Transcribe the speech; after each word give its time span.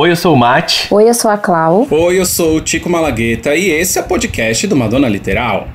Oi, 0.00 0.10
eu 0.10 0.16
sou 0.16 0.32
o 0.32 0.36
Mate. 0.36 0.88
Oi, 0.94 1.10
eu 1.10 1.12
sou 1.12 1.30
a 1.30 1.36
Clau. 1.36 1.86
Oi, 1.90 2.18
eu 2.18 2.24
sou 2.24 2.56
o 2.56 2.60
Tico 2.62 2.88
Malagueta 2.88 3.54
e 3.54 3.68
esse 3.68 3.98
é 3.98 4.00
o 4.00 4.04
podcast 4.06 4.66
do 4.66 4.74
Madonna 4.74 5.06
Literal. 5.06 5.68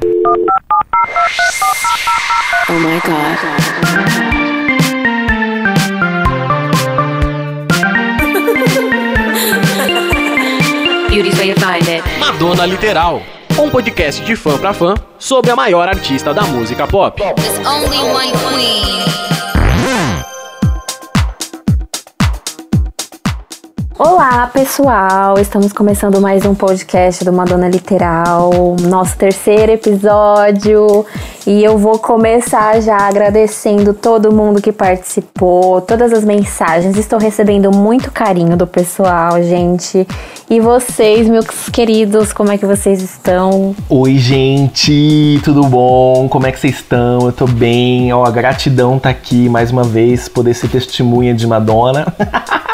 Oh 2.68 2.74
my 2.74 3.00
god. 3.06 3.38
Madonna 12.18 12.66
Literal, 12.66 13.22
um 13.60 13.70
podcast 13.70 14.26
de 14.26 14.36
fã 14.36 14.58
pra 14.58 14.74
fã 14.74 14.96
sobre 15.20 15.52
a 15.52 15.56
maior 15.56 15.88
artista 15.88 16.34
da 16.34 16.42
música 16.42 16.88
pop. 16.88 17.22
Olá, 23.98 24.48
pessoal! 24.48 25.40
Estamos 25.40 25.72
começando 25.72 26.20
mais 26.20 26.46
um 26.46 26.54
podcast 26.54 27.24
do 27.24 27.32
Madonna 27.32 27.70
Literal, 27.70 28.76
nosso 28.82 29.18
terceiro 29.18 29.72
episódio. 29.72 31.06
E 31.48 31.64
eu 31.64 31.78
vou 31.78 32.00
começar 32.00 32.82
já 32.82 32.98
agradecendo 32.98 33.94
todo 33.94 34.34
mundo 34.34 34.60
que 34.60 34.72
participou, 34.72 35.80
todas 35.80 36.12
as 36.12 36.24
mensagens. 36.24 36.98
Estou 36.98 37.20
recebendo 37.20 37.72
muito 37.72 38.10
carinho 38.12 38.58
do 38.58 38.66
pessoal, 38.66 39.42
gente. 39.44 40.08
E 40.50 40.60
vocês, 40.60 41.30
meus 41.30 41.70
queridos, 41.72 42.34
como 42.34 42.52
é 42.52 42.58
que 42.58 42.66
vocês 42.66 43.00
estão? 43.00 43.76
Oi, 43.88 44.18
gente, 44.18 45.40
tudo 45.44 45.62
bom? 45.66 46.28
Como 46.28 46.48
é 46.48 46.52
que 46.52 46.60
vocês 46.60 46.78
estão? 46.78 47.28
Eu 47.28 47.32
tô 47.32 47.46
bem. 47.46 48.12
Ó, 48.12 48.26
a 48.26 48.32
gratidão 48.32 48.98
tá 48.98 49.10
aqui 49.10 49.48
mais 49.48 49.70
uma 49.70 49.84
vez, 49.84 50.28
poder 50.28 50.56
ser 50.56 50.70
testemunha 50.70 51.36
de 51.36 51.46
Madonna. 51.46 52.08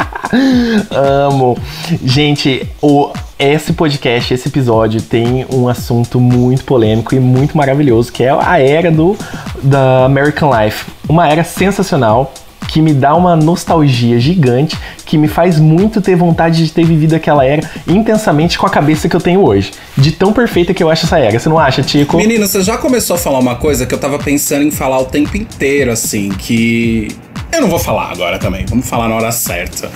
Amo. 0.90 1.58
Gente, 2.02 2.70
o, 2.82 3.12
esse 3.42 3.74
podcast, 3.74 4.34
esse 4.34 4.48
episódio 4.48 5.02
tem 5.02 5.46
um 5.52 5.68
assunto 5.68 6.20
muito 6.20 6.64
polêmico 6.64 7.16
e 7.16 7.20
muito 7.20 7.58
maravilhoso, 7.58 8.12
que 8.12 8.24
é 8.24 8.30
a 8.30 8.60
era 8.60 8.92
do 8.92 9.18
da 9.64 10.06
American 10.06 10.52
Life. 10.56 10.86
Uma 11.10 11.28
era 11.28 11.44
sensacional 11.44 12.34
que 12.68 12.82
me 12.82 12.94
dá 12.94 13.14
uma 13.16 13.36
nostalgia 13.36 14.18
gigante, 14.20 14.78
que 15.06 15.18
me 15.18 15.28
faz 15.28 15.60
muito 15.60 16.00
ter 16.02 16.16
vontade 16.16 16.66
de 16.66 16.72
ter 16.72 16.86
vivido 16.86 17.16
aquela 17.16 17.44
era 17.46 17.70
intensamente 17.86 18.58
com 18.58 18.66
a 18.66 18.70
cabeça 18.70 19.10
que 19.10 19.16
eu 19.16 19.20
tenho 19.20 19.44
hoje. 19.44 19.72
De 19.98 20.12
tão 20.12 20.32
perfeita 20.32 20.74
que 20.74 20.82
eu 20.82 20.90
acho 20.90 21.06
essa 21.06 21.20
era. 21.20 21.38
Você 21.38 21.50
não 21.50 21.60
acha, 21.60 21.82
Tico? 21.82 22.16
Menino, 22.16 22.48
você 22.48 22.62
já 22.62 22.78
começou 22.78 23.16
a 23.16 23.20
falar 23.20 23.40
uma 23.40 23.56
coisa 23.56 23.86
que 23.86 23.94
eu 23.94 24.00
tava 24.00 24.18
pensando 24.20 24.64
em 24.64 24.72
falar 24.72 25.00
o 25.00 25.06
tempo 25.06 25.36
inteiro, 25.36 25.92
assim, 25.92 26.30
que. 26.30 27.10
Eu 27.54 27.62
não 27.62 27.68
vou 27.70 27.80
falar 27.80 28.12
agora 28.12 28.40
também, 28.40 28.66
vamos 28.66 28.88
falar 28.88 29.08
na 29.10 29.16
hora 29.16 29.32
certa. 29.32 29.90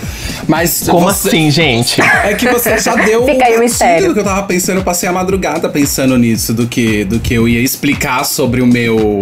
Mas. 0.47 0.83
Como 0.89 1.05
você- 1.05 1.29
assim, 1.29 1.49
gente? 1.49 2.01
É 2.01 2.33
que 2.33 2.47
você 2.49 2.77
já 2.77 2.95
deu 3.05 3.25
Fica 3.25 3.45
aí 3.45 3.55
o 3.55 3.59
mistério. 3.59 4.13
que 4.13 4.19
eu 4.19 4.23
tava 4.23 4.43
pensando, 4.43 4.77
eu 4.79 4.83
passei 4.83 5.07
a 5.07 5.11
madrugada 5.11 5.69
pensando 5.69 6.17
nisso, 6.17 6.53
do 6.53 6.67
que, 6.67 7.05
do 7.05 7.19
que 7.19 7.33
eu 7.33 7.47
ia 7.47 7.61
explicar 7.61 8.23
sobre 8.25 8.61
o 8.61 8.67
meu. 8.67 9.21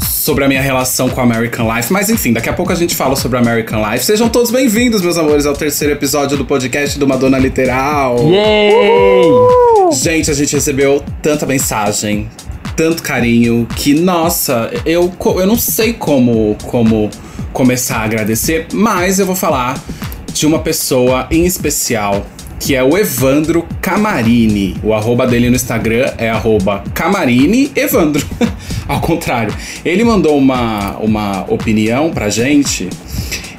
Sobre 0.00 0.42
a 0.42 0.48
minha 0.48 0.62
relação 0.62 1.10
com 1.10 1.20
American 1.20 1.70
Life. 1.74 1.92
Mas 1.92 2.08
enfim, 2.08 2.32
daqui 2.32 2.48
a 2.48 2.52
pouco 2.54 2.72
a 2.72 2.74
gente 2.74 2.94
fala 2.94 3.14
sobre 3.14 3.36
American 3.38 3.86
Life. 3.90 4.06
Sejam 4.06 4.26
todos 4.28 4.50
bem-vindos, 4.50 5.02
meus 5.02 5.18
amores, 5.18 5.44
ao 5.44 5.52
terceiro 5.52 5.92
episódio 5.92 6.38
do 6.38 6.46
podcast 6.46 6.98
do 6.98 7.06
Madonna 7.06 7.38
Literal. 7.38 8.16
Yay! 8.30 9.92
Gente, 9.92 10.30
a 10.30 10.34
gente 10.34 10.54
recebeu 10.54 11.04
tanta 11.22 11.44
mensagem, 11.44 12.30
tanto 12.76 13.02
carinho, 13.02 13.66
que, 13.76 13.94
nossa, 13.94 14.70
eu, 14.84 15.12
eu 15.36 15.46
não 15.46 15.56
sei 15.56 15.92
como, 15.92 16.56
como 16.64 17.10
começar 17.52 17.98
a 17.98 18.04
agradecer, 18.04 18.66
mas 18.72 19.18
eu 19.18 19.26
vou 19.26 19.36
falar 19.36 19.82
de 20.32 20.46
uma 20.46 20.58
pessoa 20.58 21.28
em 21.30 21.46
especial, 21.46 22.26
que 22.58 22.74
é 22.74 22.82
o 22.82 22.98
Evandro 22.98 23.64
Camarini. 23.80 24.76
O 24.82 24.92
arroba 24.92 25.26
dele 25.26 25.48
no 25.48 25.54
Instagram 25.54 26.12
é 26.18 26.28
arroba 26.28 26.82
Camarini 26.92 27.70
Evandro. 27.76 28.26
Ao 28.88 29.00
contrário. 29.00 29.54
Ele 29.84 30.02
mandou 30.02 30.36
uma, 30.36 30.96
uma 30.98 31.44
opinião 31.48 32.10
pra 32.10 32.28
gente. 32.28 32.88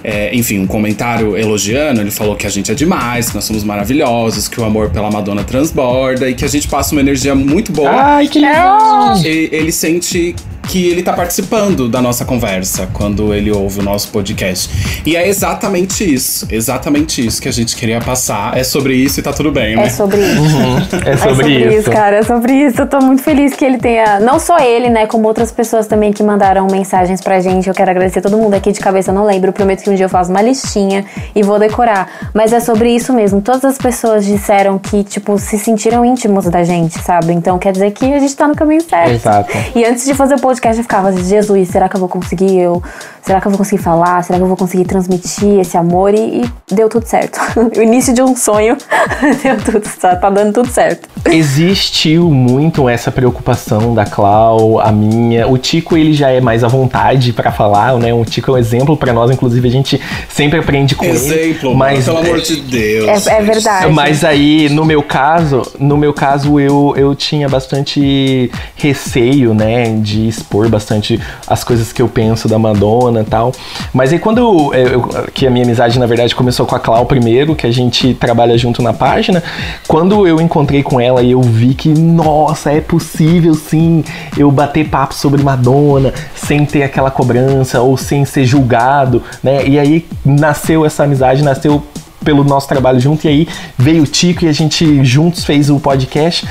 É, 0.07 0.29
enfim, 0.35 0.59
um 0.59 0.67
comentário 0.67 1.35
elogiando, 1.35 1.99
ele 1.99 2.11
falou 2.11 2.35
que 2.35 2.45
a 2.45 2.49
gente 2.49 2.71
é 2.71 2.75
demais, 2.75 3.29
que 3.29 3.35
nós 3.35 3.43
somos 3.43 3.63
maravilhosos, 3.63 4.47
que 4.47 4.61
o 4.61 4.63
amor 4.63 4.91
pela 4.91 5.09
Madonna 5.09 5.43
transborda 5.43 6.29
e 6.29 6.35
que 6.35 6.45
a 6.45 6.47
gente 6.47 6.67
passa 6.67 6.93
uma 6.93 7.01
energia 7.01 7.33
muito 7.33 7.71
boa. 7.71 7.89
Ai, 7.89 8.27
que 8.27 8.37
legal! 8.37 9.17
Ele 9.23 9.71
sente 9.71 10.35
que 10.67 10.87
ele 10.87 11.03
tá 11.03 11.13
participando 11.13 11.87
da 11.87 12.01
nossa 12.01 12.25
conversa 12.25 12.87
quando 12.93 13.33
ele 13.33 13.51
ouve 13.51 13.79
o 13.79 13.83
nosso 13.83 14.09
podcast. 14.09 14.69
E 15.05 15.15
é 15.15 15.27
exatamente 15.27 16.03
isso, 16.03 16.47
exatamente 16.49 17.25
isso 17.25 17.41
que 17.41 17.47
a 17.47 17.51
gente 17.51 17.75
queria 17.75 17.99
passar. 17.99 18.57
É 18.57 18.63
sobre 18.63 18.95
isso 18.95 19.19
e 19.19 19.23
tá 19.23 19.31
tudo 19.33 19.51
bem, 19.51 19.75
né? 19.75 19.85
É 19.85 19.89
sobre 19.89 20.17
isso. 20.17 20.95
É 21.05 21.11
É 21.11 21.17
sobre, 21.17 21.75
isso. 21.77 21.91
cara, 21.91 22.17
é 22.17 22.23
sobre 22.23 22.53
isso. 22.53 22.81
Eu 22.81 22.87
tô 22.87 22.99
muito 22.99 23.21
feliz 23.21 23.53
que 23.55 23.63
ele 23.63 23.77
tenha. 23.77 24.19
Não 24.19 24.39
só 24.39 24.59
ele, 24.59 24.89
né? 24.89 25.05
Como 25.07 25.27
outras 25.27 25.51
pessoas 25.51 25.87
também 25.87 26.11
que 26.11 26.21
mandaram 26.23 26.67
mensagens 26.67 27.21
pra 27.21 27.39
gente. 27.39 27.67
Eu 27.67 27.73
quero 27.73 27.91
agradecer 27.91 28.21
todo 28.21 28.37
mundo 28.37 28.53
aqui 28.53 28.71
de 28.71 28.79
cabeça, 28.79 29.11
eu 29.11 29.15
não 29.15 29.25
lembro. 29.25 29.51
Prometo 29.53 29.83
que 29.83 29.89
um 29.89 29.95
dia 29.95 30.05
eu 30.05 30.09
faço 30.09 30.29
uma 30.29 30.41
listinha 30.41 31.05
e 31.35 31.41
vou 31.43 31.57
decorar. 31.59 32.29
Mas 32.33 32.53
é 32.53 32.59
sobre 32.59 32.89
isso 32.93 33.13
mesmo. 33.13 33.41
Todas 33.41 33.65
as 33.65 33.77
pessoas 33.77 34.25
disseram 34.25 34.77
que, 34.77 35.03
tipo, 35.03 35.37
se 35.39 35.57
sentiram 35.57 36.03
íntimos 36.05 36.45
da 36.45 36.63
gente, 36.63 36.99
sabe? 37.01 37.33
Então 37.33 37.57
quer 37.57 37.71
dizer 37.71 37.91
que 37.91 38.13
a 38.13 38.19
gente 38.19 38.35
tá 38.35 38.47
no 38.47 38.55
caminho 38.55 38.81
certo. 38.81 39.11
Exato. 39.11 39.51
E 39.75 39.85
antes 39.85 40.05
de 40.05 40.13
fazer 40.13 40.35
o 40.35 40.39
podcast, 40.39 40.54
eu 40.63 40.83
ficava, 40.83 41.11
Jesus, 41.11 41.69
será 41.69 41.87
que 41.89 41.95
eu 41.95 41.99
vou 41.99 42.09
conseguir? 42.09 42.57
Eu, 42.59 42.81
será 43.21 43.39
que 43.41 43.47
eu 43.47 43.51
vou 43.51 43.57
conseguir 43.57 43.81
falar? 43.81 44.23
Será 44.23 44.37
que 44.37 44.43
eu 44.43 44.47
vou 44.47 44.57
conseguir 44.57 44.85
transmitir 44.85 45.59
esse 45.59 45.77
amor? 45.77 46.13
E, 46.13 46.43
e 46.43 46.75
deu 46.75 46.89
tudo 46.89 47.05
certo. 47.05 47.39
o 47.77 47.81
início 47.81 48.13
de 48.13 48.21
um 48.21 48.35
sonho 48.35 48.77
deu 49.43 49.57
tudo, 49.57 49.81
tá, 49.99 50.15
tá 50.15 50.29
dando 50.29 50.53
tudo 50.53 50.69
certo. 50.69 51.07
Existiu 51.29 52.29
muito 52.29 52.87
essa 52.87 53.11
preocupação 53.11 53.93
da 53.93 54.05
Clau, 54.05 54.79
a 54.79 54.91
minha. 54.91 55.47
O 55.47 55.57
Tico, 55.57 55.97
ele 55.97 56.13
já 56.13 56.29
é 56.29 56.39
mais 56.39 56.63
à 56.63 56.67
vontade 56.67 57.33
pra 57.33 57.51
falar, 57.51 57.97
né? 57.97 58.13
O 58.13 58.23
Tico 58.23 58.51
é 58.51 58.53
um 58.53 58.57
exemplo 58.57 58.95
pra 58.95 59.11
nós, 59.13 59.31
inclusive 59.31 59.67
a 59.67 59.71
gente 59.71 60.01
sempre 60.29 60.59
aprende 60.59 60.95
com 60.95 61.05
ele. 61.05 61.15
Exemplo, 61.15 61.75
mas 61.75 62.05
pelo 62.05 62.17
amor 62.17 62.41
de 62.41 62.57
Deus. 62.57 63.27
É- 63.27 63.37
é 63.37 63.41
verdade. 63.41 63.91
Mas 63.91 64.23
aí, 64.23 64.69
no 64.69 64.85
meu 64.85 65.01
caso, 65.01 65.61
no 65.79 65.97
meu 65.97 66.13
caso, 66.13 66.59
eu, 66.59 66.93
eu 66.95 67.15
tinha 67.15 67.49
bastante 67.49 68.51
receio, 68.75 69.53
né, 69.53 69.95
de 69.99 70.27
expor 70.45 70.69
bastante 70.69 71.19
as 71.47 71.63
coisas 71.63 71.91
que 71.91 72.01
eu 72.01 72.07
penso 72.07 72.47
da 72.47 72.59
Madonna 72.59 73.21
e 73.21 73.23
tal. 73.23 73.51
Mas 73.91 74.13
aí 74.13 74.19
quando 74.19 74.37
eu, 74.37 74.73
eu- 74.73 75.01
que 75.33 75.47
a 75.47 75.49
minha 75.49 75.65
amizade, 75.65 75.97
na 75.99 76.05
verdade, 76.05 76.35
começou 76.35 76.65
com 76.65 76.75
a 76.75 76.79
Clau 76.79 77.05
primeiro, 77.05 77.55
que 77.55 77.65
a 77.65 77.71
gente 77.71 78.13
trabalha 78.13 78.57
junto 78.57 78.81
na 78.81 78.93
página, 78.93 79.43
quando 79.87 80.27
eu 80.27 80.39
encontrei 80.39 80.83
com 80.83 80.99
ela 81.01 81.21
e 81.23 81.31
eu 81.31 81.41
vi 81.41 81.73
que, 81.73 81.89
nossa, 81.89 82.71
é 82.71 82.79
possível 82.79 83.55
sim 83.55 84.03
eu 84.37 84.51
bater 84.51 84.87
papo 84.87 85.13
sobre 85.15 85.41
Madonna 85.43 86.13
sem 86.35 86.65
ter 86.65 86.83
aquela 86.83 87.09
cobrança 87.09 87.81
ou 87.81 87.97
sem 87.97 88.23
ser 88.23 88.45
julgado, 88.45 89.21
né? 89.43 89.67
E 89.67 89.79
aí 89.79 90.05
nasceu 90.23 90.85
essa 90.85 91.03
amizade, 91.03 91.41
nasceu 91.43 91.83
pelo 92.23 92.43
nosso 92.43 92.67
trabalho 92.67 92.99
junto. 92.99 93.25
E 93.25 93.27
aí 93.27 93.47
veio 93.77 94.03
o 94.03 94.07
Tico 94.07 94.45
e 94.45 94.47
a 94.47 94.51
gente 94.53 95.03
juntos 95.03 95.43
fez 95.43 95.69
o 95.69 95.79
podcast. 95.79 96.47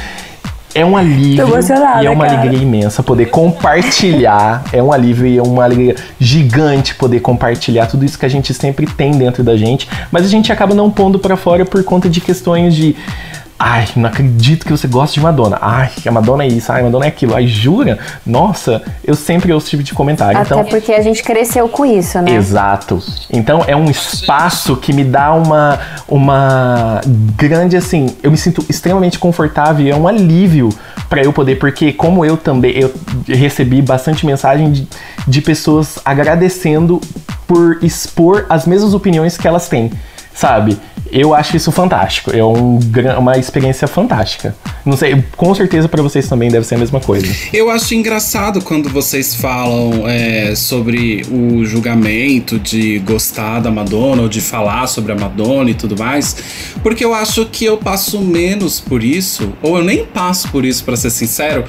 É 0.74 0.84
um 0.84 0.96
alívio 0.96 1.46
e 2.02 2.06
é 2.06 2.10
uma 2.10 2.26
cara. 2.26 2.40
alegria 2.40 2.60
imensa 2.60 3.02
poder 3.02 3.26
compartilhar. 3.26 4.64
é 4.72 4.82
um 4.82 4.92
alívio 4.92 5.26
e 5.26 5.38
é 5.38 5.42
uma 5.42 5.64
alegria 5.64 5.94
gigante 6.18 6.94
poder 6.94 7.20
compartilhar 7.20 7.86
tudo 7.86 8.04
isso 8.04 8.18
que 8.18 8.26
a 8.26 8.28
gente 8.28 8.52
sempre 8.52 8.86
tem 8.86 9.12
dentro 9.12 9.44
da 9.44 9.56
gente, 9.56 9.88
mas 10.10 10.24
a 10.24 10.28
gente 10.28 10.52
acaba 10.52 10.74
não 10.74 10.90
pondo 10.90 11.18
pra 11.18 11.36
fora 11.36 11.64
por 11.64 11.82
conta 11.84 12.08
de 12.08 12.20
questões 12.20 12.74
de 12.74 12.96
Ai, 13.56 13.86
não 13.94 14.08
acredito 14.08 14.66
que 14.66 14.72
você 14.72 14.88
gosta 14.88 15.14
de 15.14 15.20
Madonna. 15.20 15.56
Ai, 15.60 15.90
a 16.04 16.10
Madonna 16.10 16.44
é 16.44 16.48
isso, 16.48 16.72
ai, 16.72 16.80
a 16.80 16.84
Madonna 16.84 17.04
é 17.04 17.08
aquilo. 17.08 17.34
Ai, 17.34 17.46
jura? 17.46 17.98
Nossa, 18.26 18.82
eu 19.04 19.14
sempre 19.14 19.52
ouço 19.52 19.66
esse 19.66 19.70
tipo 19.70 19.82
de 19.82 19.94
comentário. 19.94 20.36
Até 20.36 20.54
então, 20.54 20.64
porque 20.64 20.92
a 20.92 21.00
gente 21.00 21.22
cresceu 21.22 21.68
com 21.68 21.86
isso, 21.86 22.20
né? 22.20 22.32
Exato. 22.32 23.00
Então 23.30 23.62
é 23.66 23.76
um 23.76 23.88
espaço 23.88 24.76
que 24.76 24.92
me 24.92 25.04
dá 25.04 25.32
uma, 25.32 25.78
uma 26.08 27.00
grande 27.36 27.76
assim. 27.76 28.16
Eu 28.22 28.30
me 28.30 28.36
sinto 28.36 28.64
extremamente 28.68 29.18
confortável 29.20 29.86
e 29.86 29.90
é 29.90 29.96
um 29.96 30.08
alívio 30.08 30.70
para 31.08 31.22
eu 31.22 31.32
poder, 31.32 31.56
porque 31.58 31.92
como 31.92 32.24
eu 32.24 32.36
também 32.36 32.72
eu 32.76 32.92
recebi 33.28 33.80
bastante 33.80 34.26
mensagem 34.26 34.72
de, 34.72 34.88
de 35.28 35.40
pessoas 35.40 35.98
agradecendo 36.04 37.00
por 37.46 37.78
expor 37.82 38.46
as 38.48 38.66
mesmas 38.66 38.94
opiniões 38.94 39.36
que 39.36 39.46
elas 39.46 39.68
têm. 39.68 39.92
Sabe? 40.34 40.76
Eu 41.14 41.32
acho 41.32 41.56
isso 41.56 41.70
fantástico. 41.70 42.32
É 42.36 42.44
um, 42.44 42.80
uma 43.20 43.38
experiência 43.38 43.86
fantástica. 43.86 44.52
Não 44.84 44.96
sei, 44.96 45.24
com 45.36 45.54
certeza 45.54 45.88
para 45.88 46.02
vocês 46.02 46.28
também 46.28 46.50
deve 46.50 46.66
ser 46.66 46.74
a 46.74 46.78
mesma 46.78 46.98
coisa. 46.98 47.24
Eu 47.52 47.70
acho 47.70 47.94
engraçado 47.94 48.60
quando 48.60 48.88
vocês 48.88 49.32
falam 49.32 50.08
é, 50.08 50.56
sobre 50.56 51.24
o 51.30 51.64
julgamento 51.64 52.58
de 52.58 52.98
gostar 52.98 53.60
da 53.60 53.70
Madonna 53.70 54.22
ou 54.22 54.28
de 54.28 54.40
falar 54.40 54.88
sobre 54.88 55.12
a 55.12 55.14
Madonna 55.14 55.70
e 55.70 55.74
tudo 55.74 55.96
mais, 55.96 56.36
porque 56.82 57.04
eu 57.04 57.14
acho 57.14 57.46
que 57.46 57.64
eu 57.64 57.76
passo 57.76 58.20
menos 58.20 58.80
por 58.80 59.04
isso, 59.04 59.52
ou 59.62 59.78
eu 59.78 59.84
nem 59.84 60.04
passo 60.04 60.48
por 60.48 60.64
isso, 60.64 60.82
pra 60.82 60.96
ser 60.96 61.10
sincero. 61.10 61.64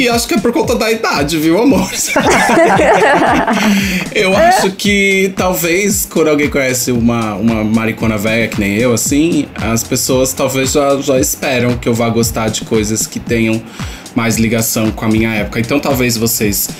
E 0.00 0.08
acho 0.08 0.26
que 0.26 0.32
é 0.32 0.38
por 0.38 0.50
conta 0.50 0.74
da 0.74 0.90
idade, 0.90 1.36
viu, 1.36 1.60
amor? 1.60 1.86
eu 4.14 4.34
acho 4.34 4.70
que 4.70 5.30
talvez 5.36 6.08
quando 6.10 6.28
alguém 6.28 6.48
conhece 6.48 6.90
uma, 6.90 7.34
uma 7.34 7.62
maricona 7.62 8.16
velha 8.16 8.48
que 8.48 8.58
nem 8.58 8.76
eu, 8.76 8.94
assim, 8.94 9.46
as 9.56 9.84
pessoas 9.84 10.32
talvez 10.32 10.72
já, 10.72 10.96
já 11.02 11.20
esperam 11.20 11.76
que 11.76 11.86
eu 11.86 11.92
vá 11.92 12.08
gostar 12.08 12.48
de 12.48 12.64
coisas 12.64 13.06
que 13.06 13.20
tenham 13.20 13.62
mais 14.14 14.38
ligação 14.38 14.90
com 14.90 15.04
a 15.04 15.08
minha 15.08 15.34
época. 15.34 15.60
Então 15.60 15.78
talvez 15.78 16.16
vocês 16.16 16.70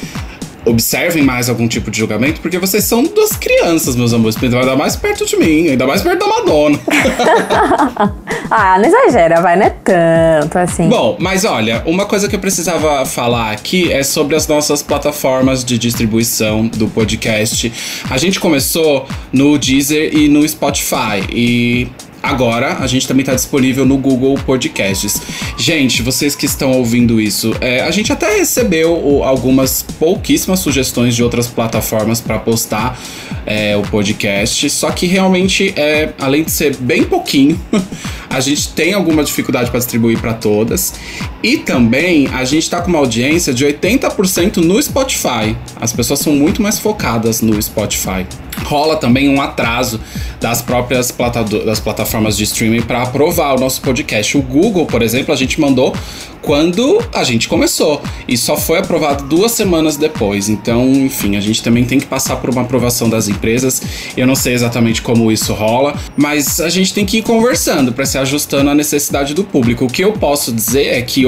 observem 0.65 1.23
mais 1.23 1.49
algum 1.49 1.67
tipo 1.67 1.91
de 1.91 1.99
julgamento, 1.99 2.41
porque 2.41 2.59
vocês 2.59 2.85
são 2.85 3.03
duas 3.03 3.33
crianças, 3.37 3.97
meus 3.97 4.12
amores. 4.12 4.37
Ainda 4.43 4.77
mais 4.77 4.97
perto 4.97 5.25
de 5.27 5.37
mim, 5.37 5.69
ainda 5.69 5.87
mais 5.87 6.03
perto 6.03 6.19
da 6.19 6.27
Madonna. 6.27 6.79
ah, 8.51 8.79
não 8.79 8.87
exagera, 8.87 9.41
vai, 9.41 9.57
não 9.57 9.67
é 9.67 9.71
tanto 9.71 10.59
assim. 10.59 10.89
Bom, 10.89 11.17
mas 11.19 11.45
olha, 11.45 11.83
uma 11.87 12.07
coisa 12.07 12.29
que 12.29 12.37
eu 12.37 12.41
precisava 12.41 13.05
falar 13.07 13.53
aqui 13.53 13.93
é 13.93 14.03
sobre 14.03 14.37
as 14.37 14.47
nossas 14.47 14.83
plataformas 14.83 15.65
de 15.65 15.79
distribuição 15.79 16.67
do 16.67 16.89
podcast. 16.89 17.73
A 18.11 18.19
gente 18.19 18.39
começou 18.41 19.07
no 19.33 19.59
Deezer 19.59 20.15
e 20.15 20.29
no 20.29 20.47
Spotify. 20.47 21.25
E 21.31 21.89
Agora, 22.23 22.79
a 22.81 22.87
gente 22.87 23.09
também 23.09 23.23
está 23.23 23.35
disponível 23.35 23.87
no 23.87 23.97
Google 23.97 24.35
Podcasts. 24.45 25.21
Gente, 25.57 26.03
vocês 26.03 26.37
que 26.37 26.45
estão 26.45 26.73
ouvindo 26.73 27.21
isso, 27.21 27.55
é, 27.61 27.81
a 27.81 27.91
gente 27.91 28.13
até 28.13 28.37
recebeu 28.37 29.23
algumas 29.25 29.83
pouquíssimas 29.83 30.61
sugestões 30.61 31.17
de 31.17 31.23
outras 31.23 31.47
plataformas 31.47 32.21
para 32.21 32.39
postar 32.39 32.99
é, 33.47 33.77
o 33.77 33.83
podcast, 33.83 34.69
só 34.69 34.91
que 34.91 35.07
realmente, 35.07 35.73
é, 35.77 36.13
além 36.19 36.45
de 36.45 36.51
ser 36.51 36.77
bem 36.77 37.05
pouquinho, 37.05 37.59
a 38.29 38.39
gente 38.39 38.69
tem 38.69 38.93
alguma 38.93 39.25
dificuldade 39.25 39.71
para 39.71 39.79
distribuir 39.79 40.21
para 40.21 40.35
todas. 40.35 40.95
E 41.43 41.57
também 41.57 42.29
a 42.29 42.45
gente 42.45 42.65
está 42.65 42.83
com 42.83 42.89
uma 42.89 42.99
audiência 42.99 43.53
de 43.53 43.65
80% 43.65 44.59
no 44.59 44.81
Spotify. 44.83 45.57
As 45.81 45.93
pessoas 45.93 46.21
são 46.21 46.35
muito 46.35 46.61
mais 46.61 46.79
focadas 46.79 47.41
no 47.41 47.61
Spotify. 47.61 48.27
Rola 48.65 48.97
também 48.97 49.29
um 49.29 49.41
atraso 49.41 50.01
das 50.41 50.62
próprias 50.62 51.11
plata 51.11 51.43
das 51.43 51.81
plataformas 51.81 52.37
de 52.37 52.45
streaming 52.45 52.83
para 52.83 53.03
aprovar 53.03 53.57
o 53.57 53.61
nosso 53.61 53.81
podcast. 53.83 54.39
O 54.39 54.43
Google, 54.43 54.87
por 54.87 55.03
exemplo, 55.03 55.33
a 55.33 55.37
gente 55.37 55.61
mandou 55.61 55.95
quando 56.43 57.03
a 57.12 57.23
gente 57.23 57.47
começou 57.49 58.01
e 58.27 58.37
só 58.37 58.57
foi 58.57 58.79
aprovado 58.79 59.25
duas 59.25 59.53
semanas 59.53 59.97
depois. 59.97 60.49
Então, 60.49 60.89
enfim, 60.91 61.37
a 61.37 61.41
gente 61.41 61.62
também 61.62 61.85
tem 61.85 62.01
que 62.01 62.07
passar 62.07 62.37
por 62.37 62.51
uma 62.51 62.62
aprovação 62.62 63.09
das 63.11 63.29
empresas. 63.29 63.83
Eu 64.17 64.27
não 64.27 64.35
sei 64.35 64.55
exatamente 64.55 65.03
como 65.03 65.31
isso 65.31 65.53
rola, 65.53 65.95
mas 66.17 66.61
a 66.61 66.69
gente 66.69 66.95
tem 66.95 67.05
que 67.05 67.19
ir 67.19 67.23
conversando 67.23 67.93
para 67.93 68.07
se 68.07 68.17
ajustando 68.17 68.71
à 68.71 68.75
necessidade 68.75 69.35
do 69.35 69.45
público. 69.45 69.85
O 69.85 69.89
que 69.89 70.03
eu 70.03 70.12
posso 70.12 70.53
dizer 70.53 70.87
é 70.87 71.03
que 71.03 71.25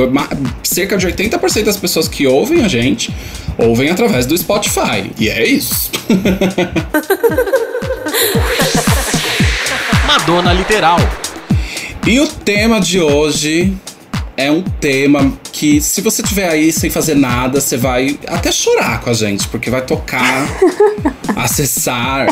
cerca 0.62 0.96
de 0.96 1.06
80% 1.06 1.64
das 1.64 1.76
pessoas 1.76 2.08
que 2.08 2.26
ouvem 2.26 2.64
a 2.64 2.68
gente 2.68 3.12
ouvem 3.62 3.90
através 3.90 4.26
do 4.26 4.36
Spotify. 4.36 5.10
E 5.18 5.28
é 5.28 5.46
isso. 5.46 5.90
Madonna 10.06 10.52
Literal. 10.52 10.98
E 12.06 12.20
o 12.20 12.26
tema 12.26 12.80
de 12.80 13.00
hoje 13.00 13.74
é 14.36 14.50
um 14.50 14.62
tema 14.62 15.32
que, 15.52 15.80
se 15.80 16.00
você 16.00 16.22
tiver 16.22 16.48
aí 16.48 16.72
sem 16.72 16.90
fazer 16.90 17.14
nada, 17.14 17.60
você 17.60 17.76
vai 17.76 18.18
até 18.26 18.50
chorar 18.50 19.00
com 19.00 19.10
a 19.10 19.14
gente, 19.14 19.46
porque 19.48 19.70
vai 19.70 19.82
tocar, 19.82 20.48
acessar 21.36 22.26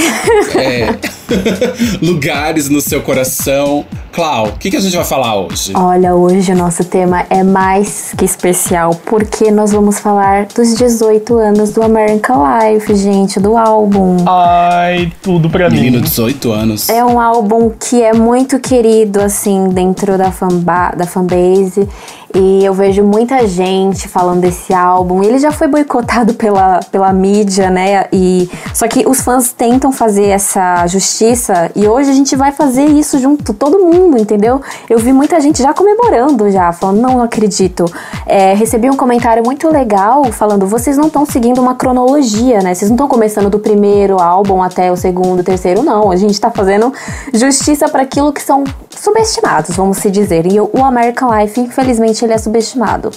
é, 0.57 0.99
lugares 2.03 2.69
no 2.69 2.81
seu 2.81 3.01
coração. 3.03 3.85
Clau, 4.13 4.49
o 4.49 4.53
que, 4.53 4.71
que 4.71 4.77
a 4.77 4.81
gente 4.81 4.97
vai 4.97 5.05
falar 5.05 5.37
hoje? 5.37 5.73
Olha, 5.75 6.15
hoje 6.15 6.53
o 6.53 6.57
nosso 6.57 6.85
tema 6.85 7.25
é 7.31 7.45
mais 7.45 8.13
que 8.17 8.25
especial, 8.25 8.95
porque 9.07 9.51
nós 9.51 9.73
vamos 9.73 10.01
falar 10.01 10.47
dos 10.47 10.75
18 10.75 11.39
anos 11.39 11.71
do 11.71 11.83
American 11.83 12.43
Life, 12.59 12.95
gente, 12.97 13.39
do 13.39 13.57
álbum. 13.57 14.17
Ai, 14.27 15.13
tudo 15.23 15.49
pra 15.49 15.71
Menino, 15.71 15.99
mim. 15.99 16.03
18 16.03 16.53
anos. 16.53 16.89
É 16.89 17.05
um 17.05 17.21
álbum 17.21 17.71
que 17.71 18.03
é 18.03 18.13
muito 18.13 18.59
querido, 18.59 19.21
assim, 19.21 19.69
dentro 19.69 20.19
da, 20.19 20.33
fanba 20.33 20.93
da 20.97 21.07
fanbase. 21.07 21.89
E 22.35 22.65
eu 22.65 22.73
vejo 22.73 23.03
muita 23.03 23.47
gente 23.47 24.07
falando 24.07 24.41
desse 24.41 24.73
álbum. 24.73 25.23
Ele 25.23 25.39
já 25.39 25.51
foi 25.51 25.67
boicotado 25.67 26.35
pela, 26.35 26.81
pela 26.91 27.13
mídia, 27.13 27.71
né? 27.71 28.07
E 28.13 28.49
só 28.73 28.87
que 28.87 29.07
os 29.07 29.21
fãs 29.21 29.53
tentam 29.53 29.91
fazer 29.91 30.27
essa 30.27 30.87
justiça 30.87 31.71
e 31.75 31.89
hoje 31.89 32.11
a 32.11 32.13
gente 32.13 32.37
vai 32.37 32.53
fazer 32.53 32.87
isso 32.87 33.19
junto 33.19 33.53
todo 33.53 33.79
mundo, 33.79 34.17
entendeu? 34.17 34.61
Eu 34.89 34.99
vi 34.99 35.13
muita 35.13 35.41
gente 35.41 35.61
já 35.63 35.75
comemorando 35.75 36.51
já, 36.51 36.73
falando 36.73 37.01
não 37.01 37.23
acredito. 37.23 37.85
É, 38.27 38.55
recebi 38.55 38.89
um 38.89 38.97
comentário 38.97 39.43
muito 39.45 39.69
legal 39.69 40.25
falando 40.33 40.67
vocês 40.67 40.97
não 40.97 41.09
estão 41.09 41.27
seguindo 41.27 41.61
uma 41.61 41.75
cronologia, 41.75 42.61
né? 42.61 42.75
Vocês 42.75 42.91
não 42.91 42.97
estão 42.97 43.09
começando 43.09 43.51
do 43.51 43.59
primeiro 43.59 44.21
álbum 44.21 44.63
até 44.63 44.93
o 44.93 44.97
segundo, 44.97 45.43
terceiro, 45.43 45.83
não. 45.83 46.11
A 46.11 46.17
gente 46.17 46.41
tá 46.41 46.51
fazendo 46.51 46.93
justiça 47.35 47.89
para 47.89 48.03
aquilo 48.03 48.33
que 48.33 48.43
são 48.43 48.65
subestimados, 48.97 49.77
vamos 49.77 49.99
se 49.99 50.11
dizer. 50.11 50.47
E 50.47 50.61
o 50.61 50.85
American 50.85 51.29
Life, 51.37 51.61
infelizmente, 51.61 52.25
ele 52.25 52.33
é 52.33 52.39
subestimado. 52.39 53.11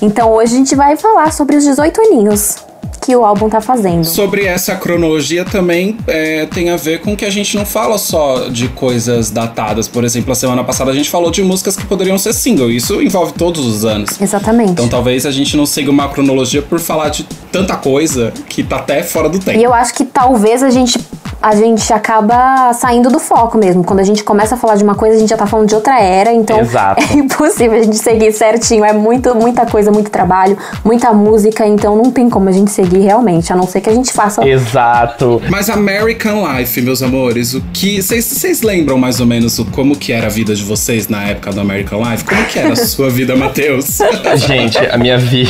Então 0.00 0.32
hoje 0.32 0.54
a 0.54 0.58
gente 0.58 0.74
vai 0.76 0.96
falar 0.96 1.32
sobre 1.32 1.56
os 1.56 1.64
18 1.64 2.00
aninhos 2.00 2.68
que 3.08 3.16
o 3.16 3.24
álbum 3.24 3.48
tá 3.48 3.58
fazendo. 3.58 4.04
Sobre 4.04 4.44
essa 4.44 4.76
cronologia 4.76 5.42
também 5.42 5.96
é, 6.06 6.44
tem 6.44 6.68
a 6.68 6.76
ver 6.76 7.00
com 7.00 7.16
que 7.16 7.24
a 7.24 7.30
gente 7.30 7.56
não 7.56 7.64
fala 7.64 7.96
só 7.96 8.48
de 8.50 8.68
coisas 8.68 9.30
datadas. 9.30 9.88
Por 9.88 10.04
exemplo, 10.04 10.30
a 10.30 10.34
semana 10.34 10.62
passada 10.62 10.90
a 10.90 10.94
gente 10.94 11.08
falou 11.08 11.30
de 11.30 11.42
músicas 11.42 11.74
que 11.74 11.86
poderiam 11.86 12.18
ser 12.18 12.34
single. 12.34 12.70
Isso 12.70 13.00
envolve 13.00 13.32
todos 13.32 13.64
os 13.64 13.84
anos. 13.84 14.20
Exatamente. 14.20 14.72
Então 14.72 14.88
talvez 14.88 15.24
a 15.24 15.30
gente 15.30 15.56
não 15.56 15.64
siga 15.64 15.90
uma 15.90 16.06
cronologia 16.10 16.60
por 16.60 16.78
falar 16.78 17.08
de 17.08 17.24
tanta 17.50 17.76
coisa 17.76 18.30
que 18.46 18.62
tá 18.62 18.76
até 18.76 19.02
fora 19.02 19.30
do 19.30 19.38
tempo. 19.38 19.58
E 19.58 19.64
eu 19.64 19.72
acho 19.72 19.94
que 19.94 20.04
talvez 20.04 20.62
a 20.62 20.68
gente 20.68 20.98
a 21.40 21.54
gente 21.54 21.92
acaba 21.92 22.72
saindo 22.72 23.08
do 23.10 23.18
foco 23.18 23.56
mesmo. 23.56 23.84
Quando 23.84 24.00
a 24.00 24.04
gente 24.04 24.24
começa 24.24 24.54
a 24.54 24.58
falar 24.58 24.76
de 24.76 24.82
uma 24.82 24.94
coisa, 24.94 25.16
a 25.16 25.18
gente 25.18 25.28
já 25.28 25.36
tá 25.36 25.46
falando 25.46 25.68
de 25.68 25.74
outra 25.74 26.00
era, 26.00 26.32
então 26.32 26.60
Exato. 26.60 27.02
é 27.12 27.16
impossível 27.16 27.78
a 27.78 27.82
gente 27.82 27.96
seguir 27.96 28.32
certinho. 28.32 28.84
É 28.84 28.92
muito, 28.92 29.34
muita 29.34 29.64
coisa, 29.64 29.90
muito 29.90 30.10
trabalho, 30.10 30.58
muita 30.84 31.12
música, 31.12 31.66
então 31.66 31.96
não 31.96 32.10
tem 32.10 32.28
como 32.28 32.48
a 32.48 32.52
gente 32.52 32.70
seguir 32.70 33.00
realmente, 33.00 33.52
a 33.52 33.56
não 33.56 33.66
ser 33.66 33.80
que 33.80 33.88
a 33.88 33.94
gente 33.94 34.12
faça. 34.12 34.46
Exato. 34.46 35.40
Mas 35.48 35.70
American 35.70 36.44
Life, 36.52 36.80
meus 36.80 37.02
amores, 37.02 37.54
o 37.54 37.60
que. 37.72 38.02
Vocês 38.02 38.62
lembram 38.62 38.98
mais 38.98 39.20
ou 39.20 39.26
menos 39.26 39.58
o, 39.58 39.64
como 39.66 39.96
que 39.96 40.12
era 40.12 40.26
a 40.26 40.30
vida 40.30 40.54
de 40.54 40.64
vocês 40.64 41.08
na 41.08 41.22
época 41.24 41.52
do 41.52 41.60
American 41.60 42.02
Life? 42.02 42.24
Como 42.24 42.44
que 42.46 42.58
era 42.58 42.72
a 42.72 42.76
sua 42.76 43.10
vida, 43.10 43.36
Matheus? 43.36 43.98
Gente, 44.36 44.78
a 44.78 44.98
minha 44.98 45.18
vida. 45.18 45.48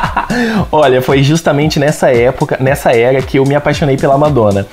Olha, 0.72 1.00
foi 1.00 1.22
justamente 1.22 1.78
nessa 1.78 2.10
época, 2.10 2.56
nessa 2.60 2.92
era 2.92 3.20
que 3.22 3.38
eu 3.38 3.44
me 3.44 3.54
apaixonei 3.54 3.96
pela 3.96 4.18
Madonna. 4.18 4.66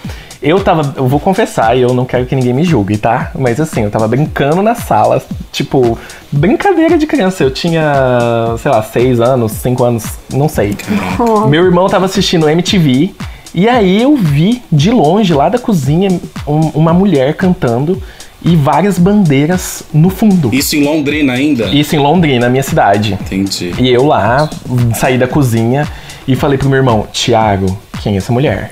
Eu 0.48 0.62
tava, 0.62 0.94
eu 0.96 1.08
vou 1.08 1.20
confessar, 1.20 1.78
e 1.78 1.82
eu 1.82 1.94
não 1.94 2.06
quero 2.06 2.26
que 2.26 2.34
ninguém 2.36 2.54
me 2.54 2.64
julgue, 2.64 2.98
tá? 2.98 3.32
Mas 3.38 3.60
assim, 3.60 3.84
eu 3.84 3.92
tava 3.92 4.08
brincando 4.08 4.62
na 4.62 4.76
sala, 4.76 5.22
tipo, 5.52 5.98
brincadeira 6.32 6.98
de 6.98 7.06
criança. 7.06 7.44
Eu 7.44 7.52
tinha, 7.52 8.56
sei 8.62 8.72
lá, 8.72 8.82
seis 8.82 9.20
anos, 9.20 9.52
cinco 9.52 9.84
anos, 9.84 10.06
não 10.32 10.48
sei. 10.48 10.76
Meu 11.50 11.66
irmão 11.66 11.88
tava 11.90 12.06
assistindo 12.06 12.48
MTV, 12.50 13.12
e 13.54 13.68
aí 13.68 14.02
eu 14.02 14.16
vi 14.16 14.62
de 14.72 14.90
longe, 14.90 15.34
lá 15.34 15.50
da 15.50 15.60
cozinha, 15.60 16.10
um- 16.48 16.70
uma 16.74 16.94
mulher 16.94 17.34
cantando 17.34 18.02
e 18.42 18.56
várias 18.56 18.98
bandeiras 18.98 19.84
no 19.94 20.10
fundo. 20.10 20.54
Isso 20.54 20.76
em 20.78 20.84
Londrina 20.86 21.34
ainda? 21.34 21.66
Isso 21.66 21.94
em 21.96 22.00
Londrina, 22.00 22.48
minha 22.50 22.64
cidade. 22.64 23.14
Entendi. 23.20 23.74
E 23.80 23.90
eu 23.92 24.06
lá, 24.06 24.50
saí 24.96 25.18
da 25.18 25.28
cozinha 25.28 25.86
e 26.28 26.36
falei 26.36 26.58
pro 26.58 26.70
meu 26.70 26.78
irmão, 26.78 27.06
Thiago, 27.12 27.78
quem 28.08 28.16
é 28.16 28.18
essa 28.18 28.32
mulher? 28.32 28.70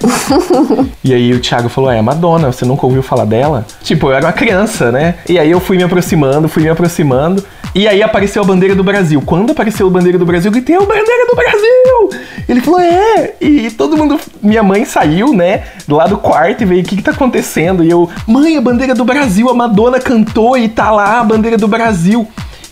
e 1.04 1.14
aí 1.14 1.34
o 1.34 1.42
Thiago 1.42 1.68
falou, 1.68 1.92
é 1.92 2.02
Madonna, 2.02 2.52
você 2.52 2.64
nunca 2.64 2.86
ouviu 2.86 3.04
falar 3.04 3.26
dela? 3.26 3.66
Tipo, 3.84 4.08
eu 4.08 4.14
era 4.14 4.26
uma 4.26 4.32
criança, 4.32 4.94
né? 4.94 5.16
E 5.28 5.38
aí 5.38 5.52
eu 5.52 5.60
fui 5.60 5.76
me 5.76 5.84
aproximando, 5.84 6.48
fui 6.48 6.64
me 6.64 6.70
aproximando. 6.70 7.44
E 7.74 7.86
aí 7.86 8.02
apareceu 8.02 8.42
a 8.42 8.46
bandeira 8.46 8.74
do 8.74 8.84
Brasil. 8.84 9.22
Quando 9.26 9.52
apareceu 9.52 9.88
a 9.88 9.90
bandeira 9.90 10.18
do 10.18 10.26
Brasil, 10.26 10.48
eu 10.48 10.54
gritei, 10.54 10.76
é 10.76 10.78
a 10.78 10.82
bandeira 10.82 11.28
do 11.28 11.36
Brasil! 11.36 12.22
Ele 12.48 12.62
falou, 12.62 12.80
é! 12.80 13.34
E 13.42 13.70
todo 13.72 13.98
mundo, 13.98 14.18
minha 14.42 14.64
mãe 14.64 14.86
saiu, 14.86 15.34
né, 15.34 15.64
lá 15.86 16.08
do 16.08 16.18
quarto 16.18 16.62
e 16.62 16.66
veio, 16.66 16.82
o 16.82 16.86
que 16.86 16.96
que 16.96 17.04
tá 17.04 17.12
acontecendo? 17.12 17.84
E 17.84 17.90
eu, 17.90 18.10
mãe, 18.26 18.56
a 18.56 18.62
bandeira 18.62 18.96
do 18.96 19.04
Brasil, 19.04 19.50
a 19.50 19.54
Madonna 19.54 20.00
cantou 20.00 20.58
e 20.58 20.70
tá 20.70 20.92
lá 20.92 21.20
a 21.20 21.24
bandeira 21.26 21.58
do 21.58 21.68
Brasil. 21.68 22.26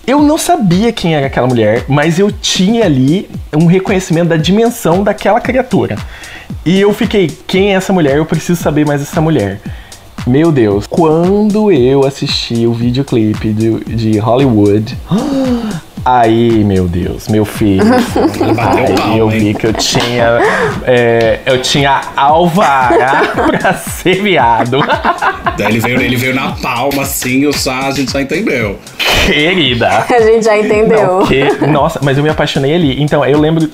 Eu 0.06 0.22
não 0.22 0.38
sabia 0.38 0.92
quem 0.92 1.16
era 1.16 1.28
aquela 1.28 1.48
mulher, 1.48 1.86
mas 1.88 2.20
eu 2.20 2.30
tinha 2.30 2.86
ali 2.86 3.30
um 3.54 3.66
reconhecimento 3.66 4.30
da 4.30 4.38
dimensão 4.38 5.02
daquela 5.02 5.40
criatura. 5.40 5.98
E 6.66 6.80
eu 6.80 6.94
fiquei, 6.94 7.30
quem 7.48 7.74
é 7.74 7.76
essa 7.76 7.92
mulher? 7.94 8.18
Eu 8.18 8.26
preciso 8.26 8.62
saber 8.62 8.86
mais 8.86 9.00
dessa 9.02 9.20
mulher. 9.22 9.60
Meu 10.26 10.52
Deus, 10.52 10.88
quando 10.88 11.72
eu 11.72 12.06
assisti 12.06 12.66
o 12.66 12.74
videoclipe 12.74 13.52
de, 13.52 13.84
de 13.84 14.18
Hollywood, 14.20 14.98
Aí, 16.06 16.66
meu 16.66 16.86
Deus, 16.86 17.30
meu 17.30 17.46
filho. 17.46 17.86
Aí 19.06 19.18
eu 19.20 19.30
vi 19.30 19.54
que 19.54 19.68
eu 19.68 19.72
tinha. 19.72 20.38
é, 20.86 21.40
eu 21.46 21.62
tinha 21.62 22.02
alvará 22.18 23.22
pra 23.48 23.74
ser 23.76 24.22
viado. 24.22 24.80
Daí 25.58 25.68
ele 25.68 25.80
veio, 25.80 26.02
ele 26.02 26.16
veio 26.18 26.36
na 26.36 26.52
palma, 26.54 27.04
assim, 27.04 27.46
o 27.46 27.54
já, 27.54 27.88
a 27.88 27.92
gente 27.92 28.12
já 28.12 28.22
entendeu. 28.22 28.78
Querida. 29.26 29.88
A 30.10 30.22
gente 30.22 30.44
já 30.44 30.58
entendeu. 30.58 31.20
Não, 31.20 31.26
que- 31.26 31.68
nossa, 31.68 32.02
mas 32.04 32.18
eu 32.18 32.24
me 32.24 32.30
apaixonei 32.30 32.76
ali. 32.76 33.02
Então, 33.02 33.24
eu 33.24 33.40
lembro 33.40 33.70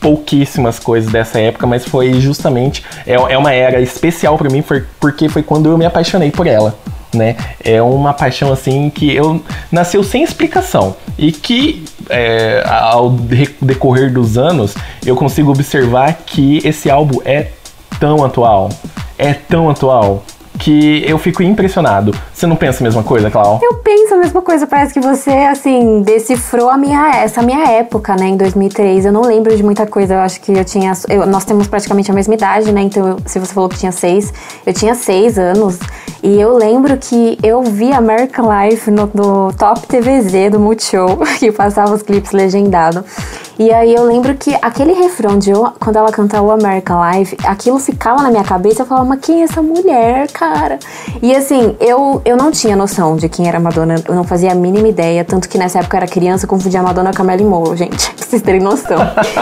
pouquíssimas 0.00 0.78
coisas 0.78 1.10
dessa 1.10 1.40
época, 1.40 1.66
mas 1.66 1.84
foi 1.84 2.14
justamente. 2.20 2.84
É, 3.06 3.14
é 3.14 3.38
uma 3.38 3.52
era 3.52 3.80
especial 3.80 4.36
pra 4.38 4.48
mim, 4.50 4.62
foi, 4.62 4.84
porque 5.00 5.28
foi 5.28 5.42
quando 5.42 5.68
eu 5.70 5.78
me 5.78 5.84
apaixonei 5.86 6.30
por 6.30 6.46
ela. 6.46 6.76
Né? 7.14 7.36
É 7.64 7.80
uma 7.80 8.12
paixão 8.12 8.52
assim 8.52 8.90
que 8.90 9.14
eu 9.14 9.40
nasceu 9.72 10.02
sem 10.02 10.22
explicação 10.22 10.94
e 11.16 11.32
que 11.32 11.82
é, 12.10 12.62
ao 12.68 13.10
de- 13.10 13.54
decorrer 13.62 14.12
dos 14.12 14.36
anos 14.36 14.74
eu 15.04 15.16
consigo 15.16 15.50
observar 15.50 16.12
que 16.26 16.60
esse 16.62 16.90
álbum 16.90 17.20
é 17.24 17.52
tão 17.98 18.22
atual, 18.22 18.68
é 19.16 19.32
tão 19.32 19.70
atual 19.70 20.24
que 20.58 21.04
eu 21.06 21.18
fico 21.18 21.42
impressionado. 21.42 22.12
Você 22.32 22.46
não 22.46 22.56
pensa 22.56 22.82
a 22.82 22.84
mesma 22.84 23.02
coisa, 23.02 23.30
Clau? 23.30 23.60
Eu 23.62 23.74
penso 23.74 24.14
a 24.14 24.18
mesma 24.18 24.42
coisa, 24.42 24.66
parece 24.66 24.92
que 24.94 25.00
você, 25.00 25.30
assim, 25.30 26.02
decifrou 26.02 26.68
a 26.68 26.76
minha, 26.76 27.10
essa 27.16 27.42
minha 27.42 27.66
época, 27.70 28.14
né, 28.16 28.26
em 28.28 28.36
2003. 28.36 29.06
Eu 29.06 29.12
não 29.12 29.22
lembro 29.22 29.56
de 29.56 29.62
muita 29.62 29.86
coisa, 29.86 30.14
eu 30.14 30.20
acho 30.20 30.40
que 30.40 30.52
eu 30.52 30.64
tinha. 30.64 30.92
eu- 31.08 31.26
nós 31.26 31.44
temos 31.44 31.66
praticamente 31.66 32.10
a 32.10 32.14
mesma 32.14 32.34
idade, 32.34 32.72
né, 32.72 32.82
então 32.82 33.16
se 33.26 33.38
você 33.38 33.52
falou 33.52 33.68
que 33.68 33.78
tinha 33.78 33.92
seis, 33.92 34.32
eu 34.64 34.72
tinha 34.72 34.94
seis 34.94 35.38
anos. 35.38 35.78
E 36.22 36.40
eu 36.40 36.56
lembro 36.56 36.96
que 36.96 37.38
eu 37.42 37.62
vi 37.62 37.92
American 37.92 38.46
Life 38.50 38.90
no, 38.90 39.10
no 39.14 39.52
Top 39.52 39.86
TVZ 39.86 40.50
do 40.50 40.58
Multishow, 40.58 41.18
que 41.38 41.52
passava 41.52 41.94
os 41.94 42.02
clipes 42.02 42.32
legendados. 42.32 43.02
E 43.58 43.72
aí 43.72 43.94
eu 43.94 44.04
lembro 44.04 44.34
que 44.34 44.54
aquele 44.60 44.92
refrão 44.92 45.38
de 45.38 45.50
quando 45.80 45.96
ela 45.96 46.12
canta 46.12 46.42
o 46.42 46.50
American 46.50 47.00
Life, 47.10 47.36
aquilo 47.42 47.78
ficava 47.78 48.22
na 48.22 48.30
minha 48.30 48.44
cabeça, 48.44 48.82
eu 48.82 48.86
falava, 48.86 49.06
mas 49.06 49.20
quem 49.20 49.40
é 49.40 49.44
essa 49.44 49.62
mulher, 49.62 50.30
cara? 50.30 50.78
E 51.22 51.34
assim, 51.34 51.74
eu, 51.80 52.20
eu 52.26 52.36
não 52.36 52.50
tinha 52.50 52.76
noção 52.76 53.16
de 53.16 53.30
quem 53.30 53.48
era 53.48 53.58
Madonna, 53.58 53.94
eu 54.06 54.14
não 54.14 54.24
fazia 54.24 54.52
a 54.52 54.54
mínima 54.54 54.88
ideia, 54.88 55.24
tanto 55.24 55.48
que 55.48 55.56
nessa 55.56 55.78
época 55.78 55.96
eu 55.96 56.02
era 56.02 56.06
criança, 56.06 56.44
eu 56.44 56.50
confundia 56.50 56.82
Madonna 56.82 57.12
com 57.14 57.22
a 57.22 57.24
Marilyn 57.24 57.48
Monroe, 57.48 57.78
gente, 57.78 58.12
pra 58.12 58.26
vocês 58.26 58.42
terem 58.42 58.60
noção. 58.60 58.98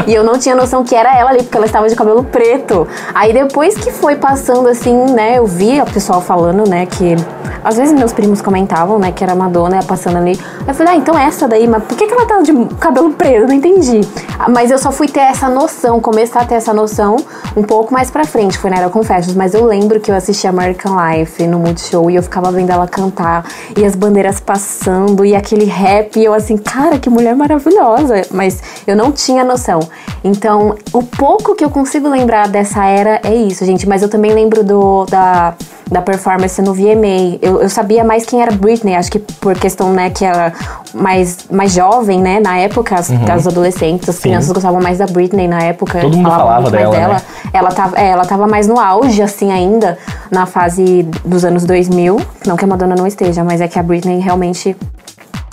e 0.06 0.14
eu 0.14 0.22
não 0.22 0.38
tinha 0.38 0.54
noção 0.54 0.84
que 0.84 0.94
era 0.94 1.16
ela 1.18 1.30
ali, 1.30 1.42
porque 1.42 1.56
ela 1.56 1.66
estava 1.66 1.88
de 1.88 1.96
cabelo 1.96 2.22
preto. 2.22 2.86
Aí 3.12 3.32
depois 3.32 3.74
que 3.76 3.90
foi 3.90 4.14
passando 4.14 4.68
assim, 4.68 4.96
né, 5.12 5.38
eu 5.38 5.46
vi 5.46 5.80
o 5.80 5.86
pessoal 5.86 6.20
falando, 6.20 6.68
né, 6.68 6.86
que 6.86 7.16
às 7.64 7.76
vezes 7.76 7.92
meus 7.92 8.12
primos 8.12 8.40
comentavam, 8.40 8.96
né, 8.98 9.10
que 9.10 9.24
era 9.24 9.34
Madonna 9.34 9.82
passando 9.82 10.18
ali. 10.18 10.38
Eu 10.68 10.74
falei, 10.74 10.92
ah, 10.92 10.96
então 10.96 11.18
essa 11.18 11.48
daí, 11.48 11.66
mas 11.66 11.82
por 11.82 11.96
que, 11.96 12.06
que 12.06 12.12
ela 12.12 12.26
tá 12.26 12.40
de 12.42 12.52
cabelo 12.78 13.10
preto? 13.10 13.42
Eu 13.42 13.48
não 13.48 13.54
entendi. 13.54 14.03
Mas 14.48 14.70
eu 14.70 14.78
só 14.78 14.90
fui 14.90 15.08
ter 15.08 15.20
essa 15.20 15.48
noção, 15.48 16.00
começar 16.00 16.40
a 16.40 16.44
ter 16.44 16.56
essa 16.56 16.72
noção 16.72 17.16
um 17.56 17.62
pouco 17.62 17.92
mais 17.92 18.10
pra 18.10 18.24
frente, 18.24 18.58
foi 18.58 18.70
na 18.70 18.76
Era 18.76 18.90
Confessions. 18.90 19.34
Mas 19.34 19.54
eu 19.54 19.64
lembro 19.64 20.00
que 20.00 20.10
eu 20.10 20.14
assisti 20.14 20.46
American 20.46 20.96
Life 20.96 21.46
no 21.46 21.58
Multishow 21.58 22.10
e 22.10 22.16
eu 22.16 22.22
ficava 22.22 22.50
vendo 22.50 22.70
ela 22.70 22.86
cantar 22.86 23.44
e 23.76 23.84
as 23.84 23.94
bandeiras 23.94 24.40
passando 24.40 25.24
e 25.24 25.34
aquele 25.34 25.64
rap. 25.64 26.18
E 26.18 26.24
eu 26.24 26.34
assim, 26.34 26.56
cara, 26.56 26.98
que 26.98 27.08
mulher 27.08 27.34
maravilhosa. 27.34 28.22
Mas 28.30 28.60
eu 28.86 28.96
não 28.96 29.12
tinha 29.12 29.44
noção. 29.44 29.80
Então, 30.22 30.76
o 30.92 31.02
pouco 31.02 31.54
que 31.54 31.64
eu 31.64 31.70
consigo 31.70 32.08
lembrar 32.08 32.48
dessa 32.48 32.84
era 32.84 33.20
é 33.22 33.34
isso, 33.34 33.64
gente. 33.64 33.88
Mas 33.88 34.02
eu 34.02 34.08
também 34.08 34.32
lembro 34.32 34.64
do, 34.64 35.04
da, 35.06 35.54
da 35.94 36.02
performance 36.02 36.60
no 36.60 36.74
VMA. 36.74 37.38
Eu, 37.40 37.62
eu 37.62 37.70
sabia 37.70 38.02
mais 38.02 38.26
quem 38.26 38.42
era 38.42 38.50
Britney, 38.50 38.96
acho 38.96 39.12
que 39.12 39.20
por 39.20 39.56
questão, 39.56 39.92
né, 39.92 40.10
que 40.10 40.24
era 40.24 40.52
mais, 40.92 41.46
mais 41.48 41.72
jovem, 41.72 42.20
né, 42.20 42.40
na 42.40 42.58
época, 42.58 42.96
as, 42.96 43.12
as 43.12 43.46
adolescentes, 43.46 44.08
as 44.08 44.18
crianças 44.18 44.50
gostavam 44.50 44.82
mais 44.82 44.98
da 44.98 45.06
Britney 45.06 45.46
na 45.46 45.62
época. 45.62 46.00
Todo 46.00 46.16
mundo 46.16 46.28
falava 46.28 46.62
muito 46.62 46.74
mais 46.74 46.90
dela, 46.90 47.14
né? 47.14 47.22
Ela 47.52 47.70
tava, 47.70 47.96
é, 47.96 48.08
ela 48.08 48.26
tava 48.26 48.46
mais 48.48 48.66
no 48.66 48.80
auge, 48.80 49.22
assim, 49.22 49.52
ainda, 49.52 49.96
na 50.32 50.46
fase 50.46 51.04
dos 51.24 51.44
anos 51.44 51.64
2000. 51.64 52.20
Não 52.44 52.56
que 52.56 52.64
a 52.64 52.68
Madonna 52.68 52.96
não 52.96 53.06
esteja, 53.06 53.44
mas 53.44 53.60
é 53.60 53.68
que 53.68 53.78
a 53.78 53.82
Britney 53.82 54.18
realmente 54.18 54.76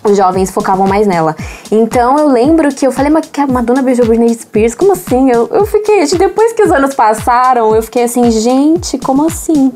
os 0.04 0.18
jovens 0.18 0.52
focavam 0.52 0.88
mais 0.88 1.06
nela. 1.06 1.36
Então 1.72 2.18
eu 2.18 2.28
lembro 2.28 2.70
que 2.74 2.86
eu 2.86 2.92
falei, 2.92 3.12
mas 3.12 3.28
que 3.28 3.40
a 3.40 3.48
Madonna 3.48 3.82
beijou 3.82 4.06
Britney 4.06 4.34
Spears? 4.34 4.76
Como 4.76 4.94
assim? 4.94 5.30
Eu, 5.30 5.48
eu 5.52 5.66
fiquei, 5.66 6.06
depois 6.18 6.54
que 6.54 6.64
os 6.64 6.72
anos 6.72 6.96
passaram, 6.96 7.76
eu 7.76 7.82
fiquei 7.82 8.04
assim, 8.04 8.30
gente, 8.32 8.98
como 8.98 9.28
assim? 9.28 9.72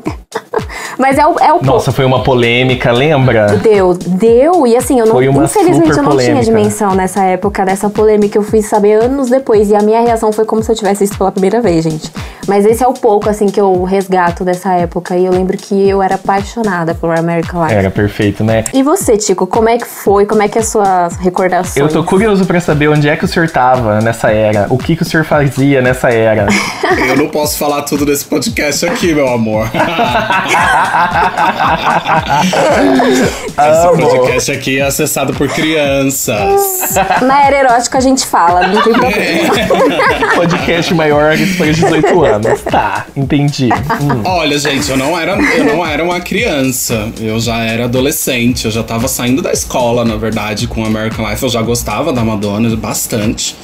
mas 0.98 1.18
é 1.18 1.26
o, 1.26 1.36
é 1.38 1.52
o 1.52 1.62
Nossa, 1.62 1.92
foi 1.92 2.04
uma 2.04 2.22
polêmica, 2.22 2.92
lembra? 2.92 3.46
Deu, 3.62 3.94
deu, 3.94 4.66
e 4.66 4.76
assim, 4.76 4.98
eu 4.98 5.06
não, 5.06 5.14
Foi 5.14 5.28
uma 5.28 5.44
infelizmente 5.44 5.94
super 5.94 5.98
eu 5.98 6.02
não 6.02 6.16
tinha 6.16 6.34
polêmica. 6.34 6.44
dimensão 6.44 6.94
nessa 6.94 7.22
época 7.24 7.64
dessa 7.64 7.90
polêmica, 7.90 8.38
eu 8.38 8.42
fui 8.42 8.62
saber 8.62 9.02
anos 9.02 9.28
depois, 9.28 9.70
e 9.70 9.74
a 9.74 9.80
minha 9.80 10.00
reação 10.00 10.32
foi 10.32 10.44
como 10.44 10.62
se 10.62 10.70
eu 10.70 10.76
tivesse 10.76 11.00
visto 11.04 11.18
pela 11.18 11.32
primeira 11.32 11.60
vez, 11.60 11.84
gente. 11.84 12.10
Mas 12.46 12.64
esse 12.64 12.82
é 12.82 12.86
o 12.86 12.92
pouco, 12.92 13.28
assim, 13.28 13.46
que 13.46 13.60
eu 13.60 13.82
resgato 13.82 14.44
dessa 14.44 14.72
época, 14.72 15.16
e 15.16 15.26
eu 15.26 15.32
lembro 15.32 15.56
que 15.56 15.88
eu 15.88 16.02
era 16.02 16.14
apaixonada 16.14 16.94
por 16.94 17.16
American 17.16 17.62
Life. 17.62 17.74
Era 17.74 17.90
perfeito, 17.90 18.44
né? 18.44 18.64
E 18.72 18.82
você, 18.82 19.16
Tico, 19.16 19.46
como 19.46 19.68
é 19.68 19.78
que 19.78 19.86
foi? 19.86 20.26
Como 20.26 20.42
é 20.42 20.48
que 20.48 20.58
é 20.58 20.60
as 20.60 20.68
suas 20.68 21.16
recordações? 21.16 21.76
Eu 21.76 21.88
tô 21.88 22.04
curioso 22.04 22.44
pra 22.44 22.60
saber 22.60 22.88
onde 22.88 23.08
é 23.08 23.16
que 23.16 23.24
o 23.24 23.28
senhor 23.28 23.50
tava 23.50 24.00
nessa 24.00 24.30
era. 24.30 24.66
O 24.70 24.78
que 24.78 24.94
que 24.96 25.02
o 25.02 25.04
senhor 25.04 25.24
fazia 25.24 25.82
nessa 25.82 26.10
era. 26.10 26.46
Eu 27.08 27.16
não 27.16 27.28
posso 27.28 27.58
falar 27.58 27.82
tudo 27.82 28.06
nesse 28.06 28.24
podcast 28.24 28.86
aqui, 28.86 29.12
meu 29.14 29.28
amor. 29.28 29.68
Esse 33.56 33.88
podcast 33.96 34.52
aqui 34.52 34.78
é 34.78 34.82
acessado 34.82 35.32
por 35.34 35.48
crianças. 35.48 36.94
Na 37.22 37.44
era 37.44 37.58
erótica 37.58 37.98
a 37.98 38.00
gente 38.00 38.26
fala, 38.26 38.66
não 38.66 38.82
tem 38.82 38.92
problema. 38.92 40.34
Podcast 40.36 40.94
maiores 40.94 41.56
para 41.56 41.72
18 41.72 42.24
anos. 42.24 42.60
Tá, 42.62 43.06
entendi. 43.16 43.68
Hum. 44.00 44.22
Olha, 44.24 44.58
gente, 44.58 44.90
eu 44.90 44.96
não 44.96 45.18
era, 45.18 45.32
eu 45.32 45.64
não 45.64 45.86
era 45.86 46.04
uma 46.04 46.20
criança. 46.20 47.08
Eu 47.20 47.38
já 47.40 47.58
era 47.58 47.84
adolescente. 47.84 48.66
Eu 48.66 48.70
já 48.70 48.82
tava 48.82 49.08
saindo 49.08 49.42
da 49.42 49.52
escola, 49.52 50.04
na 50.04 50.16
verdade, 50.16 50.66
com 50.66 50.84
American 50.84 51.28
Life. 51.28 51.42
Eu 51.42 51.48
já 51.48 51.62
gostava 51.62 52.12
da 52.12 52.24
Madonna 52.24 52.74
bastante. 52.76 53.56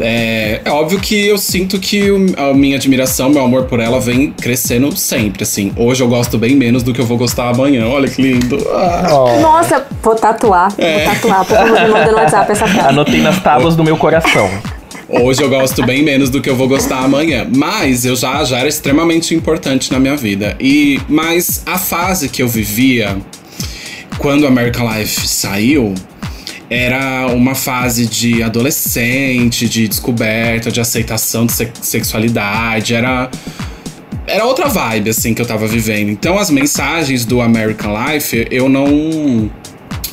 É, 0.00 0.60
é 0.64 0.70
óbvio 0.70 0.98
que 0.98 1.26
eu 1.26 1.36
sinto 1.38 1.78
que 1.78 2.10
o- 2.10 2.26
a 2.36 2.54
minha 2.54 2.76
admiração, 2.76 3.28
meu 3.30 3.42
amor 3.44 3.64
por 3.64 3.80
ela 3.80 4.00
vem 4.00 4.32
crescendo 4.32 4.96
sempre, 4.96 5.42
assim. 5.42 5.72
Hoje 5.76 6.02
eu 6.02 6.08
gosto 6.08 6.38
bem 6.38 6.56
menos 6.56 6.82
do 6.82 6.92
que 6.92 7.00
eu 7.00 7.06
vou 7.06 7.18
gostar 7.18 7.48
amanhã. 7.50 7.86
Olha 7.86 8.08
que 8.08 8.20
lindo. 8.22 8.58
Ah. 8.72 9.38
Nossa, 9.40 9.86
vou 10.02 10.14
tatuar, 10.14 10.72
É. 10.78 11.04
vou 11.04 11.14
tatuar. 11.14 11.44
Por 11.44 11.56
favor, 11.56 11.80
me 11.82 11.88
manda 11.88 12.10
no 12.12 12.16
WhatsApp 12.18 12.50
essa 12.52 12.66
frase. 12.66 12.88
Anotei 12.88 13.20
nas 13.20 13.40
tábuas 13.42 13.76
do 13.76 13.84
meu 13.84 13.96
coração. 13.96 14.48
Hoje 15.08 15.42
eu 15.42 15.48
gosto 15.50 15.84
bem 15.84 16.02
menos 16.04 16.30
do 16.30 16.40
que 16.40 16.48
eu 16.48 16.54
vou 16.54 16.68
gostar 16.68 16.98
amanhã. 17.04 17.46
Mas 17.54 18.04
eu 18.04 18.14
já, 18.14 18.42
já 18.44 18.58
era 18.58 18.68
extremamente 18.68 19.34
importante 19.34 19.92
na 19.92 19.98
minha 19.98 20.16
vida. 20.16 20.56
E 20.60 21.00
Mas 21.08 21.62
a 21.66 21.76
fase 21.78 22.28
que 22.28 22.40
eu 22.42 22.48
vivia 22.48 23.16
quando 24.18 24.46
American 24.46 24.88
Life 24.92 25.26
saiu 25.26 25.94
era 26.70 27.26
uma 27.26 27.54
fase 27.56 28.06
de 28.06 28.42
adolescente, 28.42 29.68
de 29.68 29.88
descoberta, 29.88 30.70
de 30.70 30.80
aceitação 30.80 31.44
de 31.44 31.52
se- 31.52 31.70
sexualidade. 31.82 32.94
Era. 32.94 33.28
Era 34.26 34.44
outra 34.44 34.68
vibe, 34.68 35.10
assim, 35.10 35.34
que 35.34 35.42
eu 35.42 35.46
tava 35.46 35.66
vivendo. 35.66 36.08
Então, 36.08 36.38
as 36.38 36.50
mensagens 36.50 37.24
do 37.24 37.40
American 37.40 37.92
Life, 38.06 38.46
eu 38.50 38.68
não. 38.68 39.50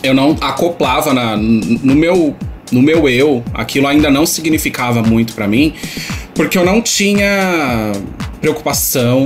Eu 0.01 0.13
não 0.15 0.35
acoplava 0.41 1.13
na, 1.13 1.37
no 1.37 1.95
meu. 1.95 2.35
No 2.69 2.81
meu 2.81 3.07
eu, 3.07 3.41
aquilo 3.53 3.87
ainda 3.87 4.09
não 4.11 4.25
significava 4.25 5.01
muito 5.01 5.33
pra 5.33 5.47
mim, 5.47 5.73
porque 6.35 6.57
eu 6.57 6.65
não 6.65 6.81
tinha 6.81 7.93
preocupação, 8.41 9.23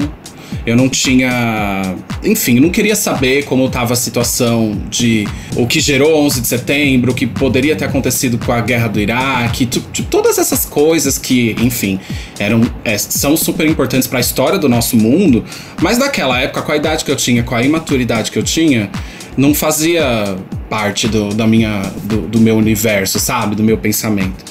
eu 0.66 0.76
não 0.76 0.90
tinha. 0.90 1.96
Enfim, 2.24 2.60
não 2.60 2.70
queria 2.70 2.96
saber 2.96 3.46
como 3.46 3.66
estava 3.66 3.94
a 3.94 3.96
situação 3.96 4.80
de 4.90 5.28
o 5.56 5.66
que 5.66 5.80
gerou 5.80 6.24
11 6.26 6.42
de 6.42 6.48
setembro, 6.48 7.12
o 7.12 7.16
que 7.16 7.26
poderia 7.26 7.76
ter 7.76 7.86
acontecido 7.86 8.38
com 8.38 8.52
a 8.52 8.62
guerra 8.62 8.88
do 8.88 9.00
Iraque, 9.00 9.66
todas 10.10 10.38
essas 10.38 10.66
coisas 10.66 11.18
que, 11.18 11.56
enfim, 11.62 12.00
eram, 12.40 12.62
é, 12.84 12.98
são 12.98 13.36
super 13.36 13.68
importantes 13.68 14.08
para 14.08 14.20
a 14.20 14.22
história 14.22 14.60
do 14.60 14.70
nosso 14.70 14.96
mundo, 14.96 15.44
mas 15.82 15.98
naquela 15.98 16.40
época, 16.40 16.62
com 16.62 16.72
a 16.72 16.76
idade 16.76 17.04
que 17.04 17.12
eu 17.12 17.16
tinha, 17.16 17.44
com 17.44 17.56
a 17.56 17.64
imaturidade 17.64 18.32
que 18.32 18.38
eu 18.38 18.44
tinha, 18.44 18.90
não 19.38 19.54
fazia 19.54 20.36
parte 20.70 21.08
do, 21.08 21.30
da 21.34 21.46
minha, 21.46 21.82
do, 22.04 22.22
do 22.22 22.40
meu 22.40 22.56
universo, 22.56 23.20
sabe? 23.20 23.56
Do 23.56 23.64
meu 23.64 23.78
pensamento. 23.78 24.46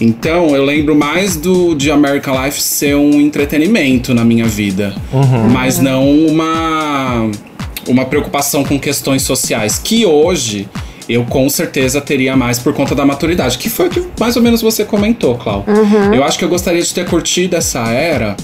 Então 0.00 0.54
eu 0.54 0.64
lembro 0.64 0.94
mais 0.94 1.36
do 1.36 1.74
de 1.74 1.90
American 1.90 2.42
Life 2.44 2.60
ser 2.60 2.94
um 2.94 3.20
entretenimento 3.20 4.14
na 4.14 4.24
minha 4.24 4.46
vida, 4.46 4.94
mas 5.52 5.78
não 5.78 6.26
uma 6.26 7.30
uma 7.86 8.04
preocupação 8.04 8.62
com 8.64 8.78
questões 8.78 9.22
sociais 9.22 9.78
que 9.82 10.04
hoje 10.04 10.68
eu 11.08 11.24
com 11.24 11.48
certeza 11.48 12.00
teria 12.00 12.36
mais 12.36 12.58
por 12.58 12.74
conta 12.74 12.94
da 12.94 13.04
maturidade, 13.04 13.56
que 13.56 13.70
foi 13.70 13.86
o 13.86 13.90
que 13.90 14.04
mais 14.20 14.36
ou 14.36 14.42
menos 14.42 14.60
você 14.60 14.84
comentou, 14.84 15.36
Clau. 15.36 15.64
Eu 16.14 16.22
acho 16.22 16.38
que 16.38 16.44
eu 16.44 16.48
gostaria 16.48 16.82
de 16.82 16.92
ter 16.92 17.06
curtido 17.06 17.56
essa 17.56 17.88
era 17.88 18.36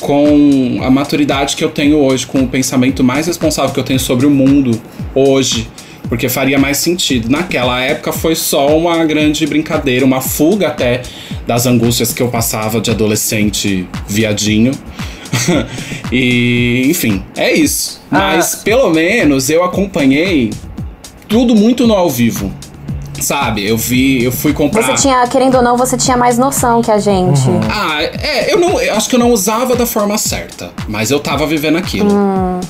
com 0.00 0.80
a 0.82 0.90
maturidade 0.90 1.56
que 1.56 1.64
eu 1.64 1.70
tenho 1.70 1.98
hoje, 1.98 2.26
com 2.26 2.40
o 2.40 2.48
pensamento 2.48 3.02
mais 3.04 3.26
responsável 3.26 3.72
que 3.72 3.80
eu 3.80 3.84
tenho 3.84 4.00
sobre 4.00 4.26
o 4.26 4.30
mundo 4.30 4.80
hoje, 5.14 5.68
porque 6.08 6.28
faria 6.28 6.58
mais 6.58 6.78
sentido. 6.78 7.28
Naquela 7.28 7.80
época 7.80 8.12
foi 8.12 8.34
só 8.34 8.76
uma 8.76 9.04
grande 9.04 9.46
brincadeira, 9.46 10.04
uma 10.04 10.20
fuga 10.20 10.68
até 10.68 11.02
das 11.46 11.66
angústias 11.66 12.12
que 12.12 12.22
eu 12.22 12.28
passava 12.28 12.80
de 12.80 12.90
adolescente 12.90 13.88
viadinho. 14.08 14.72
e, 16.12 16.86
enfim, 16.88 17.22
é 17.36 17.52
isso. 17.52 18.00
Mas 18.10 18.56
pelo 18.56 18.90
menos 18.90 19.50
eu 19.50 19.64
acompanhei 19.64 20.50
tudo 21.28 21.54
muito 21.54 21.86
no 21.86 21.94
ao 21.94 22.08
vivo. 22.08 22.52
Sabe, 23.20 23.66
eu 23.66 23.76
vi, 23.76 24.22
eu 24.22 24.32
fui 24.32 24.52
comprar. 24.52 24.82
Você 24.82 25.02
tinha, 25.02 25.26
querendo 25.26 25.56
ou 25.56 25.62
não, 25.62 25.76
você 25.76 25.96
tinha 25.96 26.16
mais 26.16 26.36
noção 26.36 26.82
que 26.82 26.90
a 26.90 26.98
gente. 26.98 27.48
Ah, 27.70 28.02
é, 28.02 28.52
eu 28.52 28.58
não. 28.58 28.80
Eu 28.80 28.94
acho 28.94 29.08
que 29.08 29.14
eu 29.16 29.18
não 29.18 29.30
usava 29.30 29.74
da 29.74 29.86
forma 29.86 30.18
certa, 30.18 30.70
mas 30.86 31.10
eu 31.10 31.18
tava 31.18 31.46
vivendo 31.46 31.76
aquilo. 31.76 32.10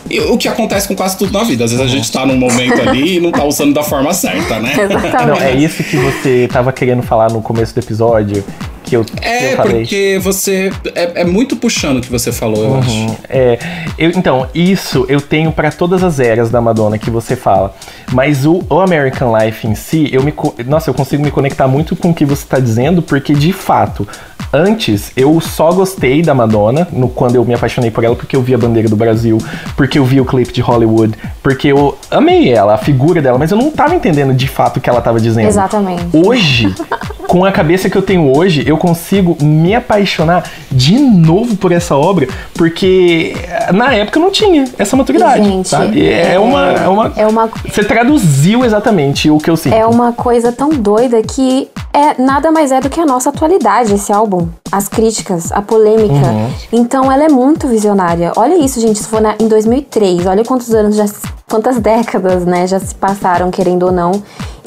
E 0.09 0.21
o 0.21 0.39
que 0.39 0.49
acontece 0.49 0.87
com 0.87 0.95
quase 0.95 1.17
tudo 1.17 1.33
na 1.33 1.43
vida. 1.43 1.65
Às 1.65 1.73
vezes 1.73 1.85
a 1.85 1.89
gente 1.89 2.11
tá 2.11 2.25
num 2.25 2.37
momento 2.37 2.81
ali 2.81 3.17
e 3.17 3.21
não 3.21 3.33
tá 3.33 3.45
usando 3.45 3.75
da 3.75 3.83
forma 3.83 4.13
certa, 4.15 4.61
né? 4.61 4.73
Exatamente. 4.79 5.27
Não, 5.27 5.37
é 5.37 5.55
isso 5.55 5.83
que 5.83 5.97
você 5.97 6.49
tava 6.51 6.73
querendo 6.73 7.03
falar 7.03 7.31
no 7.33 7.43
começo 7.43 7.75
do 7.75 7.81
episódio, 7.81 8.45
que 8.87 8.97
eu, 8.97 9.05
que 9.05 9.13
É, 9.25 9.53
eu 9.53 9.57
falei. 9.57 9.81
porque 9.83 10.19
você. 10.23 10.73
É, 10.95 11.21
é 11.21 11.25
muito 11.25 11.57
puxando 11.57 11.99
o 11.99 12.01
que 12.01 12.11
você 12.11 12.33
falou, 12.33 12.65
eu 12.65 12.79
acho. 12.79 12.91
Uhum. 12.91 13.17
É, 13.29 13.59
eu- 13.99 14.11
então, 14.11 14.49
isso 14.55 15.05
eu 15.09 15.21
tenho 15.21 15.53
pra 15.53 15.71
todas 15.71 16.03
as 16.03 16.21
eras 16.21 16.49
da 16.51 16.61
Madonna 16.61 16.97
que 16.97 17.11
você 17.11 17.37
fala. 17.37 17.75
Mas 18.13 18.47
o, 18.47 18.65
o 18.71 18.81
American 18.81 19.37
Life 19.37 19.67
em 19.67 19.75
si, 19.75 20.09
eu 20.13 20.23
me, 20.23 20.33
nossa, 20.67 20.89
eu 20.89 20.95
consigo 20.95 21.23
me 21.23 21.31
conectar 21.31 21.67
muito 21.69 21.95
com 21.97 22.11
o 22.11 22.15
que 22.15 22.25
você 22.25 22.47
tá 22.47 22.59
dizendo, 22.61 23.03
porque 23.03 23.35
de 23.35 23.53
fato, 23.53 24.07
antes 24.57 25.13
eu 25.17 25.41
só 25.41 25.73
gostei 25.73 26.23
da 26.23 26.35
Madonna 26.35 26.89
no, 26.93 27.09
quando 27.09 27.37
eu 27.37 27.45
me 27.45 27.55
apaixonei 27.55 27.91
por 27.91 28.03
ela, 28.05 28.17
porque 28.17 28.35
eu 28.35 28.43
vi 28.43 28.55
a 28.55 28.59
bandeira 28.59 28.89
do 28.89 28.97
Brasil, 28.97 29.39
porque 29.77 29.99
eu 29.99 30.05
vi 30.05 30.21
o 30.21 30.25
clipe 30.25 30.53
de 30.53 30.61
Hollywood, 30.61 31.15
porque 31.43 31.69
eu 31.69 31.97
amei 32.11 32.51
ela, 32.53 32.75
a 32.75 32.79
figura 32.79 33.21
dela, 33.21 33.39
mas 33.39 33.51
eu 33.51 33.59
não 33.59 33.71
tava 33.71 33.95
entendendo 33.95 34.33
de 34.35 34.49
fato 34.49 34.79
o 34.79 34.81
que 34.81 34.89
ela 34.89 35.01
tava 35.01 35.21
dizendo. 35.21 35.47
Exatamente. 35.47 36.05
Hoje, 36.13 36.75
com 37.29 37.45
a 37.45 37.53
cabeça 37.53 37.91
que 37.91 37.97
eu 37.97 38.03
tenho 38.03 38.37
hoje, 38.37 38.65
eu 38.67 38.77
consigo 38.79 39.37
me 39.43 39.75
apaixonar 39.75 40.45
de 40.71 40.99
novo 40.99 41.57
por 41.57 41.73
essa 41.73 41.97
obra, 41.97 42.27
porque 42.55 43.35
eh, 43.49 43.73
na 43.73 43.95
época 43.95 44.19
eu 44.19 44.23
não 44.23 44.31
tinha 44.31 44.65
essa 44.79 44.97
maturidade, 44.97 45.45
Gente, 45.45 45.69
sabe? 45.69 46.05
É, 46.07 46.35
é- 46.35 46.39
uma, 46.39 46.67
é 46.73 46.89
uma... 46.89 47.13
é 47.17 47.27
uma- 47.27 47.51
Você 47.69 47.85
traduziu 47.85 48.65
exatamente 48.65 49.31
o 49.31 49.39
que 49.39 49.51
eu 49.51 49.57
sinto. 49.57 49.75
É 49.75 49.87
uma 49.87 50.13
coisa 50.13 50.51
tão 50.53 50.71
doida 50.71 51.21
que 51.23 51.69
é 51.93 52.21
nada 52.21 52.51
mais 52.53 52.71
é 52.73 52.81
do 52.81 52.89
que 52.91 53.01
a 53.01 53.07
nossa 53.07 53.31
atualidade, 53.31 53.95
esse 53.95 54.13
álbum. 54.13 54.46
As 54.73 54.89
críticas, 54.89 55.51
a 55.53 55.63
polêmica. 55.63 56.15
Uhum. 56.15 56.51
Então 56.73 57.11
ela 57.11 57.25
é 57.25 57.29
muito 57.29 57.67
visionária. 57.69 58.33
Olha 58.37 58.57
isso, 58.57 58.81
gente. 58.81 58.99
Se 58.99 59.09
for 59.09 59.21
na- 59.21 59.35
em 59.41 59.49
2003, 59.49 60.27
olha 60.27 60.45
quantos 60.45 60.73
anos 60.75 60.97
já. 60.97 61.07
Quantas 61.49 61.79
décadas, 61.79 62.45
né, 62.45 62.67
já 62.67 62.81
se 62.81 62.95
passaram, 62.95 63.51
querendo 63.51 63.85
ou 63.87 63.93
não. 63.93 64.11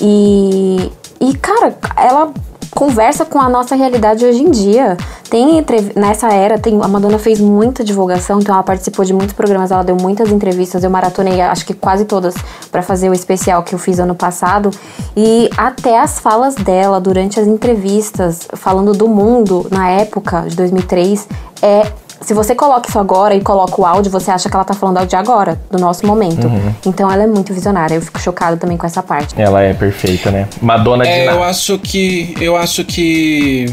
E. 0.02 0.92
E, 1.22 1.34
cara, 1.36 1.76
ela 1.98 2.32
conversa 2.72 3.26
com 3.26 3.40
a 3.40 3.50
nossa 3.50 3.76
realidade 3.76 4.26
hoje 4.26 4.42
em 4.42 4.52
dia. 4.52 4.98
Tem 5.30 5.64
nessa 5.96 6.34
era, 6.34 6.58
tem, 6.58 6.80
a 6.82 6.88
Madonna 6.88 7.20
fez 7.20 7.40
muita 7.40 7.84
divulgação, 7.84 8.40
então 8.40 8.54
ela 8.54 8.64
participou 8.64 9.06
de 9.06 9.14
muitos 9.14 9.34
programas, 9.34 9.72
ela 9.72 9.84
deu 9.84 9.96
muitas 9.96 10.32
entrevistas, 10.32 10.84
eu 10.84 10.90
maratonei 10.90 11.40
acho 11.42 11.66
que 11.66 11.74
quase 11.74 12.06
todas 12.06 12.34
pra 12.72 12.82
fazer 12.82 13.10
o 13.10 13.14
especial 13.14 13.64
que 13.64 13.76
eu 13.76 13.80
fiz 13.80 14.00
ano 14.00 14.16
passado. 14.16 14.72
E 15.16 15.50
até 15.58 16.00
as 16.00 16.20
falas 16.20 16.56
dela 16.56 17.00
durante 17.00 17.40
as 17.40 17.48
entrevistas, 17.48 18.48
falando 18.54 18.94
do 18.94 19.08
mundo 19.08 19.68
na 19.70 19.90
época 19.90 20.46
de 20.48 20.56
2003, 20.56 21.28
é 21.62 21.92
se 22.22 22.34
você 22.34 22.54
coloca 22.54 22.90
isso 22.90 23.00
agora 23.00 23.36
e 23.36 23.42
coloca 23.42 23.80
o 23.82 23.86
áudio, 23.86 24.12
você 24.12 24.30
acha 24.32 24.50
que 24.50 24.56
ela 24.56 24.66
tá 24.66 24.74
falando 24.74 25.06
de 25.06 25.16
agora, 25.16 25.60
do 25.72 25.78
nosso 25.80 26.06
momento. 26.06 26.50
Então 26.86 27.10
ela 27.12 27.24
é 27.24 27.28
muito 27.28 27.54
visionária. 27.54 27.96
Eu 27.96 28.02
fico 28.02 28.20
chocada 28.20 28.58
também 28.58 28.78
com 28.78 28.86
essa 28.86 29.02
parte. 29.02 29.34
Ela 29.40 29.64
é 29.64 29.74
perfeita, 29.74 30.30
né? 30.32 30.48
Madonna 30.62 31.04
de 31.04 31.10
É, 31.10 31.26
nada. 31.26 31.38
eu 31.38 31.44
acho 31.44 31.78
que. 31.80 32.34
Eu 32.40 32.56
acho 32.56 32.84
que. 32.84 33.66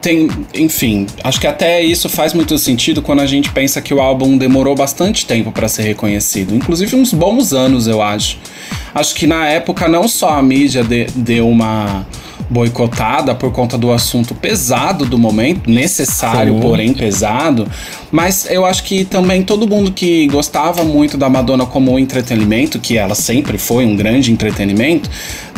Tem, 0.00 0.28
enfim, 0.52 1.06
acho 1.22 1.40
que 1.40 1.46
até 1.46 1.80
isso 1.80 2.08
faz 2.08 2.34
muito 2.34 2.58
sentido 2.58 3.00
quando 3.00 3.20
a 3.20 3.26
gente 3.26 3.52
pensa 3.52 3.80
que 3.80 3.94
o 3.94 4.00
álbum 4.00 4.36
demorou 4.36 4.74
bastante 4.74 5.24
tempo 5.24 5.52
para 5.52 5.68
ser 5.68 5.82
reconhecido, 5.82 6.56
inclusive 6.56 6.96
uns 6.96 7.12
bons 7.14 7.52
anos, 7.52 7.86
eu 7.86 8.02
acho. 8.02 8.36
Acho 8.92 9.14
que 9.14 9.28
na 9.28 9.46
época 9.46 9.86
não 9.86 10.08
só 10.08 10.30
a 10.30 10.42
mídia 10.42 10.82
de- 10.82 11.06
deu 11.14 11.48
uma 11.48 12.04
boicotada 12.48 13.34
por 13.34 13.52
conta 13.52 13.78
do 13.78 13.92
assunto 13.92 14.34
pesado 14.34 15.04
do 15.04 15.18
momento, 15.18 15.70
necessário, 15.70 16.54
Sim. 16.54 16.60
porém 16.60 16.94
pesado, 16.94 17.66
mas 18.10 18.46
eu 18.50 18.64
acho 18.64 18.84
que 18.84 19.04
também 19.04 19.42
todo 19.42 19.66
mundo 19.66 19.92
que 19.92 20.26
gostava 20.26 20.84
muito 20.84 21.16
da 21.16 21.28
Madonna 21.28 21.64
como 21.64 21.98
entretenimento, 21.98 22.78
que 22.78 22.98
ela 22.98 23.14
sempre 23.14 23.56
foi 23.58 23.86
um 23.86 23.96
grande 23.96 24.30
entretenimento, 24.30 25.08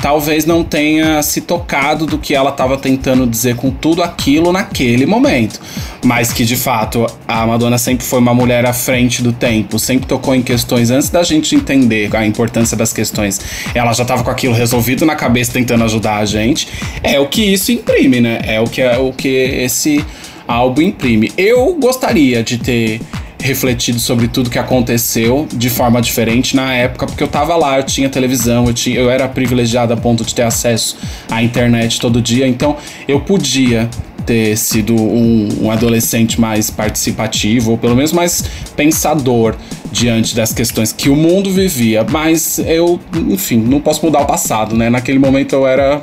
talvez 0.04 0.44
não 0.44 0.62
tenha 0.62 1.23
se 1.23 1.40
tocado 1.40 2.04
do 2.04 2.18
que 2.18 2.34
ela 2.34 2.50
estava 2.50 2.76
tentando 2.76 3.26
dizer 3.26 3.56
com 3.56 3.71
tudo 3.71 4.02
aquilo 4.02 4.52
naquele 4.52 5.06
momento. 5.06 5.58
Mas 6.04 6.30
que 6.30 6.45
de 6.45 6.56
fato 6.56 7.06
a 7.26 7.47
Madonna 7.47 7.78
sempre 7.78 8.04
foi 8.04 8.19
uma 8.19 8.34
mulher 8.34 8.67
à 8.67 8.75
frente 8.75 9.23
do 9.23 9.32
tempo, 9.32 9.78
sempre 9.78 10.06
tocou 10.06 10.34
em 10.34 10.43
questões 10.43 10.90
antes 10.90 11.08
da 11.08 11.23
gente 11.23 11.56
entender 11.56 12.14
a 12.14 12.26
importância 12.26 12.76
das 12.76 12.93
questões. 12.93 13.40
Ela 13.75 13.95
já 13.95 14.02
estava 14.02 14.23
com 14.23 14.30
aquilo 14.30 14.52
resolvido 14.52 15.06
na 15.06 15.14
cabeça 15.14 15.52
tentando 15.52 15.84
ajudar 15.84 16.19
a 16.19 16.26
gente. 16.26 16.69
É 17.02 17.19
o 17.19 17.26
que 17.26 17.43
isso 17.43 17.73
imprime, 17.73 18.21
né? 18.21 18.40
É 18.45 18.60
o 18.60 18.64
que 18.64 18.82
é 18.82 18.99
o 18.99 19.10
que 19.10 19.26
esse 19.26 20.04
álbum 20.47 20.82
imprime. 20.82 21.32
Eu 21.34 21.73
gostaria 21.80 22.43
de 22.43 22.58
ter 22.58 23.00
refletido 23.45 24.00
sobre 24.00 24.26
tudo 24.26 24.49
que 24.49 24.59
aconteceu 24.59 25.47
de 25.52 25.69
forma 25.69 26.00
diferente 26.00 26.57
na 26.57 26.73
época, 26.75 27.04
porque 27.04 27.23
eu 27.23 27.28
tava 27.28 27.54
lá, 27.54 27.76
eu 27.76 27.83
tinha 27.83 28.09
televisão, 28.09 28.67
eu, 28.67 28.73
tinha, 28.73 28.99
eu 28.99 29.11
era 29.11 29.28
privilegiado 29.28 29.93
a 29.93 29.97
ponto 29.99 30.25
de 30.25 30.35
ter 30.35 30.45
acesso 30.45 30.97
à 31.30 31.43
internet 31.43 32.00
todo 32.00 32.23
dia, 32.23 32.49
então 32.49 32.78
eu 33.07 33.21
podia 33.21 33.87
ter 34.25 34.57
sido 34.57 34.95
um, 34.95 35.65
um 35.65 35.71
adolescente 35.71 36.41
mais 36.41 36.71
participativo, 36.71 37.73
ou 37.73 37.76
pelo 37.76 37.95
menos 37.95 38.13
mais 38.13 38.43
pensador 38.75 39.54
diante 39.93 40.35
das 40.35 40.50
questões 40.50 40.91
que 40.91 41.11
o 41.11 41.15
mundo 41.15 41.52
vivia, 41.52 42.02
mas 42.02 42.59
eu, 42.61 42.99
enfim, 43.28 43.59
não 43.59 43.78
posso 43.78 44.02
mudar 44.07 44.21
o 44.21 44.26
passado, 44.26 44.75
né? 44.75 44.89
Naquele 44.89 45.19
momento 45.19 45.54
eu 45.54 45.67
era 45.67 46.00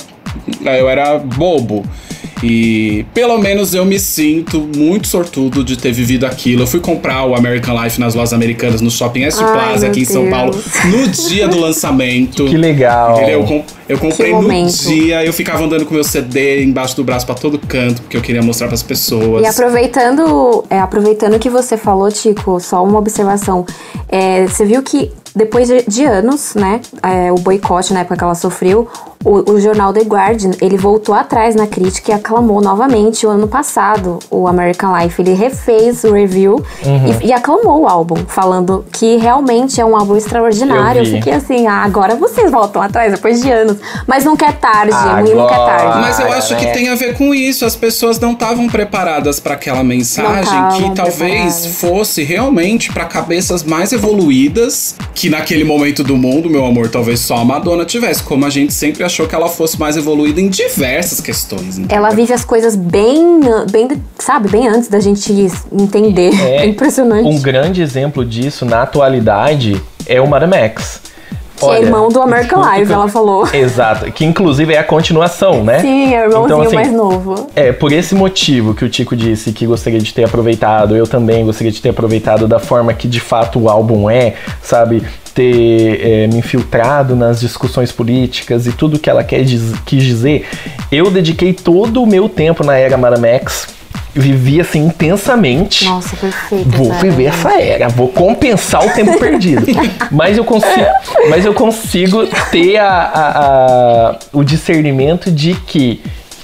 eu 0.63 0.87
era 0.87 1.17
bobo. 1.17 1.83
E 2.43 3.05
pelo 3.13 3.37
menos 3.37 3.73
eu 3.73 3.85
me 3.85 3.99
sinto 3.99 4.61
muito 4.75 5.07
sortudo 5.07 5.63
de 5.63 5.77
ter 5.77 5.91
vivido 5.91 6.25
aquilo. 6.25 6.63
Eu 6.63 6.67
fui 6.67 6.79
comprar 6.79 7.25
o 7.25 7.35
American 7.35 7.81
Life 7.83 7.99
nas 7.99 8.15
lojas 8.15 8.33
americanas 8.33 8.81
no 8.81 8.89
Shopping 8.89 9.23
S 9.23 9.37
Plaza 9.37 9.87
aqui 9.87 10.01
em 10.01 10.05
São 10.05 10.23
Deus. 10.23 10.33
Paulo 10.35 10.55
no 10.85 11.07
dia 11.07 11.47
do 11.47 11.57
lançamento. 11.61 12.45
Que 12.45 12.57
legal. 12.57 13.17
Entendeu? 13.17 13.41
Eu, 13.41 13.45
com- 13.45 13.63
eu 13.87 13.97
comprei 13.97 14.33
no 14.33 14.65
dia, 14.67 15.23
eu 15.25 15.33
ficava 15.33 15.63
andando 15.63 15.85
com 15.85 15.93
meu 15.93 16.03
CD 16.03 16.63
embaixo 16.63 16.95
do 16.95 17.03
braço 17.03 17.25
pra 17.25 17.35
todo 17.35 17.59
canto, 17.59 18.01
porque 18.01 18.15
eu 18.17 18.21
queria 18.21 18.41
mostrar 18.41 18.67
pras 18.67 18.81
pessoas. 18.81 19.43
E 19.43 19.45
aproveitando, 19.47 20.63
é, 20.69 20.79
aproveitando 20.79 21.37
que 21.37 21.49
você 21.49 21.77
falou, 21.77 22.11
Tico, 22.11 22.59
só 22.59 22.83
uma 22.83 22.97
observação. 22.99 23.65
É, 24.07 24.45
você 24.47 24.65
viu 24.65 24.81
que 24.81 25.11
depois 25.35 25.67
de, 25.67 25.83
de 25.87 26.03
anos, 26.05 26.55
né, 26.55 26.81
é, 27.03 27.31
o 27.31 27.35
boicote 27.35 27.93
na 27.93 28.01
época 28.01 28.17
que 28.17 28.23
ela 28.23 28.35
sofreu, 28.35 28.87
o, 29.23 29.51
o 29.51 29.59
jornal 29.59 29.93
The 29.93 30.01
Guardian, 30.01 30.51
ele 30.61 30.77
voltou 30.77 31.13
atrás 31.15 31.55
na 31.55 31.67
crítica 31.67 32.11
e 32.11 32.13
aclamou 32.13 32.61
novamente 32.61 33.25
o 33.25 33.29
ano 33.29 33.47
passado 33.47 34.19
o 34.29 34.47
American 34.47 34.97
Life. 34.97 35.21
Ele 35.21 35.33
refez 35.33 36.03
o 36.03 36.13
review 36.13 36.63
e, 37.21 37.27
e 37.27 37.33
aclamou 37.33 37.81
o 37.81 37.87
álbum, 37.87 38.17
falando 38.27 38.85
que 38.91 39.17
realmente 39.17 39.79
é 39.79 39.85
um 39.85 39.95
álbum 39.95 40.15
extraordinário. 40.15 41.01
Eu 41.01 41.05
Eu, 41.05 41.17
fiquei 41.17 41.33
assim, 41.33 41.67
ah, 41.67 41.83
agora 41.83 42.15
vocês 42.15 42.51
voltam 42.51 42.81
atrás 42.81 43.11
depois 43.11 43.41
de 43.41 43.51
anos. 43.51 43.77
Mas 44.07 44.25
nunca 44.25 44.47
é 44.47 44.51
tarde, 44.51 44.93
ruim 44.93 45.33
nunca 45.33 45.53
é 45.53 45.55
Agora. 45.55 45.77
tarde. 45.77 45.99
Mas 45.99 46.19
eu 46.19 46.31
acho 46.33 46.55
que 46.57 46.65
né? 46.65 46.71
tem 46.71 46.89
a 46.89 46.95
ver 46.95 47.17
com 47.17 47.33
isso. 47.33 47.65
As 47.65 47.75
pessoas 47.75 48.19
não 48.19 48.33
estavam 48.33 48.67
preparadas 48.67 49.39
para 49.39 49.53
aquela 49.53 49.83
mensagem 49.83 50.67
que 50.77 50.95
talvez 50.95 51.19
preparadas. 51.21 51.65
fosse 51.77 52.23
realmente 52.23 52.91
para 52.91 53.05
cabeças 53.05 53.63
mais 53.63 53.91
evoluídas 53.93 54.95
que 55.13 55.29
naquele 55.29 55.63
momento 55.63 56.03
do 56.03 56.17
mundo, 56.17 56.49
meu 56.49 56.65
amor, 56.65 56.89
talvez 56.89 57.19
só 57.19 57.37
a 57.37 57.45
Madonna 57.45 57.85
tivesse, 57.85 58.23
como 58.23 58.45
a 58.45 58.49
gente 58.49 58.73
sempre 58.73 59.03
achou 59.03 59.10
que 59.27 59.35
ela 59.35 59.49
fosse 59.49 59.79
mais 59.79 59.97
evoluída 59.97 60.39
em 60.41 60.49
diversas 60.49 61.19
questões. 61.19 61.77
entendeu? 61.77 61.97
Ela 61.97 62.09
vive 62.11 62.33
as 62.33 62.43
coisas 62.43 62.75
bem, 62.75 63.39
bem, 63.71 63.87
sabe, 64.17 64.49
bem 64.49 64.67
antes 64.67 64.89
da 64.89 64.99
gente 64.99 65.31
entender. 65.71 66.31
É, 66.41 66.65
impressionante. 66.65 67.27
Um 67.27 67.39
grande 67.39 67.81
exemplo 67.81 68.25
disso 68.25 68.65
na 68.65 68.81
atualidade 68.81 69.81
é 70.05 70.19
o 70.19 70.27
Madame 70.27 70.55
X. 70.55 71.01
que 71.69 71.75
é 71.75 71.81
irmão 71.81 72.09
do 72.09 72.21
American 72.21 72.61
eu- 72.77 72.91
ela 72.93 73.07
falou. 73.07 73.47
Exato, 73.53 74.11
que 74.11 74.25
inclusive 74.25 74.73
é 74.73 74.79
a 74.79 74.83
continuação, 74.83 75.63
né? 75.63 75.79
Sim, 75.79 76.13
é 76.13 76.21
o 76.21 76.29
irmãozinho 76.29 76.45
Então, 76.45 76.61
assim, 76.61 76.75
mais 76.75 76.91
novo. 76.91 77.47
É, 77.55 77.71
por 77.71 77.91
esse 77.91 78.13
motivo 78.15 78.73
que 78.73 78.83
o 78.85 78.89
Tico 78.89 79.15
disse 79.15 79.51
que 79.51 79.65
gostaria 79.65 79.99
de 79.99 80.13
ter 80.13 80.23
aproveitado, 80.23 80.95
eu 80.95 81.05
também 81.07 81.45
gostaria 81.45 81.71
de 81.71 81.81
ter 81.81 81.89
aproveitado 81.89 82.47
da 82.47 82.59
forma 82.59 82.93
que 82.93 83.07
de 83.07 83.19
fato 83.19 83.59
o 83.59 83.69
álbum 83.69 84.09
é, 84.09 84.35
sabe? 84.61 85.03
Ter 85.33 86.01
é, 86.05 86.27
me 86.27 86.37
infiltrado 86.39 87.15
nas 87.15 87.39
discussões 87.39 87.91
políticas 87.91 88.67
e 88.67 88.71
tudo 88.73 88.99
que 88.99 89.09
ela 89.09 89.23
quer 89.23 89.43
diz- 89.43 89.73
quis 89.85 90.03
dizer. 90.03 90.45
Eu 90.91 91.09
dediquei 91.09 91.53
todo 91.53 92.03
o 92.03 92.05
meu 92.07 92.27
tempo 92.27 92.65
na 92.65 92.75
era 92.75 92.97
Maramex 92.97 93.67
vivi 94.13 94.59
assim 94.59 94.85
intensamente. 94.85 95.85
Nossa, 95.85 96.15
perfeito. 96.17 96.69
Vou 96.69 96.91
viver 96.93 97.25
essa 97.25 97.53
era, 97.59 97.87
vou 97.89 98.09
compensar 98.09 98.85
o 98.85 98.89
tempo 98.91 99.17
perdido. 99.19 99.65
Mas 100.11 100.37
eu 100.37 100.43
consigo, 100.43 100.85
mas 101.29 101.45
eu 101.45 101.53
consigo 101.53 102.27
ter 102.51 102.77
a, 102.77 102.89
a- 102.89 103.39
a- 104.11 104.15
o 104.33 104.43
discernimento 104.43 105.31
de 105.31 105.53
que 105.53 106.01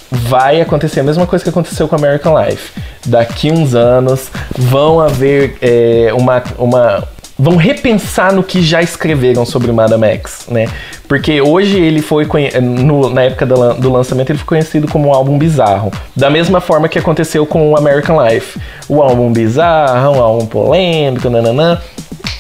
vai 0.09 0.61
acontecer 0.61 1.01
a 1.01 1.03
mesma 1.03 1.27
coisa 1.27 1.43
que 1.43 1.49
aconteceu 1.49 1.87
com 1.87 1.95
American 1.95 2.33
Life. 2.41 2.71
Daqui 3.05 3.51
uns 3.51 3.75
anos 3.75 4.29
vão 4.57 4.99
haver 5.01 5.57
é, 5.61 6.11
uma, 6.13 6.41
uma 6.57 7.03
vão 7.37 7.55
repensar 7.55 8.33
no 8.33 8.41
que 8.43 8.61
já 8.61 8.81
escreveram 8.81 9.45
sobre 9.45 9.71
Madame 9.71 10.07
X, 10.07 10.45
né? 10.49 10.67
Porque 11.07 11.39
hoje 11.41 11.79
ele 11.79 12.01
foi 12.01 12.25
no- 12.61 13.09
na 13.09 13.23
época 13.23 13.45
do, 13.45 13.73
do 13.75 13.91
lançamento 13.91 14.29
ele 14.31 14.39
foi 14.39 14.47
conhecido 14.47 14.87
como 14.87 15.09
um 15.09 15.13
álbum 15.13 15.37
bizarro, 15.37 15.91
da 16.15 16.29
mesma 16.29 16.59
forma 16.59 16.89
que 16.89 16.97
aconteceu 16.97 17.45
com 17.45 17.71
o 17.71 17.77
American 17.77 18.17
Life, 18.27 18.59
o 18.89 19.01
álbum 19.01 19.31
bizarro, 19.31 20.17
um 20.17 20.21
álbum 20.21 20.45
polêmico, 20.45 21.29
nananã. 21.29 21.79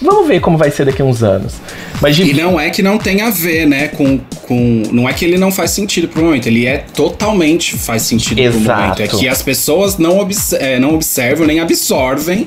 Vamos 0.01 0.27
ver 0.27 0.39
como 0.39 0.57
vai 0.57 0.69
ser 0.71 0.85
daqui 0.85 1.01
a 1.01 1.05
uns 1.05 1.23
anos. 1.23 1.55
Mas 2.01 2.15
de 2.15 2.23
E 2.23 2.33
não 2.33 2.59
é 2.59 2.69
que 2.69 2.83
não 2.83 2.97
tem 2.97 3.21
a 3.21 3.29
ver, 3.31 3.65
né, 3.65 3.87
com, 3.87 4.19
com... 4.43 4.83
Não 4.91 5.09
é 5.09 5.13
que 5.13 5.25
ele 5.25 5.37
não 5.37 5.51
faz 5.51 5.71
sentido 5.71 6.07
pro 6.07 6.23
momento, 6.23 6.45
ele 6.47 6.65
é 6.67 6.77
totalmente 6.93 7.75
faz 7.75 8.03
sentido 8.03 8.35
pro 8.35 8.43
Exato. 8.45 8.81
momento. 8.81 9.01
É 9.01 9.07
que 9.07 9.27
as 9.27 9.41
pessoas 9.41 9.97
não, 9.97 10.19
obs- 10.19 10.53
é, 10.53 10.79
não 10.79 10.93
observam 10.93 11.47
nem 11.47 11.59
absorvem 11.59 12.45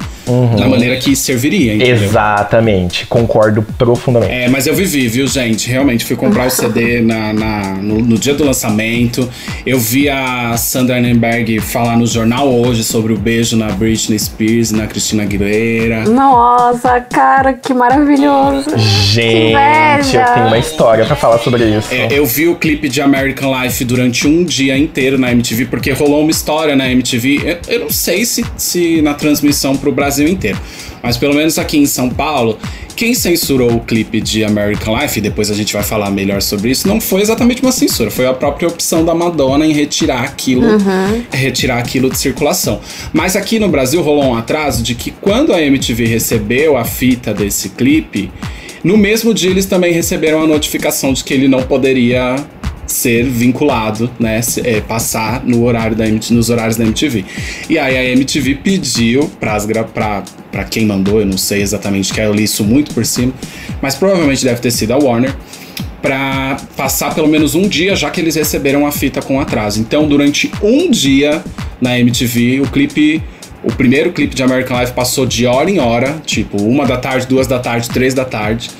da 0.57 0.69
maneira 0.69 0.97
que 0.99 1.17
serviria, 1.17 1.75
entendeu? 1.75 1.97
Exatamente, 1.97 3.07
concordo 3.07 3.63
profundamente. 3.77 4.33
É, 4.33 4.49
mas 4.49 4.69
eu 4.69 4.75
vivi, 4.75 5.09
viu, 5.09 5.27
gente? 5.27 5.69
Realmente, 5.69 6.05
fui 6.05 6.15
comprar 6.15 6.47
o 6.47 6.51
CD 6.51 7.01
na, 7.01 7.33
na- 7.33 7.75
no, 7.75 7.99
no 7.99 8.17
dia 8.19 8.35
do 8.35 8.45
lançamento. 8.45 9.29
Eu 9.67 9.79
vi 9.81 10.09
a 10.09 10.57
Sandra 10.57 10.99
Annenberg 10.99 11.59
falar 11.59 11.97
no 11.97 12.07
jornal 12.07 12.49
hoje 12.49 12.85
sobre 12.85 13.13
o 13.13 13.19
beijo 13.19 13.57
na 13.57 13.67
Britney 13.73 14.19
Spears 14.19 14.71
e 14.71 14.77
na 14.77 14.87
Christina 14.87 15.25
Aguilera. 15.25 16.05
Nossa, 16.05 17.01
cara, 17.01 17.40
que 17.53 17.75
maravilhoso. 17.75 18.71
Gente, 18.77 19.53
inveja. 19.53 20.21
eu 20.21 20.35
tenho 20.35 20.47
uma 20.47 20.59
história 20.59 21.05
pra 21.05 21.17
falar 21.17 21.39
sobre 21.39 21.65
isso. 21.65 21.89
É, 21.93 22.09
eu 22.11 22.25
vi 22.27 22.49
o 22.49 22.57
clipe 22.57 22.89
de 22.89 23.01
American 23.01 23.61
Life 23.61 23.85
durante 23.85 24.27
um 24.27 24.45
dia 24.45 24.77
inteiro 24.77 25.19
na 25.19 25.33
MTV, 25.33 25.67
porque 25.67 25.91
rolou 25.93 26.23
uma 26.23 26.31
história 26.31 26.77
na 26.77 26.91
MTV. 26.91 27.41
Eu, 27.45 27.75
eu 27.75 27.81
não 27.81 27.91
sei 27.91 28.25
se, 28.25 28.45
se 28.57 29.03
na 29.03 29.15
transmissão 29.15 29.77
pro 29.77 29.91
Brasil 29.91 30.29
inteiro, 30.29 30.59
mas 31.03 31.17
pelo 31.17 31.35
menos 31.35 31.59
aqui 31.59 31.79
em 31.79 31.87
São 31.87 32.09
Paulo, 32.11 32.59
quem 32.97 33.15
censurou 33.15 33.73
o 33.73 33.81
clipe 33.81 34.21
de 34.21 34.45
American 34.45 34.95
Life, 35.01 35.19
e 35.19 35.23
depois 35.23 35.51
a 35.51 35.55
gente 35.55 35.73
vai 35.73 35.83
falar 35.83 36.11
melhor 36.11 36.43
sobre 36.43 36.71
isso, 36.71 36.87
não 36.87 37.01
foi 37.01 37.23
exatamente 37.23 37.63
uma 37.63 37.73
censura, 37.73 38.11
foi 38.11 38.27
a 38.27 38.35
própria 38.35 38.69
opção 38.69 39.05
da 39.05 39.15
Madonna 39.15 39.67
em 39.67 39.73
retirar 39.73 40.23
aquilo, 40.23 40.67
retirar 41.31 41.79
aquilo 41.79 42.11
de 42.11 42.19
circulação. 42.19 42.81
Mas 43.13 43.37
aqui 43.37 43.59
no 43.59 43.69
Brasil 43.69 44.03
rolou 44.03 44.25
um 44.25 44.37
atraso 44.37 44.83
de 44.83 44.95
que 44.95 45.11
quando 45.11 45.55
a 45.55 45.63
MTV 45.63 46.05
recebeu 46.05 46.77
a 46.77 46.85
fita 46.85 47.33
desse 47.33 47.71
clipe, 47.71 48.31
no 48.85 48.99
mesmo 48.99 49.33
dia 49.33 49.51
eles 49.51 49.67
também 49.67 49.93
receberam 49.93 50.43
a 50.43 50.47
notificação 50.47 51.13
de 51.13 51.25
que 51.25 51.33
ele 51.33 51.49
não 51.49 51.63
poderia 51.63 52.37
ser 52.93 53.25
vinculado, 53.25 54.11
né, 54.19 54.41
é, 54.65 54.81
passar 54.81 55.45
no 55.45 55.65
horário 55.65 55.97
da 55.97 56.07
MTV, 56.07 56.35
nos 56.35 56.51
horários 56.51 56.77
da 56.77 56.85
MTV. 56.85 57.25
E 57.69 57.79
aí 57.79 57.97
a 57.97 58.05
MTV 58.13 58.57
pediu 58.57 59.31
pras 59.39 59.67
pra 59.95 60.23
para 60.51 60.65
quem 60.65 60.85
mandou, 60.85 61.21
eu 61.21 61.27
não 61.27 61.39
sei 61.39 61.63
exatamente 61.63 62.13
que 62.13 62.21
eu 62.21 62.35
li 62.35 62.43
isso 62.43 62.65
muito 62.65 62.93
por 62.93 63.07
cima, 63.07 63.33
mas 63.81 63.95
provavelmente 63.95 64.45
deve 64.45 64.61
ter 64.61 64.73
sido 64.73 64.93
a 64.93 64.97
Warner 64.99 65.33
pra 66.03 66.57
passar 66.77 67.15
pelo 67.15 67.29
menos 67.29 67.55
um 67.55 67.69
dia, 67.69 67.95
já 67.95 68.11
que 68.11 68.21
eles 68.21 68.35
receberam 68.35 68.87
a 68.87 68.91
fita 68.91 69.23
com 69.23 69.39
atraso. 69.39 69.81
Então, 69.81 70.09
durante 70.09 70.51
um 70.63 70.91
dia 70.91 71.43
na 71.81 71.99
MTV, 71.99 72.63
o 72.63 72.67
clipe 72.67 73.23
o 73.63 73.71
primeiro 73.71 74.11
clipe 74.11 74.35
de 74.35 74.43
American 74.43 74.81
Life 74.81 74.93
passou 74.93 75.27
de 75.27 75.45
hora 75.47 75.71
em 75.71 75.79
hora, 75.79 76.17
tipo, 76.25 76.57
uma 76.63 76.87
da 76.87 76.97
tarde, 76.97 77.27
duas 77.27 77.47
da 77.47 77.59
tarde, 77.59 77.91
três 77.91 78.15
da 78.15 78.25
tarde, 78.25 78.71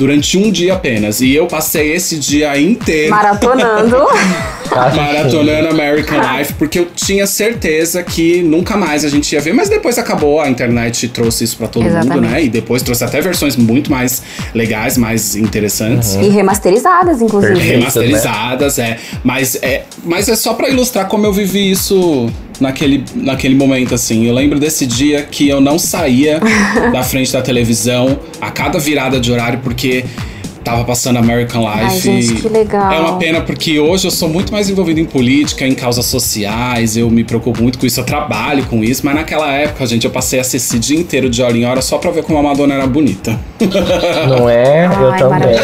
durante 0.00 0.38
um 0.38 0.50
dia 0.50 0.72
apenas. 0.72 1.20
E 1.20 1.34
eu 1.34 1.46
passei 1.46 1.92
esse 1.92 2.18
dia 2.18 2.58
inteiro 2.58 3.10
Maratonando. 3.10 3.96
maratonando 4.96 5.68
American 5.68 6.18
Life, 6.38 6.54
porque 6.54 6.78
eu 6.78 6.86
tinha 6.86 7.26
certeza 7.26 8.02
que 8.02 8.42
nunca 8.42 8.78
mais 8.78 9.04
a 9.04 9.08
gente 9.10 9.30
ia 9.34 9.40
ver. 9.42 9.52
Mas 9.52 9.68
depois 9.68 9.98
acabou, 9.98 10.40
a 10.40 10.48
internet 10.48 11.08
trouxe 11.08 11.44
isso 11.44 11.58
pra 11.58 11.68
todo 11.68 11.82
mundo, 11.82 11.98
Exatamente. 11.98 12.32
né? 12.32 12.44
E 12.44 12.48
depois 12.48 12.82
trouxe 12.82 13.04
até 13.04 13.20
versões 13.20 13.56
muito 13.56 13.90
mais 13.90 14.22
legais, 14.54 14.96
mais 14.96 15.36
interessantes. 15.36 16.14
e 16.14 16.28
remasterizadas, 16.28 17.20
inclusive. 17.20 17.52
Perfeito. 17.52 17.78
Remasterizadas, 17.78 18.78
é. 18.78 18.96
Mas 19.22 19.58
é, 19.60 19.84
mas 20.02 20.30
é 20.30 20.36
só 20.36 20.54
pra 20.54 20.70
ilustrar 20.70 21.08
como 21.08 21.26
eu 21.26 21.32
vivi 21.32 21.70
isso 21.70 22.30
naquele, 22.60 23.04
naquele 23.14 23.54
momento, 23.54 23.94
assim. 23.94 24.26
Eu 24.26 24.34
lembro 24.34 24.58
desse 24.58 24.86
dia 24.86 25.22
que 25.22 25.48
eu 25.48 25.60
não 25.60 25.78
saía 25.78 26.40
da 26.92 27.02
frente 27.02 27.32
da 27.32 27.42
televisão 27.42 28.18
a 28.40 28.50
cada 28.50 28.78
virada 28.78 29.18
de 29.18 29.32
horário, 29.32 29.60
porque 29.62 30.04
tava 30.62 30.84
passando 30.84 31.18
American 31.18 31.62
Life. 31.62 31.84
Ai, 31.84 32.00
gente, 32.00 32.34
que 32.42 32.48
legal. 32.48 32.92
É 32.92 32.98
uma 33.00 33.18
pena 33.18 33.40
porque 33.40 33.78
hoje 33.78 34.06
eu 34.06 34.10
sou 34.10 34.28
muito 34.28 34.52
mais 34.52 34.68
envolvido 34.68 35.00
em 35.00 35.04
política, 35.04 35.66
em 35.66 35.74
causas 35.74 36.06
sociais, 36.06 36.96
eu 36.96 37.10
me 37.10 37.24
preocupo 37.24 37.62
muito 37.62 37.78
com 37.78 37.86
isso, 37.86 38.00
eu 38.00 38.04
trabalho 38.04 38.64
com 38.66 38.84
isso, 38.84 39.04
mas 39.04 39.14
naquela 39.14 39.50
época, 39.52 39.86
gente, 39.86 40.04
eu 40.04 40.10
passei 40.10 40.38
a 40.38 40.42
assistir 40.42 40.76
o 40.76 40.78
dia 40.78 40.98
inteiro 40.98 41.30
de 41.30 41.42
hora 41.42 41.56
em 41.56 41.64
hora 41.64 41.82
só 41.82 41.98
pra 41.98 42.10
ver 42.10 42.22
como 42.22 42.38
a 42.38 42.42
Madonna 42.42 42.74
era 42.74 42.86
bonita. 42.86 43.38
Não 44.28 44.48
é? 44.48 44.86
eu 44.86 45.10
Ai, 45.10 45.18
também. 45.18 45.56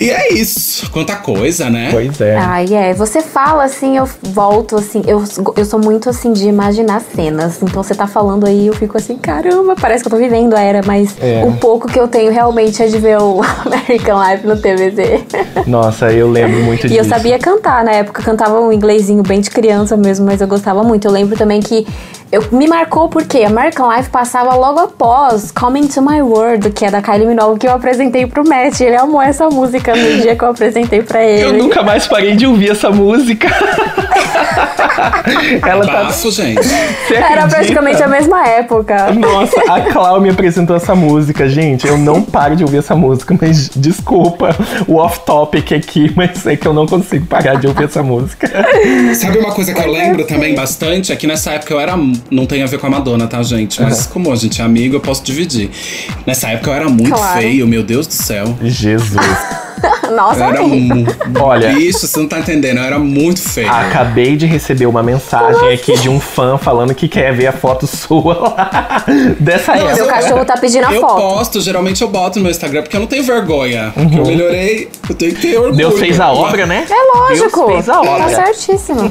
E 0.00 0.10
é 0.10 0.32
isso. 0.32 0.90
Quanta 0.90 1.16
coisa, 1.16 1.68
né? 1.68 1.88
Pois 1.90 2.20
é. 2.20 2.36
Ai, 2.36 2.72
é. 2.72 2.94
Você 2.94 3.20
fala 3.20 3.64
assim, 3.64 3.96
eu 3.96 4.08
volto 4.22 4.76
assim. 4.76 5.02
Eu, 5.06 5.24
eu 5.56 5.64
sou 5.64 5.80
muito 5.80 6.08
assim 6.08 6.32
de 6.32 6.46
imaginar 6.48 7.00
cenas. 7.14 7.58
Então 7.62 7.82
você 7.82 7.94
tá 7.94 8.06
falando 8.06 8.46
aí, 8.46 8.68
eu 8.68 8.72
fico 8.74 8.96
assim, 8.96 9.16
caramba, 9.16 9.74
parece 9.80 10.02
que 10.04 10.08
eu 10.08 10.12
tô 10.12 10.16
vivendo 10.16 10.54
a 10.54 10.60
era, 10.60 10.80
mas 10.86 11.16
É. 11.20 11.44
o 11.44 11.52
pouco 11.56 11.88
que 11.88 11.98
eu 11.98 12.06
tenho 12.06 12.30
realmente 12.32 12.82
é 12.82 12.86
de 12.86 12.98
ver 12.98 13.18
o 13.18 13.40
American 13.66 14.18
Life 14.24 14.46
no 14.46 14.56
TVZ. 14.56 15.24
Nossa, 15.66 16.12
eu 16.12 16.30
lembro 16.30 16.60
muito 16.62 16.86
E 16.86 16.90
disso. 16.90 17.00
eu 17.00 17.04
sabia 17.04 17.38
cantar 17.38 17.82
na 17.84 17.92
época, 17.92 18.22
cantava 18.22 18.60
um 18.60 18.72
inglesinho 18.72 19.22
bem 19.24 19.40
de 19.40 19.50
criança 19.50 19.96
mesmo, 19.96 20.24
mas 20.26 20.40
eu 20.40 20.46
gostava 20.46 20.82
muito. 20.84 21.06
Eu 21.06 21.12
lembro 21.12 21.36
também 21.36 21.60
que 21.60 21.84
eu, 22.30 22.44
me 22.52 22.66
marcou 22.66 23.08
porque 23.08 23.38
American 23.42 23.90
Life 23.94 24.10
passava 24.10 24.54
logo 24.54 24.80
após 24.80 25.50
Coming 25.50 25.86
to 25.88 26.02
My 26.02 26.20
World, 26.20 26.70
que 26.70 26.84
é 26.84 26.90
da 26.90 27.00
Kylie 27.00 27.26
Minogue, 27.26 27.60
que 27.60 27.66
eu 27.66 27.72
apresentei 27.72 28.26
pro 28.26 28.46
Matt. 28.46 28.80
Ele 28.80 28.96
amou 28.96 29.22
essa 29.22 29.48
música 29.48 29.94
no 29.96 30.20
dia 30.20 30.36
que 30.36 30.42
eu 30.42 30.48
apresentei 30.48 31.02
pra 31.02 31.24
ele. 31.24 31.44
Eu 31.44 31.52
nunca 31.54 31.82
mais 31.82 32.06
parei 32.06 32.36
de 32.36 32.46
ouvir 32.46 32.70
essa 32.70 32.90
música. 32.90 33.48
Ela 35.66 35.86
tá. 35.86 36.04
Bafo, 36.04 36.30
gente. 36.30 36.62
Você 36.62 37.14
Era 37.14 37.26
acredita? 37.26 37.48
praticamente 37.48 38.02
a 38.02 38.08
mesma 38.08 38.46
época. 38.46 39.12
Nossa, 39.12 39.60
a 39.68 39.80
Clau 39.92 40.20
me 40.20 40.30
apresentou 40.30 40.76
essa 40.76 40.94
música, 40.94 41.48
gente. 41.48 41.86
Eu 41.86 41.96
não 41.96 42.22
paro 42.22 42.56
de 42.56 42.64
ouvir 42.64 42.78
essa 42.78 42.94
música, 42.96 43.36
mas 43.40 43.68
desculpa 43.74 44.50
o 44.86 44.96
off-topic 44.96 45.72
aqui, 45.72 46.12
mas 46.14 46.46
é 46.46 46.56
que 46.56 46.66
eu 46.66 46.72
não 46.72 46.86
consigo 46.86 47.26
parar 47.26 47.54
de 47.54 47.66
ouvir 47.66 47.84
essa 47.84 48.02
música. 48.02 48.48
Sabe 49.14 49.38
uma 49.38 49.52
coisa 49.52 49.72
que 49.72 49.80
eu 49.80 49.90
lembro 49.90 50.26
também 50.26 50.54
bastante? 50.54 51.12
É 51.12 51.16
que 51.16 51.26
nessa 51.26 51.52
época 51.52 51.72
eu 51.72 51.80
era. 51.80 51.96
Não 52.30 52.46
tem 52.46 52.62
a 52.62 52.66
ver 52.66 52.78
com 52.78 52.86
a 52.86 52.90
Madonna, 52.90 53.26
tá, 53.26 53.42
gente? 53.42 53.80
Mas 53.82 54.06
como 54.06 54.32
a 54.32 54.36
gente 54.36 54.60
é 54.60 54.64
amigo, 54.64 54.96
eu 54.96 55.00
posso 55.00 55.22
dividir. 55.24 55.70
Nessa 56.26 56.48
época 56.50 56.70
eu 56.70 56.74
era 56.74 56.88
muito 56.88 57.14
Claro. 57.14 57.40
feio, 57.40 57.66
meu 57.66 57.82
Deus 57.82 58.06
do 58.06 58.12
céu. 58.14 58.56
Jesus. 58.62 59.16
Nossa, 60.14 60.40
Eu 60.40 60.44
era 60.46 60.62
mu- 60.62 61.06
Olha. 61.40 61.72
Bicho, 61.72 62.06
você 62.06 62.18
não 62.18 62.28
tá 62.28 62.38
entendendo, 62.38 62.78
eu 62.78 62.84
era 62.84 62.98
muito 62.98 63.40
feio. 63.40 63.70
Acabei 63.70 64.36
de 64.36 64.46
receber 64.46 64.86
uma 64.86 65.02
mensagem 65.02 65.72
aqui 65.72 65.96
de 65.98 66.08
um 66.08 66.20
fã 66.20 66.56
falando 66.58 66.94
que 66.94 67.08
quer 67.08 67.32
ver 67.32 67.46
a 67.48 67.52
foto 67.52 67.86
sua 67.86 68.34
lá 68.38 69.04
dessa 69.38 69.74
Não, 69.76 69.94
Meu 69.94 70.06
cachorro 70.06 70.44
tá 70.44 70.56
pedindo 70.56 70.86
a 70.86 70.94
eu 70.94 71.00
foto. 71.00 71.14
posto, 71.16 71.60
geralmente 71.60 72.02
eu 72.02 72.08
boto 72.08 72.38
no 72.38 72.44
meu 72.44 72.50
Instagram, 72.50 72.82
porque 72.82 72.96
eu 72.96 73.00
não 73.00 73.06
tenho 73.06 73.22
vergonha. 73.22 73.92
Porque 73.94 74.18
eu 74.18 74.24
melhorei, 74.26 74.88
eu 75.08 75.14
tenho 75.14 75.34
que 75.34 75.40
ter 75.42 75.56
orgulho. 75.56 75.76
Deus 75.76 75.98
fez 75.98 76.20
a 76.20 76.30
obra, 76.32 76.66
né? 76.66 76.86
É 76.88 77.18
lógico. 77.18 77.66
Deus 77.66 77.72
fez 77.84 77.88
a 77.88 77.92
Tá 77.92 78.00
obra. 78.00 78.28
certíssimo. 78.28 79.00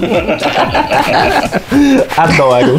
Adoro. 2.18 2.78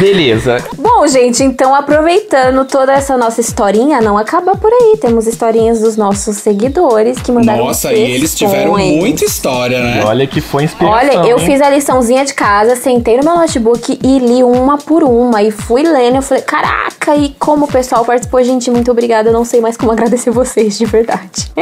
Beleza. 0.00 0.58
Bom, 0.78 1.06
gente, 1.06 1.42
então 1.42 1.74
aproveitando 1.74 2.64
toda 2.64 2.92
essa 2.92 3.16
nossa 3.16 3.40
historinha, 3.40 4.00
não 4.00 4.18
acaba 4.18 4.56
por 4.56 4.70
aí. 4.72 4.96
Temos 5.00 5.26
historinhas 5.26 5.80
dos 5.80 5.96
nossos 6.02 6.36
seguidores 6.36 7.20
que 7.20 7.30
mandaram 7.30 7.66
Nossa, 7.66 7.92
e 7.92 8.00
eles 8.00 8.34
tiveram 8.34 8.76
muita 8.76 9.24
história, 9.24 9.76
E 9.76 9.82
né? 9.82 10.04
olha 10.04 10.26
que 10.26 10.40
foi 10.40 10.64
inspiração. 10.64 10.98
Olha, 10.98 11.28
eu 11.28 11.38
hein? 11.38 11.46
fiz 11.46 11.60
a 11.60 11.70
liçãozinha 11.70 12.24
de 12.24 12.34
casa, 12.34 12.74
sentei 12.76 13.16
no 13.16 13.24
meu 13.24 13.36
notebook 13.36 13.98
e 14.02 14.18
li 14.18 14.42
uma 14.42 14.76
por 14.78 15.04
uma. 15.04 15.42
E 15.42 15.50
fui 15.50 15.82
lendo. 15.82 16.16
Eu 16.16 16.22
falei, 16.22 16.42
caraca, 16.42 17.14
e 17.16 17.30
como 17.38 17.66
o 17.66 17.68
pessoal 17.68 18.04
participou, 18.04 18.42
gente, 18.42 18.70
muito 18.70 18.90
obrigada. 18.90 19.28
Eu 19.28 19.32
não 19.32 19.44
sei 19.44 19.60
mais 19.60 19.76
como 19.76 19.90
agradecer 19.92 20.30
vocês, 20.30 20.76
de 20.76 20.84
verdade. 20.84 21.52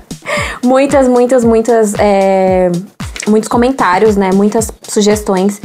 muitas, 0.62 1.08
muitas, 1.08 1.44
muitas. 1.44 1.94
é, 1.98 2.70
Muitos 3.28 3.48
comentários, 3.48 4.14
né? 4.14 4.30
Muitas 4.32 4.70
sugestões. 4.88 5.60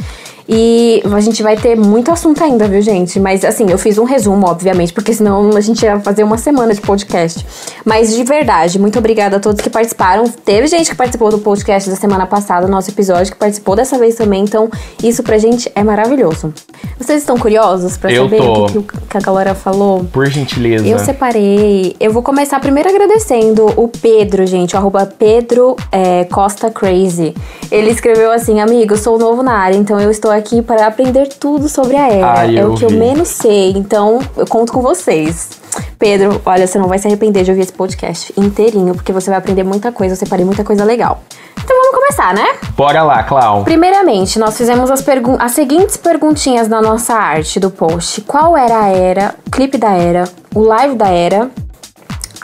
E 0.48 1.02
a 1.12 1.20
gente 1.20 1.42
vai 1.42 1.56
ter 1.56 1.76
muito 1.76 2.10
assunto 2.10 2.42
ainda, 2.42 2.66
viu, 2.66 2.80
gente? 2.82 3.20
Mas 3.20 3.44
assim, 3.44 3.70
eu 3.70 3.78
fiz 3.78 3.98
um 3.98 4.04
resumo, 4.04 4.46
obviamente, 4.46 4.92
porque 4.92 5.12
senão 5.12 5.50
a 5.56 5.60
gente 5.60 5.82
ia 5.84 6.00
fazer 6.00 6.24
uma 6.24 6.38
semana 6.38 6.74
de 6.74 6.80
podcast. 6.80 7.44
Mas 7.84 8.14
de 8.14 8.24
verdade, 8.24 8.78
muito 8.78 8.98
obrigada 8.98 9.36
a 9.36 9.40
todos 9.40 9.60
que 9.60 9.70
participaram. 9.70 10.24
Teve 10.28 10.66
gente 10.66 10.90
que 10.90 10.96
participou 10.96 11.30
do 11.30 11.38
podcast 11.38 11.88
da 11.88 11.96
semana 11.96 12.26
passada, 12.26 12.66
nosso 12.66 12.90
episódio, 12.90 13.32
que 13.32 13.38
participou 13.38 13.76
dessa 13.76 13.98
vez 13.98 14.14
também. 14.16 14.42
Então, 14.42 14.68
isso 15.02 15.22
pra 15.22 15.38
gente 15.38 15.70
é 15.74 15.82
maravilhoso. 15.82 16.52
Vocês 16.98 17.20
estão 17.20 17.38
curiosos 17.38 17.96
pra 17.96 18.12
Eu 18.12 18.24
saber 18.24 18.38
tô. 18.38 18.64
o 18.64 18.66
que, 18.82 18.96
que 19.08 19.16
a 19.16 19.20
galera 19.20 19.54
falou? 19.54 20.04
Por 20.12 20.26
gentileza. 20.26 20.86
Eu 20.86 20.98
separei. 20.98 21.96
Eu 22.00 22.12
vou 22.12 22.22
começar 22.22 22.58
primeiro 22.60 22.88
agradecendo 22.88 23.66
o 23.76 23.88
Pedro, 23.88 24.46
gente, 24.46 24.74
o 24.74 24.78
arroba 24.78 25.06
Pedro 25.06 25.76
é, 25.90 26.24
Costa 26.24 26.70
Crazy. 26.70 27.34
Ele 27.70 27.90
escreveu 27.90 28.30
assim: 28.32 28.60
Amigo, 28.60 28.96
sou 28.96 29.18
novo 29.18 29.42
na 29.42 29.52
área, 29.54 29.76
então 29.76 30.00
eu 30.00 30.10
estou 30.10 30.31
aqui 30.32 30.62
para 30.62 30.86
aprender 30.86 31.28
tudo 31.28 31.68
sobre 31.68 31.96
a 31.96 32.08
era. 32.08 32.40
Ai, 32.40 32.56
é 32.58 32.62
eu 32.62 32.72
o 32.72 32.76
que 32.76 32.84
eu 32.84 32.88
vi. 32.88 32.96
menos 32.96 33.28
sei, 33.28 33.70
então 33.72 34.20
eu 34.36 34.46
conto 34.46 34.72
com 34.72 34.80
vocês. 34.80 35.50
Pedro, 35.98 36.40
olha, 36.44 36.66
você 36.66 36.78
não 36.78 36.88
vai 36.88 36.98
se 36.98 37.06
arrepender 37.06 37.44
de 37.44 37.50
ouvir 37.50 37.62
esse 37.62 37.72
podcast 37.72 38.32
inteirinho, 38.36 38.94
porque 38.94 39.12
você 39.12 39.30
vai 39.30 39.38
aprender 39.38 39.62
muita 39.62 39.92
coisa, 39.92 40.14
eu 40.14 40.18
separei 40.18 40.44
muita 40.44 40.64
coisa 40.64 40.84
legal. 40.84 41.22
Então 41.62 41.76
vamos 41.76 41.94
começar, 41.94 42.34
né? 42.34 42.44
Bora 42.76 43.02
lá, 43.02 43.22
Clau. 43.22 43.62
Primeiramente, 43.62 44.38
nós 44.38 44.56
fizemos 44.56 44.90
as, 44.90 45.04
as 45.38 45.52
seguintes 45.52 45.96
perguntinhas 45.96 46.66
na 46.66 46.82
nossa 46.82 47.14
arte 47.14 47.60
do 47.60 47.70
post. 47.70 48.20
Qual 48.22 48.56
era 48.56 48.80
a 48.80 48.88
era, 48.88 49.34
o 49.46 49.50
clipe 49.50 49.78
da 49.78 49.92
era, 49.92 50.24
o 50.54 50.60
live 50.60 50.96
da 50.96 51.08
era, 51.08 51.50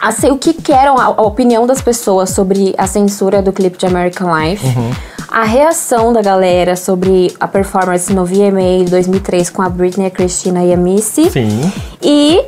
a 0.00 0.10
o 0.30 0.38
que, 0.38 0.54
que 0.54 0.72
eram 0.72 0.96
a, 0.96 1.06
a 1.06 1.22
opinião 1.22 1.66
das 1.66 1.82
pessoas 1.82 2.30
sobre 2.30 2.74
a 2.78 2.86
censura 2.86 3.42
do 3.42 3.52
clipe 3.52 3.76
de 3.76 3.86
American 3.86 4.28
Life, 4.36 4.64
a 5.28 5.44
reação 5.44 6.12
da 6.12 6.22
galera 6.22 6.74
sobre 6.74 7.34
a 7.38 7.46
performance 7.46 8.12
no 8.12 8.24
VMA 8.24 8.84
de 8.84 8.90
2003 8.90 9.50
com 9.50 9.62
a 9.62 9.68
Britney, 9.68 10.06
a 10.06 10.10
Christina 10.10 10.64
e 10.64 10.72
a 10.72 10.76
Missy. 10.76 11.30
Sim. 11.30 11.72
E 12.02 12.42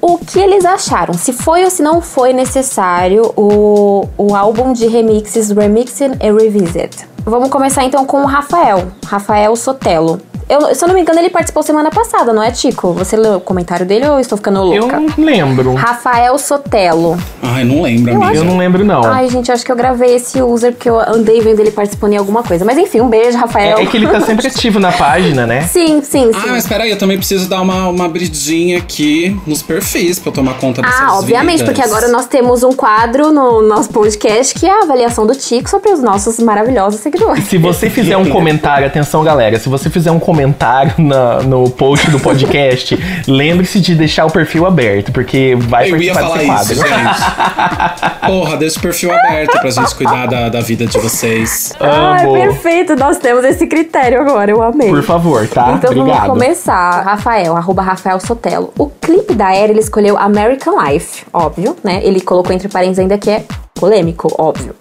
o 0.00 0.18
que 0.18 0.38
eles 0.38 0.64
acharam, 0.64 1.14
se 1.14 1.32
foi 1.32 1.64
ou 1.64 1.70
se 1.70 1.82
não 1.82 2.00
foi 2.00 2.32
necessário 2.32 3.32
o, 3.36 4.06
o 4.16 4.34
álbum 4.34 4.72
de 4.72 4.86
remixes 4.86 5.50
Remixing 5.50 6.12
e 6.20 6.32
Revisit. 6.32 7.08
Vamos 7.24 7.50
começar 7.50 7.84
então 7.84 8.06
com 8.06 8.22
o 8.22 8.26
Rafael, 8.26 8.88
Rafael 9.04 9.54
Sotelo. 9.56 10.20
Eu, 10.48 10.74
se 10.74 10.82
eu 10.82 10.88
não 10.88 10.94
me 10.94 11.00
engano, 11.02 11.18
ele 11.18 11.30
participou 11.30 11.62
semana 11.62 11.90
passada, 11.90 12.32
não 12.32 12.42
é, 12.42 12.50
Tico? 12.50 12.92
Você 12.94 13.16
leu 13.16 13.34
o 13.36 13.40
comentário 13.40 13.84
dele 13.84 14.06
ou 14.06 14.14
eu 14.14 14.20
estou 14.20 14.38
ficando 14.38 14.58
Eu 14.74 14.80
louca? 14.82 14.98
não 14.98 15.12
lembro. 15.24 15.74
Rafael 15.74 16.38
Sotelo. 16.38 17.18
Ai, 17.42 17.64
não 17.64 17.82
lembro, 17.82 18.14
amiga. 18.14 18.34
Eu 18.34 18.44
não 18.44 18.56
lembro, 18.56 18.84
não. 18.84 19.04
Ai, 19.04 19.28
gente, 19.28 19.52
acho 19.52 19.64
que 19.64 19.70
eu 19.70 19.76
gravei 19.76 20.14
esse 20.16 20.40
user 20.40 20.72
porque 20.72 20.88
eu 20.88 20.98
andei 20.98 21.40
vendo 21.40 21.60
ele 21.60 21.70
participando 21.70 22.14
em 22.14 22.16
alguma 22.16 22.42
coisa. 22.42 22.64
Mas 22.64 22.78
enfim, 22.78 23.00
um 23.00 23.08
beijo, 23.08 23.36
Rafael. 23.36 23.78
É, 23.78 23.82
é 23.82 23.86
que 23.86 23.96
ele 23.96 24.06
tá 24.08 24.20
sempre 24.22 24.46
ativo 24.48 24.78
na 24.80 24.90
página, 24.90 25.46
né? 25.46 25.62
Sim, 25.62 26.00
sim, 26.02 26.32
sim. 26.32 26.40
Ah, 26.44 26.46
mas 26.52 26.66
peraí, 26.66 26.90
eu 26.90 26.98
também 26.98 27.18
preciso 27.18 27.46
dar 27.48 27.60
uma, 27.60 27.88
uma 27.88 28.06
abridinha 28.06 28.78
aqui 28.78 29.38
nos 29.46 29.62
perfis 29.62 30.18
pra 30.18 30.30
eu 30.30 30.34
tomar 30.34 30.54
conta 30.54 30.80
dessas 30.80 30.98
Ah, 31.00 31.18
obviamente, 31.18 31.58
vidas. 31.58 31.68
porque 31.74 31.82
agora 31.86 32.08
nós 32.08 32.26
temos 32.26 32.62
um 32.62 32.72
quadro 32.72 33.30
no 33.30 33.60
nosso 33.60 33.90
podcast 33.90 34.54
que 34.54 34.64
é 34.66 34.70
a 34.70 34.84
avaliação 34.84 35.26
do 35.26 35.34
Tico 35.34 35.68
sobre 35.68 35.90
os 35.92 36.00
nossos 36.00 36.38
maravilhosos 36.38 37.00
seguidores. 37.00 37.44
Se 37.44 37.58
você 37.58 37.90
fizer 37.90 38.16
um 38.16 38.28
comentário, 38.30 38.86
atenção 38.86 39.22
galera, 39.22 39.58
se 39.58 39.68
você 39.68 39.90
fizer 39.90 40.10
um 40.10 40.18
comentário 40.18 40.37
na- 40.98 41.42
no 41.42 41.68
post 41.70 42.10
do 42.10 42.18
podcast, 42.20 42.98
lembre-se 43.26 43.80
de 43.80 43.94
deixar 43.94 44.26
o 44.26 44.30
perfil 44.30 44.66
aberto, 44.66 45.12
porque 45.12 45.56
vai 45.58 45.90
Eu 45.90 45.96
ia 45.96 46.12
participar 46.12 46.42
falar 46.46 46.58
desse 46.58 46.72
isso, 46.72 46.86
gente. 46.86 48.26
Porra, 48.26 48.56
deixa 48.56 48.78
o 48.78 48.82
perfil 48.82 49.12
aberto 49.12 49.60
pra 49.60 49.70
gente 49.70 49.94
cuidar 49.94 50.26
da, 50.26 50.48
da 50.48 50.60
vida 50.60 50.86
de 50.86 50.98
vocês. 50.98 51.72
Ai, 51.80 52.24
Amo. 52.24 52.32
perfeito, 52.34 52.96
nós 52.96 53.18
temos 53.18 53.44
esse 53.44 53.66
critério 53.66 54.20
agora, 54.20 54.50
eu 54.50 54.62
amei. 54.62 54.88
Por 54.88 55.02
favor, 55.02 55.46
tá? 55.48 55.72
Então 55.76 55.90
Obrigado. 55.90 56.26
vamos 56.26 56.42
começar. 56.42 57.02
Rafael, 57.02 57.56
arroba 57.56 57.82
Rafael 57.82 58.20
Sotelo. 58.20 58.72
O 58.78 58.86
clipe 58.86 59.34
da 59.34 59.54
era, 59.54 59.70
ele 59.72 59.80
escolheu 59.80 60.16
American 60.18 60.74
Life, 60.84 61.24
óbvio, 61.32 61.76
né? 61.82 62.00
Ele 62.02 62.20
colocou 62.20 62.52
entre 62.52 62.68
parênteses 62.68 62.98
ainda 63.00 63.16
que 63.18 63.30
é 63.30 63.44
polêmico, 63.74 64.32
óbvio. 64.38 64.74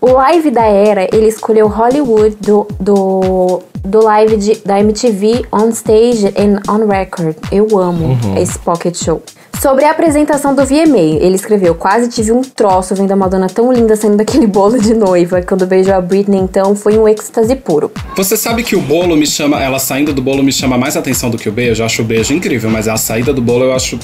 O 0.00 0.12
live 0.12 0.50
da 0.50 0.66
era, 0.66 1.08
ele 1.12 1.28
escolheu 1.28 1.66
Hollywood 1.66 2.36
do, 2.40 2.66
do, 2.78 3.62
do 3.84 4.02
live 4.02 4.36
de, 4.36 4.54
da 4.64 4.80
MTV 4.80 5.44
On 5.52 5.68
Stage 5.68 6.26
and 6.36 6.60
On 6.68 6.86
Record. 6.86 7.36
Eu 7.52 7.78
amo 7.78 8.04
Uhum. 8.04 8.36
esse 8.38 8.58
pocket 8.58 8.96
show. 8.96 9.22
Sobre 9.60 9.84
a 9.84 9.92
apresentação 9.92 10.54
do 10.54 10.64
VMA, 10.64 10.98
ele 11.20 11.36
escreveu: 11.36 11.74
Quase 11.74 12.08
tive 12.08 12.32
um 12.32 12.42
troço 12.42 12.94
vendo 12.94 13.12
a 13.12 13.16
Madonna 13.16 13.46
tão 13.46 13.72
linda 13.72 13.94
saindo 13.96 14.16
daquele 14.16 14.46
bolo 14.46 14.78
de 14.78 14.92
noiva. 14.94 15.40
Quando 15.42 15.64
beijou 15.66 15.94
a 15.94 16.00
Britney, 16.00 16.38
então, 16.40 16.74
foi 16.74 16.98
um 16.98 17.08
êxtase 17.08 17.54
puro. 17.56 17.90
Você 18.16 18.36
sabe 18.36 18.62
que 18.62 18.74
o 18.76 18.80
bolo 18.80 19.16
me 19.16 19.26
chama, 19.26 19.62
ela 19.62 19.78
saindo 19.78 20.12
do 20.12 20.20
bolo 20.20 20.42
me 20.42 20.52
chama 20.52 20.76
mais 20.76 20.96
atenção 20.96 21.30
do 21.30 21.38
que 21.38 21.48
o 21.48 21.52
beijo. 21.52 21.82
Eu 21.82 21.86
acho 21.86 22.02
o 22.02 22.04
beijo 22.04 22.34
incrível, 22.34 22.68
mas 22.70 22.88
a 22.88 22.96
saída 22.96 23.32
do 23.32 23.40
bolo 23.40 23.64
eu 23.64 23.72
acho 23.72 23.98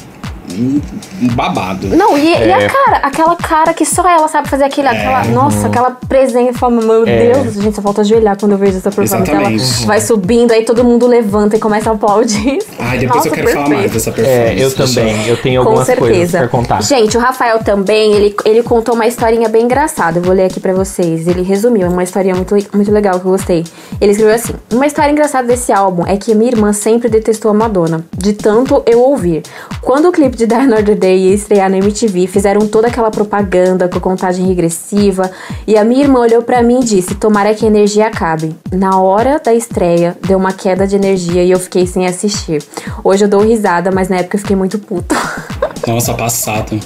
babado. 1.34 1.88
Não, 1.88 2.16
e, 2.16 2.28
e 2.28 2.34
É. 2.34 2.54
a 2.66 2.68
cara? 2.70 2.96
Aquela 3.02 3.36
cara 3.36 3.74
que 3.74 3.84
só 3.84 4.08
ela 4.08 4.28
sabe 4.28 4.48
fazer 4.48 4.64
aquele, 4.64 4.88
aquela. 4.88 5.24
Nossa, 5.24 5.66
aquela 5.66 5.90
presença. 5.90 6.50
Eu 6.50 6.54
falo, 6.54 6.80
meu 6.82 7.06
É. 7.06 7.32
Deus, 7.32 7.54
gente, 7.54 7.74
só 7.76 7.82
falta 7.82 8.00
ajoelhar 8.00 8.36
quando 8.38 8.52
eu 8.52 8.58
vejo 8.58 8.78
essa 8.78 8.90
performance. 8.90 9.30
Ela 9.30 9.86
vai 9.86 10.00
subindo, 10.00 10.52
aí 10.52 10.64
todo 10.64 10.82
mundo 10.84 11.06
levanta 11.06 11.56
e 11.56 11.58
começa 11.60 11.90
a 11.90 11.94
aplaudir. 11.94 12.58
Ai, 12.78 12.98
depois 12.98 13.16
Nossa, 13.24 13.28
eu 13.28 13.32
quero 13.32 13.48
falar 13.48 13.68
mais 13.68 13.90
perfeito. 13.90 13.92
dessa 13.94 14.12
performance. 14.12 14.60
É, 14.60 14.64
eu 14.64 14.74
também. 14.74 15.26
Eu 15.28 15.36
tenho 15.36 15.62
Com 15.62 15.68
algumas 15.70 15.94
coisas 15.98 16.30
pra 16.30 16.48
contar. 16.48 16.82
Gente, 16.82 17.16
o 17.16 17.20
Rafael 17.20 17.58
também, 17.62 18.12
ele, 18.12 18.34
ele 18.44 18.62
contou 18.62 18.94
uma 18.94 19.06
historinha 19.06 19.48
bem 19.48 19.64
engraçada. 19.64 20.18
Eu 20.18 20.22
vou 20.22 20.34
ler 20.34 20.44
aqui 20.46 20.60
pra 20.60 20.72
vocês. 20.72 21.26
Ele 21.26 21.42
resumiu, 21.42 21.86
é 21.86 21.88
uma 21.90 22.02
historinha 22.02 22.34
muito, 22.34 22.54
muito 22.74 22.92
legal 22.92 23.18
que 23.20 23.26
eu 23.26 23.30
gostei. 23.30 23.64
Ele 24.00 24.12
escreveu 24.12 24.34
assim: 24.34 24.54
Uma 24.72 24.86
história 24.86 25.10
engraçada 25.10 25.46
desse 25.46 25.72
álbum 25.72 26.04
é 26.06 26.16
que 26.16 26.34
minha 26.34 26.50
irmã 26.50 26.72
sempre 26.72 27.08
detestou 27.08 27.50
a 27.50 27.54
Madonna, 27.54 28.04
de 28.16 28.32
tanto 28.32 28.82
eu 28.86 29.00
ouvir. 29.00 29.42
Quando 29.80 30.08
o 30.08 30.12
clipe 30.12 30.36
de 30.40 30.46
Die 30.46 30.54
Another 30.54 30.96
Day 30.96 31.28
ia 31.28 31.34
estrear 31.34 31.68
na 31.68 31.76
MTV, 31.76 32.26
fizeram 32.26 32.66
toda 32.66 32.88
aquela 32.88 33.10
propaganda 33.10 33.88
com 33.90 34.00
contagem 34.00 34.46
regressiva. 34.46 35.30
E 35.66 35.76
a 35.76 35.84
minha 35.84 36.02
irmã 36.02 36.20
olhou 36.20 36.42
pra 36.42 36.62
mim 36.62 36.80
e 36.80 36.84
disse: 36.84 37.14
Tomara 37.14 37.54
que 37.54 37.66
a 37.66 37.68
energia 37.68 38.06
acabe. 38.06 38.56
Na 38.72 38.98
hora 38.98 39.38
da 39.38 39.52
estreia, 39.52 40.16
deu 40.26 40.38
uma 40.38 40.52
queda 40.52 40.86
de 40.86 40.96
energia 40.96 41.44
e 41.44 41.50
eu 41.50 41.58
fiquei 41.58 41.86
sem 41.86 42.06
assistir. 42.06 42.62
Hoje 43.04 43.26
eu 43.26 43.28
dou 43.28 43.42
risada, 43.42 43.90
mas 43.90 44.08
na 44.08 44.16
época 44.16 44.36
eu 44.36 44.40
fiquei 44.40 44.56
muito 44.56 44.78
puta. 44.78 45.14
Nossa, 45.86 46.14
passado. 46.14 46.80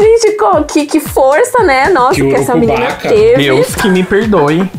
Gente, 0.00 0.36
que, 0.68 0.86
que 0.86 1.00
força, 1.00 1.62
né? 1.62 1.90
Nossa, 1.90 2.14
Que 2.14 2.22
que, 2.22 2.34
essa 2.34 2.54
menina 2.54 2.92
teve. 2.94 3.36
Deus 3.36 3.74
que 3.74 3.90
me 3.90 4.02
perdoe, 4.02 4.70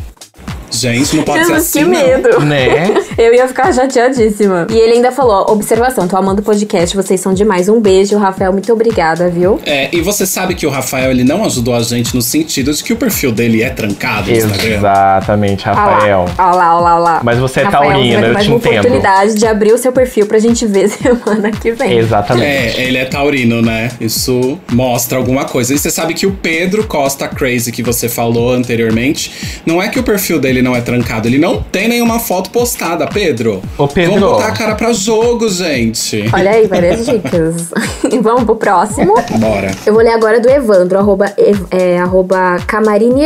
Gente, 0.72 1.18
não 1.18 1.24
pode 1.24 1.46
ser 1.46 1.54
Jesus, 1.54 1.68
assim, 1.68 1.80
que 1.80 1.86
não. 1.86 2.08
medo. 2.08 2.40
né? 2.42 2.94
Eu 3.18 3.34
ia 3.34 3.48
ficar 3.48 3.74
chateadíssima. 3.74 4.68
E 4.70 4.78
ele 4.78 4.94
ainda 4.94 5.12
falou: 5.12 5.46
ó, 5.48 5.52
observação, 5.52 6.08
tô 6.08 6.16
amando 6.18 6.42
o 6.42 6.44
podcast, 6.44 6.96
vocês 6.96 7.20
são 7.20 7.34
demais. 7.34 7.68
Um 7.70 7.80
beijo, 7.80 8.18
Rafael, 8.18 8.52
muito 8.52 8.72
obrigada, 8.72 9.30
viu? 9.30 9.60
É, 9.66 9.90
e 9.94 10.02
você 10.02 10.26
sabe 10.26 10.56
que 10.56 10.66
o 10.66 10.70
Rafael, 10.70 11.12
ele 11.12 11.24
não 11.24 11.44
ajudou 11.46 11.76
a 11.76 11.82
gente 11.82 12.16
no 12.16 12.22
sentido 12.22 12.74
de 12.74 12.84
que 12.84 12.94
o 12.94 12.96
perfil 12.96 13.32
dele 13.32 13.62
é 13.62 13.70
trancado 13.70 14.32
no 14.32 14.38
Instagram. 14.38 14.78
Exatamente, 14.78 15.66
Rafael. 15.66 16.26
Olha 16.38 16.52
lá, 16.52 16.76
olha 16.76 16.84
lá, 16.84 16.96
olha 16.96 17.04
lá. 17.04 17.22
Mas 17.24 17.38
você 17.38 17.62
é 17.62 17.64
Rafael, 17.64 17.92
vai 17.92 18.02
ter 18.02 18.14
eu 18.14 18.34
mais 18.34 18.46
te 18.46 18.50
uma 18.52 18.58
entendo. 18.58 18.80
oportunidade 18.80 19.36
de 19.36 19.46
abrir 19.46 19.74
o 19.74 19.78
seu 19.78 19.92
perfil 19.92 20.26
pra 20.26 20.40
gente 20.40 20.66
ver 20.66 20.88
semana 20.90 21.52
que 21.52 21.72
vem. 21.72 21.98
Exatamente. 21.98 22.46
É, 22.46 22.84
ele 22.84 22.98
é 22.98 23.06
taurino, 23.06 23.62
né? 23.62 23.92
Isso 24.00 24.60
mostra 24.72 25.18
alguma 25.18 25.46
coisa. 25.46 25.74
E 25.74 25.78
você 25.78 25.90
sabe 25.90 26.14
que 26.14 26.26
o 26.26 26.32
Pedro 26.32 26.86
Costa 26.86 27.28
Crazy, 27.28 27.72
que 27.72 27.84
você 27.84 28.08
falou 28.08 28.52
anteriormente, 28.52 29.62
não 29.66 29.82
é 29.82 29.90
que 29.90 30.00
o 30.00 30.04
perfil 30.04 30.40
dele 30.40 30.61
não 30.62 30.76
é 30.76 30.82
trancado, 30.82 31.28
ele 31.28 31.38
não 31.38 31.62
tem 31.62 31.88
nenhuma 31.88 32.20
foto 32.20 32.50
postada, 32.50 33.08
Pedro. 33.08 33.62
Ô, 33.78 33.88
Pedro. 33.88 34.14
Vamos 34.14 34.30
botar 34.30 34.48
a 34.48 34.52
cara 34.52 34.76
pra 34.76 34.94
jogo, 34.94 35.50
gente. 35.50 36.30
Olha 36.34 36.52
aí, 36.52 36.68
várias 36.68 37.06
dicas. 37.06 37.72
Vamos 38.22 38.44
pro 38.44 38.56
próximo. 38.56 39.16
Bora. 39.40 39.72
Eu 39.86 39.94
vou 39.94 40.04
ler 40.04 40.14
agora 40.14 40.40
do 40.40 40.50
Evandro, 40.50 41.00
arroba, 41.00 41.34
é, 41.72 42.00
arroba 42.00 42.58
Camarini 42.68 43.24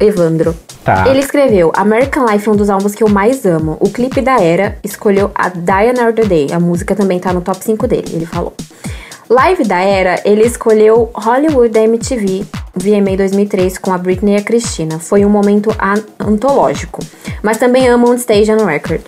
Evandro. 0.00 0.54
Tá. 0.84 1.06
Ele 1.08 1.20
escreveu: 1.20 1.70
American 1.74 2.26
Life 2.26 2.48
é 2.48 2.52
um 2.52 2.56
dos 2.56 2.70
álbuns 2.70 2.94
que 2.94 3.02
eu 3.02 3.08
mais 3.08 3.44
amo. 3.44 3.76
O 3.80 3.90
clipe 3.90 4.20
da 4.20 4.40
era 4.40 4.78
escolheu 4.82 5.30
a 5.34 5.48
Die 5.48 5.90
Another 5.90 6.26
Day. 6.26 6.48
A 6.52 6.58
música 6.58 6.94
também 6.94 7.18
tá 7.18 7.32
no 7.32 7.40
top 7.40 7.62
5 7.62 7.86
dele, 7.86 8.08
ele 8.12 8.26
falou. 8.26 8.54
Live 9.28 9.64
da 9.64 9.80
era, 9.80 10.20
ele 10.24 10.42
escolheu 10.46 11.10
Hollywood 11.14 11.68
da 11.68 11.80
MTV, 11.82 12.46
VMA 12.74 13.14
2003, 13.16 13.76
com 13.76 13.92
a 13.92 13.98
Britney 13.98 14.34
e 14.34 14.38
a 14.38 14.42
Christina. 14.42 14.98
Foi 14.98 15.24
um 15.24 15.28
momento 15.28 15.70
an- 15.78 16.02
antológico. 16.18 17.00
Mas 17.42 17.58
também 17.58 17.86
amo 17.88 18.08
On 18.10 18.14
Stage 18.14 18.50
and 18.50 18.64
Record. 18.64 19.02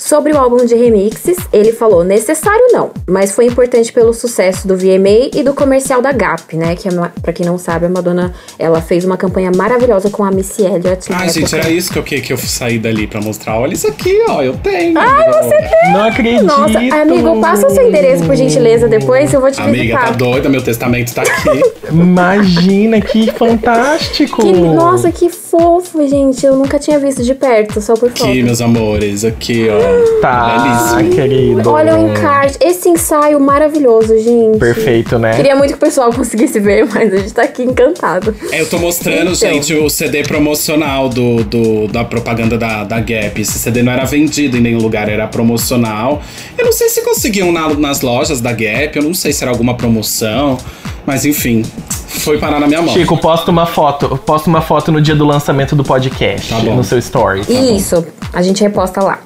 Sobre 0.00 0.32
o 0.32 0.38
álbum 0.38 0.64
de 0.64 0.74
remixes, 0.74 1.36
ele 1.52 1.72
falou: 1.72 2.02
necessário 2.02 2.68
não, 2.72 2.90
mas 3.06 3.32
foi 3.32 3.44
importante 3.44 3.92
pelo 3.92 4.14
sucesso 4.14 4.66
do 4.66 4.74
VMA 4.74 5.28
e 5.34 5.42
do 5.42 5.52
comercial 5.52 6.00
da 6.00 6.10
Gap, 6.10 6.56
né? 6.56 6.74
Que, 6.74 6.88
é 6.88 6.90
uma- 6.90 7.12
pra 7.20 7.34
quem 7.34 7.44
não 7.44 7.58
sabe, 7.58 7.84
a 7.84 7.88
Madonna 7.90 8.32
ela 8.58 8.80
fez 8.80 9.04
uma 9.04 9.18
campanha 9.18 9.50
maravilhosa 9.54 10.08
com 10.08 10.24
a 10.24 10.30
Missy 10.30 10.62
Elliott. 10.62 11.12
Ai, 11.12 11.28
gente, 11.28 11.44
época. 11.54 11.56
era 11.58 11.70
isso 11.70 11.92
que 11.92 11.98
eu, 11.98 12.02
que, 12.02 12.20
que 12.22 12.32
eu 12.32 12.38
saí 12.38 12.78
dali 12.78 13.06
pra 13.06 13.20
mostrar. 13.20 13.58
Olha 13.58 13.74
isso 13.74 13.86
aqui, 13.88 14.24
ó, 14.26 14.42
eu 14.42 14.56
tenho. 14.56 14.94
Não 14.94 16.04
acredito. 16.04 16.44
Nossa, 16.44 16.78
amigo, 16.78 17.38
passa 17.40 17.66
o 17.66 17.70
seu 17.70 17.86
endereço, 17.86 18.24
por 18.24 18.34
gentileza, 18.34 18.88
depois 18.88 19.30
eu 19.34 19.40
vou 19.40 19.50
te 19.50 19.60
Amiga, 19.60 19.98
tá 19.98 20.10
doida? 20.12 20.48
Meu 20.48 20.62
testamento 20.62 21.12
tá 21.14 21.22
aqui. 21.22 21.62
Imagina, 21.92 23.00
que 23.02 23.30
fantástico. 23.32 24.42
Que- 24.42 24.52
nossa, 24.52 25.12
que 25.12 25.28
fofo, 25.28 26.06
gente. 26.08 26.46
Eu 26.46 26.56
nunca 26.56 26.78
tinha 26.78 26.98
visto 26.98 27.22
de 27.22 27.34
perto, 27.34 27.80
só 27.82 27.94
por 27.94 28.10
foto. 28.10 28.24
aqui, 28.24 28.42
meus 28.42 28.60
amores. 28.62 29.24
Aqui, 29.24 29.68
ó. 29.68 29.89
Tá, 30.20 30.58
Belíssimo. 30.98 31.14
querido. 31.14 31.70
Olha 31.70 31.96
o 31.96 32.10
encarte. 32.10 32.58
Esse 32.60 32.88
ensaio 32.88 33.40
maravilhoso, 33.40 34.16
gente. 34.18 34.58
Perfeito, 34.58 35.18
né? 35.18 35.34
Queria 35.34 35.56
muito 35.56 35.70
que 35.70 35.76
o 35.76 35.80
pessoal 35.80 36.12
conseguisse 36.14 36.60
ver, 36.60 36.86
mas 36.92 37.12
a 37.12 37.16
gente 37.16 37.32
tá 37.32 37.42
aqui 37.42 37.62
encantado. 37.62 38.34
É, 38.52 38.60
eu 38.60 38.68
tô 38.68 38.78
mostrando, 38.78 39.22
Então. 39.32 39.34
gente, 39.34 39.74
o 39.74 39.88
CD 39.88 40.22
promocional 40.22 41.08
do, 41.08 41.42
do- 41.44 41.88
da 41.88 42.04
propaganda 42.04 42.58
da, 42.58 42.84
da 42.84 43.00
Gap. 43.00 43.40
Esse 43.40 43.58
CD 43.58 43.82
não 43.82 43.92
era 43.92 44.04
vendido 44.04 44.56
em 44.56 44.60
nenhum 44.60 44.78
lugar, 44.80 45.08
era 45.08 45.26
promocional. 45.26 46.22
Eu 46.58 46.66
não 46.66 46.72
sei 46.72 46.88
se 46.90 47.02
conseguiam 47.02 47.50
na- 47.50 47.72
nas 47.74 48.02
lojas 48.02 48.40
da 48.40 48.52
Gap, 48.52 48.92
eu 48.96 49.02
não 49.02 49.14
sei 49.14 49.32
se 49.32 49.42
era 49.42 49.50
alguma 49.50 49.74
promoção. 49.74 50.58
Mas 51.06 51.24
enfim, 51.24 51.64
foi 52.08 52.36
parar 52.38 52.60
na 52.60 52.66
minha 52.66 52.82
mão. 52.82 52.92
Chico, 52.92 53.16
posta 53.16 53.50
uma 53.50 53.64
foto. 53.64 54.18
Posta 54.26 54.50
uma 54.50 54.60
foto 54.60 54.92
no 54.92 55.00
dia 55.00 55.14
do 55.16 55.24
lançamento 55.24 55.74
do 55.74 55.82
podcast. 55.82 56.50
Tá 56.50 56.58
bom. 56.60 56.76
No 56.76 56.84
seu 56.84 56.98
story. 56.98 57.40
Isso, 57.48 58.04
a 58.32 58.42
gente 58.42 58.62
reposta 58.62 59.02
lá. 59.02 59.18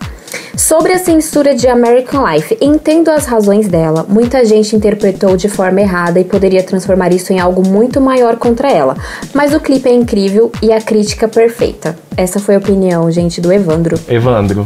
Sobre 0.57 0.93
a 0.93 0.99
censura 0.99 1.55
de 1.55 1.67
American 1.67 2.25
Life, 2.27 2.57
entendo 2.61 3.09
as 3.09 3.27
razões 3.27 3.67
dela. 3.67 4.07
Muita 4.09 4.45
gente 4.45 4.77
interpretou 4.77 5.37
de 5.37 5.49
forma 5.49 5.81
errada 5.81 6.21
e 6.21 6.25
poderia 6.25 6.63
transformar 6.63 7.13
isso 7.13 7.33
em 7.33 7.41
algo 7.41 7.67
muito 7.67 8.01
maior 8.01 8.37
contra 8.37 8.71
ela. 8.71 8.97
Mas 9.35 9.53
o 9.53 9.61
clipe 9.61 9.89
é 9.89 9.93
incrível 9.93 10.53
e 10.63 10.73
a 10.73 10.81
crítica 10.81 11.27
perfeita. 11.27 11.97
Essa 12.17 12.39
foi 12.39 12.55
a 12.55 12.59
opinião, 12.59 13.11
gente, 13.11 13.41
do 13.41 13.53
Evandro. 13.53 13.99
Evandro, 14.09 14.65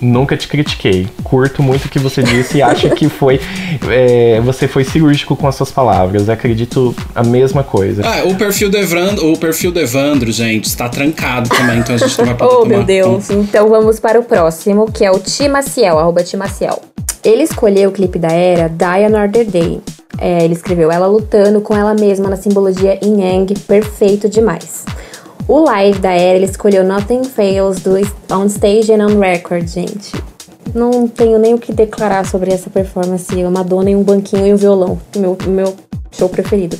nunca 0.00 0.36
te 0.36 0.48
critiquei. 0.48 1.08
Curto 1.22 1.62
muito 1.62 1.86
o 1.86 1.88
que 1.88 1.98
você 1.98 2.22
disse 2.22 2.58
e 2.58 2.62
acho 2.62 2.90
que 2.90 3.08
foi. 3.08 3.40
é, 3.88 4.40
você 4.40 4.66
foi 4.68 4.84
cirúrgico 4.84 5.36
com 5.36 5.46
as 5.46 5.54
suas 5.54 5.70
palavras. 5.70 6.28
Acredito 6.28 6.94
a 7.14 7.22
mesma 7.22 7.62
coisa. 7.62 8.02
Ah, 8.04 8.22
o 8.24 8.34
perfil 8.34 8.70
do 8.70 8.76
Evandro, 8.78 9.32
o 9.32 9.38
perfil 9.38 9.70
do 9.72 9.80
Evandro, 9.80 10.30
gente, 10.32 10.64
está 10.66 10.88
trancado 10.88 11.48
também, 11.48 11.78
então 11.78 11.94
a 11.94 11.98
gente 11.98 12.16
não 12.18 12.26
vai 12.26 12.34
poder 12.34 12.50
Oh, 12.52 12.56
tomar 12.62 12.68
meu 12.68 12.84
Deus. 12.84 13.30
Então 13.30 13.68
vamos 13.68 14.00
para 14.00 14.18
o 14.18 14.22
próximo, 14.24 14.90
que 14.90 15.04
é 15.04 15.10
o 15.10 15.18
Timaciel, 15.18 15.98
arroba 15.98 16.22
Timaciel. 16.22 16.80
Ele 17.22 17.42
escolheu 17.42 17.90
o 17.90 17.92
clipe 17.92 18.18
da 18.18 18.32
era 18.32 18.68
Die 18.68 19.04
Another 19.04 19.44
Day. 19.44 19.80
É, 20.18 20.44
ele 20.44 20.54
escreveu 20.54 20.90
ela 20.90 21.06
lutando 21.06 21.60
com 21.60 21.74
ela 21.74 21.94
mesma 21.94 22.28
na 22.28 22.36
simbologia 22.36 22.98
Yin 23.02 23.20
Yang, 23.22 23.54
perfeito 23.60 24.28
demais. 24.28 24.84
O 25.50 25.58
live 25.64 25.98
da 25.98 26.12
era, 26.12 26.36
ele 26.36 26.44
escolheu 26.44 26.84
Nothing 26.84 27.24
Fails 27.24 27.80
do 27.80 27.96
On 28.32 28.46
Stage 28.46 28.92
and 28.92 29.04
On 29.04 29.18
Record, 29.18 29.66
gente. 29.66 30.12
Não 30.72 31.08
tenho 31.08 31.40
nem 31.40 31.54
o 31.54 31.58
que 31.58 31.72
declarar 31.72 32.24
sobre 32.24 32.52
essa 32.52 32.70
performance. 32.70 33.42
A 33.42 33.50
Madonna 33.50 33.90
em 33.90 33.96
um 33.96 34.02
banquinho 34.04 34.46
e 34.46 34.54
um 34.54 34.56
violão. 34.56 35.00
Meu, 35.16 35.36
meu 35.48 35.74
show 36.12 36.28
preferido. 36.28 36.78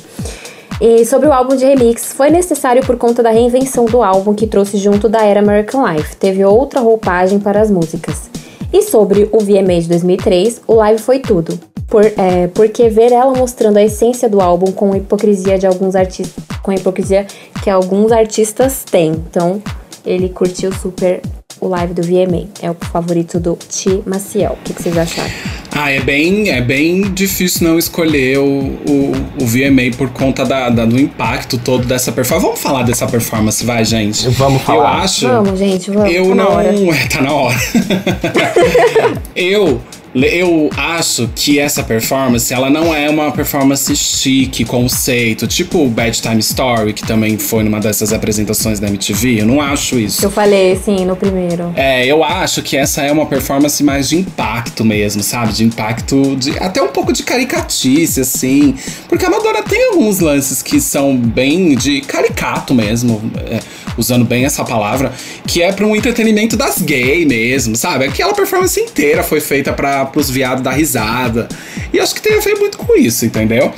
E 0.79 1.05
sobre 1.05 1.27
o 1.27 1.33
álbum 1.33 1.57
de 1.57 1.65
remix, 1.65 2.13
foi 2.13 2.29
necessário 2.29 2.81
por 2.85 2.95
conta 2.95 3.21
da 3.21 3.29
reinvenção 3.29 3.83
do 3.83 4.01
álbum 4.01 4.33
que 4.33 4.47
trouxe 4.47 4.77
junto 4.77 5.09
da 5.09 5.21
era 5.21 5.41
American 5.41 5.85
Life. 5.85 6.15
Teve 6.15 6.45
outra 6.45 6.79
roupagem 6.79 7.41
para 7.41 7.59
as 7.59 7.69
músicas. 7.69 8.29
E 8.71 8.81
sobre 8.83 9.27
o 9.33 9.39
VMA 9.39 9.81
de 9.81 9.89
2003, 9.89 10.61
o 10.65 10.75
live 10.75 11.01
foi 11.01 11.19
tudo. 11.19 11.59
Por, 11.89 12.05
é, 12.05 12.47
porque 12.53 12.87
ver 12.87 13.11
ela 13.11 13.35
mostrando 13.35 13.75
a 13.75 13.83
essência 13.83 14.29
do 14.29 14.39
álbum 14.39 14.71
com 14.71 14.93
a 14.93 14.97
hipocrisia 14.97 15.59
de 15.59 15.67
alguns 15.67 15.93
artistas. 15.93 16.41
Com 16.63 16.71
hipocrisia 16.71 17.27
que 17.63 17.69
alguns 17.69 18.11
artistas 18.11 18.83
têm. 18.89 19.11
Então, 19.11 19.61
ele 20.05 20.29
curtiu 20.29 20.71
super 20.73 21.21
o 21.59 21.67
live 21.67 21.93
do 21.93 22.01
VMA. 22.01 22.47
É 22.61 22.71
o 22.71 22.75
favorito 22.91 23.39
do 23.39 23.55
Ti 23.69 24.01
Maciel. 24.05 24.53
O 24.59 24.63
que, 24.63 24.73
que 24.73 24.81
vocês 24.81 24.97
acharam? 24.97 25.29
Ah, 25.71 25.91
é 25.91 25.99
bem, 26.01 26.49
é 26.49 26.59
bem 26.59 27.01
difícil 27.13 27.67
não 27.67 27.77
escolher 27.77 28.39
o, 28.39 28.43
o, 28.43 29.11
o 29.41 29.45
VMA 29.45 29.95
por 29.95 30.09
conta 30.09 30.43
da, 30.43 30.69
da- 30.69 30.85
do 30.85 30.99
impacto 30.99 31.57
todo 31.59 31.85
dessa 31.85 32.11
performance. 32.11 32.45
Vamos 32.47 32.61
falar 32.61 32.83
dessa 32.83 33.05
performance, 33.07 33.63
vai, 33.63 33.85
gente? 33.85 34.27
Vamos 34.29 34.61
falar. 34.63 34.79
Eu 34.79 35.03
acho. 35.03 35.27
Vamos, 35.27 35.59
gente, 35.59 35.91
vamos. 35.91 36.11
Eu 36.13 36.29
tá 36.29 36.35
na 36.35 36.43
não. 36.43 36.51
hora. 36.51 36.71
É, 36.91 37.07
tá 37.07 37.21
na 37.21 37.33
hora. 37.33 37.57
eu. 39.35 39.81
Eu 40.13 40.69
acho 40.75 41.29
que 41.33 41.57
essa 41.57 41.83
performance, 41.83 42.53
ela 42.53 42.69
não 42.69 42.93
é 42.93 43.09
uma 43.09 43.31
performance 43.31 43.95
chique, 43.95 44.65
conceito, 44.65 45.47
tipo 45.47 45.85
o 45.85 45.89
Bad 45.89 46.21
Time 46.21 46.39
Story, 46.39 46.93
que 46.93 47.03
também 47.03 47.37
foi 47.37 47.63
numa 47.63 47.79
dessas 47.79 48.11
apresentações 48.11 48.79
da 48.79 48.87
MTV. 48.87 49.41
Eu 49.41 49.45
não 49.45 49.61
acho 49.61 49.97
isso. 49.97 50.23
Eu 50.25 50.29
falei, 50.29 50.75
sim, 50.75 51.05
no 51.05 51.15
primeiro. 51.15 51.71
É, 51.75 52.05
eu 52.05 52.23
acho 52.23 52.61
que 52.61 52.75
essa 52.75 53.01
é 53.01 53.11
uma 53.11 53.25
performance 53.25 53.81
mais 53.83 54.09
de 54.09 54.17
impacto 54.17 54.83
mesmo, 54.83 55.23
sabe? 55.23 55.53
De 55.53 55.63
impacto, 55.63 56.35
de 56.35 56.51
até 56.59 56.81
um 56.81 56.89
pouco 56.89 57.13
de 57.13 57.23
caricatice, 57.23 58.19
assim. 58.19 58.75
Porque 59.07 59.25
a 59.25 59.29
Madonna 59.29 59.63
tem 59.63 59.91
alguns 59.91 60.19
lances 60.19 60.61
que 60.61 60.81
são 60.81 61.15
bem 61.15 61.75
de 61.75 62.01
caricato 62.01 62.73
mesmo, 62.73 63.21
é, 63.49 63.59
usando 64.01 64.25
bem 64.25 64.45
essa 64.45 64.65
palavra, 64.65 65.13
que 65.47 65.61
é 65.61 65.71
pra 65.71 65.85
um 65.85 65.95
entretenimento 65.95 66.57
das 66.57 66.81
gays 66.81 67.25
mesmo, 67.25 67.75
sabe? 67.75 68.05
Aquela 68.05 68.33
performance 68.33 68.79
inteira 68.79 69.23
foi 69.23 69.39
feita 69.39 69.71
para 69.71 70.05
pros 70.05 70.29
viados 70.29 70.63
dar 70.63 70.71
risada. 70.71 71.47
E 71.93 71.99
acho 71.99 72.13
que 72.15 72.21
tem 72.21 72.37
a 72.37 72.41
ver 72.41 72.55
muito 72.55 72.77
com 72.77 72.95
isso, 72.97 73.25
entendeu? 73.25 73.71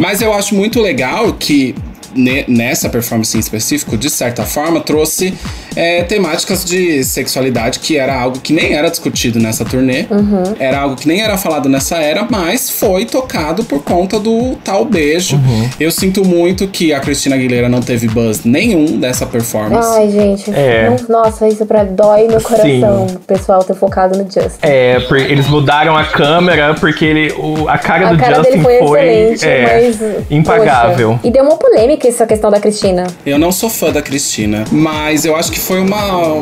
Mas 0.00 0.20
eu 0.22 0.32
acho 0.32 0.54
muito 0.54 0.80
legal 0.80 1.32
que 1.32 1.74
nessa 2.14 2.88
performance 2.88 3.36
em 3.36 3.40
específico, 3.40 3.96
de 3.96 4.10
certa 4.10 4.44
forma, 4.44 4.80
trouxe 4.80 5.34
é, 5.76 6.02
temáticas 6.02 6.64
de 6.64 7.02
sexualidade 7.04 7.78
que 7.78 7.96
era 7.96 8.18
algo 8.18 8.38
que 8.40 8.52
nem 8.52 8.74
era 8.74 8.88
discutido 8.90 9.38
nessa 9.38 9.64
turnê, 9.64 10.06
era 10.58 10.80
algo 10.80 10.96
que 10.96 11.06
nem 11.06 11.20
era 11.20 11.36
falado 11.38 11.68
nessa 11.68 11.96
era, 11.98 12.26
mas 12.30 12.68
foi 12.70 13.04
tocado 13.04 13.64
por 13.64 13.82
conta 13.82 14.18
do 14.18 14.56
tal 14.64 14.84
beijo. 14.84 15.40
Eu 15.78 15.90
sinto 15.90 16.24
muito 16.24 16.66
que 16.68 16.92
a 16.92 17.00
Cristina 17.00 17.36
Aguilera 17.36 17.68
não 17.68 17.80
teve 17.80 18.08
buzz 18.08 18.44
nenhum 18.44 18.98
dessa 18.98 19.26
performance. 19.26 19.88
Ai, 19.98 20.10
gente. 20.10 20.50
É. 20.54 20.94
nossa, 21.08 21.46
isso 21.48 21.64
pra 21.66 21.84
dói 21.84 22.26
meu 22.26 22.40
coração. 22.40 23.06
O 23.06 23.18
pessoal 23.20 23.62
ter 23.64 23.74
focado 23.74 24.16
no 24.18 24.24
Justin. 24.24 24.58
É, 24.62 24.98
por- 25.00 25.18
eles 25.18 25.46
mudaram 25.48 25.96
a 25.96 26.04
câmera 26.04 26.74
porque 26.74 27.04
ele, 27.04 27.32
o- 27.32 27.68
a 27.68 27.78
cara 27.78 28.08
A 28.08 28.12
do 28.12 28.18
cara 28.18 28.36
Justin 28.36 28.50
dele 28.62 28.62
foi, 28.62 28.74
excelente, 29.34 29.44
é, 29.48 29.82
mas. 29.84 30.30
impagável. 30.30 31.10
poxa. 31.14 31.20
E 31.28 31.30
deu 31.30 31.44
uma 31.44 31.56
polêmica 31.56 31.99
essa 32.08 32.26
questão 32.26 32.50
da 32.50 32.58
Cristina. 32.60 33.06
Eu 33.24 33.38
não 33.38 33.50
sou 33.52 33.68
fã 33.70 33.90
da 33.90 34.00
Cristina, 34.02 34.64
mas 34.70 35.24
eu 35.24 35.36
acho 35.36 35.50
que 35.52 35.58
foi 35.58 35.80
uma. 35.80 36.40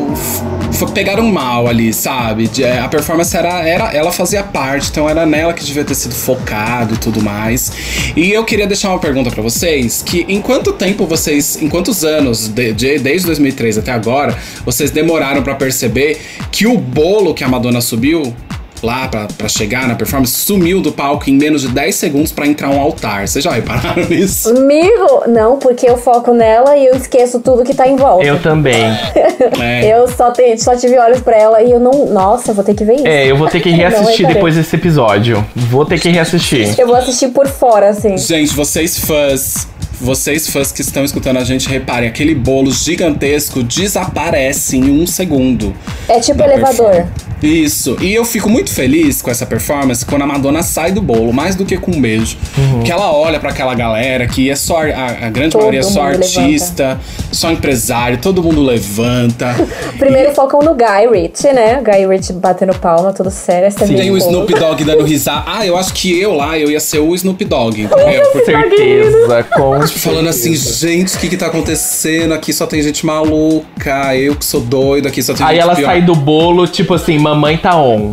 Foi, 0.72 0.88
pegaram 0.88 1.24
mal 1.26 1.66
ali, 1.66 1.92
sabe? 1.92 2.48
É, 2.62 2.78
a 2.78 2.88
performance 2.88 3.36
era, 3.36 3.66
era. 3.66 3.92
Ela 3.92 4.12
fazia 4.12 4.42
parte, 4.42 4.90
então 4.90 5.08
era 5.08 5.24
nela 5.26 5.52
que 5.52 5.64
devia 5.64 5.84
ter 5.84 5.94
sido 5.94 6.14
focado 6.14 6.94
e 6.94 6.98
tudo 6.98 7.20
mais. 7.22 7.72
E 8.16 8.30
eu 8.30 8.44
queria 8.44 8.66
deixar 8.66 8.90
uma 8.90 8.98
pergunta 8.98 9.30
pra 9.30 9.42
vocês: 9.42 10.02
que 10.04 10.24
em 10.28 10.40
quanto 10.40 10.72
tempo 10.72 11.06
vocês. 11.06 11.60
Em 11.60 11.68
quantos 11.68 12.04
anos, 12.04 12.48
de- 12.48 12.72
de- 12.72 12.98
desde 12.98 13.26
2003 13.26 13.78
até 13.78 13.90
agora, 13.92 14.36
vocês 14.64 14.90
demoraram 14.90 15.42
pra 15.42 15.54
perceber 15.54 16.20
que 16.52 16.66
o 16.66 16.76
bolo 16.78 17.34
que 17.34 17.42
a 17.44 17.48
Madonna 17.48 17.80
subiu 17.80 18.34
lá 18.82 19.08
pra, 19.08 19.26
pra 19.36 19.48
chegar 19.48 19.86
na 19.88 19.94
performance 19.94 20.32
sumiu 20.32 20.80
do 20.80 20.92
palco 20.92 21.28
em 21.28 21.34
menos 21.36 21.62
de 21.62 21.68
10 21.68 21.94
segundos 21.94 22.32
pra 22.32 22.46
entrar 22.46 22.70
um 22.70 22.80
altar. 22.80 23.26
Vocês 23.28 23.44
já 23.44 23.50
repararam 23.52 24.04
nisso? 24.08 24.52
Migo! 24.62 25.24
Não, 25.28 25.58
porque 25.58 25.88
eu 25.88 25.96
foco 25.96 26.32
nela 26.32 26.76
e 26.76 26.86
eu 26.86 26.94
esqueço 26.94 27.40
tudo 27.40 27.64
que 27.64 27.74
tá 27.74 27.86
em 27.88 27.96
volta. 27.96 28.24
Eu 28.24 28.40
também. 28.40 28.84
É. 29.60 29.92
Eu 29.92 30.08
só, 30.08 30.30
te- 30.30 30.56
só 30.58 30.76
tive 30.76 30.98
olhos 30.98 31.20
pra 31.20 31.36
ela 31.36 31.62
e 31.62 31.70
eu 31.72 31.80
não. 31.80 32.06
Nossa, 32.06 32.50
eu 32.50 32.54
vou 32.54 32.64
ter 32.64 32.74
que 32.74 32.84
ver 32.84 32.94
isso. 32.96 33.06
É, 33.06 33.26
eu 33.26 33.36
vou 33.36 33.48
ter 33.48 33.60
que 33.60 33.70
reassistir 33.70 34.26
depois 34.26 34.54
desse 34.56 34.74
episódio. 34.76 35.44
Vou 35.54 35.84
ter 35.84 35.98
que 36.00 36.08
reassistir. 36.08 36.74
Eu 36.78 36.86
vou 36.86 36.96
assistir 36.96 37.28
por 37.28 37.46
fora, 37.46 37.90
assim. 37.90 38.16
Gente, 38.16 38.54
vocês 38.54 38.98
fãs, 38.98 39.68
vocês 40.00 40.48
fãs 40.48 40.70
que 40.72 40.80
estão 40.80 41.04
escutando 41.04 41.38
a 41.38 41.44
gente, 41.44 41.68
reparem, 41.68 42.08
aquele 42.08 42.34
bolo 42.34 42.70
gigantesco 42.72 43.62
desaparece 43.62 44.76
em 44.76 44.90
um 44.90 45.06
segundo. 45.06 45.74
É 46.08 46.20
tipo 46.20 46.42
elevador. 46.42 46.90
performance. 46.90 47.27
Isso. 47.42 47.96
E 48.00 48.14
eu 48.14 48.24
fico 48.24 48.48
muito 48.48 48.70
feliz 48.70 49.20
com 49.22 49.30
essa 49.30 49.46
performance 49.46 50.04
quando 50.04 50.22
a 50.22 50.26
Madonna 50.26 50.62
sai 50.62 50.92
do 50.92 51.00
bolo, 51.00 51.32
mais 51.32 51.54
do 51.54 51.64
que 51.64 51.76
com 51.76 51.92
um 51.92 52.00
beijo. 52.00 52.36
Que 52.84 52.92
ela 52.92 53.12
olha 53.12 53.38
pra 53.40 53.50
aquela 53.50 53.74
galera 53.74 54.26
que 54.26 54.50
é 54.50 54.56
só. 54.56 54.78
A, 54.82 55.26
a 55.26 55.30
grande 55.30 55.52
Todo 55.52 55.62
maioria 55.62 55.80
é 55.80 55.82
só 55.82 56.02
artista, 56.02 57.00
só 57.32 57.50
empresário, 57.50 58.18
todo 58.18 58.42
mundo 58.42 58.62
levanta. 58.62 59.54
Primeiro 59.98 60.34
focam 60.34 60.60
no 60.60 60.74
Guy 60.74 61.08
Ritchie, 61.10 61.52
né? 61.52 61.82
Guy 61.82 62.06
Ritchie 62.06 62.32
batendo 62.34 62.74
palma, 62.74 63.12
tudo 63.12 63.30
sério. 63.30 63.66
Essa 63.66 63.84
é 63.84 63.86
Sim. 63.86 63.96
Tem 63.96 64.10
o. 64.10 64.18
Snoop 64.18 64.52
Dogg 64.54 64.84
dando 64.84 65.04
risada. 65.04 65.44
Ah, 65.46 65.66
eu 65.66 65.76
acho 65.76 65.92
que 65.94 66.18
eu 66.20 66.34
lá, 66.34 66.58
eu 66.58 66.70
ia 66.70 66.80
ser 66.80 66.98
o 66.98 67.14
Snoop 67.14 67.44
Dogg, 67.44 67.82
entendeu? 67.82 68.22
Com 68.32 68.44
certeza, 68.44 69.46
com 69.54 69.86
Falando 69.98 70.28
assim, 70.28 70.54
gente, 70.54 71.16
o 71.16 71.18
que 71.18 71.28
que 71.28 71.36
tá 71.36 71.46
acontecendo? 71.46 72.34
Aqui 72.34 72.52
só 72.52 72.66
tem 72.66 72.82
gente 72.82 73.04
maluca, 73.06 74.14
eu 74.16 74.34
que 74.36 74.44
sou 74.44 74.60
doido, 74.60 75.08
aqui 75.08 75.22
só 75.22 75.34
tem 75.34 75.44
Aí 75.46 75.54
gente 75.56 75.62
ela 75.62 75.74
pior. 75.74 75.86
sai 75.86 76.02
do 76.02 76.14
bolo, 76.14 76.66
tipo 76.66 76.94
assim, 76.94 77.18
mamãe 77.28 77.58
tá 77.58 77.76
on. 77.76 78.12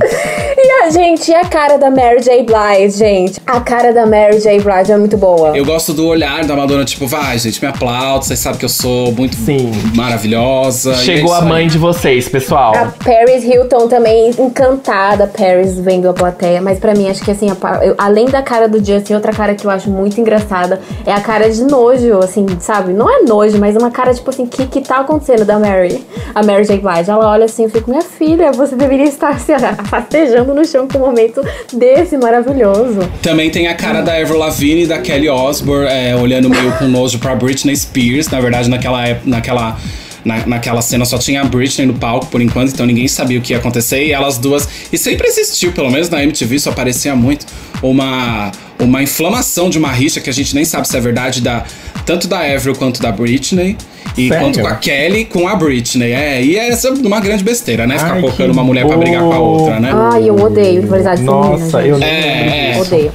A 0.86 0.89
gente, 0.91 1.32
e 1.32 1.34
a 1.34 1.43
cara 1.45 1.80
da 1.80 1.89
Mary 1.89 2.21
J. 2.21 2.43
Blige, 2.43 3.00
gente? 3.00 3.41
A 3.48 3.60
cara 3.60 3.91
da 3.91 4.06
Mary 4.06 4.39
J. 4.39 4.60
Blige 4.62 4.91
é 4.91 4.98
muito 4.98 5.17
boa. 5.17 5.58
Eu 5.58 5.65
gosto 5.65 5.93
do 5.93 6.06
olhar 6.06 6.45
da 6.45 6.56
Madonna, 6.56 6.86
tipo, 6.86 7.08
vai, 7.08 7.39
gente, 7.39 7.60
me 7.60 7.67
aplaude, 7.67 8.28
vocês 8.28 8.38
sabem 8.38 8.60
que 8.60 8.65
eu 8.65 8.69
sou 8.69 9.12
muito 9.12 9.36
Sim. 9.36 9.71
maravilhosa. 9.95 10.91
e 10.91 10.93
é 10.93 10.98
Chegou 10.98 11.32
isso 11.34 11.41
a 11.41 11.45
mãe 11.45 11.67
de 11.67 11.80
vocês, 11.80 12.30
pessoal. 12.30 12.76
A 12.76 12.93
Paris 13.04 13.43
Hilton 13.43 13.88
também, 13.88 14.30
encantada, 14.38 15.26
Paris 15.26 15.80
vendo 15.80 16.08
a 16.08 16.13
plateia. 16.13 16.62
Mas 16.62 16.78
pra 16.78 16.93
mim, 16.93 17.10
acho 17.10 17.24
que 17.24 17.32
assim, 17.32 17.48
a 17.50 17.84
eu- 17.84 17.95
além 17.98 18.26
da 18.28 18.43
cara 18.43 18.69
do 18.69 18.78
Justin, 18.78 19.15
outra 19.15 19.32
cara 19.34 19.56
que 19.56 19.65
eu 19.65 19.71
acho 19.71 19.89
muito 19.89 20.21
engraçada 20.21 20.80
é 21.04 21.12
a 21.12 21.19
cara 21.19 21.50
de 21.50 21.63
nojo, 21.63 22.19
assim, 22.19 22.45
sabe? 22.60 22.93
Não 22.93 23.10
é 23.10 23.24
nojo, 23.24 23.58
mas 23.58 23.76
uma 23.76 23.89
cara 23.89 24.13
tipo 24.13 24.30
assim, 24.30 24.43
o 24.43 24.48
que 24.48 24.67
que 24.67 24.82
tá 24.82 24.98
acontecendo 25.00 25.45
da 25.45 25.58
Mary? 25.58 26.06
A 26.36 26.43
Mary 26.43 26.63
J. 26.63 26.78
Blige, 26.78 27.10
ela 27.10 27.28
olha 27.28 27.45
assim, 27.45 27.63
eu 27.63 27.71
fico, 27.71 27.89
minha 27.89 28.04
filha, 28.04 28.52
você 28.52 28.76
deveria 28.76 29.06
estar 29.08 29.39
se 29.39 29.52
fastejando 29.89 30.54
no 30.54 30.63
chão 30.63 30.75
com 30.88 30.98
um 30.98 31.02
momento 31.02 31.42
desse 31.73 32.17
maravilhoso. 32.17 33.00
Também 33.21 33.50
tem 33.50 33.67
a 33.67 33.76
cara 33.76 34.02
da 34.02 34.13
Avril 34.13 34.38
Lavigne 34.38 34.84
e 34.84 34.88
da 34.88 35.00
Kelly 35.00 35.30
Osbourne 35.30 35.88
é, 35.88 36.15
olhando 36.15 36.50
meio 36.50 36.71
com 36.73 36.86
nojo 36.86 37.19
pra 37.19 37.36
Britney 37.36 37.76
Spears. 37.76 38.30
Na 38.30 38.42
verdade, 38.42 38.69
naquela 38.69 39.06
naquela, 39.26 39.78
na, 40.26 40.46
naquela 40.48 40.82
cena 40.82 41.06
só 41.06 41.17
tinha 41.17 41.42
a 41.42 41.46
Britney 41.46 41.86
no 41.86 41.94
palco 41.94 42.26
por 42.26 42.42
enquanto, 42.42 42.73
então 42.73 42.86
ninguém 42.86 43.08
sabia 43.08 43.38
o 43.38 43.42
que 43.42 43.54
ia 43.54 43.60
acontecer. 43.60 44.04
E 44.04 44.12
elas 44.12 44.38
duas. 44.40 44.67
E 44.92 44.98
sempre 44.98 45.28
existiu, 45.28 45.71
pelo 45.71 45.92
menos 45.92 46.10
na 46.10 46.23
MTV, 46.23 46.56
isso 46.56 46.69
aparecia 46.69 47.15
muito, 47.15 47.46
uma, 47.82 48.52
uma 48.80 49.04
inflamação 49.04 49.69
de 49.69 49.78
uma 49.78 49.92
rixa 49.92 50.19
que 50.19 50.30
a 50.30 50.34
gente 50.34 50.56
nem 50.56 50.65
sabe 50.65 50.88
se 50.88 50.98
é 50.98 51.00
verdade, 51.00 51.42
da, 51.42 51.63
tanto 52.06 52.28
da 52.28 52.40
Avril 52.40 52.76
quanto 52.76 53.02
da 53.02 53.12
Britney. 53.12 53.78
E 54.17 54.30
Sério? 54.30 54.46
quanto 54.46 54.62
com 54.62 54.67
a 54.67 54.76
Kelly 54.76 55.26
com 55.26 55.48
a 55.48 55.56
Britney. 55.56 56.13
É, 56.13 56.42
e 56.42 56.58
é 56.58 56.69
uma 57.04 57.19
grande 57.19 57.44
besteira, 57.44 57.86
né? 57.86 57.98
Ficar 57.98 58.13
Ai, 58.13 58.21
colocando 58.21 58.46
que 58.46 58.52
uma 58.52 58.63
mulher 58.63 58.86
pra 58.88 58.96
brigar 58.96 59.21
com 59.21 59.34
a 59.34 59.40
outra, 59.40 59.80
né? 59.80 59.92
Ai, 59.94 60.30
eu 60.30 60.36
odeio 60.36 60.82
rivalidade 60.82 61.21
Nossa, 61.21 61.82
feminina, 61.82 61.88
eu 61.88 62.00
gente. 62.00 62.00
não 62.00 62.08
É, 62.08 62.71
é. 62.71 62.82
Odeio. 62.82 63.12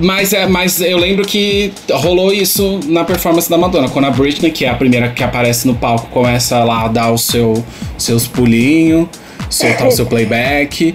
Mas, 0.00 0.32
é, 0.32 0.46
mas 0.46 0.80
eu 0.80 0.98
lembro 0.98 1.24
que 1.24 1.72
rolou 1.90 2.32
isso 2.32 2.80
na 2.86 3.04
performance 3.04 3.48
da 3.48 3.56
Madonna. 3.56 3.88
Quando 3.88 4.06
a 4.06 4.10
Britney, 4.10 4.50
que 4.50 4.64
é 4.64 4.68
a 4.68 4.74
primeira 4.74 5.08
que 5.10 5.22
aparece 5.22 5.66
no 5.66 5.74
palco, 5.74 6.06
começa 6.10 6.62
lá 6.64 6.84
a 6.84 6.88
dar 6.88 7.10
o 7.12 7.18
seu, 7.18 7.62
seus 7.96 8.26
pulinhos, 8.26 9.08
soltar 9.48 9.86
o 9.86 9.92
seu 9.92 10.06
playback. 10.06 10.94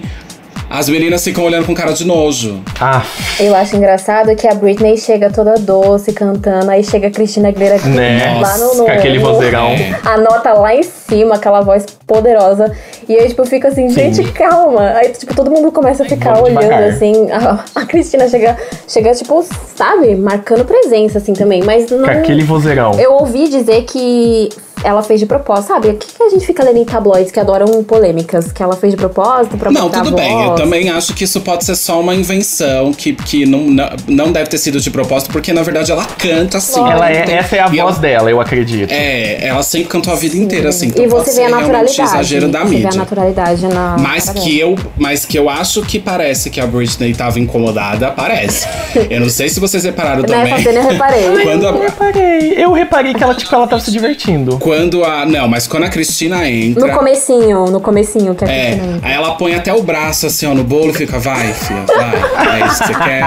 As 0.72 0.88
meninas 0.88 1.24
ficam 1.24 1.42
olhando 1.42 1.66
com 1.66 1.74
cara 1.74 1.92
de 1.92 2.04
nojo. 2.06 2.60
Ah, 2.80 3.02
Eu 3.40 3.56
acho 3.56 3.74
engraçado 3.74 4.36
que 4.36 4.46
a 4.46 4.54
Britney 4.54 4.96
chega 4.96 5.28
toda 5.28 5.54
doce, 5.54 6.12
cantando, 6.12 6.70
aí 6.70 6.84
chega 6.84 7.08
a 7.08 7.10
Cristina 7.10 7.48
Aguilera 7.48 7.74
aqui, 7.74 7.88
Né? 7.88 8.38
lá 8.40 8.56
no, 8.56 8.74
no 8.76 8.84
Com 8.84 8.90
aquele 8.92 9.18
vozeirão. 9.18 9.70
A 10.04 10.16
nota 10.16 10.52
lá 10.52 10.72
em 10.72 10.84
cima, 10.84 11.34
aquela 11.34 11.60
voz 11.60 11.84
poderosa. 12.06 12.70
E 13.10 13.18
aí, 13.18 13.28
tipo, 13.28 13.44
fica 13.44 13.66
assim, 13.66 13.88
gente, 13.88 14.22
calma. 14.30 14.90
Aí, 14.90 15.08
tipo, 15.08 15.34
todo 15.34 15.50
mundo 15.50 15.72
começa 15.72 16.04
a 16.04 16.06
ficar 16.06 16.34
Vamos 16.34 16.50
olhando, 16.50 16.60
devagar. 16.60 16.88
assim. 16.90 17.28
A, 17.32 17.64
a 17.80 17.84
Cristina 17.84 18.28
chega, 18.28 18.56
chega, 18.86 19.12
tipo, 19.14 19.44
sabe, 19.74 20.14
marcando 20.14 20.64
presença, 20.64 21.18
assim, 21.18 21.32
também. 21.32 21.60
Mas 21.64 21.90
não... 21.90 22.04
com 22.04 22.10
aquele 22.10 22.44
vozeirão. 22.44 22.92
Eu 23.00 23.14
ouvi 23.14 23.48
dizer 23.48 23.82
que 23.82 24.50
ela 24.84 25.02
fez 25.02 25.20
de 25.20 25.26
propósito, 25.26 25.68
sabe? 25.68 25.88
O 25.88 25.94
que, 25.94 26.06
que 26.14 26.22
a 26.22 26.28
gente 26.30 26.46
fica 26.46 26.62
lendo 26.64 26.78
em 26.78 26.84
tabloides 26.84 27.30
que 27.32 27.38
adoram 27.40 27.82
polêmicas? 27.84 28.50
Que 28.52 28.62
ela 28.62 28.76
fez 28.76 28.92
de 28.92 28.96
propósito 28.96 29.56
pra 29.56 29.70
Não, 29.70 29.88
tudo 29.90 30.12
bem. 30.12 30.44
Eu 30.46 30.54
também 30.54 30.90
acho 30.90 31.14
que 31.14 31.24
isso 31.24 31.40
pode 31.40 31.64
ser 31.64 31.74
só 31.76 32.00
uma 32.00 32.14
invenção, 32.14 32.92
que, 32.92 33.12
que 33.14 33.44
não, 33.46 33.66
não, 34.08 34.32
deve 34.32 34.48
ter 34.50 34.58
sido 34.58 34.80
de 34.80 34.90
propósito, 34.90 35.30
porque 35.32 35.52
na 35.52 35.62
verdade 35.62 35.90
ela 35.92 36.04
canta 36.04 36.58
assim. 36.58 36.80
Ela 36.80 37.10
é, 37.10 37.22
Tem- 37.22 37.34
essa 37.36 37.56
é 37.56 37.60
a 37.60 37.66
e 37.66 37.68
voz 37.68 37.78
ela- 37.78 37.92
dela, 37.98 38.30
eu 38.30 38.40
acredito. 38.40 38.90
É, 38.92 39.46
ela 39.46 39.62
sempre 39.62 39.88
cantou 39.88 40.12
a 40.12 40.16
vida 40.16 40.36
inteira 40.36 40.68
assim. 40.70 40.86
Então 40.88 41.04
e 41.04 41.08
você 41.08 41.32
vê 41.34 41.44
a 41.44 41.48
naturalidade. 41.50 42.00
exagero 42.00 42.48
da 42.48 42.60
você 42.60 42.68
vê 42.68 42.74
a 42.76 42.78
mídia. 42.86 42.98
naturalidade 42.98 43.66
na. 43.66 43.96
Mas 43.98 44.28
que, 44.30 44.58
eu, 44.58 44.76
mas 44.96 45.24
que 45.24 45.38
eu 45.38 45.48
acho 45.50 45.82
que 45.82 45.98
parece 45.98 46.50
que 46.50 46.60
a 46.60 46.66
Britney 46.66 47.14
tava 47.14 47.38
incomodada, 47.38 48.10
parece. 48.10 48.66
Eu 49.10 49.20
não 49.20 49.28
sei 49.28 49.48
se 49.48 49.60
vocês 49.60 49.84
repararam 49.84 50.22
dela. 50.22 50.38
também. 50.38 50.52
Nessa 50.52 50.62
cena 50.70 50.80
eu 50.84 50.88
reparei. 50.90 51.20
Quando 51.42 51.62
Eu 51.64 51.68
a, 51.68 51.82
reparei. 51.82 52.54
Eu 52.56 52.72
reparei 52.72 53.14
que 53.14 53.22
ela, 53.22 53.34
tipo, 53.34 53.54
ela 53.54 53.66
tava 53.66 53.82
se 53.82 53.90
divertindo. 53.90 54.58
quando 54.58 54.69
a. 54.72 55.26
Não, 55.26 55.48
mas 55.48 55.66
quando 55.66 55.84
a 55.84 55.88
Cristina 55.88 56.48
entra. 56.48 56.86
No 56.86 56.92
comecinho, 56.96 57.66
no 57.66 57.80
comecinho 57.80 58.34
que 58.34 58.44
a 58.44 58.48
É, 58.48 58.70
Cristina 58.70 58.96
entra. 58.96 59.08
aí 59.08 59.14
ela 59.14 59.34
põe 59.36 59.54
até 59.54 59.72
o 59.72 59.82
braço 59.82 60.26
assim, 60.26 60.46
ó, 60.46 60.54
no 60.54 60.64
bolo 60.64 60.90
e 60.90 60.94
fica, 60.94 61.18
vai, 61.18 61.52
filha, 61.52 61.84
vai. 61.86 62.60
É 62.62 62.66
isso 62.66 62.78
que 62.82 62.86
você 62.88 62.94
quer? 62.94 63.24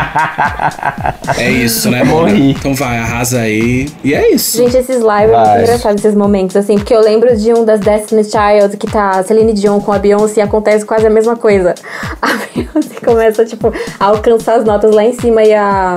É 1.37 1.49
isso, 1.51 1.89
né, 1.89 2.01
amor? 2.01 2.23
Morri. 2.29 2.51
Então 2.51 2.73
vai, 2.73 2.97
arrasa 2.97 3.39
aí. 3.41 3.89
E 4.03 4.13
é 4.13 4.31
isso. 4.33 4.57
Gente, 4.57 4.77
esses 4.77 4.97
lives 4.97 5.33
é 5.33 5.37
muito 5.37 5.61
engraçado, 5.61 5.97
esses 5.97 6.15
momentos, 6.15 6.55
assim, 6.55 6.75
porque 6.75 6.93
eu 6.93 7.01
lembro 7.01 7.35
de 7.35 7.53
um 7.53 7.65
das 7.65 7.79
Destiny 7.79 8.23
Child 8.23 8.77
que 8.77 8.87
tá 8.87 9.11
a 9.11 9.23
Celine 9.23 9.53
Dion 9.53 9.79
com 9.79 9.91
a 9.91 9.99
Beyoncé 9.99 10.39
e 10.39 10.43
acontece 10.43 10.85
quase 10.85 11.05
a 11.05 11.09
mesma 11.09 11.35
coisa. 11.35 11.73
A 12.21 12.27
Beyoncé 12.55 12.99
começa, 13.03 13.45
tipo, 13.45 13.73
a 13.99 14.05
alcançar 14.05 14.55
as 14.55 14.65
notas 14.65 14.93
lá 14.93 15.03
em 15.03 15.13
cima 15.13 15.43
e 15.43 15.53
a. 15.53 15.95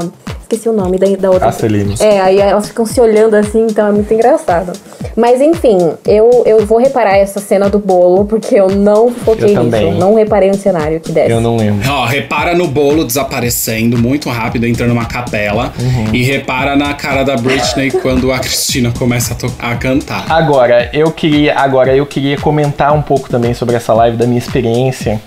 Esqueci 0.48 0.68
o 0.68 0.72
nome 0.72 0.96
da, 0.96 1.08
da 1.16 1.28
outra. 1.28 1.48
A 1.48 1.52
Celine. 1.52 1.96
É, 1.98 2.20
aí 2.20 2.38
elas 2.38 2.68
ficam 2.68 2.86
se 2.86 3.00
olhando 3.00 3.34
assim, 3.34 3.66
então 3.68 3.88
é 3.88 3.90
muito 3.90 4.14
engraçado. 4.14 4.72
Mas 5.16 5.40
enfim, 5.40 5.76
eu, 6.06 6.44
eu 6.46 6.64
vou 6.64 6.78
reparar 6.78 7.16
essa 7.16 7.40
cena 7.40 7.68
do 7.68 7.80
bolo, 7.80 8.24
porque 8.26 8.54
eu 8.54 8.68
não 8.70 9.10
foquei 9.10 9.46
Eu 9.46 9.48
nisso. 9.48 9.60
também. 9.62 9.94
Não 9.94 10.14
reparei 10.14 10.48
no 10.48 10.56
cenário 10.56 11.00
que 11.00 11.10
desce. 11.10 11.32
Eu 11.32 11.40
não 11.40 11.56
lembro. 11.56 11.90
Ó, 11.90 12.04
repara 12.04 12.54
no 12.54 12.68
bolo 12.68 13.04
desaparecendo 13.04 13.98
muito 13.98 14.28
rápido, 14.30 14.66
entrando 14.68 14.90
numa 14.90 15.06
capela. 15.06 15.72
Uhum. 15.80 16.14
E 16.14 16.22
repara 16.22 16.76
na 16.76 16.94
cara 16.94 17.24
da 17.24 17.36
Britney 17.36 17.90
quando 17.90 18.30
a 18.30 18.38
Cristina 18.38 18.92
começa 18.96 19.32
a, 19.34 19.36
to- 19.36 19.52
a 19.58 19.74
cantar. 19.74 20.26
Agora, 20.30 20.88
eu 20.92 21.10
queria, 21.10 21.58
agora 21.58 21.92
eu 21.96 22.06
queria 22.06 22.38
comentar 22.38 22.92
um 22.94 23.02
pouco 23.02 23.28
também 23.28 23.52
sobre 23.52 23.74
essa 23.74 23.92
live 23.94 24.16
da 24.16 24.26
minha 24.28 24.38
experiência, 24.38 25.20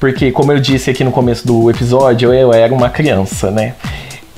porque 0.00 0.32
como 0.32 0.50
eu 0.50 0.58
disse 0.60 0.88
aqui 0.90 1.04
no 1.04 1.10
começo 1.12 1.46
do 1.46 1.68
episódio, 1.70 2.32
eu 2.32 2.54
era 2.54 2.72
uma 2.72 2.88
criança, 2.88 3.50
né? 3.50 3.74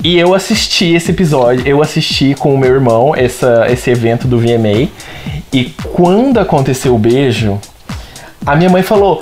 E 0.03 0.17
eu 0.17 0.33
assisti 0.33 0.93
esse 0.93 1.11
episódio, 1.11 1.67
eu 1.67 1.81
assisti 1.81 2.33
com 2.33 2.53
o 2.53 2.57
meu 2.57 2.73
irmão 2.73 3.13
essa, 3.15 3.65
esse 3.69 3.89
evento 3.89 4.27
do 4.27 4.39
VMA, 4.39 4.87
e 5.51 5.65
quando 5.91 6.37
aconteceu 6.39 6.95
o 6.95 6.97
beijo, 6.97 7.59
a 8.45 8.55
minha 8.55 8.69
mãe 8.69 8.81
falou: 8.81 9.21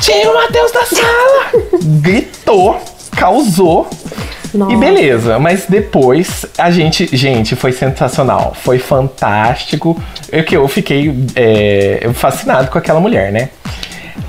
Tira 0.00 0.30
o 0.30 0.34
Matheus 0.34 0.70
da 0.72 0.84
sala! 0.84 1.62
Gritou, 2.02 2.78
causou, 3.16 3.88
Nossa. 4.52 4.74
e 4.74 4.76
beleza, 4.76 5.38
mas 5.38 5.64
depois 5.66 6.44
a 6.58 6.70
gente, 6.70 7.08
gente, 7.16 7.56
foi 7.56 7.72
sensacional, 7.72 8.54
foi 8.54 8.78
fantástico. 8.78 9.98
Eu 10.30 10.44
que 10.44 10.54
eu 10.54 10.68
fiquei 10.68 11.14
é, 11.34 12.06
fascinado 12.12 12.70
com 12.70 12.76
aquela 12.76 13.00
mulher, 13.00 13.32
né? 13.32 13.48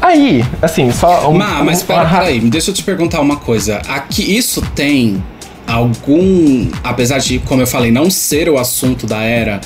Aí, 0.02 0.46
assim, 0.62 0.92
só 0.94 1.30
um. 1.30 1.34
Ma, 1.34 1.62
mas 1.62 1.82
um- 1.82 1.86
pera, 1.88 2.02
uma- 2.04 2.10
peraí, 2.20 2.40
deixa 2.40 2.70
eu 2.70 2.74
te 2.74 2.84
perguntar 2.84 3.20
uma 3.20 3.36
coisa. 3.36 3.82
Aqui, 3.90 4.38
isso 4.38 4.62
tem 4.74 5.22
algum. 5.68 6.68
Apesar 6.84 7.20
de, 7.20 7.40
como 7.40 7.62
eu 7.62 7.68
falei, 7.68 7.92
não 7.92 8.10
ser 8.10 8.50
o 8.50 8.58
assunto 8.58 9.06
da 9.06 9.22
era. 9.22 9.60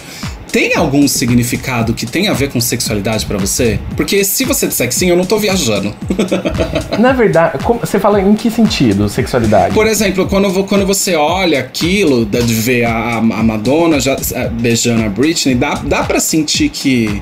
Tem 0.51 0.75
algum 0.75 1.07
significado 1.07 1.93
que 1.93 2.05
tem 2.05 2.27
a 2.27 2.33
ver 2.33 2.49
com 2.49 2.59
sexualidade 2.59 3.25
pra 3.25 3.37
você? 3.37 3.79
Porque 3.95 4.21
se 4.25 4.43
você 4.43 4.67
disser 4.67 4.85
que 4.89 4.93
sim, 4.93 5.09
eu 5.09 5.15
não 5.15 5.23
tô 5.23 5.37
viajando. 5.37 5.95
Na 6.99 7.13
verdade, 7.13 7.57
como- 7.63 7.79
você 7.79 7.97
fala 7.97 8.19
em 8.21 8.33
que 8.35 8.51
sentido 8.51 9.07
sexualidade? 9.07 9.73
Por 9.73 9.87
exemplo, 9.87 10.25
quando, 10.27 10.51
quando 10.65 10.85
você 10.85 11.15
olha 11.15 11.57
aquilo, 11.57 12.25
de 12.25 12.53
ver 12.53 12.83
a, 12.83 13.17
a 13.19 13.21
Madonna 13.21 13.97
já, 14.01 14.17
eh, 14.33 14.49
beijando 14.49 15.05
a 15.05 15.07
Britney, 15.09 15.55
dá, 15.55 15.75
dá 15.85 16.03
pra 16.03 16.19
sentir 16.19 16.67
que. 16.67 17.21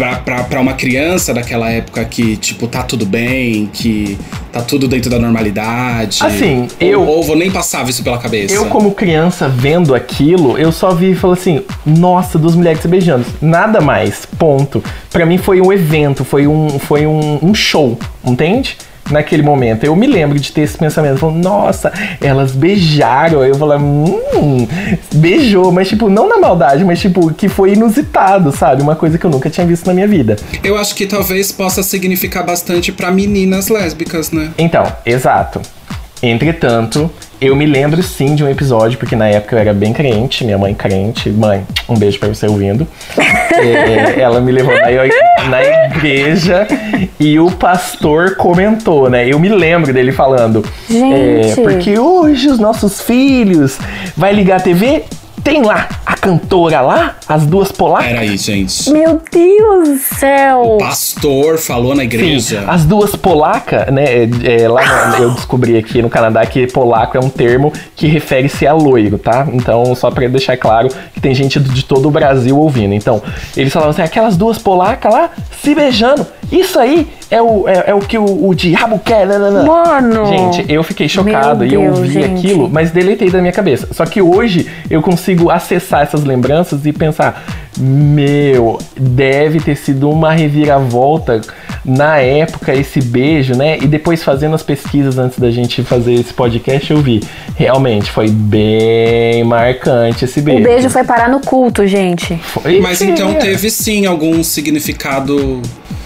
Pra, 0.00 0.16
pra, 0.16 0.44
pra 0.44 0.60
uma 0.60 0.72
criança 0.72 1.34
daquela 1.34 1.68
época 1.70 2.02
que, 2.06 2.34
tipo, 2.38 2.66
tá 2.66 2.82
tudo 2.82 3.04
bem, 3.04 3.68
que 3.70 4.16
tá 4.50 4.62
tudo 4.62 4.88
dentro 4.88 5.10
da 5.10 5.18
normalidade. 5.18 6.20
Assim, 6.22 6.62
ou, 6.80 6.86
eu- 6.88 7.06
Ou 7.06 7.22
vou 7.22 7.36
nem 7.36 7.50
passava 7.50 7.90
isso 7.90 8.02
pela 8.02 8.16
cabeça. 8.16 8.54
Eu, 8.54 8.64
como 8.66 8.92
criança, 8.92 9.46
vendo 9.46 9.94
aquilo, 9.94 10.56
eu 10.56 10.72
só 10.72 10.94
vi 10.94 11.10
e 11.10 11.14
falei 11.14 11.36
assim: 11.38 11.62
nossa, 11.84 12.38
duas 12.38 12.54
mulheres 12.54 12.80
se 12.80 12.88
beijando. 12.88 13.26
Nada 13.42 13.82
mais. 13.82 14.24
Ponto. 14.38 14.82
Pra 15.12 15.26
mim 15.26 15.36
foi 15.36 15.60
um 15.60 15.70
evento, 15.70 16.24
foi 16.24 16.46
um, 16.46 16.78
foi 16.78 17.06
um, 17.06 17.38
um 17.42 17.54
show, 17.54 17.98
entende? 18.24 18.78
Naquele 19.10 19.42
momento. 19.42 19.84
Eu 19.84 19.94
me 19.96 20.06
lembro 20.06 20.38
de 20.38 20.52
ter 20.52 20.62
esse 20.62 20.78
pensamento. 20.78 21.18
Falando, 21.18 21.42
nossa, 21.42 21.92
elas 22.20 22.52
beijaram. 22.52 23.40
Aí 23.40 23.50
eu 23.50 23.54
falei, 23.56 23.78
hum, 23.78 24.66
beijou. 25.14 25.72
Mas, 25.72 25.88
tipo, 25.88 26.08
não 26.08 26.28
na 26.28 26.38
maldade, 26.38 26.84
mas, 26.84 27.00
tipo, 27.00 27.32
que 27.32 27.48
foi 27.48 27.72
inusitado, 27.72 28.52
sabe? 28.52 28.82
Uma 28.82 28.96
coisa 28.96 29.18
que 29.18 29.24
eu 29.24 29.30
nunca 29.30 29.50
tinha 29.50 29.66
visto 29.66 29.86
na 29.86 29.94
minha 29.94 30.08
vida. 30.08 30.36
Eu 30.62 30.76
acho 30.78 30.94
que 30.94 31.06
talvez 31.06 31.52
possa 31.52 31.82
significar 31.82 32.44
bastante 32.44 32.92
pra 32.92 33.10
meninas 33.10 33.68
lésbicas, 33.68 34.30
né? 34.30 34.50
Então, 34.58 34.84
exato. 35.04 35.60
Entretanto, 36.22 37.10
eu 37.40 37.56
me 37.56 37.64
lembro 37.64 38.02
sim 38.02 38.34
de 38.34 38.44
um 38.44 38.48
episódio, 38.48 38.98
porque 38.98 39.16
na 39.16 39.26
época 39.26 39.56
eu 39.56 39.60
era 39.60 39.72
bem 39.72 39.92
crente, 39.92 40.44
minha 40.44 40.58
mãe 40.58 40.74
crente. 40.74 41.30
Mãe, 41.30 41.64
um 41.88 41.96
beijo 41.96 42.18
pra 42.18 42.28
você 42.28 42.46
ouvindo. 42.46 42.86
É, 43.60 44.20
ela 44.20 44.40
me 44.40 44.50
levou 44.52 44.72
na, 44.72 44.86
na 45.50 45.62
igreja 45.62 46.66
e 47.18 47.38
o 47.38 47.50
pastor 47.50 48.36
comentou, 48.36 49.10
né? 49.10 49.28
Eu 49.28 49.38
me 49.38 49.50
lembro 49.50 49.92
dele 49.92 50.12
falando. 50.12 50.64
Gente. 50.88 51.60
É, 51.60 51.62
porque 51.62 51.98
hoje 51.98 52.48
os 52.48 52.58
nossos 52.58 53.02
filhos 53.02 53.78
vai 54.16 54.32
ligar 54.32 54.58
a 54.58 54.60
TV, 54.60 55.04
tem 55.42 55.62
lá 55.62 55.88
a 56.04 56.14
cantora 56.16 56.80
lá, 56.80 57.16
as 57.28 57.46
duas 57.46 57.72
polacas. 57.72 58.08
Peraí, 58.08 58.36
gente. 58.36 58.90
Meu 58.90 59.20
Deus 59.30 59.88
do 59.88 59.96
céu! 59.98 60.62
O 60.62 60.78
pastor 60.78 61.58
falou 61.58 61.94
na 61.94 62.02
Sim, 62.02 62.06
igreja. 62.08 62.64
as 62.68 62.84
duas 62.84 63.14
polacas, 63.16 63.86
né? 63.92 64.04
é, 64.04 64.62
é, 64.62 64.68
lá 64.68 65.08
no- 65.16 65.24
eu 65.24 65.30
descobri 65.30 65.76
aqui 65.78 66.02
no 66.02 66.10
Canadá 66.10 66.44
que 66.46 66.66
polaco 66.66 67.16
é 67.16 67.20
um 67.20 67.28
termo 67.30 67.72
que 67.96 68.06
refere-se 68.06 68.66
a 68.66 68.72
loiro, 68.72 69.18
tá? 69.18 69.46
Então, 69.52 69.94
só 69.94 70.10
pra 70.10 70.26
deixar 70.28 70.56
claro 70.56 70.88
que 71.14 71.20
tem 71.20 71.34
gente 71.34 71.58
de 71.58 71.84
todo 71.84 72.06
o 72.08 72.10
Brasil 72.10 72.58
ouvindo. 72.58 72.94
Então, 72.94 73.22
eles 73.56 73.72
falavam 73.72 73.90
assim: 73.92 74.02
aquelas 74.02 74.36
duas 74.36 74.58
polacas 74.58 75.12
lá 75.12 75.30
se 75.62 75.74
beijando. 75.74 76.26
Isso 76.50 76.78
aí 76.78 77.08
é 77.30 77.40
o, 77.40 77.68
é, 77.68 77.84
é 77.88 77.94
o 77.94 78.00
que 78.00 78.18
o, 78.18 78.48
o 78.48 78.54
diabo 78.54 78.98
quer. 78.98 79.26
né, 79.26 79.38
né, 79.38 79.50
né. 79.50 79.62
Mano! 79.62 80.26
Gente, 80.26 80.64
eu 80.72 80.82
fiquei 80.82 81.08
chocado 81.08 81.60
Meu 81.64 81.68
e 81.70 81.74
eu 81.74 81.80
Deus, 81.92 81.98
vi 82.00 82.12
gente. 82.14 82.46
aquilo, 82.46 82.68
mas 82.68 82.90
deletei 82.90 83.30
da 83.30 83.40
minha 83.40 83.52
cabeça. 83.52 83.88
Só 83.92 84.04
que 84.04 84.20
hoje 84.20 84.68
eu 84.90 85.00
consigo 85.02 85.50
acessar 85.50 86.02
essas 86.02 86.24
lembranças 86.24 86.84
e 86.84 86.92
pensar: 86.92 87.44
meu, 87.78 88.78
deve 88.98 89.60
ter 89.60 89.76
sido 89.76 90.10
uma 90.10 90.32
reviravolta 90.32 91.40
na 91.84 92.18
época 92.18 92.74
esse 92.74 93.00
beijo, 93.00 93.54
né? 93.56 93.78
E 93.78 93.86
depois 93.86 94.22
fazendo 94.22 94.54
as 94.54 94.62
pesquisas 94.62 95.16
antes 95.18 95.38
da 95.38 95.50
gente 95.50 95.82
fazer 95.82 96.14
esse 96.14 96.32
podcast, 96.34 96.90
eu 96.90 96.98
vi. 96.98 97.20
Realmente 97.56 98.10
foi 98.10 98.28
bem 98.28 99.44
marcante 99.44 100.24
esse 100.24 100.40
beijo. 100.40 100.60
O 100.60 100.64
beijo 100.64 100.90
foi 100.90 101.04
parar 101.04 101.28
no 101.28 101.40
culto, 101.40 101.86
gente. 101.86 102.36
Foi- 102.36 102.80
Mas 102.80 103.00
então 103.00 103.34
teve 103.34 103.70
sim 103.70 104.04
algum 104.06 104.42
significado. 104.42 105.60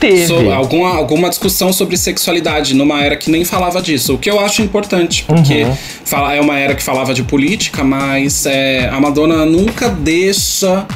Teve. 0.08 0.26
so- 0.26 0.50
alguma, 0.52 0.94
alguma 0.96 1.28
discussão 1.28 1.72
sobre 1.72 1.96
sexualidade 1.96 2.74
numa 2.74 3.02
era 3.02 3.16
que 3.16 3.30
nem 3.30 3.44
falava 3.44 3.80
disso. 3.80 4.14
O 4.14 4.18
que 4.18 4.30
eu 4.30 4.40
acho 4.40 4.62
importante, 4.62 5.24
porque 5.26 5.64
Uhum. 5.64 5.76
fala, 6.04 6.34
é 6.34 6.40
uma 6.40 6.58
era 6.58 6.74
que 6.74 6.82
falava 6.82 7.14
de 7.14 7.22
política, 7.22 7.82
mas 7.84 8.46
é, 8.46 8.88
a 8.92 9.00
Madonna 9.00 9.44
nunca 9.46 9.88
deixa. 9.88 10.86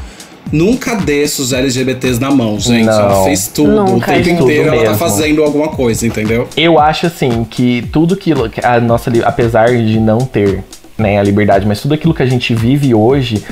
Nunca 0.51 0.95
deixa 0.95 1.43
os 1.43 1.53
LGBTs 1.53 2.19
na 2.19 2.31
mão, 2.31 2.59
gente. 2.59 2.87
Não. 2.87 2.93
Ela 2.99 3.25
fez 3.25 3.49
tudo. 3.49 3.71
Nunca, 3.85 4.11
o 4.11 4.15
tempo 4.23 4.43
inteiro 4.45 4.71
Tudo 4.71 4.81
ela 4.83 4.93
tá 4.93 4.97
fazendo 4.97 5.45
alguma 5.45 5.69
coisa, 5.69 6.07
entendeu? 6.07 6.49
Eu 6.57 6.79
acho 6.79 7.05
assim 7.07 7.45
que 7.45 7.87
tudo 7.93 8.15
aquilo, 8.15 8.49
que 8.49 8.65
a 8.65 8.81
nossa, 8.81 9.13
apesar 9.25 9.69
de 9.77 10.01
não 10.01 10.21
ter 10.21 10.65
né, 10.97 11.19
a 11.19 11.23
liberdade, 11.23 11.67
mas 11.67 11.83
tudo 11.83 11.93
aquilo 11.93 12.15
que 12.15 12.23
a 12.23 12.27
gente 12.27 12.55
vive 12.55 12.95
hoje, 12.95 13.45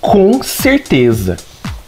com 0.00 0.42
certeza, 0.42 1.36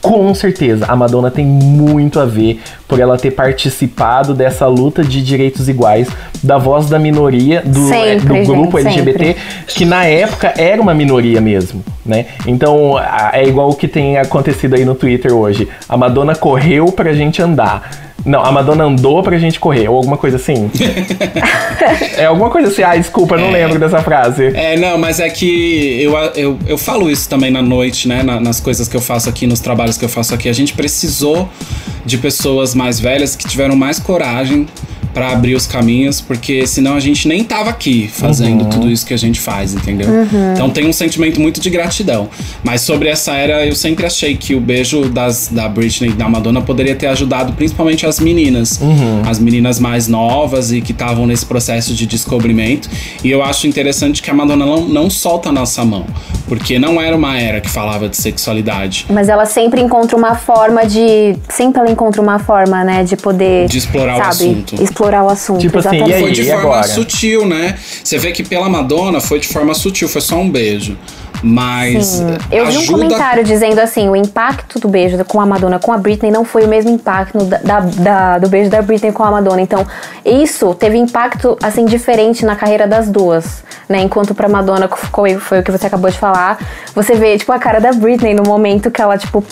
com 0.02 0.34
certeza, 0.34 0.86
a 0.88 0.96
Madonna 0.96 1.30
tem 1.30 1.46
muito 1.46 2.18
a 2.18 2.26
ver 2.26 2.60
por 2.88 2.98
ela 2.98 3.16
ter 3.16 3.30
participado 3.30 4.34
dessa 4.34 4.66
luta 4.66 5.04
de 5.04 5.22
direitos 5.22 5.68
iguais 5.68 6.08
da 6.42 6.58
voz 6.58 6.88
da 6.90 6.98
minoria 6.98 7.62
do, 7.64 7.94
é, 7.94 8.18
Sempre, 8.18 8.42
do 8.42 8.52
grupo 8.52 8.78
gente, 8.78 8.98
LGBT, 8.98 9.24
sempre. 9.24 9.42
que 9.68 9.84
na 9.84 10.04
época 10.04 10.52
era 10.58 10.82
uma 10.82 10.92
minoria 10.92 11.40
mesmo, 11.40 11.84
né? 12.04 12.26
Então 12.46 12.96
é 13.32 13.46
igual 13.46 13.70
o 13.70 13.74
que 13.76 13.86
tem 13.86 14.18
acontecido 14.18 14.74
aí 14.74 14.84
no 14.84 14.96
Twitter 14.96 15.32
hoje. 15.32 15.68
A 15.88 15.96
Madonna 15.96 16.34
correu 16.34 16.86
pra 16.86 17.12
gente 17.12 17.40
andar. 17.40 18.11
Não, 18.24 18.40
a 18.44 18.52
Madonna 18.52 18.84
andou 18.84 19.22
pra 19.22 19.36
gente 19.38 19.58
correr, 19.58 19.88
ou 19.88 19.96
alguma 19.96 20.16
coisa 20.16 20.36
assim. 20.36 20.70
é 22.16 22.26
alguma 22.26 22.50
coisa 22.50 22.68
assim, 22.68 22.82
ah, 22.82 22.96
desculpa, 22.96 23.36
não 23.36 23.50
lembro 23.50 23.78
dessa 23.78 24.00
frase. 24.02 24.46
É, 24.54 24.76
não, 24.76 24.96
mas 24.98 25.18
é 25.20 25.28
que 25.28 26.00
eu, 26.02 26.14
eu, 26.36 26.58
eu 26.66 26.78
falo 26.78 27.10
isso 27.10 27.28
também 27.28 27.50
na 27.50 27.62
noite, 27.62 28.06
né? 28.06 28.22
na- 28.22 28.40
nas 28.40 28.60
coisas 28.60 28.86
que 28.88 28.96
eu 28.96 29.00
faço 29.00 29.28
aqui, 29.28 29.46
nos 29.46 29.60
trabalhos 29.60 29.96
que 29.98 30.04
eu 30.04 30.08
faço 30.08 30.34
aqui. 30.34 30.48
A 30.48 30.52
gente 30.52 30.72
precisou 30.74 31.48
de 32.04 32.18
pessoas 32.18 32.74
mais 32.74 33.00
velhas 33.00 33.34
que 33.36 33.46
tiveram 33.46 33.74
mais 33.76 33.98
coragem 33.98 34.66
pra 35.12 35.30
abrir 35.32 35.54
os 35.54 35.66
caminhos, 35.66 36.20
porque 36.20 36.66
senão 36.66 36.94
a 36.94 37.00
gente 37.00 37.28
nem 37.28 37.44
tava 37.44 37.70
aqui 37.70 38.08
fazendo 38.12 38.64
tudo 38.66 38.90
isso 38.90 39.04
que 39.04 39.14
a 39.14 39.18
gente 39.18 39.40
faz, 39.40 39.74
entendeu? 39.74 40.08
Então 40.54 40.70
tem 40.70 40.86
um 40.86 40.92
sentimento 40.92 41.40
muito 41.40 41.60
de 41.60 41.70
gratidão. 41.70 42.28
Mas 42.62 42.80
sobre 42.80 43.08
essa 43.08 43.34
era, 43.34 43.66
eu 43.66 43.74
sempre 43.74 44.06
achei 44.06 44.36
que 44.36 44.54
o 44.54 44.60
beijo 44.60 45.08
das, 45.08 45.48
da 45.48 45.68
Britney 45.68 46.10
e 46.10 46.12
da 46.12 46.28
Madonna 46.28 46.60
poderia 46.62 46.94
ter 46.94 47.06
ajudado 47.06 47.52
principalmente 47.52 48.06
as 48.06 48.18
meninas. 48.18 48.80
As 49.28 49.38
meninas 49.38 49.78
mais 49.78 50.08
novas 50.08 50.72
e 50.72 50.80
que 50.80 50.92
estavam 50.92 51.26
nesse 51.26 51.44
processo 51.44 51.94
de 51.94 52.06
descobrimento. 52.06 52.88
E 53.22 53.30
eu 53.30 53.42
acho 53.42 53.66
interessante 53.66 54.22
que 54.22 54.30
a 54.30 54.34
Madonna 54.34 54.64
não, 54.64 54.80
não 54.82 55.10
solta 55.10 55.50
a 55.50 55.52
nossa 55.52 55.84
mão. 55.84 56.06
Porque 56.48 56.78
não 56.78 57.00
era 57.00 57.16
uma 57.16 57.38
era 57.38 57.60
que 57.60 57.70
falava 57.70 58.08
de 58.08 58.16
sexualidade. 58.16 59.06
Mas 59.08 59.28
ela 59.28 59.46
sempre 59.46 59.80
encontra 59.80 60.16
uma 60.16 60.34
forma 60.34 60.84
de. 60.84 61.36
Sempre 61.48 61.80
ela 61.80 61.90
encontra 61.90 62.20
uma 62.20 62.38
forma, 62.38 62.84
né? 62.84 63.04
De 63.04 63.16
poder. 63.16 63.68
De 63.68 63.78
explorar 63.78 64.14
o 64.14 64.18
sabe, 64.18 64.28
assunto. 64.28 64.82
Explorar 64.82 65.01
o 65.22 65.28
assunto. 65.28 65.60
Tipo 65.60 65.78
assim, 65.78 65.88
exatamente. 65.96 66.10
e 66.10 66.14
aí? 66.14 66.22
Foi 66.22 66.32
de 66.32 66.44
forma 66.44 66.60
agora? 66.62 66.82
sutil, 66.88 67.46
né? 67.46 67.76
Você 68.02 68.18
vê 68.18 68.32
que 68.32 68.42
pela 68.42 68.68
Madonna 68.68 69.20
foi 69.20 69.38
de 69.40 69.48
forma 69.48 69.74
sutil, 69.74 70.08
foi 70.08 70.20
só 70.20 70.36
um 70.36 70.50
beijo. 70.50 70.96
Mas 71.44 72.06
Sim. 72.06 72.36
Eu 72.52 72.66
vi 72.66 72.76
um 72.76 72.80
ajuda 72.80 72.92
comentário 73.04 73.42
dizendo 73.44 73.80
assim: 73.80 74.08
o 74.08 74.14
impacto 74.14 74.78
do 74.78 74.88
beijo 74.88 75.22
com 75.24 75.40
a 75.40 75.46
Madonna 75.46 75.78
com 75.80 75.92
a 75.92 75.98
Britney 75.98 76.30
não 76.30 76.44
foi 76.44 76.64
o 76.64 76.68
mesmo 76.68 76.90
impacto 76.92 77.38
da, 77.44 77.58
da- 77.58 77.80
da- 77.80 78.38
do 78.38 78.48
beijo 78.48 78.70
da 78.70 78.80
Britney 78.80 79.10
com 79.10 79.24
a 79.24 79.30
Madonna. 79.30 79.60
Então, 79.60 79.84
isso 80.24 80.72
teve 80.74 80.96
impacto 80.98 81.58
assim 81.60 81.84
diferente 81.84 82.44
na 82.44 82.54
carreira 82.54 82.86
das 82.86 83.08
duas, 83.08 83.64
né? 83.88 84.00
Enquanto 84.02 84.36
pra 84.36 84.48
Madonna 84.48 84.88
foi, 84.88 85.34
foi 85.36 85.58
o 85.58 85.62
que 85.64 85.72
você 85.72 85.88
acabou 85.88 86.08
de 86.10 86.18
falar, 86.18 86.58
você 86.94 87.14
vê 87.16 87.36
tipo 87.36 87.50
a 87.50 87.58
cara 87.58 87.80
da 87.80 87.92
Britney 87.92 88.34
no 88.34 88.44
momento 88.44 88.88
que 88.88 89.02
ela 89.02 89.18
tipo 89.18 89.42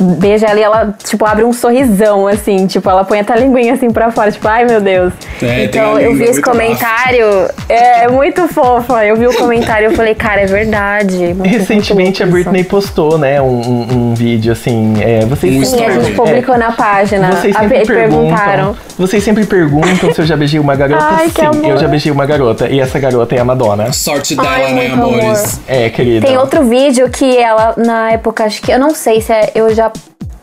beija 0.00 0.46
ela 0.46 0.58
e 0.58 0.62
ela 0.62 0.94
tipo 1.04 1.24
abre 1.24 1.44
um 1.44 1.52
sorrisão 1.52 2.26
assim, 2.26 2.66
tipo 2.66 2.88
ela 2.90 3.04
põe 3.04 3.20
até 3.20 3.32
a 3.32 3.36
linguinha 3.36 3.74
assim 3.74 3.90
pra 3.90 4.10
fora, 4.10 4.30
tipo 4.30 4.46
ai 4.48 4.64
meu 4.64 4.80
Deus. 4.80 5.12
É, 5.42 5.64
então 5.64 5.96
a 5.96 6.02
eu 6.02 6.14
vi 6.14 6.24
esse 6.24 6.40
comentário, 6.42 7.26
é 7.68 8.08
muito 8.08 8.46
fofa. 8.48 9.04
Eu 9.04 9.16
vi 9.16 9.26
o 9.26 9.34
comentário 9.34 9.92
e 9.92 9.96
falei, 9.96 10.14
cara, 10.14 10.42
é 10.42 10.46
verdade. 10.46 11.16
Muito- 11.34 11.44
Recentemente 11.48 12.22
a 12.22 12.26
Britney 12.26 12.64
postou, 12.64 13.18
né, 13.18 13.40
um, 13.40 13.60
um- 13.60 14.14
vídeo 14.14 14.52
assim. 14.52 14.94
É, 15.00 15.24
vocês 15.24 15.52
isso. 15.54 15.76
Sim, 15.76 15.84
a 15.84 15.90
gente 15.90 16.10
story. 16.10 16.14
publicou 16.30 16.56
na 16.56 16.70
página. 16.72 17.32
Vocês 17.32 17.56
A- 17.56 17.60
sempre 17.60 17.82
e 17.82 17.86
perguntaram. 17.86 18.76
Vocês 18.98 19.24
sempre 19.24 19.44
perguntam 19.44 20.12
se 20.14 20.20
eu 20.20 20.24
já 20.26 20.36
beijei 20.36 20.60
uma 20.60 20.76
garota. 20.76 21.04
Ai, 21.10 21.28
que 21.30 21.40
Sim, 21.40 21.46
amor. 21.46 21.64
eu 21.70 21.76
já 21.78 21.88
beijei 21.88 22.12
uma 22.12 22.24
garota. 22.26 22.68
E 22.68 22.78
essa 22.80 22.98
garota 22.98 23.34
é 23.34 23.40
a 23.40 23.44
Madonna. 23.44 23.92
sorte 23.92 24.36
dela, 24.36 24.48
Ai, 24.50 24.72
né, 24.72 24.86
amores? 24.92 25.60
É, 25.66 25.88
querida. 25.90 26.26
Tem 26.26 26.36
outro 26.38 26.62
vídeo 26.64 27.08
que 27.10 27.36
ela, 27.36 27.74
na 27.76 28.12
época, 28.12 28.44
acho 28.44 28.62
que. 28.62 28.70
Eu 28.72 28.78
não 28.78 28.94
sei 28.94 29.20
se 29.20 29.32
é. 29.32 29.50
Eu 29.54 29.74
já, 29.74 29.83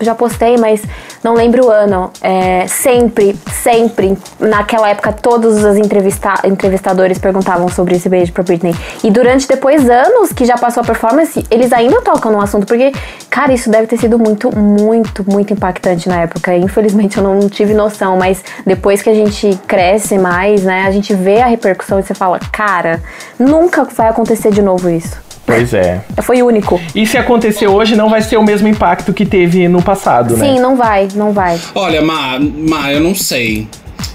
já 0.03 0.15
postei, 0.15 0.57
mas 0.57 0.81
não 1.23 1.33
lembro 1.33 1.65
o 1.65 1.69
ano. 1.69 2.11
É, 2.21 2.65
sempre, 2.67 3.37
sempre, 3.51 4.17
naquela 4.39 4.89
época, 4.89 5.13
todos 5.13 5.63
os 5.63 5.77
entrevista, 5.77 6.33
entrevistadores 6.43 7.17
perguntavam 7.17 7.67
sobre 7.69 7.95
esse 7.95 8.09
beijo 8.09 8.31
pra 8.33 8.43
Britney. 8.43 8.75
E 9.03 9.11
durante 9.11 9.47
depois 9.47 9.89
anos 9.89 10.31
que 10.33 10.45
já 10.45 10.57
passou 10.57 10.81
a 10.81 10.85
performance, 10.85 11.45
eles 11.49 11.71
ainda 11.73 12.01
tocam 12.01 12.31
no 12.31 12.41
assunto, 12.41 12.65
porque, 12.65 12.91
cara, 13.29 13.53
isso 13.53 13.69
deve 13.69 13.87
ter 13.87 13.97
sido 13.97 14.17
muito, 14.17 14.55
muito, 14.55 15.23
muito 15.29 15.53
impactante 15.53 16.07
na 16.09 16.21
época. 16.21 16.55
Infelizmente 16.55 17.17
eu 17.17 17.23
não 17.23 17.49
tive 17.49 17.73
noção, 17.73 18.17
mas 18.17 18.43
depois 18.65 19.01
que 19.01 19.09
a 19.09 19.13
gente 19.13 19.59
cresce 19.67 20.17
mais, 20.17 20.63
né, 20.63 20.85
a 20.85 20.91
gente 20.91 21.13
vê 21.13 21.41
a 21.41 21.47
repercussão 21.47 21.99
e 21.99 22.03
você 22.03 22.13
fala, 22.13 22.39
cara, 22.51 23.01
nunca 23.39 23.83
vai 23.85 24.09
acontecer 24.09 24.51
de 24.51 24.61
novo 24.61 24.89
isso. 24.89 25.30
Pois 25.55 25.73
é. 25.73 26.01
Foi 26.21 26.41
único. 26.41 26.79
E 26.95 27.05
se 27.05 27.17
acontecer 27.17 27.67
hoje, 27.67 27.95
não 27.95 28.09
vai 28.09 28.21
ser 28.21 28.37
o 28.37 28.43
mesmo 28.43 28.67
impacto 28.67 29.13
que 29.13 29.25
teve 29.25 29.67
no 29.67 29.81
passado, 29.81 30.37
né? 30.37 30.47
Sim, 30.47 30.59
não 30.59 30.75
vai, 30.75 31.07
não 31.15 31.31
vai. 31.31 31.59
Olha, 31.75 32.01
Ma, 32.01 32.39
Ma, 32.39 32.91
eu 32.91 32.99
não 32.99 33.15
sei. 33.15 33.67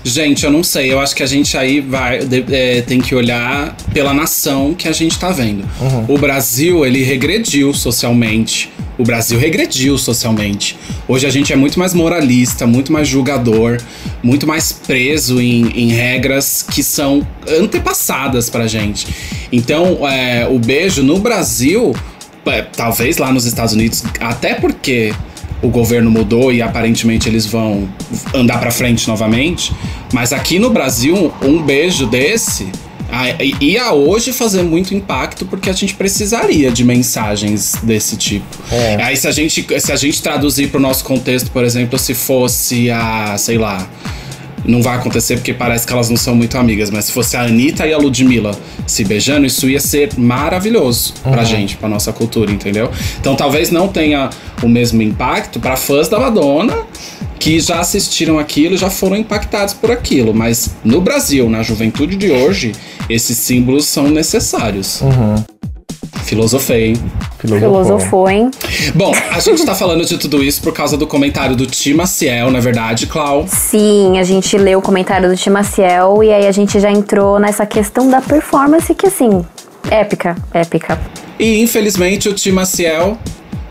Gente, 0.02 0.44
eu 0.44 0.52
não 0.52 0.62
sei. 0.62 0.92
Eu 0.92 1.00
acho 1.00 1.16
que 1.16 1.22
a 1.22 1.26
gente 1.26 1.56
aí 1.58 1.80
vai 1.80 2.20
é, 2.50 2.80
tem 2.82 3.00
que 3.00 3.14
olhar 3.14 3.74
pela 3.92 4.14
nação 4.14 4.72
que 4.72 4.88
a 4.88 4.92
gente 4.92 5.18
tá 5.18 5.30
vendo. 5.30 5.64
O 6.08 6.16
Brasil, 6.16 6.86
ele 6.86 7.02
regrediu 7.02 7.74
socialmente. 7.74 8.70
O 8.98 9.04
Brasil 9.04 9.38
regrediu 9.38 9.98
socialmente. 9.98 10.76
Hoje 11.06 11.26
a 11.26 11.30
gente 11.30 11.52
é 11.52 11.56
muito 11.56 11.78
mais 11.78 11.92
moralista, 11.92 12.66
muito 12.66 12.92
mais 12.92 13.06
julgador, 13.06 13.78
muito 14.22 14.46
mais 14.46 14.72
preso 14.72 15.40
em, 15.40 15.66
em 15.74 15.88
regras 15.88 16.62
que 16.62 16.82
são 16.82 17.26
antepassadas 17.46 18.48
pra 18.48 18.66
gente. 18.66 19.06
Então, 19.52 20.08
é, 20.08 20.48
o 20.48 20.58
beijo 20.58 21.02
no 21.02 21.18
Brasil, 21.18 21.94
é, 22.46 22.62
talvez 22.62 23.18
lá 23.18 23.30
nos 23.30 23.44
Estados 23.44 23.74
Unidos, 23.74 24.02
até 24.18 24.54
porque 24.54 25.12
o 25.62 25.68
governo 25.68 26.10
mudou 26.10 26.52
e 26.52 26.62
aparentemente 26.62 27.28
eles 27.28 27.44
vão 27.44 27.88
andar 28.34 28.58
pra 28.58 28.70
frente 28.70 29.06
novamente. 29.08 29.72
Mas 30.12 30.32
aqui 30.32 30.58
no 30.58 30.70
Brasil, 30.70 31.32
um 31.42 31.62
beijo 31.62 32.06
desse 32.06 32.70
ia 33.60 33.92
hoje 33.92 34.32
fazer 34.32 34.62
muito 34.62 34.94
impacto 34.94 35.46
porque 35.46 35.70
a 35.70 35.72
gente 35.72 35.94
precisaria 35.94 36.70
de 36.70 36.84
mensagens 36.84 37.74
desse 37.82 38.16
tipo. 38.16 38.46
É. 38.70 39.02
Aí 39.02 39.16
se 39.16 39.28
a 39.28 39.32
gente 39.32 39.66
se 39.80 39.92
a 39.92 39.96
gente 39.96 40.22
traduzir 40.22 40.68
pro 40.68 40.80
nosso 40.80 41.04
contexto, 41.04 41.50
por 41.50 41.64
exemplo, 41.64 41.98
se 41.98 42.14
fosse 42.14 42.90
a, 42.90 43.36
sei 43.38 43.58
lá, 43.58 43.88
não 44.66 44.82
vai 44.82 44.96
acontecer 44.96 45.36
porque 45.36 45.52
parece 45.52 45.86
que 45.86 45.92
elas 45.92 46.08
não 46.08 46.16
são 46.16 46.34
muito 46.34 46.56
amigas, 46.58 46.90
mas 46.90 47.06
se 47.06 47.12
fosse 47.12 47.36
a 47.36 47.42
Anitta 47.42 47.86
e 47.86 47.92
a 47.92 47.98
Ludmilla 47.98 48.56
se 48.86 49.04
beijando, 49.04 49.46
isso 49.46 49.68
ia 49.68 49.80
ser 49.80 50.10
maravilhoso 50.18 51.14
pra 51.22 51.44
gente, 51.44 51.76
pra 51.76 51.88
nossa 51.88 52.12
cultura, 52.12 52.50
entendeu? 52.50 52.90
Então 53.20 53.36
talvez 53.36 53.70
não 53.70 53.88
tenha 53.88 54.30
o 54.62 54.68
mesmo 54.68 55.02
impacto 55.02 55.60
pra 55.60 55.76
fãs 55.76 56.08
da 56.08 56.18
Madonna 56.18 56.76
que 57.38 57.60
já 57.60 57.80
assistiram 57.80 58.38
aquilo 58.38 58.74
e 58.74 58.78
já 58.78 58.90
foram 58.90 59.16
impactados 59.16 59.74
por 59.74 59.90
aquilo, 59.90 60.34
mas 60.34 60.74
no 60.82 61.00
Brasil, 61.00 61.48
na 61.48 61.62
juventude 61.62 62.16
de 62.16 62.30
hoje, 62.30 62.72
esses 63.08 63.36
símbolos 63.36 63.86
são 63.86 64.08
necessários. 64.08 65.00
Filosofei, 66.24 66.88
hein? 66.88 66.96
Filosofou, 67.46 68.28
hein? 68.28 68.50
Bom, 68.94 69.12
a 69.30 69.40
gente 69.40 69.64
tá 69.64 69.74
falando 69.74 70.04
de 70.04 70.18
tudo 70.18 70.42
isso 70.42 70.62
por 70.62 70.72
causa 70.72 70.96
do 70.96 71.06
comentário 71.06 71.54
do 71.54 71.66
Tim 71.66 71.94
Maciel, 71.94 72.50
na 72.50 72.60
verdade, 72.60 73.06
Clau. 73.06 73.46
Sim, 73.48 74.18
a 74.18 74.24
gente 74.24 74.56
leu 74.58 74.78
o 74.78 74.82
comentário 74.82 75.28
do 75.28 75.36
Tim 75.36 75.50
Maciel 75.50 76.22
e 76.22 76.32
aí 76.32 76.46
a 76.46 76.52
gente 76.52 76.78
já 76.80 76.90
entrou 76.90 77.38
nessa 77.38 77.64
questão 77.66 78.08
da 78.08 78.20
performance 78.20 78.94
que, 78.94 79.06
assim, 79.06 79.44
épica, 79.90 80.36
épica. 80.52 80.98
E 81.38 81.60
infelizmente 81.60 82.28
o 82.28 82.34
Tim 82.34 82.52
Maciel. 82.52 83.18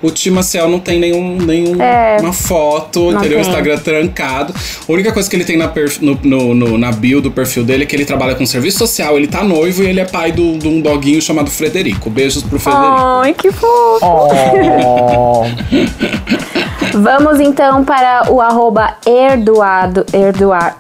O 0.01 0.11
Tim 0.11 0.29
Maciel 0.31 0.67
não 0.69 0.79
tem 0.79 0.99
nenhum, 0.99 1.37
nenhum 1.37 1.81
É, 1.81 2.17
uma 2.21 2.33
foto, 2.33 3.11
entendeu? 3.11 3.37
O. 3.39 3.41
Instagram 3.41 3.77
trancado. 3.79 4.53
A 4.87 4.91
única 4.91 5.11
coisa 5.11 5.27
que 5.29 5.35
ele 5.35 5.45
tem 5.45 5.57
na, 5.57 5.67
perf- 5.67 5.99
no, 6.01 6.17
no- 6.21 6.53
no- 6.53 6.77
na 6.77 6.91
bio 6.91 7.21
do 7.21 7.31
perfil 7.31 7.63
dele 7.63 7.83
é 7.83 7.85
que 7.87 7.95
ele 7.95 8.05
trabalha 8.05 8.35
com 8.35 8.45
serviço 8.45 8.77
social, 8.77 9.17
ele 9.17 9.27
tá 9.27 9.43
noivo 9.43 9.81
e 9.83 9.87
ele 9.87 9.99
é 9.99 10.05
pai 10.05 10.31
do- 10.31 10.57
de 10.59 10.67
um 10.67 10.79
doguinho 10.81 11.21
chamado 11.21 11.49
Frederico. 11.49 12.09
Beijos 12.09 12.43
pro 12.43 12.59
Frederico. 12.59 12.93
Ai, 12.97 13.33
que 13.33 13.51
fofo! 13.51 13.99
Oh, 14.05 15.43
Vamos 16.93 17.39
então 17.39 17.83
para 17.83 18.31
o 18.31 18.39
arroba. 18.39 18.95
Erdoardo. 19.05 20.05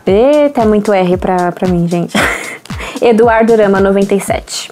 Eita, 0.05 0.61
é 0.61 0.65
muito 0.65 0.93
R 0.93 1.17
pra, 1.17 1.51
pra 1.51 1.67
mim, 1.67 1.87
gente. 1.87 2.13
Eduardo 3.01 3.55
Rama 3.55 3.79
97. 3.81 4.69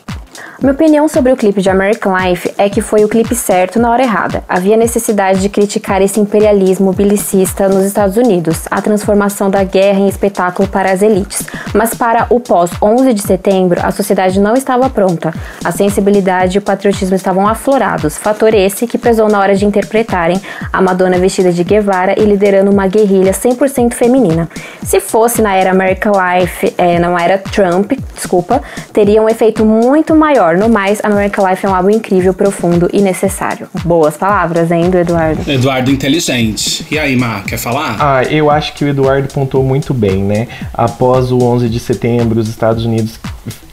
Minha 0.63 0.71
opinião 0.71 1.09
sobre 1.09 1.29
o 1.29 1.35
clipe 1.35 1.61
de 1.61 1.69
American 1.69 2.15
Life 2.17 2.53
é 2.57 2.69
que 2.69 2.79
foi 2.79 3.03
o 3.03 3.09
clipe 3.09 3.35
certo 3.35 3.77
na 3.81 3.91
hora 3.91 4.01
errada. 4.01 4.45
Havia 4.47 4.77
necessidade 4.77 5.41
de 5.41 5.49
criticar 5.49 6.01
esse 6.01 6.21
imperialismo 6.21 6.93
belicista 6.93 7.67
nos 7.67 7.83
Estados 7.83 8.15
Unidos, 8.15 8.61
a 8.71 8.81
transformação 8.81 9.49
da 9.49 9.61
guerra 9.65 9.99
em 9.99 10.07
espetáculo 10.07 10.65
para 10.69 10.89
as 10.89 11.01
elites. 11.01 11.45
Mas 11.73 11.93
para 11.93 12.27
o 12.29 12.39
pós 12.39 12.71
11 12.81 13.13
de 13.13 13.21
setembro, 13.21 13.81
a 13.83 13.91
sociedade 13.91 14.39
não 14.39 14.53
estava 14.53 14.89
pronta. 14.89 15.33
A 15.65 15.71
sensibilidade 15.73 16.57
e 16.57 16.59
o 16.59 16.61
patriotismo 16.61 17.13
estavam 17.13 17.45
aflorados, 17.45 18.17
fator 18.17 18.53
esse 18.53 18.87
que 18.87 18.97
pesou 18.97 19.27
na 19.27 19.41
hora 19.41 19.55
de 19.55 19.65
interpretarem 19.65 20.39
a 20.71 20.81
Madonna 20.81 21.17
vestida 21.17 21.51
de 21.51 21.61
Guevara 21.65 22.17
e 22.17 22.23
liderando 22.23 22.71
uma 22.71 22.87
guerrilha 22.87 23.33
100% 23.33 23.95
feminina. 23.95 24.47
Se 24.81 25.01
fosse 25.01 25.41
na 25.41 25.55
era 25.55 25.71
American 25.71 26.13
Life, 26.13 26.73
é, 26.77 26.99
não 26.99 27.19
era 27.19 27.37
Trump, 27.37 27.91
desculpa, 28.15 28.61
teria 28.93 29.21
um 29.21 29.27
efeito 29.27 29.65
muito 29.65 30.15
maior. 30.15 30.52
No 30.57 30.69
mais, 30.69 30.99
American 31.03 31.47
Life 31.49 31.65
é 31.65 31.69
um 31.69 31.75
álbum 31.75 31.89
incrível, 31.89 32.33
profundo 32.33 32.89
e 32.91 33.01
necessário. 33.01 33.67
Boas 33.83 34.17
palavras, 34.17 34.71
hein, 34.71 34.89
do 34.89 34.97
Eduardo? 34.97 35.49
Eduardo 35.49 35.91
inteligente. 35.91 36.85
E 36.89 36.97
aí, 36.97 37.15
Mar, 37.15 37.43
quer 37.43 37.57
falar? 37.57 37.97
Ah, 37.99 38.23
eu 38.23 38.49
acho 38.49 38.73
que 38.73 38.85
o 38.85 38.87
Eduardo 38.87 39.27
pontuou 39.33 39.63
muito 39.63 39.93
bem, 39.93 40.23
né? 40.23 40.47
Após 40.73 41.31
o 41.31 41.37
11 41.37 41.69
de 41.69 41.79
setembro, 41.79 42.39
os 42.39 42.49
Estados 42.49 42.85
Unidos 42.85 43.19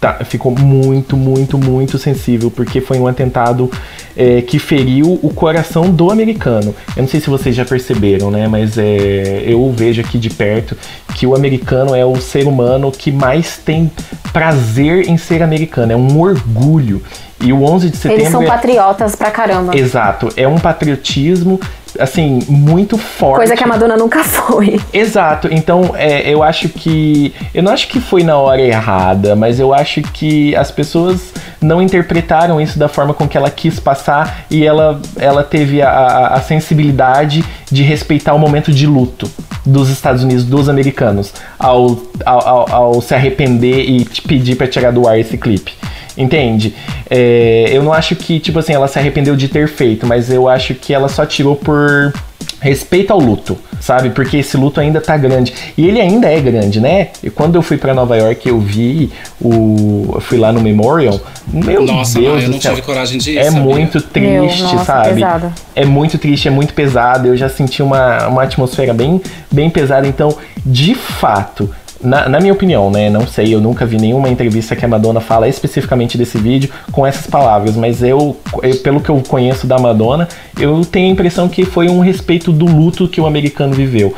tá- 0.01 0.19
ficou 0.25 0.53
muito, 0.59 1.17
muito, 1.17 1.59
muito 1.59 1.99
sensível, 1.99 2.51
porque 2.51 2.81
foi 2.81 2.99
um 2.99 3.07
atentado 3.07 3.71
é, 4.17 4.41
que 4.43 4.59
feriu 4.59 5.19
o 5.23 5.33
coração 5.33 5.91
do 5.91 6.11
americano. 6.11 6.75
Eu 6.97 7.03
não 7.03 7.09
sei 7.09 7.21
se 7.21 7.29
vocês 7.31 7.55
já 7.55 7.65
perceberam, 7.65 8.31
né? 8.31 8.49
Mas 8.49 8.77
é, 8.79 9.45
eu 9.47 9.71
vejo 9.77 10.01
aqui 10.01 10.19
de 10.19 10.31
perto 10.31 10.77
que 11.15 11.27
o 11.27 11.35
americano 11.35 11.95
é 11.95 12.05
o 12.05 12.17
ser 12.17 12.47
humano 12.47 12.91
que 12.91 13.13
mais 13.13 13.59
tem 13.59 13.91
prazer 14.33 15.09
em 15.09 15.17
ser 15.17 15.43
americano, 15.43 15.93
é 15.93 15.97
um 15.97 16.19
orgulho. 16.21 17.03
E 17.43 17.53
o 17.53 17.63
11 17.65 17.89
de 17.89 17.97
setembro 17.97 18.21
Eles 18.23 18.33
são 18.33 18.43
é- 18.43 18.47
patriotas 18.47 19.17
pra 19.17 19.31
caramba. 19.31 19.77
Exato, 19.77 20.29
é 20.37 20.47
um 20.47 20.59
patriotismo 20.59 21.59
assim 21.99 22.39
muito 22.49 22.97
forte. 22.99 23.37
Coisa 23.39 23.57
que 23.57 23.65
a 23.65 23.67
Madonna 23.67 23.97
nunca 23.97 24.23
foi. 24.25 24.81
Exato, 24.93 25.49
então 25.51 25.95
é, 25.95 26.29
eu 26.33 26.43
acho 26.43 26.69
que. 26.69 27.35
Eu 27.55 27.63
não 27.63 27.73
acho 27.73 27.89
que 27.89 28.01
foi 28.01 28.23
na 28.23 28.37
hora 28.37 28.61
errada, 28.61 29.35
mas 29.37 29.59
eu 29.59 29.73
acho 29.75 30.03
que 30.03 30.55
as 30.57 30.71
pessoas 30.71 31.33
não 31.61 31.83
interpretaram 31.83 32.61
isso 32.61 32.79
da 32.79 32.89
forma 32.89 33.13
com 33.13 33.29
que 33.29 33.37
ela 33.37 33.51
quis 33.51 33.79
passar 33.79 34.45
e 34.51 34.65
ela, 34.65 35.01
ela 35.19 35.43
teve 35.45 35.83
a, 35.83 35.91
a- 35.91 36.27
a 36.35 36.41
sensibilidade 36.41 37.45
de 37.71 37.83
respeitar 37.83 38.35
o 38.35 38.39
momento 38.39 38.73
de 38.73 38.87
luto 38.87 39.31
dos 39.67 39.91
Estados 39.91 40.23
Unidos, 40.25 40.45
dos 40.45 40.69
americanos, 40.71 41.33
ao, 41.59 41.99
ao, 42.25 42.49
ao- 42.49 42.73
ao 42.73 43.03
se 43.03 43.15
arrepender 43.15 43.81
e 43.89 44.05
te 44.05 44.23
pedir 44.23 44.57
pra 44.57 44.67
tirar 44.67 44.91
do 44.91 45.07
ar 45.07 45.19
esse 45.19 45.37
clipe. 45.37 45.75
Entende? 46.17 46.75
É, 47.09 47.69
eu 47.73 47.83
não 47.83 47.93
acho 47.93 48.15
que, 48.17 48.39
tipo 48.41 48.59
assim, 48.59 48.73
ela 48.73 48.89
se 48.89 48.99
arrependeu 48.99 49.37
de 49.37 49.49
ter 49.49 49.69
feito, 49.69 50.07
mas 50.07 50.31
eu 50.31 50.49
acho 50.49 50.75
que 50.75 50.93
ela 50.93 51.09
só 51.09 51.25
tirou 51.27 51.57
por 51.57 52.13
respeito 52.61 53.11
ao 53.11 53.19
luto, 53.19 53.57
sabe? 53.81 54.11
Porque 54.11 54.37
esse 54.39 54.57
luto 54.57 54.81
ainda 54.81 55.01
tá 55.01 55.17
grande. 55.17 55.55
E 55.79 55.87
ele 55.87 55.99
ainda 56.01 56.29
é 56.29 56.39
grande, 56.41 56.79
né? 56.81 57.09
E 57.23 57.31
quando 57.31 57.55
eu 57.57 57.63
fui 57.63 57.79
pra 57.79 57.95
Nova 57.95 58.17
York, 58.17 58.47
eu 58.49 58.61
vi 58.61 59.11
o. 59.41 60.11
Eu 60.15 60.21
fui 60.21 60.37
lá 60.39 60.53
no 60.53 60.61
Memorial. 60.61 61.19
Meu 61.51 61.83
Nossa, 61.87 62.21
Deus 62.21 62.35
Mar, 62.35 62.43
eu 62.43 62.49
não 62.51 62.61
céu. 62.61 62.75
tive 62.75 62.83
coragem 62.87 63.19
de 63.19 63.31
ir, 63.33 63.39
É 63.39 63.45
sabia? 63.45 63.61
muito 63.61 64.01
triste, 64.03 64.31
Meu, 64.31 64.73
nossa, 64.73 64.85
sabe? 64.85 65.15
pesado. 65.15 65.53
É 65.75 65.85
muito 65.87 66.19
triste, 66.19 66.49
é 66.49 66.51
muito 66.51 66.75
pesado. 66.75 67.29
Eu 67.29 67.37
já 67.37 67.49
senti 67.49 67.83
uma, 67.83 68.27
uma 68.29 68.43
atmosfera 68.43 68.93
bem, 68.93 69.21
bem 69.51 69.71
pesada. 69.71 70.07
Então, 70.07 70.37
de 70.65 70.95
fato, 70.95 71.71
na, 72.03 72.29
na 72.29 72.41
minha 72.41 72.53
opinião, 72.53 72.91
né? 72.91 73.11
Não 73.11 73.27
sei, 73.27 73.55
eu 73.55 73.61
nunca 73.61 73.85
vi 73.85 73.97
nenhuma 73.97 74.29
entrevista 74.29 74.75
que 74.75 74.85
a 74.85 74.89
Madonna 74.89 75.21
fala 75.21 75.49
especificamente 75.49 76.17
desse 76.17 76.39
vídeo 76.39 76.71
com 76.91 77.07
essas 77.07 77.27
palavras, 77.27 77.77
mas 77.77 78.03
eu, 78.03 78.37
eu, 78.63 78.77
pelo 78.79 79.01
que 79.01 79.11
eu 79.11 79.23
conheço 79.29 79.67
da 79.67 79.79
Madonna, 79.79 80.29
eu 80.59 80.85
tenho 80.85 81.09
a 81.09 81.11
impressão 81.11 81.49
que 81.49 81.65
foi 81.65 81.89
um 81.89 82.01
respeito 82.01 82.53
do 82.53 82.65
luto 82.65 83.09
que 83.09 83.21
o 83.21 83.27
americano 83.27 83.75
viveu. 83.75 84.15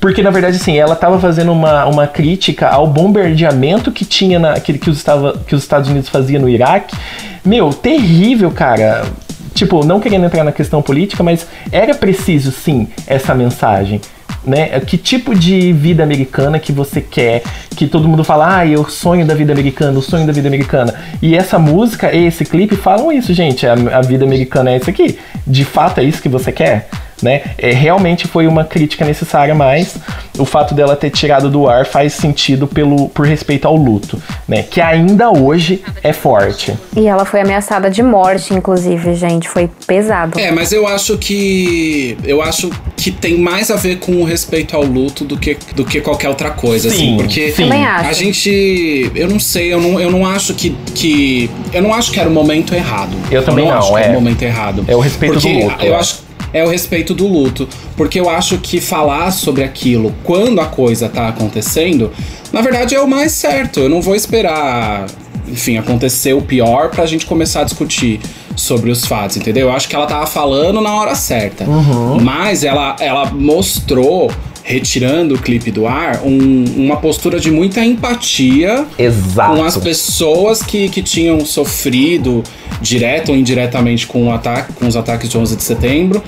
Porque, 0.00 0.22
na 0.22 0.30
verdade, 0.30 0.56
assim, 0.56 0.78
ela 0.78 0.94
estava 0.94 1.18
fazendo 1.18 1.52
uma, 1.52 1.84
uma 1.84 2.06
crítica 2.06 2.68
ao 2.68 2.86
bombardeamento 2.86 3.92
que 3.92 4.04
tinha 4.04 4.38
na, 4.38 4.58
que, 4.58 4.78
que, 4.78 4.88
os 4.88 4.96
estava, 4.96 5.36
que 5.46 5.54
os 5.54 5.62
Estados 5.62 5.90
Unidos 5.90 6.08
faziam 6.08 6.40
no 6.40 6.48
Iraque. 6.48 6.96
Meu, 7.44 7.70
terrível, 7.70 8.50
cara. 8.50 9.04
Tipo, 9.52 9.84
não 9.84 10.00
querendo 10.00 10.24
entrar 10.24 10.44
na 10.44 10.52
questão 10.52 10.80
política, 10.80 11.22
mas 11.22 11.46
era 11.70 11.94
preciso, 11.94 12.50
sim, 12.52 12.88
essa 13.06 13.34
mensagem. 13.34 14.00
Né? 14.44 14.80
Que 14.80 14.96
tipo 14.96 15.34
de 15.34 15.72
vida 15.72 16.02
americana 16.02 16.58
que 16.58 16.72
você 16.72 17.00
quer? 17.00 17.42
Que 17.76 17.86
todo 17.86 18.08
mundo 18.08 18.24
fala, 18.24 18.58
ah, 18.58 18.66
eu 18.66 18.88
sonho 18.88 19.26
da 19.26 19.34
vida 19.34 19.52
americana, 19.52 19.98
o 19.98 20.02
sonho 20.02 20.26
da 20.26 20.32
vida 20.32 20.48
americana. 20.48 20.94
E 21.20 21.34
essa 21.36 21.58
música 21.58 22.14
esse 22.14 22.44
clipe 22.44 22.76
falam 22.76 23.12
isso, 23.12 23.34
gente. 23.34 23.66
A, 23.66 23.72
a 23.72 24.00
vida 24.00 24.24
americana 24.24 24.70
é 24.70 24.76
isso 24.76 24.88
aqui. 24.88 25.18
De 25.46 25.64
fato 25.64 25.98
é 25.98 26.04
isso 26.04 26.22
que 26.22 26.28
você 26.28 26.52
quer? 26.52 26.88
Né? 27.22 27.42
É, 27.58 27.72
realmente 27.72 28.28
foi 28.28 28.46
uma 28.46 28.64
crítica 28.64 29.04
necessária, 29.04 29.54
mas 29.54 29.96
o 30.38 30.44
fato 30.44 30.74
dela 30.74 30.94
ter 30.94 31.10
tirado 31.10 31.50
do 31.50 31.68
ar 31.68 31.84
faz 31.84 32.12
sentido 32.12 32.66
pelo, 32.66 33.08
por 33.08 33.26
respeito 33.26 33.66
ao 33.66 33.76
luto, 33.76 34.20
né? 34.46 34.62
Que 34.62 34.80
ainda 34.80 35.30
hoje 35.30 35.82
é 36.02 36.12
forte. 36.12 36.72
E 36.96 37.06
ela 37.06 37.24
foi 37.24 37.40
ameaçada 37.40 37.90
de 37.90 38.02
morte, 38.02 38.54
inclusive, 38.54 39.14
gente. 39.14 39.48
Foi 39.48 39.68
pesado. 39.86 40.38
É, 40.38 40.50
mas 40.50 40.72
eu 40.72 40.86
acho 40.86 41.18
que. 41.18 42.16
Eu 42.24 42.40
acho 42.42 42.70
que 42.96 43.10
tem 43.10 43.38
mais 43.38 43.70
a 43.70 43.76
ver 43.76 43.98
com 43.98 44.12
o 44.20 44.24
respeito 44.24 44.76
ao 44.76 44.82
luto 44.82 45.24
do 45.24 45.36
que, 45.36 45.56
do 45.74 45.84
que 45.84 46.00
qualquer 46.00 46.28
outra 46.28 46.50
coisa, 46.50 46.88
assim. 46.88 46.98
Sim, 46.98 47.16
Porque 47.16 47.52
sim. 47.52 47.72
Acho. 47.72 48.10
a 48.10 48.12
gente. 48.12 49.10
Eu 49.14 49.28
não 49.28 49.40
sei, 49.40 49.72
eu 49.72 49.80
não, 49.80 50.00
eu 50.00 50.10
não 50.10 50.26
acho 50.26 50.54
que, 50.54 50.70
que. 50.94 51.50
Eu 51.72 51.82
não 51.82 51.92
acho 51.92 52.12
que 52.12 52.20
era 52.20 52.28
o 52.28 52.32
momento 52.32 52.74
errado. 52.74 53.16
Eu 53.30 53.42
também 53.44 53.66
não, 53.66 53.76
acho 53.76 53.92
que 53.92 53.98
é. 53.98 54.02
era 54.02 54.10
o 54.10 54.14
momento 54.14 54.42
errado. 54.42 54.84
É 54.86 54.96
o 54.96 55.00
respeito 55.00 55.34
Porque 55.34 55.52
do 55.52 55.64
luto, 55.64 55.84
Eu 55.84 55.94
é. 55.94 55.96
acho. 55.96 56.27
É 56.52 56.64
o 56.64 56.68
respeito 56.68 57.12
do 57.14 57.26
luto. 57.26 57.68
Porque 57.96 58.18
eu 58.18 58.28
acho 58.28 58.58
que 58.58 58.80
falar 58.80 59.30
sobre 59.30 59.62
aquilo 59.64 60.14
quando 60.24 60.60
a 60.60 60.66
coisa 60.66 61.08
tá 61.08 61.28
acontecendo, 61.28 62.10
na 62.52 62.60
verdade 62.60 62.94
é 62.94 63.00
o 63.00 63.08
mais 63.08 63.32
certo. 63.32 63.80
Eu 63.80 63.88
não 63.88 64.00
vou 64.00 64.14
esperar, 64.14 65.06
enfim, 65.46 65.76
acontecer 65.76 66.32
o 66.32 66.40
pior 66.42 66.90
pra 66.90 67.04
gente 67.06 67.26
começar 67.26 67.60
a 67.60 67.64
discutir 67.64 68.20
sobre 68.56 68.90
os 68.90 69.04
fatos, 69.04 69.36
entendeu? 69.36 69.68
Eu 69.68 69.72
acho 69.72 69.88
que 69.88 69.94
ela 69.94 70.06
tava 70.06 70.26
falando 70.26 70.80
na 70.80 70.94
hora 70.94 71.14
certa. 71.14 71.64
Mas 72.22 72.64
ela, 72.64 72.96
ela 72.98 73.26
mostrou, 73.26 74.30
retirando 74.64 75.34
o 75.34 75.38
clipe 75.38 75.70
do 75.70 75.86
ar, 75.86 76.22
um- 76.24 76.64
uma 76.76 76.96
postura 76.96 77.38
de 77.38 77.50
muita 77.50 77.84
empatia 77.84 78.84
Exato. 78.98 79.56
com 79.56 79.62
as 79.64 79.76
pessoas 79.76 80.62
que, 80.62 80.88
que 80.88 81.02
tinham 81.02 81.44
sofrido 81.44 82.42
direto 82.80 83.30
ou 83.30 83.36
indiretamente 83.36 84.06
com, 84.06 84.32
ataque, 84.32 84.72
com 84.72 84.86
os 84.86 84.96
ataques 84.96 85.28
de 85.28 85.36
11 85.38 85.56
de 85.56 85.62
setembro. 85.62 86.22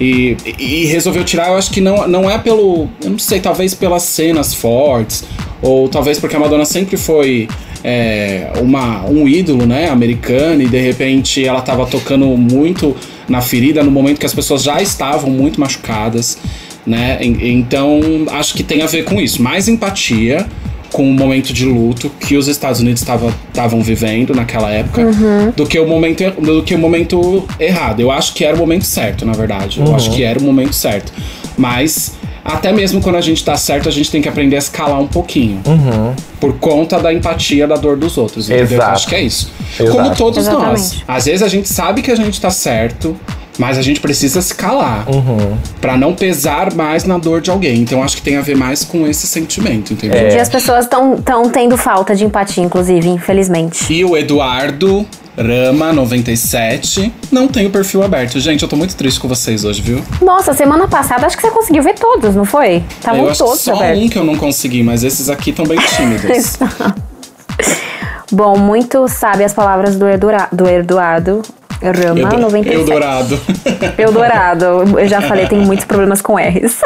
E, 0.00 0.36
e 0.58 0.84
resolveu 0.86 1.24
tirar, 1.24 1.48
eu 1.48 1.56
acho 1.56 1.70
que 1.72 1.80
não, 1.80 2.06
não 2.06 2.30
é 2.30 2.38
pelo. 2.38 2.88
Eu 3.02 3.10
não 3.10 3.18
sei, 3.18 3.40
talvez 3.40 3.74
pelas 3.74 4.04
cenas 4.04 4.54
fortes, 4.54 5.24
ou 5.60 5.88
talvez 5.88 6.20
porque 6.20 6.36
a 6.36 6.38
Madonna 6.38 6.64
sempre 6.64 6.96
foi 6.96 7.48
é, 7.82 8.52
uma, 8.60 9.04
um 9.06 9.26
ídolo, 9.26 9.66
né, 9.66 9.88
americano, 9.88 10.62
e 10.62 10.66
de 10.68 10.78
repente 10.80 11.44
ela 11.44 11.60
tava 11.62 11.84
tocando 11.84 12.26
muito 12.28 12.94
na 13.28 13.40
ferida 13.40 13.82
no 13.82 13.90
momento 13.90 14.20
que 14.20 14.26
as 14.26 14.32
pessoas 14.34 14.62
já 14.62 14.80
estavam 14.80 15.30
muito 15.30 15.60
machucadas. 15.60 16.38
né? 16.86 17.18
En- 17.20 17.36
Então, 17.58 18.00
acho 18.30 18.54
que 18.54 18.62
tem 18.62 18.82
a 18.82 18.86
ver 18.86 19.02
com 19.04 19.20
isso. 19.20 19.42
Mais 19.42 19.66
empatia 19.68 20.46
com 20.92 21.08
o 21.08 21.12
momento 21.12 21.52
de 21.52 21.64
luto 21.64 22.10
que 22.20 22.36
os 22.36 22.48
Estados 22.48 22.80
Unidos 22.80 23.02
estavam 23.02 23.82
vivendo 23.82 24.34
naquela 24.34 24.70
época 24.70 25.02
do 25.54 25.66
que 25.66 25.78
o 25.78 25.86
momento 25.86 26.30
do 26.40 26.62
que 26.62 26.74
o 26.74 26.78
momento 26.78 27.46
errado. 27.60 28.00
Eu 28.00 28.10
acho 28.10 28.34
que 28.34 28.44
era 28.44 28.56
o 28.56 28.58
momento 28.58 28.84
certo, 28.84 29.24
na 29.26 29.32
verdade. 29.32 29.80
Eu 29.80 29.94
acho 29.94 30.10
que 30.10 30.22
era 30.22 30.38
o 30.38 30.42
momento 30.42 30.74
certo. 30.74 31.12
Mas 31.56 32.14
até 32.44 32.72
mesmo 32.72 33.02
quando 33.02 33.16
a 33.16 33.20
gente 33.20 33.44
tá 33.44 33.56
certo, 33.56 33.88
a 33.88 33.92
gente 33.92 34.10
tem 34.10 34.22
que 34.22 34.28
aprender 34.28 34.56
a 34.56 34.58
escalar 34.58 35.00
um 35.00 35.06
pouquinho. 35.06 35.60
Por 36.40 36.54
conta 36.54 36.98
da 36.98 37.12
empatia 37.12 37.66
da 37.66 37.76
dor 37.76 37.96
dos 37.96 38.16
outros. 38.16 38.48
Entendeu? 38.48 38.64
Exato. 38.64 38.82
Eu 38.82 38.94
acho 38.94 39.08
que 39.08 39.14
é 39.14 39.20
isso. 39.22 39.52
Exato. 39.78 39.96
Como 39.96 40.16
todos 40.16 40.46
nós. 40.46 40.54
Exatamente. 40.54 41.04
Às 41.06 41.26
vezes 41.26 41.42
a 41.42 41.48
gente 41.48 41.68
sabe 41.68 42.00
que 42.00 42.10
a 42.10 42.16
gente 42.16 42.40
tá 42.40 42.50
certo, 42.50 43.14
mas 43.58 43.76
a 43.76 43.82
gente 43.82 44.00
precisa 44.00 44.40
se 44.40 44.54
calar. 44.54 45.04
Pra 45.80 45.96
não 45.96 46.14
pesar 46.14 46.72
mais 46.74 47.04
na 47.04 47.18
dor 47.18 47.40
de 47.40 47.50
alguém. 47.50 47.80
Então 47.80 48.02
acho 48.02 48.16
que 48.16 48.22
tem 48.22 48.36
a 48.36 48.40
ver 48.40 48.56
mais 48.56 48.84
com 48.84 49.06
esse 49.06 49.26
sentimento, 49.26 49.92
entendeu? 49.92 50.26
Em 50.26 50.28
dia 50.28 50.42
as 50.42 50.48
pessoas 50.48 50.84
estão 50.84 51.20
tendo 51.52 51.76
falta 51.76 52.14
de 52.14 52.24
empatia, 52.24 52.62
inclusive, 52.62 53.08
infelizmente. 53.08 53.92
E 53.92 54.04
o 54.04 54.16
Eduardo 54.16 55.04
Rama 55.36 55.92
97 55.92 57.12
não 57.30 57.46
tem 57.46 57.66
o 57.66 57.70
perfil 57.70 58.02
aberto. 58.02 58.40
Gente, 58.40 58.62
eu 58.62 58.68
tô 58.68 58.76
muito 58.76 58.96
triste 58.96 59.20
com 59.20 59.28
vocês 59.28 59.64
hoje, 59.64 59.80
viu? 59.80 60.02
Nossa, 60.20 60.52
semana 60.52 60.88
passada 60.88 61.26
acho 61.26 61.36
que 61.36 61.42
você 61.42 61.50
conseguiu 61.50 61.82
ver 61.82 61.94
todos, 61.94 62.34
não 62.34 62.44
foi? 62.44 62.82
Estavam 62.90 63.28
acho 63.28 63.44
todos 63.44 63.60
só 63.60 63.74
abertos. 63.74 64.04
um 64.04 64.08
que 64.08 64.18
eu 64.18 64.24
não 64.24 64.36
consegui, 64.36 64.82
mas 64.82 65.04
esses 65.04 65.28
aqui 65.28 65.50
estão 65.50 65.64
bem 65.64 65.78
tímidos. 65.78 66.56
Bom, 68.30 68.58
muito 68.58 69.08
sabe 69.08 69.42
as 69.44 69.54
palavras 69.54 69.96
do, 69.96 70.06
Edura, 70.06 70.48
do 70.52 70.68
Eduardo 70.68 71.42
Rama, 71.82 72.28
Edu- 72.32 72.38
97. 72.40 72.80
Eldorado. 72.90 73.40
Eldorado. 73.96 74.64
Eu 74.98 75.06
já 75.08 75.20
falei, 75.20 75.46
tenho 75.46 75.62
muitos 75.62 75.84
problemas 75.86 76.20
com 76.20 76.36
R's. 76.38 76.80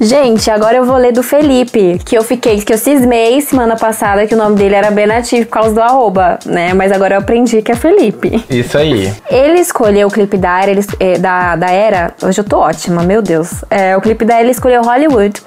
Gente, 0.00 0.50
agora 0.50 0.76
eu 0.76 0.84
vou 0.84 0.96
ler 0.96 1.12
do 1.12 1.22
Felipe, 1.22 2.00
que 2.04 2.16
eu 2.16 2.22
fiquei, 2.22 2.60
que 2.60 2.72
eu 2.72 2.78
cismei 2.78 3.40
semana 3.40 3.76
passada 3.76 4.26
que 4.26 4.34
o 4.34 4.38
nome 4.38 4.56
dele 4.56 4.74
era 4.74 4.90
Benativo 4.90 5.46
por 5.46 5.52
causa 5.52 5.74
do 5.74 5.80
arroba, 5.80 6.38
né? 6.44 6.74
Mas 6.74 6.90
agora 6.92 7.14
eu 7.14 7.18
aprendi 7.20 7.62
que 7.62 7.70
é 7.72 7.76
Felipe. 7.76 8.44
Isso 8.50 8.76
aí. 8.76 9.12
Ele 9.30 9.60
escolheu 9.60 10.08
o 10.08 10.10
clipe 10.10 10.36
da 10.36 10.60
era, 10.62 10.70
ele, 10.70 10.84
eh, 10.98 11.18
da, 11.18 11.56
da 11.56 11.70
era. 11.70 12.14
Hoje 12.22 12.40
eu 12.40 12.44
tô 12.44 12.58
ótima, 12.58 13.02
meu 13.02 13.22
Deus. 13.22 13.64
É, 13.70 13.96
o 13.96 14.00
clipe 14.00 14.24
da 14.24 14.34
era 14.34 14.42
ele 14.42 14.50
escolheu 14.52 14.82
Hollywood. 14.82 15.40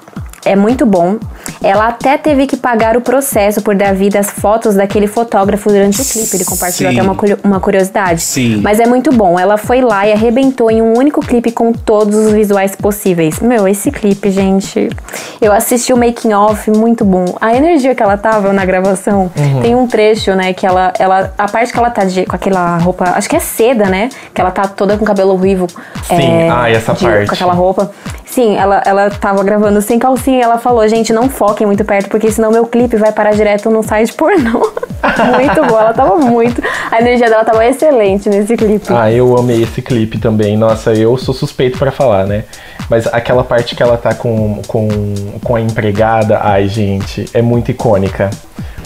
É 0.46 0.54
muito 0.54 0.86
bom. 0.86 1.18
Ela 1.62 1.88
até 1.88 2.16
teve 2.16 2.46
que 2.46 2.56
pagar 2.56 2.96
o 2.96 3.00
processo 3.00 3.60
por 3.60 3.74
dar 3.74 3.92
vida 3.94 4.18
às 4.18 4.30
fotos 4.30 4.76
daquele 4.76 5.06
fotógrafo 5.06 5.68
durante 5.68 6.00
o 6.00 6.04
clipe. 6.04 6.36
Ele 6.36 6.44
compartilhou 6.44 6.92
Sim. 6.92 7.00
até 7.00 7.08
uma, 7.08 7.16
uma 7.42 7.60
curiosidade. 7.60 8.20
Sim. 8.22 8.60
Mas 8.62 8.78
é 8.78 8.86
muito 8.86 9.10
bom. 9.12 9.38
Ela 9.38 9.56
foi 9.56 9.80
lá 9.80 10.06
e 10.06 10.12
arrebentou 10.12 10.70
em 10.70 10.80
um 10.80 10.96
único 10.96 11.20
clipe 11.20 11.50
com 11.50 11.72
todos 11.72 12.14
os 12.14 12.32
visuais 12.32 12.76
possíveis. 12.76 13.40
Meu, 13.40 13.66
esse 13.66 13.90
clipe, 13.90 14.30
gente. 14.30 14.88
Eu 15.40 15.52
assisti 15.52 15.92
o 15.92 15.96
making 15.96 16.32
off, 16.32 16.70
muito 16.70 17.04
bom. 17.04 17.24
A 17.40 17.54
energia 17.54 17.94
que 17.94 18.02
ela 18.02 18.16
tava 18.16 18.52
na 18.52 18.64
gravação. 18.64 19.30
Uhum. 19.36 19.62
Tem 19.62 19.74
um 19.74 19.86
trecho, 19.86 20.34
né, 20.34 20.52
que 20.52 20.64
ela, 20.64 20.92
ela 20.98 21.32
a 21.36 21.48
parte 21.48 21.72
que 21.72 21.78
ela 21.78 21.90
tá 21.90 22.04
de, 22.04 22.24
com 22.24 22.36
aquela 22.36 22.78
roupa, 22.78 23.04
acho 23.16 23.28
que 23.28 23.36
é 23.36 23.40
seda, 23.40 23.86
né? 23.86 24.08
Que 24.32 24.40
ela 24.40 24.50
tá 24.50 24.68
toda 24.68 24.96
com 24.96 25.04
cabelo 25.04 25.34
ruivo. 25.34 25.66
Sim. 26.04 26.48
Ah, 26.50 26.70
essa 26.70 26.94
parte. 26.94 27.26
Com 27.26 27.34
aquela 27.34 27.52
roupa. 27.52 27.90
Sim, 28.24 28.56
ela, 28.56 28.82
ela 28.84 29.08
tava 29.08 29.42
gravando 29.42 29.80
sem 29.80 29.98
calcinha 29.98 30.35
ela 30.40 30.58
falou, 30.58 30.86
gente, 30.88 31.12
não 31.12 31.28
foquem 31.28 31.66
muito 31.66 31.84
perto, 31.84 32.08
porque 32.08 32.30
senão 32.30 32.50
meu 32.50 32.66
clipe 32.66 32.96
vai 32.96 33.12
parar 33.12 33.32
direto 33.32 33.70
no 33.70 33.82
site 33.82 34.12
pornô. 34.14 34.72
muito 35.36 35.64
boa, 35.66 35.80
ela 35.80 35.94
tava 35.94 36.16
muito. 36.16 36.62
A 36.90 37.00
energia 37.00 37.28
dela 37.28 37.44
tava 37.44 37.64
excelente 37.66 38.28
nesse 38.28 38.56
clipe. 38.56 38.86
Ah, 38.90 39.10
eu 39.10 39.36
amei 39.36 39.62
esse 39.62 39.82
clipe 39.82 40.18
também. 40.18 40.56
Nossa, 40.56 40.92
eu 40.92 41.16
sou 41.16 41.34
suspeito 41.34 41.78
pra 41.78 41.90
falar, 41.90 42.26
né? 42.26 42.44
Mas 42.88 43.06
aquela 43.06 43.42
parte 43.42 43.74
que 43.74 43.82
ela 43.82 43.96
tá 43.96 44.14
com, 44.14 44.62
com, 44.66 44.88
com 45.42 45.56
a 45.56 45.60
empregada, 45.60 46.40
ai, 46.42 46.68
gente, 46.68 47.26
é 47.34 47.42
muito 47.42 47.70
icônica. 47.70 48.30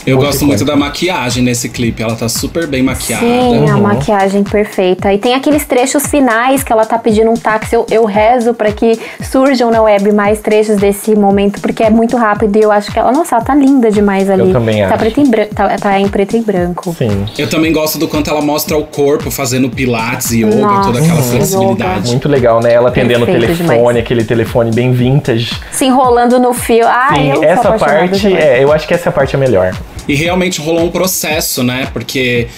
Eu 0.06 0.16
gosto 0.18 0.46
muito 0.46 0.64
da 0.64 0.76
maquiagem 0.76 1.42
nesse 1.42 1.68
clipe. 1.68 2.02
Ela 2.02 2.16
tá 2.16 2.28
super 2.28 2.66
bem 2.66 2.82
maquiada. 2.82 3.24
Sim, 3.24 3.68
a 3.68 3.74
Uhum. 3.76 3.82
maquiagem 3.82 4.42
perfeita. 4.42 5.12
E 5.12 5.18
tem 5.18 5.34
aqueles 5.34 5.64
trechos 5.66 6.06
finais 6.06 6.62
que 6.62 6.72
ela 6.72 6.84
tá 6.86 6.98
pedindo 6.98 7.30
um 7.30 7.34
táxi. 7.34 7.74
Eu, 7.74 7.86
eu 7.90 8.04
rezo 8.04 8.54
pra 8.54 8.72
que 8.72 8.98
surjam 9.22 9.70
na 9.70 9.82
web 9.82 10.12
mais 10.12 10.40
trechos 10.40 10.76
desse 10.76 11.14
momento, 11.14 11.60
porque 11.60 11.82
é 11.82 11.90
muito 11.90 12.16
rápido 12.16 12.56
e 12.56 12.62
eu 12.62 12.72
acho 12.72 12.90
que 12.90 12.98
ela, 12.98 13.12
nossa, 13.12 13.36
ela 13.36 13.44
tá 13.44 13.54
linda 13.54 13.90
demais 13.90 14.28
ali. 14.30 14.52
também 14.52 14.80
tá 14.82 14.88
acho. 14.88 14.98
Preto 14.98 15.20
em 15.20 15.30
tá, 15.30 15.68
tá 15.78 15.98
em 16.00 16.08
preto 16.08 16.36
e 16.36 16.40
branco. 16.40 16.94
Sim. 16.96 17.26
Eu 17.38 17.48
também 17.48 17.72
gosto 17.72 17.98
do 17.98 18.08
quanto 18.08 18.30
ela 18.30 18.40
mostra 18.42 18.76
o 18.76 18.84
corpo 18.84 19.30
fazendo 19.30 19.68
pilates 19.70 20.30
e 20.32 20.42
yoga, 20.42 20.56
Nossa, 20.56 20.86
toda 20.88 20.98
aquela 20.98 21.18
yoga. 21.20 21.28
flexibilidade. 21.30 22.10
Muito 22.10 22.28
legal, 22.28 22.60
né? 22.60 22.72
Ela 22.72 22.88
atendendo 22.88 23.24
o 23.24 23.26
telefone, 23.26 23.68
demais. 23.68 23.96
aquele 23.96 24.24
telefone 24.24 24.70
bem 24.72 24.92
vintage. 24.92 25.52
Se 25.72 25.84
enrolando 25.84 26.38
no 26.38 26.52
fio. 26.52 26.86
Ai, 26.86 27.16
Sim, 27.20 27.32
eu 27.34 27.44
essa 27.44 27.72
parte, 27.72 28.34
é, 28.34 28.62
eu 28.62 28.72
acho 28.72 28.86
que 28.88 28.94
essa 28.94 29.10
parte 29.10 29.34
é 29.36 29.38
melhor. 29.38 29.72
E 30.10 30.14
realmente 30.16 30.60
rolou 30.60 30.86
um 30.86 30.90
processo, 30.90 31.62
né? 31.62 31.88
Porque 31.92 32.48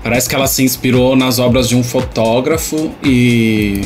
parece 0.00 0.28
que 0.28 0.34
ela 0.36 0.46
se 0.46 0.62
inspirou 0.62 1.16
nas 1.16 1.40
obras 1.40 1.68
de 1.68 1.74
um 1.74 1.82
fotógrafo 1.82 2.92
e 3.02 3.80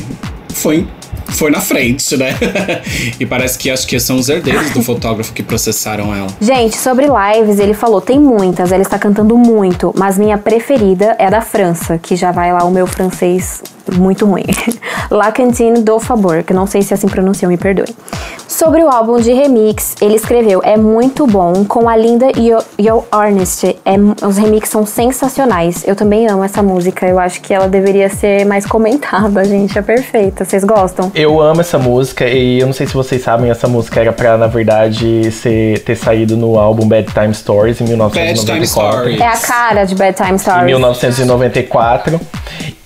foi, 0.53 0.87
foi 1.29 1.51
na 1.51 1.63
frente, 1.63 2.19
né? 2.19 2.37
e 3.19 3.25
parece 3.25 3.57
que 3.57 3.71
acho 3.71 3.87
que 3.87 3.99
são 3.99 4.17
os 4.17 4.29
herdeiros 4.29 4.73
do 4.73 4.83
fotógrafo 4.83 5.33
que 5.33 5.43
processaram 5.43 6.15
ela. 6.15 6.29
Gente, 6.39 6.77
sobre 6.77 7.07
lives, 7.07 7.59
ele 7.59 7.73
falou, 7.73 7.99
tem 7.99 8.21
muitas, 8.21 8.71
ela 8.71 8.83
está 8.83 8.99
cantando 8.99 9.39
muito, 9.39 9.91
mas 9.97 10.19
minha 10.19 10.37
preferida 10.37 11.17
é 11.19 11.27
a 11.27 11.31
da 11.31 11.41
França, 11.41 11.97
que 11.97 12.17
já 12.17 12.31
vai 12.31 12.53
lá 12.53 12.63
o 12.65 12.71
meu 12.71 12.87
francês 12.87 13.63
muito 13.93 14.27
ruim. 14.27 14.45
La 15.11 15.33
Cantine 15.33 15.81
do 15.81 15.99
Favor, 15.99 16.43
que 16.43 16.53
eu 16.53 16.57
não 16.57 16.67
sei 16.67 16.83
se 16.83 16.95
assim 16.95 17.09
pronuncia, 17.09 17.47
me 17.47 17.57
perdoe. 17.57 17.95
Sobre 18.47 18.83
o 18.83 18.89
álbum 18.89 19.19
de 19.19 19.33
remix, 19.33 19.95
ele 20.01 20.15
escreveu, 20.15 20.61
é 20.63 20.77
muito 20.77 21.27
bom, 21.27 21.65
com 21.65 21.89
a 21.89 21.97
linda 21.97 22.27
Yo, 22.39 22.59
Yo 22.79 23.05
Ernest, 23.13 23.77
é, 23.85 23.97
os 24.27 24.37
remixes 24.37 24.71
são 24.71 24.87
sensacionais. 24.87 25.87
Eu 25.87 25.97
também 25.97 26.27
amo 26.29 26.45
essa 26.45 26.63
música, 26.63 27.07
eu 27.07 27.19
acho 27.19 27.41
que 27.41 27.53
ela 27.53 27.69
deveria 27.69 28.09
ser 28.09 28.45
mais 28.45 28.67
comentada, 28.67 29.45
gente, 29.47 29.79
é 29.79 29.83
perfeita. 29.83 30.45
Vocês 30.45 30.63
gostam? 30.65 31.11
Eu 31.15 31.41
amo 31.41 31.61
essa 31.61 31.79
música 31.79 32.27
e 32.27 32.61
eu 32.61 32.67
não 32.67 32.75
sei 32.75 32.87
se 32.87 32.95
vocês 32.95 33.23
sabem, 33.23 33.51
essa 33.51 33.67
música 33.67 34.01
era 34.01 34.13
pra, 34.13 34.37
na 34.37 34.47
verdade, 34.47 35.31
ser, 35.33 35.81
ter 35.81 35.97
saído 35.97 36.37
no 36.37 36.59
álbum 36.59 36.87
Bad 36.87 37.13
Time 37.13 37.35
Stories 37.35 37.81
em 37.81 37.87
Bad 37.87 38.13
Time 38.13 38.25
1994. 38.25 38.99
Stories. 38.99 39.21
É 39.21 39.27
a 39.27 39.37
cara 39.37 39.85
de 39.85 39.95
Bad 39.95 40.17
Time 40.17 40.33
Em 40.33 40.39
Stories. 40.39 40.67
1994. 40.67 42.21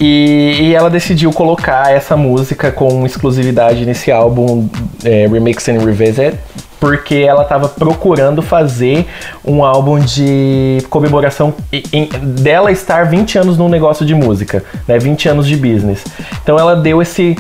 E, 0.01 0.59
e 0.61 0.75
ela 0.75 0.88
decidiu 0.89 1.33
colocar 1.33 1.93
essa 1.93 2.17
música 2.17 2.71
com 2.71 3.05
exclusividade 3.07 3.85
nesse 3.87 4.11
álbum 4.11 4.69
é, 5.05 5.27
Remix 5.27 5.69
and 5.69 5.79
Revisit. 5.85 6.37
Porque 6.81 7.17
ela 7.17 7.43
estava 7.43 7.69
procurando 7.69 8.41
fazer 8.41 9.05
um 9.45 9.65
álbum 9.65 9.99
de 9.99 10.79
comemoração 10.89 11.53
e- 11.73 11.83
em- 11.93 12.07
dela 12.07 12.71
estar 12.71 13.05
20 13.07 13.37
anos 13.37 13.59
num 13.59 13.69
negócio 13.69 14.07
de 14.07 14.15
música, 14.15 14.63
né? 14.87 14.97
20 14.97 15.29
anos 15.29 15.45
de 15.49 15.57
business. 15.57 16.05
Então 16.41 16.57
ela 16.57 16.77
deu 16.77 17.03
esse 17.03 17.37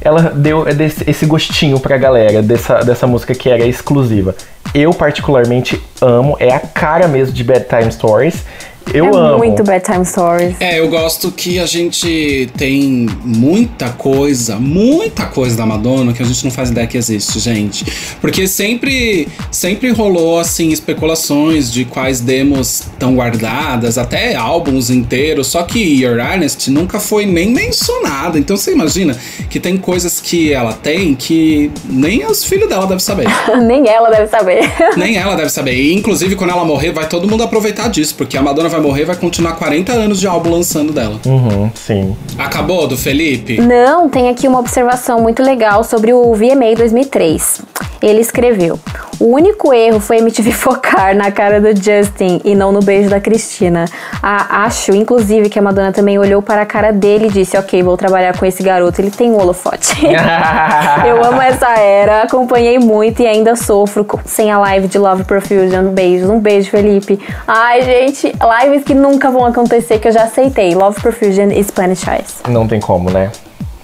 ela 0.00 0.22
deu 0.34 0.64
esse 1.06 1.26
gostinho 1.26 1.78
pra 1.78 1.98
galera 1.98 2.40
dessa, 2.40 2.78
dessa 2.78 3.06
música 3.06 3.34
que 3.34 3.50
era 3.50 3.66
exclusiva. 3.66 4.34
Eu 4.72 4.94
particularmente 4.94 5.78
amo, 6.00 6.36
é 6.40 6.54
a 6.54 6.60
cara 6.60 7.06
mesmo 7.06 7.34
de 7.34 7.44
Bad 7.44 7.66
Time 7.68 7.92
Stories. 7.92 8.44
Eu 8.92 9.04
é 9.04 9.08
amo. 9.08 9.38
muito 9.38 9.62
Bad 9.62 9.84
Time 9.84 10.04
Stories. 10.04 10.56
É, 10.60 10.80
eu 10.80 10.88
gosto 10.88 11.30
que 11.30 11.58
a 11.58 11.66
gente 11.66 12.50
tem 12.56 13.06
muita 13.24 13.90
coisa, 13.90 14.56
muita 14.56 15.26
coisa 15.26 15.56
da 15.56 15.64
Madonna 15.64 16.12
que 16.12 16.22
a 16.22 16.26
gente 16.26 16.42
não 16.44 16.50
faz 16.50 16.70
ideia 16.70 16.86
que 16.86 16.96
existe, 16.96 17.38
gente. 17.38 17.84
Porque 18.20 18.48
sempre, 18.48 19.28
sempre 19.50 19.90
rolou, 19.90 20.38
assim, 20.40 20.70
especulações 20.70 21.72
de 21.72 21.84
quais 21.84 22.20
demos 22.20 22.80
estão 22.80 23.14
guardadas, 23.14 23.96
até 23.96 24.34
álbuns 24.34 24.90
inteiros, 24.90 25.46
só 25.46 25.62
que 25.62 25.78
Your 26.02 26.18
Ernest 26.18 26.70
nunca 26.70 26.98
foi 26.98 27.26
nem 27.26 27.50
mencionada. 27.50 28.38
Então 28.38 28.56
você 28.56 28.72
imagina 28.72 29.16
que 29.48 29.60
tem 29.60 29.76
coisas 29.76 30.20
que 30.20 30.52
ela 30.52 30.72
tem 30.72 31.14
que 31.14 31.70
nem 31.84 32.26
os 32.26 32.44
filhos 32.44 32.68
dela 32.68 32.86
devem 32.86 32.98
saber. 32.98 33.26
Nem 33.60 33.88
ela 33.88 34.10
deve 34.10 34.26
saber. 34.26 34.60
nem 34.96 35.16
ela 35.16 35.34
deve 35.34 35.48
saber. 35.50 35.74
E, 35.74 35.94
inclusive, 35.94 36.34
quando 36.34 36.50
ela 36.50 36.64
morrer, 36.64 36.92
vai 36.92 37.08
todo 37.08 37.28
mundo 37.28 37.42
aproveitar 37.42 37.88
disso, 37.88 38.14
porque 38.16 38.36
a 38.36 38.42
Madonna 38.42 38.68
vai 38.70 38.80
morrer 38.80 39.04
vai 39.04 39.16
continuar 39.16 39.52
40 39.52 39.92
anos 39.92 40.20
de 40.20 40.26
álbum 40.26 40.50
lançando 40.50 40.92
dela. 40.92 41.20
Uhum, 41.26 41.70
sim. 41.74 42.16
Acabou 42.38 42.86
do 42.86 42.96
Felipe? 42.96 43.60
Não, 43.60 44.08
tem 44.08 44.28
aqui 44.28 44.48
uma 44.48 44.58
observação 44.58 45.20
muito 45.20 45.42
legal 45.42 45.84
sobre 45.84 46.12
o 46.12 46.32
VMA 46.34 46.74
2003. 46.76 47.62
Ele 48.02 48.20
escreveu: 48.20 48.78
O 49.18 49.26
único 49.34 49.72
erro 49.72 50.00
foi 50.00 50.18
MTV 50.18 50.52
focar 50.52 51.14
na 51.16 51.30
cara 51.30 51.60
do 51.60 51.68
Justin 51.68 52.40
e 52.44 52.54
não 52.54 52.72
no 52.72 52.80
beijo 52.80 53.10
da 53.10 53.20
Cristina. 53.20 53.84
Ah, 54.22 54.64
acho, 54.64 54.92
inclusive, 54.92 55.48
que 55.48 55.58
a 55.58 55.62
Madonna 55.62 55.92
também 55.92 56.18
olhou 56.18 56.42
para 56.42 56.62
a 56.62 56.66
cara 56.66 56.92
dele 56.92 57.26
e 57.26 57.30
disse: 57.30 57.56
Ok, 57.56 57.82
vou 57.82 57.96
trabalhar 57.96 58.36
com 58.38 58.46
esse 58.46 58.62
garoto, 58.62 59.00
ele 59.00 59.10
tem 59.10 59.30
um 59.30 59.38
holofote. 59.38 60.06
Eu 61.06 61.24
amo 61.24 61.40
essa 61.40 61.70
era, 61.78 62.22
acompanhei 62.22 62.78
muito 62.78 63.22
e 63.22 63.26
ainda 63.26 63.56
sofro 63.56 64.06
sem 64.24 64.50
a 64.50 64.58
live 64.58 64.88
de 64.88 64.98
Love 64.98 65.24
Profusion. 65.24 65.90
Beijos, 65.90 66.28
um 66.28 66.40
beijo, 66.40 66.70
Felipe. 66.70 67.20
Ai, 67.46 67.82
gente, 67.82 68.32
lives 68.62 68.84
que 68.84 68.94
nunca 68.94 69.30
vão 69.30 69.44
acontecer, 69.44 69.98
que 69.98 70.08
eu 70.08 70.12
já 70.12 70.24
aceitei. 70.24 70.74
Love 70.74 71.00
Profusion 71.00 71.50
e 71.50 71.62
Spanish 71.62 72.06
Eyes. 72.06 72.42
Não 72.48 72.66
tem 72.66 72.80
como, 72.80 73.10
né? 73.10 73.30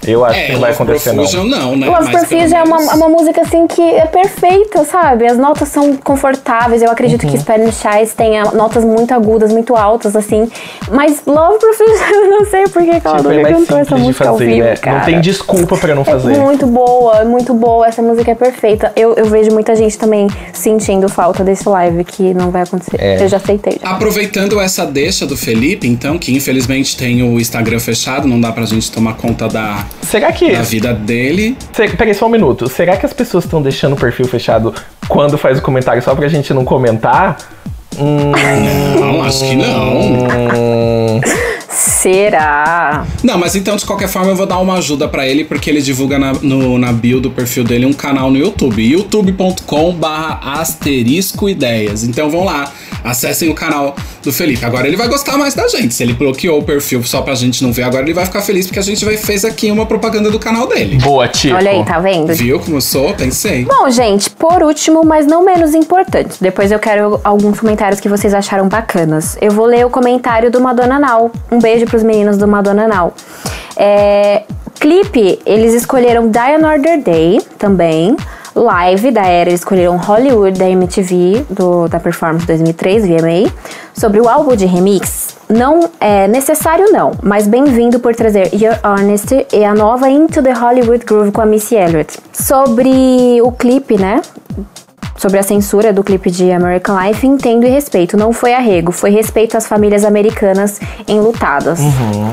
Eu 0.07 0.25
acho 0.25 0.39
É, 0.39 0.47
que 0.47 0.53
não 0.53 0.61
vai 0.61 0.71
acontecer, 0.73 1.11
não. 1.13 1.17
Profusion 1.25 1.45
não, 1.45 1.77
né? 1.77 1.87
Love 1.89 2.11
Profusion 2.11 2.57
é 2.57 2.63
uma, 2.63 2.83
é 2.83 2.95
uma 2.95 3.09
música 3.09 3.41
assim 3.43 3.67
que 3.67 3.83
é 3.83 4.07
perfeita, 4.07 4.85
sabe? 4.85 5.27
As 5.27 5.37
notas 5.37 5.69
são 5.69 5.97
confortáveis. 5.97 6.83
Eu 6.83 6.91
acredito 6.91 7.25
Uhum. 7.25 7.31
que 7.33 7.39
Spanish 7.39 7.85
Eyes 7.85 8.15
tenha 8.15 8.45
notas 8.53 8.85
muito 8.85 9.13
agudas, 9.13 9.53
muito 9.53 9.75
altas, 9.77 10.15
assim. 10.17 10.49
Mas 10.91 11.23
Love 11.27 11.59
Profusion, 11.59 12.07
eu 12.15 12.31
não 12.31 12.45
sei 12.47 12.65
por 12.69 12.83
que 12.83 12.91
ela 12.91 13.17
Tipo, 13.17 13.31
é 13.31 13.37
nunca 13.37 13.43
mais 13.43 13.57
cantou 13.57 13.79
essa 13.79 13.97
música 13.97 14.29
ao 14.29 14.35
fazer, 14.39 14.47
vivo, 14.47 14.67
né? 14.67 14.77
cara. 14.77 14.99
Não 14.99 15.05
tem 15.05 15.21
desculpa 15.21 15.77
pra 15.77 15.95
não 15.95 16.05
fazer. 16.05 16.35
É 16.35 16.39
muito 16.39 16.67
boa, 16.67 17.17
é 17.19 17.25
muito 17.25 17.55
boa. 17.55 17.87
Essa 17.87 18.03
música 18.03 18.31
é 18.31 18.35
perfeita. 18.35 18.93
Eu, 18.97 19.15
eu 19.15 19.27
vejo 19.27 19.51
muita 19.53 19.75
gente 19.75 19.97
também 19.99 20.29
sentindo 20.53 21.09
falta 21.09 21.43
desse 21.45 21.69
live 21.69 22.05
que 22.05 22.33
não 22.35 22.51
vai 22.51 22.63
acontecer. 22.63 22.97
É. 23.01 23.23
Eu 23.23 23.29
já 23.29 23.37
aceitei. 23.39 23.79
Já. 23.83 23.91
Aproveitando 23.91 24.61
essa 24.61 24.87
deixa 24.87 25.27
do 25.27 25.37
Felipe, 25.37 25.87
então, 25.89 26.19
que 26.19 26.35
infelizmente 26.35 26.97
tem 26.97 27.23
o 27.23 27.39
Instagram 27.41 27.79
fechado, 27.79 28.27
não 28.29 28.41
dá 28.41 28.53
pra 28.53 28.65
gente 28.65 28.91
tomar 28.91 29.15
conta 29.15 29.49
da, 29.49 29.85
Será 30.03 30.33
que. 30.33 30.53
da 30.53 30.63
vida 30.63 30.95
dele. 30.95 31.57
Se- 31.73 31.89
Peraí 31.97 32.15
só 32.15 32.27
um 32.27 32.31
minuto. 32.31 32.69
Será 32.69 32.97
que 32.97 33.05
as 33.07 33.13
pessoas 33.13 33.45
estão 33.45 33.61
deixando 33.63 33.95
o 33.95 33.97
perfil 33.97 34.27
fechado 34.27 34.73
quando 35.09 35.37
faz 35.37 35.59
o 35.59 35.63
comentário 35.63 36.03
só 36.03 36.15
pra 36.15 36.29
gente 36.29 36.53
não 36.55 36.65
comentar? 36.65 37.37
Hum, 37.99 38.31
Não, 39.01 39.23
acho 39.25 39.39
que 39.41 39.57
não. 39.57 41.19
Será? 41.71 43.07
Não, 43.23 43.39
mas 43.39 43.57
então, 43.57 43.75
de 43.75 43.85
qualquer 43.87 44.09
forma, 44.09 44.31
eu 44.31 44.37
vou 44.37 44.45
dar 44.47 44.59
uma 44.59 44.75
ajuda 44.75 45.09
pra 45.09 45.27
ele, 45.27 45.45
porque 45.45 45.71
ele 45.71 45.81
divulga 45.81 46.19
na, 46.19 46.33
no, 46.35 46.77
na 46.79 46.93
bio 46.93 47.21
do 47.21 47.31
perfil 47.31 47.65
dele 47.65 47.87
um 47.87 47.93
canal 47.93 48.31
no 48.31 48.37
YouTube, 48.37 48.83
youtube.com 48.83 49.93
barra 49.95 50.61
asterisco 50.61 51.49
ideias. 51.49 52.05
Então 52.05 52.29
vão 52.31 52.45
lá, 52.45 52.71
acessem 53.07 53.49
o 53.49 53.55
canal 53.55 53.95
do 54.23 54.33
Felipe. 54.33 54.65
Agora 54.65 54.87
ele 54.87 54.97
vai 54.97 55.09
gostar 55.09 55.39
mais 55.39 55.55
da 55.55 55.69
gente. 55.69 55.95
Se 55.95 56.03
ele 56.03 56.13
bloqueou 56.13 56.59
o 56.59 56.63
perfil 56.63 57.03
só 57.05 57.23
pra 57.23 57.35
gente 57.35 57.63
não 57.63 57.73
ver, 57.73 57.85
agora 57.85 58.03
ele 58.03 58.13
vai 58.13 58.27
ficar 58.27 58.43
feliz 58.43 58.67
porque 58.67 58.81
a 58.81 58.83
gente 58.83 59.05
vai, 59.05 59.17
fez 59.17 59.45
aqui 59.45 59.71
uma 59.71 59.87
propaganda 59.87 60.31
do 60.31 60.39
canal 60.39 60.67
dele. 60.67 60.99
boa, 60.99 61.29
Tico. 61.29 61.55
Olha 61.55 61.71
aí, 61.71 61.85
tá 61.85 61.99
vendo? 61.99 62.35
Viu 62.35 62.59
como 62.59 62.77
eu 62.77 62.81
sou? 62.81 63.15
Pensei. 63.15 63.65
Bom, 63.65 63.89
gente, 63.91 64.29
por 64.31 64.63
último, 64.63 65.05
mas 65.05 65.27
não 65.27 65.45
menos 65.45 65.75
importante, 65.75 66.37
depois 66.41 66.73
eu 66.73 66.79
quero 66.79 67.21
alguns 67.23 67.61
comentários 67.61 68.01
que 68.01 68.09
vocês 68.09 68.35
acharam 68.35 68.69
bacanas. 68.69 69.39
Eu 69.41 69.53
vou 69.53 69.67
ler 69.67 69.87
o 69.87 69.91
comentário 69.91 70.51
do 70.51 70.61
Madonna 70.61 70.99
Now. 70.99 71.31
Um 71.51 71.59
beijo 71.59 71.87
pros 71.87 72.03
meninos 72.03 72.37
do 72.37 72.49
Madonna 72.49 72.89
Now. 72.89 73.15
É, 73.77 74.43
clipe, 74.81 75.39
eles 75.47 75.75
escolheram 75.75 76.29
Die 76.29 76.39
Another 76.39 77.01
Day 77.03 77.41
também. 77.59 78.17
Live 78.57 79.11
da 79.11 79.27
era, 79.27 79.51
eles 79.51 79.61
escolheram 79.61 79.99
Hollywood 79.99 80.59
da 80.59 80.67
MTV, 80.67 81.45
do, 81.51 81.89
da 81.89 82.01
Performance 82.01 82.47
2003, 82.47 83.03
VMA. 83.07 83.53
Sobre 83.93 84.19
o 84.19 84.27
álbum 84.27 84.57
de 84.57 84.65
remix, 84.65 85.37
não 85.47 85.91
é 86.01 86.27
necessário 86.27 86.91
não, 86.91 87.13
mas 87.23 87.47
bem-vindo 87.47 88.01
por 88.01 88.15
trazer 88.15 88.55
Your 88.55 88.79
Honesty 88.83 89.47
e 89.53 89.63
a 89.63 89.75
nova 89.75 90.09
Into 90.09 90.43
the 90.43 90.53
Hollywood 90.53 91.05
Groove 91.05 91.33
com 91.33 91.43
a 91.43 91.47
Missy 91.47 91.75
Elliott. 91.75 92.19
Sobre 92.33 93.43
o 93.43 93.53
clipe, 93.53 94.01
né? 94.01 94.23
Sobre 95.17 95.39
a 95.39 95.43
censura 95.43 95.93
do 95.93 96.05
clipe 96.05 96.31
de 96.31 96.51
American 96.53 96.99
Life, 97.01 97.27
entendo 97.27 97.67
e 97.67 97.71
respeito. 97.71 98.17
Não 98.17 98.33
foi 98.33 98.53
arrego, 98.53 98.93
foi 98.93 99.11
respeito 99.11 99.57
às 99.57 99.67
famílias 99.67 100.05
americanas 100.05 100.81
enlutadas. 101.09 101.81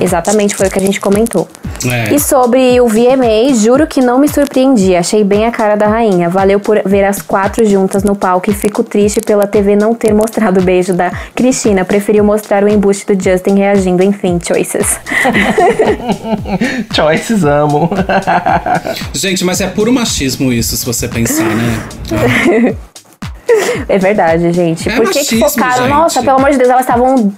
Exatamente 0.02 0.56
foi 0.56 0.68
o 0.68 0.70
que 0.70 0.80
a 0.80 0.82
gente 0.82 1.00
comentou. 1.00 1.48
É. 1.86 2.14
E 2.14 2.20
sobre 2.20 2.80
o 2.80 2.88
VMA, 2.88 3.54
juro 3.56 3.86
que 3.88 4.02
não 4.02 4.20
me 4.20 4.28
surpreendi. 4.28 4.96
Achei 4.96 5.24
bem 5.24 5.46
a 5.46 5.52
cara 5.52 5.76
da 5.76 5.88
rainha. 5.88 6.30
Valeu 6.30 6.60
por 6.60 6.82
ver 6.86 7.04
as 7.04 7.22
quatro 7.22 7.66
juntas 7.66 8.04
no 8.04 8.16
palco 8.16 8.50
e 8.50 8.54
fico 8.54 8.84
triste 8.84 9.20
pela 9.20 9.46
TV 9.48 9.76
não 9.76 9.94
ter 9.94 10.14
mostrado 10.14 10.60
o 10.60 10.64
beijo 10.64 10.94
da 10.94 11.12
Cristina. 11.36 11.84
Preferiu 11.84 12.24
mostrar 12.24 12.64
o 12.64 12.70
embuste 12.70 13.06
do 13.06 13.22
Justin 13.22 13.56
reagindo. 13.56 14.04
Enfim, 14.04 14.40
choices. 14.46 15.00
Choices 16.94 17.44
amo. 17.44 17.90
Gente, 19.14 19.44
mas 19.44 19.62
é 19.62 19.68
puro 19.68 19.92
machismo 19.92 20.52
isso, 20.52 20.78
se 20.78 20.86
você 20.86 21.08
pensar, 21.08 21.44
né? 21.44 22.73
É 23.88 23.98
verdade, 23.98 24.52
gente. 24.52 24.90
É 24.90 24.96
Por 24.96 25.10
que, 25.10 25.24
que 25.26 25.40
focaram? 25.40 25.84
gente. 25.84 25.90
Nossa, 25.90 26.22
pelo 26.22 26.38
amor 26.38 26.52
de 26.52 26.58
Deus, 26.58 26.70
elas 26.70 26.82
estavam. 26.82 27.34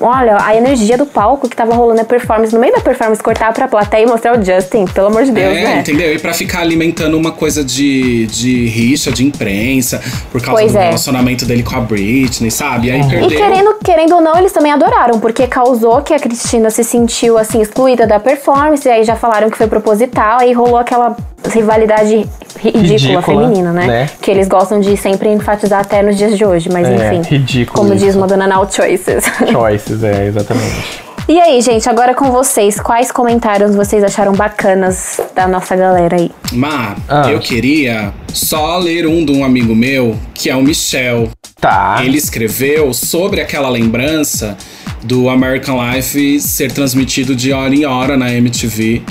Olha, 0.00 0.36
a 0.44 0.54
energia 0.54 0.96
do 0.96 1.06
palco 1.06 1.48
que 1.48 1.56
tava 1.56 1.74
rolando 1.74 2.00
a 2.00 2.04
performance, 2.04 2.52
no 2.54 2.60
meio 2.60 2.72
da 2.74 2.80
performance, 2.80 3.22
cortar 3.22 3.52
pra 3.52 3.66
plateia 3.66 4.04
e 4.04 4.06
mostrar 4.06 4.38
o 4.38 4.42
Justin. 4.44 4.84
Pelo 4.86 5.08
amor 5.08 5.24
de 5.24 5.32
Deus, 5.32 5.56
é, 5.56 5.62
né? 5.62 5.78
entendeu? 5.80 6.14
E 6.14 6.18
pra 6.18 6.32
ficar 6.34 6.60
alimentando 6.60 7.16
uma 7.16 7.32
coisa 7.32 7.64
de, 7.64 8.26
de 8.26 8.66
rixa, 8.68 9.10
de 9.10 9.24
imprensa, 9.24 10.00
por 10.30 10.40
causa 10.40 10.60
Pois 10.60 10.72
do 10.72 10.78
é. 10.78 10.84
relacionamento 10.86 11.44
dele 11.44 11.62
com 11.62 11.76
a 11.76 11.80
Britney, 11.80 12.50
sabe? 12.50 12.88
E 12.88 12.90
aí 12.92 13.00
E 13.00 13.08
perdeu. 13.08 13.28
querendo, 13.38 13.74
querendo 13.84 14.14
ou 14.16 14.20
não, 14.20 14.36
eles 14.38 14.52
também 14.52 14.72
adoraram, 14.72 15.18
porque 15.18 15.46
causou 15.46 16.02
que 16.02 16.12
a 16.14 16.18
Cristina 16.18 16.70
se 16.70 16.84
sentiu 16.84 17.36
assim 17.38 17.60
excluída 17.60 18.06
da 18.06 18.20
performance, 18.20 18.86
e 18.86 18.90
aí 18.90 19.02
já 19.04 19.16
falaram 19.16 19.50
que 19.50 19.56
foi 19.56 19.66
proposital, 19.66 20.40
aí 20.40 20.52
rolou 20.52 20.76
aquela 20.78 21.16
rivalidade 21.52 22.26
ridícula, 22.58 22.82
Ridícula, 22.82 23.22
feminina, 23.22 23.72
né? 23.72 23.86
né? 23.86 24.10
Que 24.20 24.30
eles 24.30 24.46
gostam 24.46 24.78
de 24.80 24.94
sempre 24.96 25.30
enfatizar 25.30 25.80
até 25.80 26.02
nos 26.02 26.16
dias 26.16 26.36
de 26.36 26.44
hoje, 26.44 26.68
mas 26.70 26.86
É, 26.86 27.14
enfim. 27.14 27.22
ridículo 27.36 27.78
Como 27.78 27.94
diz 27.94 28.10
isso. 28.10 28.18
Madonna 28.18 28.46
Now 28.46 28.68
Choices. 28.70 29.24
Choices, 29.50 29.69
é, 30.02 30.26
exatamente. 30.26 31.02
e 31.28 31.38
aí, 31.40 31.60
gente, 31.60 31.88
agora 31.88 32.14
com 32.14 32.30
vocês, 32.30 32.80
quais 32.80 33.10
comentários 33.12 33.74
vocês 33.74 34.02
acharam 34.02 34.32
bacanas 34.32 35.20
da 35.34 35.46
nossa 35.46 35.76
galera 35.76 36.16
aí? 36.16 36.30
Mas 36.52 36.98
Ah. 37.08 37.30
eu 37.30 37.38
queria 37.40 38.12
só 38.32 38.78
ler 38.78 39.06
um 39.06 39.24
de 39.24 39.32
um 39.32 39.44
amigo 39.44 39.74
meu, 39.74 40.16
que 40.34 40.48
é 40.50 40.56
o 40.56 40.62
Michel. 40.62 41.28
Tá. 41.60 42.00
Ele 42.02 42.16
escreveu 42.16 42.92
sobre 42.94 43.40
aquela 43.40 43.68
lembrança 43.68 44.56
do 45.02 45.28
American 45.28 45.78
Life 45.92 46.40
ser 46.40 46.72
transmitido 46.72 47.34
de 47.34 47.52
hora 47.52 47.74
em 47.74 47.84
hora 47.84 48.16
na 48.16 48.32
MTV. 48.32 49.02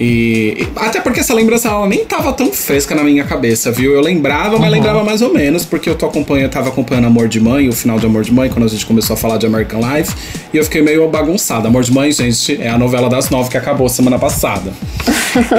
E, 0.00 0.56
e 0.58 0.68
até 0.76 1.00
porque 1.00 1.20
essa 1.20 1.34
lembrança 1.34 1.68
ela 1.68 1.86
nem 1.86 2.04
tava 2.04 2.32
tão 2.32 2.52
fresca 2.52 2.94
na 2.94 3.02
minha 3.02 3.24
cabeça, 3.24 3.72
viu? 3.72 3.92
Eu 3.92 4.00
lembrava, 4.00 4.58
mas 4.58 4.70
lembrava 4.70 5.02
mais 5.02 5.22
ou 5.22 5.32
menos, 5.32 5.64
porque 5.64 5.90
eu 5.90 5.96
tô 5.96 6.06
acompanhando, 6.06 6.50
tava 6.50 6.68
acompanhando 6.68 7.06
Amor 7.06 7.28
de 7.28 7.40
Mãe, 7.40 7.68
o 7.68 7.72
final 7.72 7.98
de 7.98 8.06
Amor 8.06 8.22
de 8.22 8.32
Mãe, 8.32 8.48
quando 8.48 8.64
a 8.64 8.68
gente 8.68 8.86
começou 8.86 9.14
a 9.14 9.16
falar 9.16 9.38
de 9.38 9.46
American 9.46 9.80
Life, 9.80 10.14
e 10.52 10.56
eu 10.56 10.64
fiquei 10.64 10.82
meio 10.82 11.08
bagunçado. 11.08 11.66
Amor 11.66 11.82
de 11.82 11.92
Mãe, 11.92 12.12
gente, 12.12 12.60
é 12.60 12.68
a 12.68 12.78
novela 12.78 13.08
das 13.08 13.28
nove 13.30 13.50
que 13.50 13.56
acabou 13.56 13.88
semana 13.88 14.18
passada. 14.18 14.72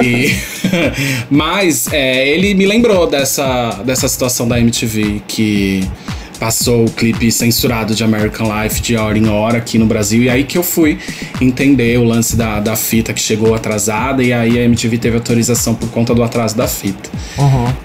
E- 0.02 0.34
mas 1.30 1.90
é, 1.92 2.28
ele 2.28 2.54
me 2.54 2.66
lembrou 2.66 3.06
dessa, 3.06 3.80
dessa 3.84 4.08
situação 4.08 4.46
da 4.46 4.58
MTV 4.58 5.22
que 5.28 5.88
passou 6.40 6.86
o 6.86 6.90
clipe 6.90 7.30
censurado 7.30 7.94
de 7.94 8.02
American 8.02 8.48
Life 8.62 8.80
de 8.80 8.96
hora 8.96 9.18
em 9.18 9.28
hora 9.28 9.58
aqui 9.58 9.78
no 9.78 9.84
Brasil. 9.84 10.22
E 10.22 10.30
aí 10.30 10.42
que 10.42 10.56
eu 10.56 10.62
fui 10.62 10.98
entender 11.38 11.98
o 11.98 12.04
lance 12.04 12.34
da, 12.34 12.58
da 12.58 12.74
fita 12.74 13.12
que 13.12 13.20
chegou 13.20 13.54
atrasada. 13.54 14.22
E 14.22 14.32
aí 14.32 14.58
a 14.58 14.62
MTV 14.62 14.96
teve 14.96 15.16
autorização 15.16 15.74
por 15.74 15.90
conta 15.90 16.14
do 16.14 16.22
atraso 16.22 16.56
da 16.56 16.66
fita. 16.66 17.10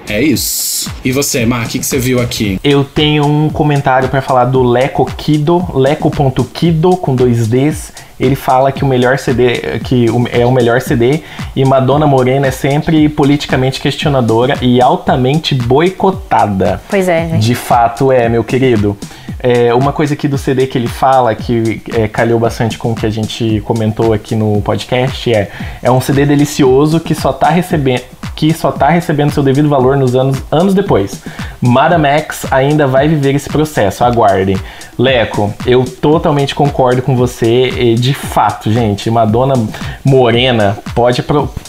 É 0.08 0.22
isso. 0.22 0.90
E 1.04 1.12
você, 1.12 1.46
Mar, 1.46 1.66
o 1.66 1.70
que, 1.70 1.80
que 1.80 1.86
você 1.86 2.00
viu 2.00 2.22
aqui? 2.22 2.58
Eu 2.64 2.86
tenho 2.86 3.26
um 3.26 3.50
comentário 3.50 4.08
pra 4.08 4.22
falar 4.22 4.46
do 4.46 4.64
Leco 4.64 5.06
Kido, 5.18 5.78
leco.kido 5.78 6.96
com 6.96 7.14
dois 7.14 7.48
Ds. 7.48 8.05
Ele 8.20 8.36
fala 8.36 8.72
que 8.72 8.84
o 8.84 8.88
melhor 8.88 9.18
CD, 9.18 9.80
que 9.84 10.06
é 10.32 10.46
o 10.46 10.52
melhor 10.52 10.82
CD 10.82 11.22
e 11.56 11.66
Madonna 11.66 12.08
Morena 12.08 12.48
é 12.48 12.52
sempre 12.52 13.08
politicamente 13.10 13.80
questionadora 13.80 14.56
e 14.62 14.82
altamente 14.82 15.54
boicotada. 15.56 16.82
Pois 16.90 17.10
é, 17.10 17.30
gente. 17.30 17.46
De 17.46 17.56
fato 17.56 18.12
é, 18.12 18.30
meu 18.30 18.44
querido. 18.44 18.98
É, 19.40 19.74
uma 19.74 19.92
coisa 19.92 20.14
aqui 20.14 20.28
do 20.28 20.38
CD 20.38 20.66
que 20.66 20.78
ele 20.78 20.88
fala, 20.88 21.36
que 21.36 21.82
é, 21.94 22.08
calhou 22.08 22.40
bastante 22.40 22.78
com 22.78 22.94
o 22.94 22.96
que 22.96 23.06
a 23.06 23.10
gente 23.10 23.62
comentou 23.66 24.14
aqui 24.14 24.36
no 24.36 24.62
podcast, 24.62 25.32
é 25.32 25.52
é 25.84 25.92
um 25.92 26.02
CD 26.02 26.26
delicioso 26.26 27.00
que 27.00 27.14
só 27.14 27.32
tá 27.32 27.50
recebendo 27.50 28.02
que 28.36 28.54
só 28.54 28.72
tá 28.72 28.90
recebendo 28.90 29.32
seu 29.32 29.42
devido 29.42 29.70
valor 29.70 29.96
nos 29.96 30.14
anos, 30.14 30.44
anos 30.52 30.74
depois. 30.74 31.24
Madame 31.62 32.08
X 32.08 32.46
ainda 32.52 32.86
vai 32.86 33.08
viver 33.08 33.34
esse 33.34 33.48
processo, 33.50 34.04
aguardem. 34.04 34.58
Leco, 34.98 35.54
eu 35.66 35.86
totalmente 35.86 36.54
concordo 36.54 37.02
com 37.02 37.16
você. 37.16 37.70
De 38.06 38.14
fato, 38.14 38.72
gente, 38.72 39.10
Madonna 39.10 39.56
Morena, 40.04 40.78
pode, 40.94 41.24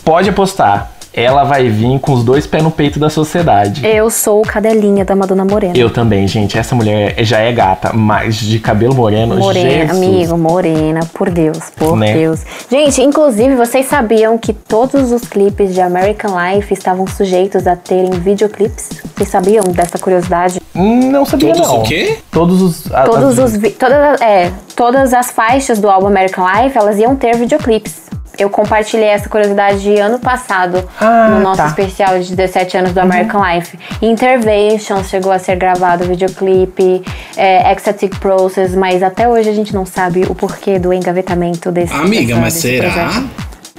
pode 0.04 0.28
apostar. 0.28 0.92
Ela 1.16 1.44
vai 1.44 1.66
vir 1.70 1.98
com 1.98 2.12
os 2.12 2.22
dois 2.22 2.46
pés 2.46 2.62
no 2.62 2.70
peito 2.70 2.98
da 3.00 3.08
sociedade. 3.08 3.86
Eu 3.86 4.10
sou 4.10 4.42
cadelinha 4.42 5.02
da 5.02 5.16
Madonna 5.16 5.46
Morena. 5.46 5.72
Eu 5.74 5.88
também, 5.88 6.28
gente. 6.28 6.58
Essa 6.58 6.74
mulher 6.74 7.14
já 7.24 7.38
é 7.38 7.50
gata, 7.52 7.90
mas 7.94 8.36
de 8.36 8.58
cabelo 8.58 8.94
moreno, 8.94 9.34
Morena, 9.36 9.86
Jesus. 9.86 9.90
amigo, 9.96 10.36
morena, 10.36 11.00
por 11.14 11.30
Deus, 11.30 11.58
por 11.74 11.96
Né? 11.96 12.12
Deus. 12.12 12.42
Gente, 12.70 13.00
inclusive, 13.00 13.56
vocês 13.56 13.86
sabiam 13.86 14.36
que 14.36 14.52
todos 14.52 15.10
os 15.10 15.22
clipes 15.22 15.72
de 15.72 15.80
American 15.80 16.32
Life 16.38 16.74
estavam 16.74 17.06
sujeitos 17.06 17.66
a 17.66 17.74
terem 17.74 18.10
videoclipes? 18.10 18.90
Vocês 19.16 19.30
sabiam 19.30 19.64
dessa 19.64 19.98
curiosidade? 19.98 20.60
Não 20.74 21.24
sabia 21.24 21.54
Todos 21.54 21.66
não. 21.68 21.80
o 21.80 21.82
quê? 21.84 22.18
Todos 22.30 22.60
os... 22.60 22.92
a- 22.92 23.04
Todos 23.04 23.38
as- 23.38 23.52
os 23.52 23.56
vi- 23.56 23.70
todas, 23.70 24.20
é, 24.20 24.52
todas 24.76 25.14
as 25.14 25.30
faixas 25.30 25.78
do 25.78 25.88
álbum 25.88 26.08
American 26.08 26.44
Life, 26.46 26.76
elas 26.76 26.98
iam 26.98 27.16
ter 27.16 27.34
videoclipes. 27.36 28.04
Eu 28.38 28.50
compartilhei 28.50 29.08
essa 29.08 29.28
curiosidade 29.28 29.96
ano 29.98 30.18
passado 30.18 30.88
Ah, 31.00 31.28
no 31.30 31.40
nosso 31.40 31.58
tá. 31.62 31.66
especial 31.68 32.18
de 32.18 32.34
17 32.34 32.76
anos 32.76 32.92
do 32.92 32.98
American 33.00 33.40
Life. 33.44 33.78
Intervention 34.02 35.02
chegou 35.04 35.32
a 35.32 35.38
ser 35.38 35.56
gravado 35.56 36.04
videoclipe, 36.04 37.02
é, 37.36 37.70
Ecstatic 37.72 38.18
Process, 38.18 38.74
mas 38.74 39.02
até 39.02 39.28
hoje 39.28 39.48
a 39.48 39.54
gente 39.54 39.74
não 39.74 39.86
sabe 39.86 40.24
o 40.28 40.34
porquê 40.34 40.78
do 40.78 40.92
engavetamento 40.92 41.70
desse 41.70 41.94
Amiga, 41.94 42.26
dessa- 42.28 42.40
mas 42.40 42.54
desse 42.54 42.68
será? 42.68 42.90
projeto. 42.90 43.28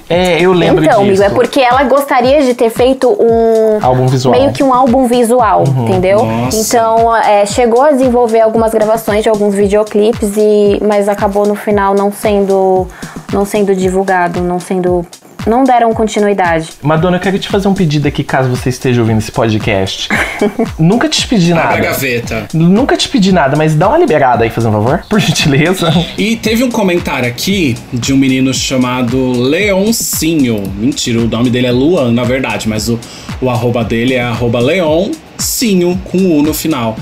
É, 0.08 0.40
eu 0.40 0.52
lembro 0.52 0.82
então, 0.82 1.04
disso. 1.04 1.22
amigo, 1.22 1.22
é 1.22 1.28
porque 1.34 1.60
ela 1.60 1.82
gostaria 1.84 2.42
de 2.42 2.54
ter 2.54 2.70
feito 2.70 3.08
um. 3.10 3.78
Álbum 3.82 4.06
visual. 4.06 4.34
Uhum. 4.34 4.40
Meio 4.40 4.52
que 4.52 4.62
um 4.62 4.72
álbum 4.72 5.06
visual, 5.06 5.64
entendeu? 5.66 6.24
Nossa. 6.24 6.56
Então, 6.56 7.14
é, 7.16 7.44
chegou 7.44 7.82
a 7.82 7.90
desenvolver 7.90 8.40
algumas 8.40 8.72
gravações 8.72 9.22
de 9.22 9.28
alguns 9.28 9.54
videoclipes, 9.54 10.36
e, 10.36 10.78
mas 10.82 11.08
acabou 11.08 11.46
no 11.46 11.54
final 11.54 11.94
não 11.94 12.10
sendo, 12.10 12.86
não 13.32 13.44
sendo 13.44 13.74
divulgado, 13.74 14.40
não 14.40 14.58
sendo. 14.58 15.04
Não 15.46 15.64
deram 15.64 15.92
continuidade. 15.94 16.68
Madonna, 16.82 17.16
eu 17.16 17.20
quero 17.20 17.38
te 17.38 17.48
fazer 17.48 17.68
um 17.68 17.74
pedido 17.74 18.06
aqui, 18.08 18.22
caso 18.22 18.48
você 18.48 18.68
esteja 18.68 19.00
ouvindo 19.00 19.18
esse 19.18 19.32
podcast. 19.32 20.08
Nunca 20.78 21.08
te 21.08 21.26
pedi 21.26 21.52
Abre 21.52 21.62
a 21.62 21.66
nada. 21.70 21.80
gaveta. 21.80 22.48
Nunca 22.52 22.96
te 22.96 23.08
pedi 23.08 23.32
nada, 23.32 23.56
mas 23.56 23.74
dá 23.74 23.88
uma 23.88 23.98
liberada 23.98 24.44
aí, 24.44 24.50
fazendo 24.50 24.76
um 24.76 24.82
favor, 24.82 25.04
por 25.08 25.18
gentileza. 25.20 25.92
E 26.18 26.36
teve 26.36 26.62
um 26.64 26.70
comentário 26.70 27.28
aqui 27.28 27.76
de 27.92 28.12
um 28.12 28.16
menino 28.16 28.52
chamado 28.52 29.32
Leoncinho. 29.40 30.62
Mentira, 30.76 31.20
o 31.20 31.28
nome 31.28 31.50
dele 31.50 31.66
é 31.66 31.72
Luan, 31.72 32.12
na 32.12 32.24
verdade, 32.24 32.68
mas 32.68 32.88
o, 32.88 32.98
o 33.40 33.48
arroba 33.48 33.82
dele 33.84 34.14
é 34.14 34.22
arroba 34.22 34.60
Leoncinho, 34.60 35.98
com 36.04 36.18
U 36.18 36.42
no 36.42 36.52
final. 36.52 36.96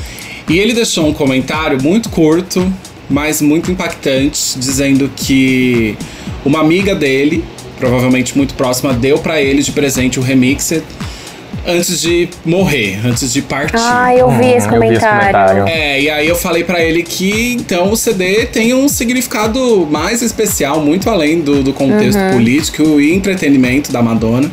E 0.49 0.59
ele 0.59 0.73
deixou 0.73 1.07
um 1.09 1.13
comentário 1.13 1.83
muito 1.83 2.09
curto, 2.09 2.73
mas 3.11 3.41
muito 3.43 3.71
impactante, 3.73 4.57
dizendo 4.59 5.11
que 5.17 5.97
uma 6.45 6.61
amiga 6.61 6.95
dele, 6.95 7.45
provavelmente 7.79 8.37
muito 8.37 8.55
próxima, 8.55 8.93
deu 8.93 9.19
pra 9.19 9.41
ele 9.41 9.63
de 9.63 9.73
presente 9.73 10.19
o 10.19 10.23
Remixed 10.23 10.83
antes 11.69 12.01
de 12.01 12.29
morrer, 12.45 12.99
antes 13.05 13.33
de 13.33 13.43
partir. 13.43 13.77
Ah, 13.77 14.15
eu 14.15 14.31
vi 14.31 14.53
esse 14.53 14.69
Hum, 14.69 14.75
eu 14.75 14.81
vi 14.81 14.87
esse 14.89 15.01
comentário. 15.01 15.63
comentário. 15.65 15.67
É, 15.69 16.01
e 16.01 16.09
aí 16.11 16.29
eu 16.29 16.37
falei 16.37 16.63
pra 16.63 16.81
ele 16.83 17.03
que 17.03 17.55
então 17.55 17.91
o 17.91 17.97
CD 17.97 18.47
tem 18.47 18.73
um 18.73 18.89
significado 18.89 19.87
mais 19.91 20.23
especial, 20.23 20.81
muito 20.81 21.11
além 21.11 21.41
do, 21.41 21.63
do 21.65 21.73
contexto 21.73 22.19
Uhum. 22.19 22.33
político 22.33 23.01
e 23.01 23.13
entretenimento 23.13 23.91
da 23.91 24.01
Madonna. 24.01 24.51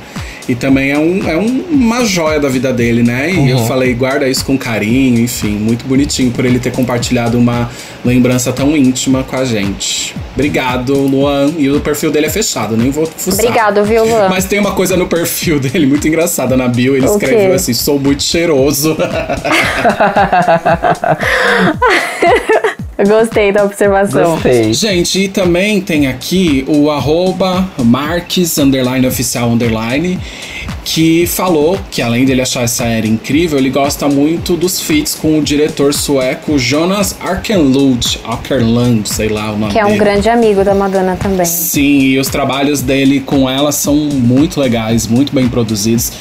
E 0.48 0.56
também 0.56 0.91
é, 0.91 0.98
um, 0.98 1.30
é 1.30 1.38
um- 1.38 1.64
uma 1.72 2.04
joia 2.04 2.38
da 2.39 2.50
vida 2.50 2.74
dele, 2.74 3.02
né? 3.02 3.32
E 3.32 3.50
eu 3.50 3.60
falei, 3.66 3.94
guarda 3.94 4.28
isso 4.28 4.44
com 4.44 4.58
carinho, 4.58 5.20
enfim, 5.22 5.52
muito 5.52 5.86
bonitinho 5.86 6.32
por 6.32 6.44
ele 6.46 6.60
ter 6.60 6.72
compartilhado 6.72 7.38
uma 7.39 7.70
lembrança 8.04 8.52
tão 8.52 8.76
íntima 8.76 9.24
com 9.24 9.38
a 9.38 9.46
gente. 9.46 10.14
Obrigado, 10.34 10.94
Luan. 10.94 11.54
E 11.58 11.70
o 11.70 11.80
perfil 11.80 12.12
dele 12.12 12.26
é 12.26 12.30
fechado, 12.30 12.76
nem 12.76 12.91
vou 12.91 13.06
fuçar. 13.06 13.46
Obrigado, 13.46 13.84
viu, 13.86 14.04
Luan? 14.06 14.28
Mas 14.30 14.44
tem 14.46 14.60
uma 14.60 14.72
coisa 14.74 14.98
no 14.98 15.08
perfil 15.08 15.60
dele 15.62 15.86
muito 15.86 16.08
engraçada 16.08 16.58
na 16.58 16.68
bio. 16.68 16.96
Ele 16.98 17.06
O 17.08 17.12
escreveu 17.14 17.50
quê? 17.50 17.56
assim: 17.56 17.74
sou 17.74 17.98
muito 17.98 18.22
cheiroso. 18.24 18.98
Eu 22.98 23.08
gostei 23.08 23.52
da 23.52 23.64
observação. 23.64 24.34
Gostei. 24.34 24.74
Gente, 24.74 25.24
e 25.24 25.28
também 25.28 25.82
tem 25.82 26.08
aqui 26.08 26.64
o 26.68 26.91
arroba 26.91 27.68
Marques 27.80 28.58
underline 28.58 29.08
oficial 29.08 29.50
underline 29.50 30.20
que 30.84 31.26
falou 31.28 31.80
que 31.89 32.01
além 32.01 32.26
dele 32.26 32.41
achar 32.41 32.64
essa 32.64 32.86
era 32.86 33.07
incrível, 33.07 33.57
ele 33.57 33.70
gosta 33.70 34.07
muito 34.07 34.55
dos 34.55 34.82
feats 34.82 35.16
com 35.16 35.39
o 35.39 35.41
diretor 35.41 35.93
sueco 35.93 36.57
Jonas 36.59 37.16
Arkenlund, 37.22 38.20
Arkerlund, 38.24 39.07
sei 39.07 39.30
lá 39.30 39.51
o 39.51 39.57
nome 39.57 39.72
Que 39.72 39.80
é 39.80 39.86
um 39.86 39.89
dele. 39.89 39.99
grande 39.99 40.30
amigo 40.30 40.64
da 40.64 40.76
Madonna 40.76 41.16
também. 41.16 41.45
Sim, 41.45 41.99
e 41.99 42.20
os 42.20 42.28
trabalhos 42.28 42.82
dele 42.82 43.20
com 43.22 43.49
ela 43.49 43.72
são 43.72 43.95
muito 43.95 44.59
legais, 44.59 45.07
muito 45.07 45.34
bem 45.34 45.47
produzidos. 45.47 46.11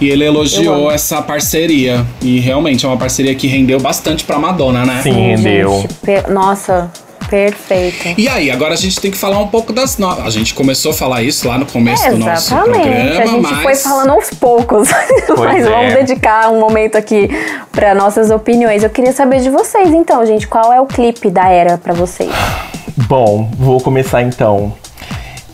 E 0.00 0.08
ele 0.08 0.24
elogiou 0.24 0.90
essa 0.90 1.20
parceria. 1.22 2.06
E 2.22 2.38
realmente 2.40 2.84
é 2.84 2.88
uma 2.88 2.96
parceria 2.96 3.34
que 3.34 3.46
rendeu 3.46 3.78
bastante 3.80 4.24
pra 4.24 4.38
Madonna, 4.38 4.84
né? 4.84 5.00
Sim, 5.02 5.12
rendeu. 5.12 5.84
Nossa, 6.30 6.90
perfeito. 7.30 8.20
E 8.20 8.28
aí, 8.28 8.50
agora 8.50 8.74
a 8.74 8.76
gente 8.76 9.00
tem 9.00 9.10
que 9.10 9.16
falar 9.16 9.38
um 9.38 9.46
pouco 9.48 9.72
das 9.72 9.96
novas. 9.96 10.26
A 10.26 10.30
gente 10.30 10.52
começou 10.52 10.90
a 10.90 10.94
falar 10.94 11.22
isso 11.22 11.46
lá 11.48 11.56
no 11.56 11.64
começo 11.66 12.04
É, 12.04 12.10
do 12.10 12.18
nosso 12.18 12.52
exatamente. 12.52 12.82
programa, 12.82 13.22
a 13.22 13.26
gente 13.26 13.52
mas. 13.52 13.62
foi 13.62 13.74
falando 13.76 14.10
aos 14.10 14.30
poucos. 14.30 14.88
mas 15.38 15.64
é. 15.64 15.70
vamos 15.70 15.94
dedicar 15.94 16.50
um 16.50 16.58
momento 16.58 16.96
aqui 16.96 17.28
para 17.70 17.94
nossas 17.94 18.30
opiniões. 18.30 18.82
Eu 18.82 18.90
queria 18.90 19.12
saber 19.12 19.40
de 19.40 19.48
vocês, 19.50 19.88
então, 19.90 20.26
gente. 20.26 20.46
Qual 20.48 20.72
é 20.72 20.80
o 20.80 20.86
clipe 20.86 21.30
da 21.30 21.48
era 21.48 21.78
pra 21.78 21.94
vocês? 21.94 22.30
Bom, 23.08 23.48
vou 23.56 23.80
começar 23.80 24.22
então. 24.22 24.72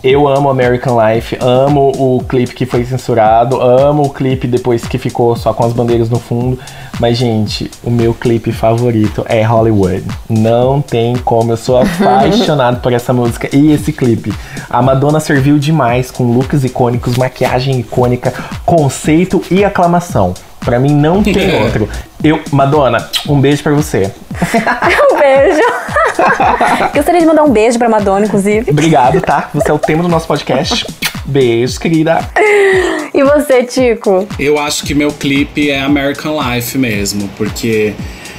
Eu 0.09 0.29
amo 0.29 0.49
American 0.49 0.97
Life, 1.05 1.37
amo 1.41 1.91
o 1.99 2.23
clipe 2.23 2.55
que 2.55 2.65
foi 2.65 2.85
censurado, 2.85 3.61
amo 3.61 4.05
o 4.05 4.11
clipe 4.11 4.47
depois 4.47 4.87
que 4.87 4.99
ficou 4.99 5.35
só 5.35 5.53
com 5.53 5.65
as 5.65 5.73
bandeiras 5.73 6.09
no 6.09 6.21
fundo. 6.21 6.61
Mas, 7.01 7.19
gente, 7.19 7.69
o 7.83 7.91
meu 7.91 8.15
clipe 8.15 8.53
favorito 8.53 9.27
é 9.29 9.43
Hollywood. 9.43 10.05
Não 10.31 10.81
tem 10.81 11.17
como, 11.17 11.51
eu 11.51 11.57
sou 11.57 11.79
apaixonado 11.83 12.81
por 12.81 12.93
essa 12.93 13.13
música 13.13 13.49
e 13.53 13.73
esse 13.73 13.93
clipe. 13.93 14.33
A 14.71 14.81
Madonna 14.81 15.19
serviu 15.19 15.59
demais 15.59 16.09
com 16.09 16.23
looks 16.33 16.63
icônicos, 16.63 17.17
maquiagem 17.17 17.81
icônica, 17.81 18.33
conceito 18.65 19.43
e 19.51 19.65
aclamação. 19.65 20.35
Pra 20.67 20.79
mim 20.81 20.93
não 20.95 21.23
tem 21.25 21.63
outro. 21.63 21.89
Eu, 22.23 22.41
Madonna, 22.51 23.09
um 23.29 23.41
beijo 23.41 23.63
pra 23.63 23.73
você. 23.73 24.13
Um 25.13 25.19
beijo. 25.19 25.61
Gostaria 26.95 27.21
de 27.21 27.27
mandar 27.27 27.45
um 27.45 27.51
beijo 27.51 27.79
pra 27.79 27.89
Madonna, 27.89 28.27
inclusive. 28.27 28.71
Obrigado, 28.71 29.21
tá? 29.21 29.49
Você 29.55 29.71
é 29.71 29.75
o 29.75 29.79
tema 29.79 30.03
do 30.03 30.09
nosso 30.09 30.27
podcast. 30.27 30.87
Beijo, 31.25 31.81
querida. 31.81 32.19
E 33.15 33.23
você, 33.25 33.65
Tico? 33.65 34.27
Eu 34.39 34.59
acho 34.59 34.85
que 34.85 34.95
meu 34.95 35.11
clipe 35.13 35.71
é 35.71 35.81
American 35.81 36.39
Life 36.41 36.77
mesmo, 36.77 37.29
porque. 37.37 37.95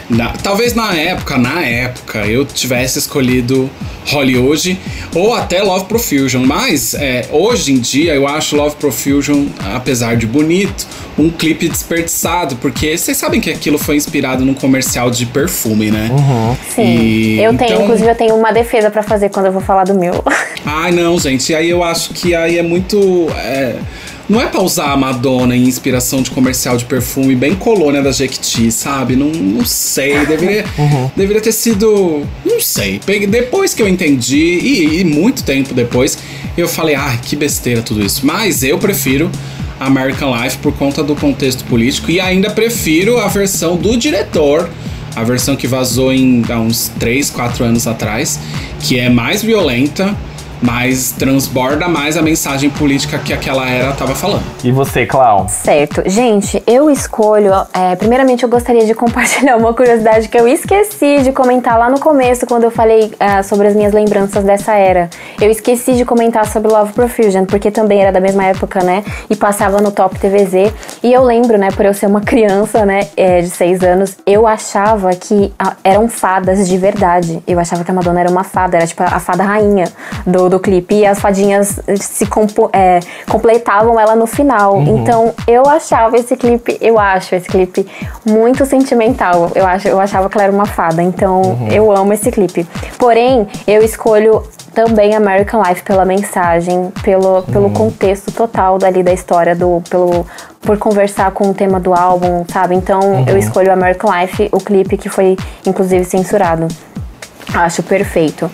Na- 0.09 0.33
talvez 0.41 0.73
na 0.73 0.93
época, 0.93 1.37
na 1.37 1.61
época, 1.63 2.19
eu 2.25 2.45
tivesse 2.45 2.97
escolhido 2.99 3.69
Hollywood 4.05 4.79
ou 5.13 5.33
até 5.35 5.61
Love 5.61 5.85
Profusion, 5.85 6.45
mas 6.45 6.93
é, 6.93 7.25
hoje 7.31 7.73
em 7.73 7.79
dia 7.79 8.13
eu 8.13 8.25
acho 8.27 8.55
Love 8.55 8.75
Profusion, 8.77 9.47
apesar 9.75 10.15
de 10.15 10.25
bonito, 10.25 10.87
um 11.17 11.29
clipe 11.29 11.67
desperdiçado, 11.67 12.55
porque 12.57 12.97
vocês 12.97 13.17
sabem 13.17 13.41
que 13.41 13.49
aquilo 13.49 13.77
foi 13.77 13.95
inspirado 13.97 14.45
num 14.45 14.53
comercial 14.53 15.09
de 15.11 15.25
perfume, 15.25 15.91
né? 15.91 16.09
Sim. 16.73 16.83
E, 16.83 17.41
eu 17.41 17.57
tenho, 17.57 17.71
então- 17.71 17.83
inclusive, 17.83 18.09
eu 18.09 18.15
tenho 18.15 18.35
uma 18.35 18.51
defesa 18.53 18.89
pra 18.89 19.03
fazer 19.03 19.29
quando 19.29 19.47
eu 19.47 19.51
vou 19.51 19.61
falar 19.61 19.83
do 19.83 19.93
meu. 19.93 20.23
Ai, 20.65 20.91
não, 20.91 21.19
gente. 21.19 21.53
Aí 21.53 21.69
eu 21.69 21.83
acho 21.83 22.13
que 22.13 22.33
aí 22.35 22.57
é 22.57 22.63
muito. 22.63 23.27
é, 23.35 23.75
não 24.29 24.41
é 24.41 24.47
pra 24.47 24.61
usar 24.61 24.91
a 24.91 24.97
Madonna 24.97 25.55
em 25.55 25.63
inspiração 25.63 26.21
de 26.21 26.31
comercial 26.31 26.75
de 26.75 26.85
perfume, 26.85 27.35
bem 27.35 27.55
colônia 27.55 28.01
da 28.01 28.11
Jequiti, 28.11 28.71
sabe? 28.71 29.15
Não, 29.15 29.29
não 29.29 29.65
sei. 29.65 30.25
Deveria, 30.25 30.65
deveria 31.15 31.41
ter 31.41 31.51
sido. 31.51 32.25
Não 32.45 32.59
sei. 32.59 32.99
Depois 33.29 33.73
que 33.73 33.81
eu 33.81 33.87
entendi, 33.87 34.37
e, 34.37 34.99
e 34.99 35.03
muito 35.03 35.43
tempo 35.43 35.73
depois, 35.73 36.17
eu 36.57 36.67
falei, 36.67 36.95
ai, 36.95 37.19
que 37.21 37.35
besteira 37.35 37.81
tudo 37.81 38.03
isso. 38.03 38.25
Mas 38.25 38.63
eu 38.63 38.77
prefiro. 38.77 39.29
American 39.79 40.35
Life 40.35 40.57
por 40.57 40.73
conta 40.73 41.03
do 41.03 41.15
contexto 41.15 41.63
político 41.65 42.09
e 42.09 42.19
ainda 42.19 42.49
prefiro 42.49 43.19
a 43.19 43.27
versão 43.27 43.75
do 43.75 43.95
diretor 43.95 44.67
a 45.17 45.23
versão 45.23 45.55
que 45.55 45.65
vazou 45.65 46.13
em, 46.13 46.43
há 46.47 46.59
uns 46.59 46.91
3, 46.99 47.31
4 47.31 47.63
anos 47.63 47.87
atrás, 47.87 48.39
que 48.79 48.99
é 48.99 49.09
mais 49.09 49.41
violenta, 49.41 50.15
mas 50.61 51.11
transborda 51.11 51.87
mais 51.87 52.17
a 52.17 52.21
mensagem 52.21 52.69
política 52.69 53.17
que 53.17 53.33
aquela 53.33 53.67
era 53.69 53.91
tava 53.93 54.15
falando. 54.15 54.43
E 54.63 54.71
você, 54.71 55.05
Clau? 55.05 55.47
Certo. 55.49 56.03
Gente, 56.05 56.61
eu 56.65 56.89
escolho. 56.89 57.51
é, 57.73 57.95
primeiramente, 57.95 58.43
eu 58.43 58.49
gostaria 58.49 58.85
de 58.85 58.93
compartilhar 58.95 59.57
uma 59.57 59.73
curiosidade 59.73 60.27
que 60.27 60.37
eu 60.37 60.47
esqueci 60.47 61.21
de 61.21 61.31
comentar 61.31 61.77
lá 61.77 61.89
no 61.89 61.99
começo, 61.99 62.45
quando 62.45 62.63
eu 62.63 62.71
falei 62.71 63.13
ah, 63.19 63.43
sobre 63.43 63.67
as 63.67 63.75
minhas 63.75 63.93
lembranças 63.93 64.43
dessa 64.43 64.73
era. 64.73 65.09
Eu 65.39 65.49
esqueci 65.49 65.93
de 65.93 66.05
comentar 66.05 66.47
sobre 66.47 66.71
Love 66.71 66.93
Profusion, 66.93 67.45
porque 67.45 67.71
também 67.71 68.01
era 68.01 68.11
da 68.11 68.19
mesma 68.19 68.45
época, 68.45 68.83
né? 68.83 69.03
E 69.29 69.35
passava 69.35 69.81
no 69.81 69.91
Top 69.91 70.17
TVZ. 70.17 70.71
E 71.03 71.13
eu 71.13 71.23
lembro, 71.23 71.57
né, 71.57 71.69
por 71.71 71.85
eu 71.85 71.93
ser 71.93 72.07
uma 72.07 72.21
criança, 72.21 72.85
né, 72.85 73.07
é, 73.15 73.41
de 73.41 73.49
seis 73.49 73.83
anos, 73.83 74.17
eu 74.25 74.47
achava 74.47 75.11
que 75.11 75.53
ah, 75.57 75.73
eram 75.83 76.07
fadas 76.09 76.67
de 76.67 76.77
verdade. 76.77 77.41
Eu 77.47 77.59
achava 77.59 77.83
que 77.83 77.91
a 77.91 77.93
Madonna 77.93 78.19
era 78.19 78.29
uma 78.29 78.43
fada, 78.43 78.77
era 78.77 78.87
tipo 78.87 79.03
a 79.03 79.19
fada 79.19 79.43
rainha 79.43 79.91
do, 80.25 80.46
do 80.49 80.59
clipe. 80.59 80.95
E 80.95 81.05
as 81.05 81.19
fadinhas 81.19 81.79
se 81.99 82.25
compo- 82.25 82.69
é, 82.73 82.99
completavam 83.29 83.99
ela 83.99 84.15
no 84.15 84.27
final. 84.27 84.81
Então 84.81 85.33
eu 85.47 85.67
achava 85.67 86.17
esse 86.17 86.35
clipe, 86.35 86.77
eu 86.81 86.99
acho 86.99 87.35
esse 87.35 87.47
clipe 87.47 87.85
muito 88.25 88.65
sentimental. 88.65 89.51
Eu, 89.55 89.65
acho, 89.65 89.87
eu 89.87 89.99
achava 89.99 90.29
que 90.29 90.37
ela 90.37 90.45
era 90.45 90.53
uma 90.53 90.65
fada. 90.65 91.01
Então 91.03 91.57
eu 91.71 91.91
amo 91.91 92.13
esse 92.13 92.31
clipe. 92.31 92.65
Porém, 92.97 93.47
eu 93.67 93.83
escolho 93.83 94.43
também 94.73 95.15
American 95.15 95.63
Life 95.63 95.81
pela 95.81 96.05
mensagem, 96.05 96.91
pelo, 97.01 97.41
pelo 97.43 97.71
contexto 97.71 98.31
total 98.31 98.77
dali 98.77 99.01
da 99.01 99.11
história, 99.11 99.55
do, 99.55 99.81
pelo, 99.89 100.23
por 100.61 100.77
conversar 100.77 101.31
com 101.31 101.49
o 101.49 101.53
tema 101.53 101.79
do 101.79 101.95
álbum, 101.95 102.45
sabe? 102.47 102.75
Então 102.75 103.25
eu 103.27 103.37
escolho 103.39 103.71
American 103.73 104.11
Life, 104.15 104.49
o 104.51 104.59
clipe 104.59 104.95
que 104.95 105.09
foi 105.09 105.35
inclusive 105.65 106.05
censurado. 106.05 106.67
Acho 107.55 107.81
perfeito. 107.81 108.51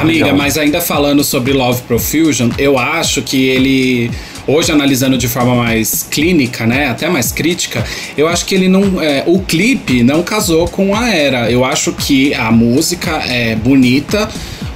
Amiga, 0.00 0.32
mas 0.34 0.56
ainda 0.56 0.80
falando 0.80 1.22
sobre 1.22 1.52
Love 1.52 1.82
Profusion, 1.82 2.50
eu 2.58 2.78
acho 2.78 3.22
que 3.22 3.48
ele. 3.48 4.10
Hoje, 4.46 4.72
analisando 4.72 5.18
de 5.18 5.28
forma 5.28 5.54
mais 5.54 6.06
clínica, 6.10 6.66
né? 6.66 6.88
Até 6.88 7.08
mais 7.08 7.30
crítica, 7.30 7.84
eu 8.16 8.26
acho 8.26 8.46
que 8.46 8.54
ele 8.54 8.68
não. 8.68 9.00
é, 9.02 9.22
o 9.26 9.40
clipe 9.40 10.02
não 10.02 10.22
casou 10.22 10.66
com 10.68 10.94
a 10.94 11.10
era. 11.10 11.50
Eu 11.50 11.64
acho 11.64 11.92
que 11.92 12.32
a 12.34 12.50
música 12.50 13.10
é 13.26 13.54
bonita, 13.54 14.28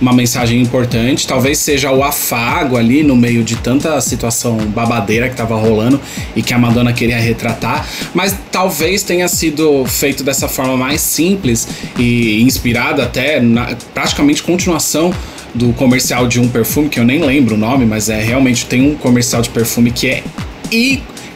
uma 0.02 0.12
mensagem 0.12 0.60
importante. 0.60 1.26
Talvez 1.26 1.58
seja 1.58 1.92
o 1.92 2.02
afago 2.02 2.76
ali 2.76 3.04
no 3.04 3.14
meio 3.14 3.44
de 3.44 3.54
tanta 3.56 4.00
situação 4.00 4.56
babadeira 4.56 5.28
que 5.28 5.36
tava 5.36 5.56
rolando 5.56 6.00
e 6.34 6.42
que 6.42 6.52
a 6.52 6.58
Madonna 6.58 6.92
queria 6.92 7.18
retratar. 7.18 7.86
Mas 8.12 8.36
talvez 8.50 9.04
tenha 9.04 9.28
sido 9.28 9.86
feito 9.86 10.24
dessa 10.24 10.48
forma 10.48 10.76
mais 10.76 11.00
simples 11.00 11.68
e 11.96 12.42
inspirada 12.42 13.04
até 13.04 13.40
na 13.40 13.76
praticamente 13.94 14.42
continuação 14.42 15.14
do 15.54 15.72
comercial 15.74 16.26
de 16.26 16.40
um 16.40 16.48
perfume, 16.48 16.88
que 16.88 16.98
eu 16.98 17.04
nem 17.04 17.22
lembro 17.22 17.54
o 17.54 17.58
nome, 17.58 17.86
mas 17.86 18.08
é 18.08 18.20
realmente 18.20 18.66
tem 18.66 18.82
um 18.82 18.96
comercial 18.96 19.40
de 19.40 19.50
perfume 19.50 19.92
que 19.92 20.08
é, 20.08 20.22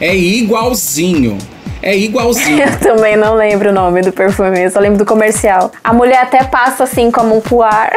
é 0.01 0.17
igualzinho. 0.17 1.37
É 1.81 1.95
igualzinho. 1.97 2.63
Eu 2.65 2.79
também 2.79 3.15
não 3.15 3.35
lembro 3.35 3.69
o 3.69 3.73
nome 3.73 4.01
do 4.01 4.11
perfume, 4.11 4.63
eu 4.63 4.71
só 4.71 4.79
lembro 4.79 4.97
do 4.97 5.05
comercial. 5.05 5.71
A 5.83 5.93
mulher 5.93 6.19
até 6.21 6.43
passa 6.43 6.83
assim 6.83 7.11
como 7.11 7.37
um 7.37 7.41
puar. 7.41 7.91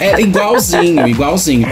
É 0.00 0.20
igualzinho, 0.20 1.06
igualzinho. 1.08 1.66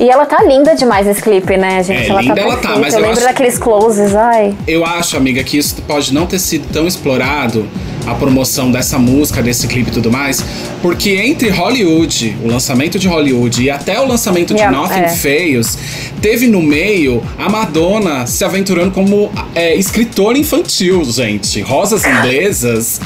E 0.00 0.10
ela 0.10 0.26
tá 0.26 0.42
linda 0.42 0.74
demais 0.74 1.06
nesse 1.06 1.22
clipe, 1.22 1.56
né, 1.56 1.82
gente? 1.82 2.06
É, 2.06 2.08
ela 2.08 2.20
linda 2.22 2.34
tá 2.34 2.40
ela 2.40 2.56
tá, 2.56 2.76
mas 2.76 2.92
eu 2.94 3.00
eu 3.00 3.06
lembro 3.06 3.18
acho- 3.18 3.28
daqueles 3.28 3.58
closes, 3.58 4.16
ai. 4.16 4.56
Eu 4.66 4.84
acho, 4.84 5.16
amiga, 5.16 5.44
que 5.44 5.56
isso 5.58 5.80
pode 5.82 6.12
não 6.12 6.26
ter 6.26 6.38
sido 6.40 6.72
tão 6.72 6.86
explorado 6.88 7.68
a 8.06 8.14
promoção 8.14 8.70
dessa 8.70 8.98
música, 8.98 9.42
desse 9.42 9.66
clipe 9.66 9.90
e 9.90 9.92
tudo 9.92 10.10
mais, 10.10 10.44
porque 10.80 11.10
entre 11.10 11.48
Hollywood, 11.48 12.36
o 12.42 12.48
lançamento 12.48 12.98
de 12.98 13.08
Hollywood 13.08 13.62
e 13.62 13.70
até 13.70 14.00
o 14.00 14.06
lançamento 14.06 14.54
de 14.54 14.60
Yeah, 14.60 14.76
Nothing 14.76 15.00
é. 15.00 15.08
Feios, 15.08 15.78
teve 16.20 16.46
no 16.46 16.62
meio 16.62 17.22
a 17.38 17.48
Madonna 17.48 18.26
se 18.26 18.44
aventurando 18.44 18.90
como 18.90 19.30
é, 19.54 19.74
escritora 19.76 20.38
infantil, 20.38 21.04
gente. 21.04 21.60
Rosas 21.60 22.04
Inglesas. 22.04 23.00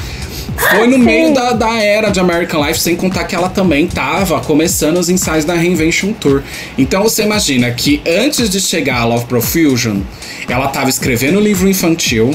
Foi 0.70 0.86
no 0.86 0.99
meio 0.99 1.34
da, 1.34 1.53
da 1.53 1.82
era 1.82 2.09
de 2.09 2.18
American 2.18 2.66
Life, 2.66 2.80
sem 2.80 2.97
contar 2.97 3.24
que 3.24 3.34
ela 3.34 3.49
também 3.49 3.86
tava 3.86 4.40
começando 4.40 4.97
os 4.97 5.11
ensaios 5.11 5.44
da 5.44 5.55
Reinvention 5.55 6.12
Tour. 6.12 6.42
Então 6.78 7.03
você 7.03 7.22
imagina 7.22 7.70
que 7.70 8.01
antes 8.07 8.49
de 8.49 8.59
chegar 8.61 9.03
a 9.03 9.05
Love 9.05 9.26
Profusion, 9.26 10.01
ela 10.49 10.68
tava 10.68 10.88
escrevendo 10.88 11.38
livro 11.40 11.68
infantil, 11.68 12.30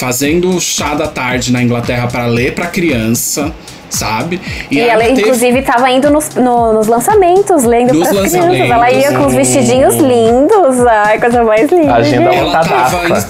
fazendo 0.00 0.58
chá 0.60 0.94
da 0.94 1.06
tarde 1.06 1.52
na 1.52 1.62
Inglaterra 1.62 2.08
para 2.08 2.24
ler 2.26 2.54
para 2.54 2.66
criança, 2.66 3.52
sabe? 3.90 4.40
E, 4.70 4.80
aí 4.80 4.88
ela, 4.88 5.04
teve- 5.04 5.20
inclusive, 5.20 5.60
tava 5.62 5.90
indo 5.90 6.08
nos, 6.10 6.34
no- 6.34 6.72
nos 6.72 6.86
lançamentos, 6.86 7.64
lendo 7.64 7.92
Nos 7.92 8.08
pras 8.08 8.18
crianças. 8.18 8.32
lançamentos, 8.40 8.70
Ela 8.70 8.90
ia 8.90 9.12
com 9.12 9.26
os 9.26 9.34
vestidinhos 9.34 9.94
lindos. 9.96 10.86
Ai, 10.86 11.20
coisa 11.20 11.44
mais 11.44 11.70
linda. 11.70 11.94
Agenda 11.94 12.30
gente. 12.32 12.36
ela 12.36 12.64
tava, 12.64 13.26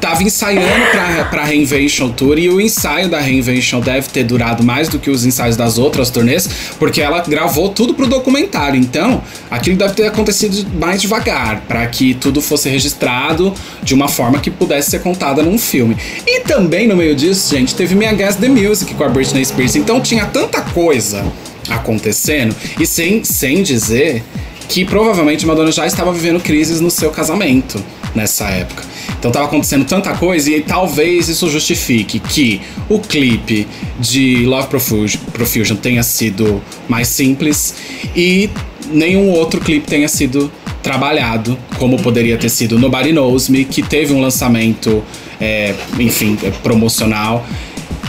tava 0.00 0.22
ensaiando 0.22 0.86
pra, 0.90 1.24
pra 1.26 1.44
Reinvention 1.44 2.10
Tour 2.10 2.38
e 2.38 2.48
o 2.48 2.60
ensaio 2.60 3.08
da 3.08 3.20
Reinvention 3.20 3.80
deve 3.80 4.08
ter 4.08 4.24
durado 4.24 4.64
mais 4.64 4.88
do 4.88 4.98
que 4.98 5.10
os 5.10 5.24
ensaios 5.24 5.56
das 5.56 5.78
outras 5.78 6.10
turnês, 6.10 6.48
porque 6.78 7.00
ela 7.00 7.20
gravou 7.20 7.68
tudo 7.68 7.94
pro 7.94 8.06
documentário. 8.06 8.80
Então, 8.80 9.22
aquilo 9.50 9.76
deve 9.76 9.94
ter 9.94 10.06
acontecido 10.06 10.66
mais 10.78 11.00
devagar, 11.02 11.62
pra 11.68 11.86
que 11.86 12.14
tudo 12.14 12.40
fosse 12.40 12.68
registrado 12.68 13.54
de 13.82 13.94
uma 13.94 14.08
forma 14.08 14.40
que 14.40 14.50
pudesse 14.50 14.90
ser 14.90 15.00
contada 15.00 15.42
num 15.42 15.58
filme. 15.58 15.96
E 16.26 16.40
também 16.40 16.88
no 16.88 16.96
meio 16.96 17.14
disso, 17.14 17.54
gente, 17.54 17.74
teve 17.74 17.94
Minha 17.94 18.12
Guess 18.12 18.36
the 18.36 18.48
Music 18.48 18.94
com 18.94 19.04
a 19.04 19.08
Britney 19.08 19.44
Spears. 19.44 19.76
Então 19.76 20.00
tinha 20.00 20.24
tanta 20.26 20.62
coisa 20.62 21.24
acontecendo 21.68 22.54
e 22.78 22.86
sem, 22.86 23.22
sem 23.22 23.62
dizer 23.62 24.24
que 24.68 24.84
provavelmente 24.84 25.44
Madonna 25.44 25.72
já 25.72 25.86
estava 25.86 26.12
vivendo 26.12 26.40
crises 26.40 26.80
no 26.80 26.90
seu 26.90 27.10
casamento 27.10 27.82
nessa 28.14 28.48
época. 28.48 28.89
Então 29.18 29.30
tava 29.30 29.46
acontecendo 29.46 29.84
tanta 29.84 30.14
coisa 30.14 30.50
e 30.50 30.62
talvez 30.62 31.28
isso 31.28 31.48
justifique 31.48 32.18
que 32.18 32.60
o 32.88 32.98
clipe 32.98 33.66
de 33.98 34.44
Love 34.46 34.68
Profusion, 34.68 35.76
tenha 35.76 36.02
sido 36.02 36.62
mais 36.88 37.08
simples 37.08 37.74
e 38.16 38.48
nenhum 38.90 39.30
outro 39.30 39.60
clipe 39.60 39.86
tenha 39.86 40.08
sido 40.08 40.50
trabalhado 40.82 41.58
como 41.78 42.00
poderia 42.00 42.36
ter 42.36 42.48
sido 42.48 42.78
Nobody 42.78 43.12
Knows 43.12 43.48
Me, 43.48 43.64
que 43.64 43.82
teve 43.82 44.12
um 44.12 44.20
lançamento, 44.20 45.02
é, 45.40 45.74
enfim, 45.98 46.38
é, 46.42 46.50
promocional. 46.50 47.46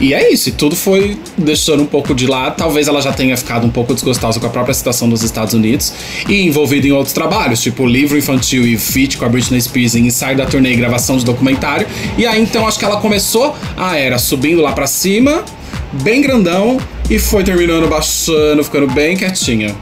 E 0.02 0.16
é 0.16 0.34
isso, 0.34 0.50
e 0.50 0.52
tudo 0.52 0.76
foi 0.76 1.16
deixando 1.38 1.84
um 1.84 1.86
pouco 1.86 2.16
de 2.16 2.26
lado. 2.26 2.56
Talvez 2.58 2.88
ela 2.88 3.00
já 3.02 3.14
tenha 3.14 3.38
ficado 3.38 3.68
um 3.68 3.70
pouco 3.70 3.94
desgostosa 3.94 4.40
com 4.40 4.48
a 4.48 4.50
própria 4.50 4.74
situação 4.74 5.08
dos 5.08 5.22
Estados 5.22 5.54
Unidos 5.54 5.94
e 6.28 6.42
envolvida 6.42 6.88
em 6.88 6.92
outros 6.92 7.14
trabalhos, 7.14 7.62
tipo 7.62 7.86
livro 7.86 8.18
infantil 8.18 8.66
e 8.66 8.80
feat 8.80 9.16
com 9.16 9.26
a 9.26 9.30
Britney 9.30 9.62
Spears 9.62 9.94
em 9.94 10.08
ensaio 10.08 10.36
da 10.36 10.48
turnê 10.48 10.74
e 10.74 10.76
gravação 10.76 11.18
de 11.18 11.24
documentário. 11.24 11.86
E 12.18 12.26
aí 12.26 12.42
então 12.42 12.68
acho 12.68 12.80
que 12.80 12.86
ela 12.86 12.98
começou 12.98 13.56
a 13.78 13.96
era 13.96 14.18
subindo 14.18 14.60
lá 14.60 14.72
pra 14.72 14.88
cima, 14.88 15.46
bem 16.02 16.20
grandão, 16.20 16.80
e 17.08 17.20
foi 17.20 17.44
terminando 17.44 17.88
baixando, 17.88 18.64
ficando 18.64 18.88
bem 18.88 19.16
quietinha. 19.16 19.76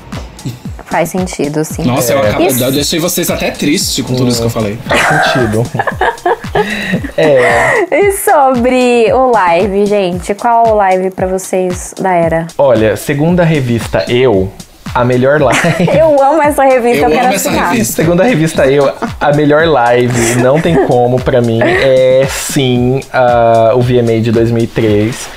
Faz 0.89 1.09
sentido, 1.09 1.63
sim. 1.63 1.83
Nossa, 1.83 2.13
eu, 2.13 2.19
acabei, 2.19 2.47
Isso. 2.47 2.63
eu 2.63 2.71
deixei 2.71 2.99
vocês 2.99 3.29
até 3.29 3.51
tristes 3.51 4.03
com 4.03 4.15
tudo 4.15 4.29
isso 4.29 4.39
que 4.39 4.45
eu 4.47 4.49
falei. 4.49 4.77
Faz 4.87 5.01
sentido. 5.23 5.63
é, 7.15 7.85
E 7.95 8.11
sobre 8.13 9.11
o 9.13 9.31
live, 9.31 9.85
gente? 9.85 10.33
Qual 10.33 10.69
o 10.69 10.75
live 10.75 11.11
pra 11.11 11.27
vocês 11.27 11.93
da 11.99 12.11
era? 12.13 12.47
olha, 12.57 12.95
segundo 12.97 13.39
a 13.39 13.43
revista 13.43 14.03
Eu, 14.07 14.51
a 14.93 15.03
melhor 15.05 15.41
live. 15.41 15.87
Eu 15.97 16.21
amo 16.21 16.41
essa 16.41 16.63
revista, 16.63 16.97
eu, 17.05 17.09
Eu 17.09 17.09
quero 17.11 17.25
amo 17.25 17.35
essa 17.35 17.49
revista. 17.51 17.93
Segundo 18.03 18.21
a 18.21 18.25
revista 18.25 18.65
Eu, 18.67 18.91
a 19.19 19.31
melhor 19.33 19.67
live, 19.67 20.35
não 20.41 20.59
tem 20.59 20.85
como 20.85 21.19
pra 21.21 21.41
mim, 21.41 21.59
é 21.63 22.25
sim 22.29 23.01
a- 23.13 23.73
o 23.75 23.81
VMA 23.81 24.19
de 24.21 24.31
2003. 24.31 25.29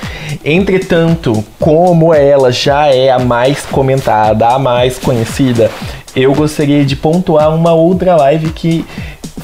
Entretanto, 0.43 1.43
como 1.59 2.13
ela 2.13 2.51
já 2.51 2.87
é 2.87 3.09
a 3.09 3.19
mais 3.19 3.65
comentada, 3.65 4.47
a 4.47 4.59
mais 4.59 4.97
conhecida, 4.97 5.69
eu 6.15 6.33
gostaria 6.33 6.83
de 6.85 6.95
pontuar 6.95 7.53
uma 7.55 7.73
outra 7.73 8.15
live 8.15 8.49
que 8.51 8.85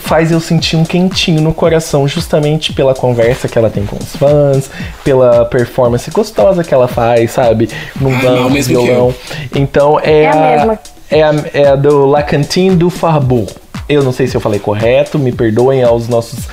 faz 0.10 0.32
eu 0.32 0.40
sentir 0.40 0.76
um 0.76 0.84
quentinho 0.84 1.40
no 1.40 1.54
coração, 1.54 2.08
justamente 2.08 2.74
pela 2.74 2.96
conversa 2.96 3.48
que 3.48 3.56
ela 3.56 3.70
tem 3.70 3.86
com 3.86 3.96
os 3.96 4.16
fãs, 4.16 4.68
pela 5.04 5.46
performance 5.46 6.10
gostosa 6.10 6.64
que 6.64 6.74
ela 6.74 6.88
faz, 6.88 7.30
sabe? 7.30 7.70
No 8.02 8.10
Ai, 8.10 8.24
não, 8.24 8.50
banco, 8.50 8.64
violão. 8.64 9.14
Então 9.54 10.00
é, 10.00 10.24
É 10.24 10.32
a 10.32 10.36
mesma. 10.36 10.80
é 11.12 11.22
a, 11.22 11.36
é 11.54 11.68
a 11.68 11.76
do 11.76 12.08
La 12.08 12.24
Cantine 12.24 12.76
du. 12.76 12.90
Eu 13.90 14.04
não 14.04 14.12
sei 14.14 14.28
se 14.28 14.38
eu 14.38 14.40
falei 14.40 14.60
correto, 14.60 15.18
me 15.18 15.32
perdoem 15.32 15.82
aos 15.84 16.08
nossos 16.08 16.48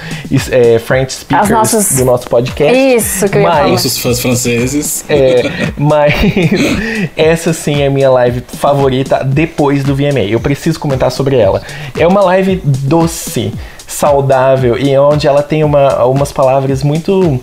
é, 0.50 0.78
French 0.78 1.12
speakers 1.12 1.50
nossos- 1.50 1.94
do 1.94 2.04
nosso 2.06 2.26
podcast. 2.30 2.74
Isso 2.74 3.28
que 3.28 3.36
eu 3.36 3.42
ia 3.42 3.48
Mas- 3.48 3.58
falar. 3.58 3.68
Nossos 3.70 3.98
fãs 3.98 4.20
franceses. 4.22 5.04
É, 5.06 5.42
mas 5.76 6.14
essa 7.14 7.52
sim 7.52 7.82
é 7.82 7.88
a 7.88 7.90
minha 7.90 8.10
live 8.10 8.42
favorita 8.54 9.22
depois 9.22 9.84
do 9.84 9.94
VMA. 9.94 10.20
Eu 10.30 10.40
preciso 10.40 10.80
comentar 10.80 11.10
sobre 11.12 11.36
ela. 11.36 11.60
É 11.98 12.06
uma 12.06 12.22
live 12.22 12.60
doce, 12.64 13.52
saudável 13.86 14.78
e 14.78 14.96
onde 14.98 15.26
ela 15.28 15.42
tem 15.42 15.62
uma, 15.62 16.04
umas 16.06 16.32
palavras 16.32 16.82
muito. 16.82 17.38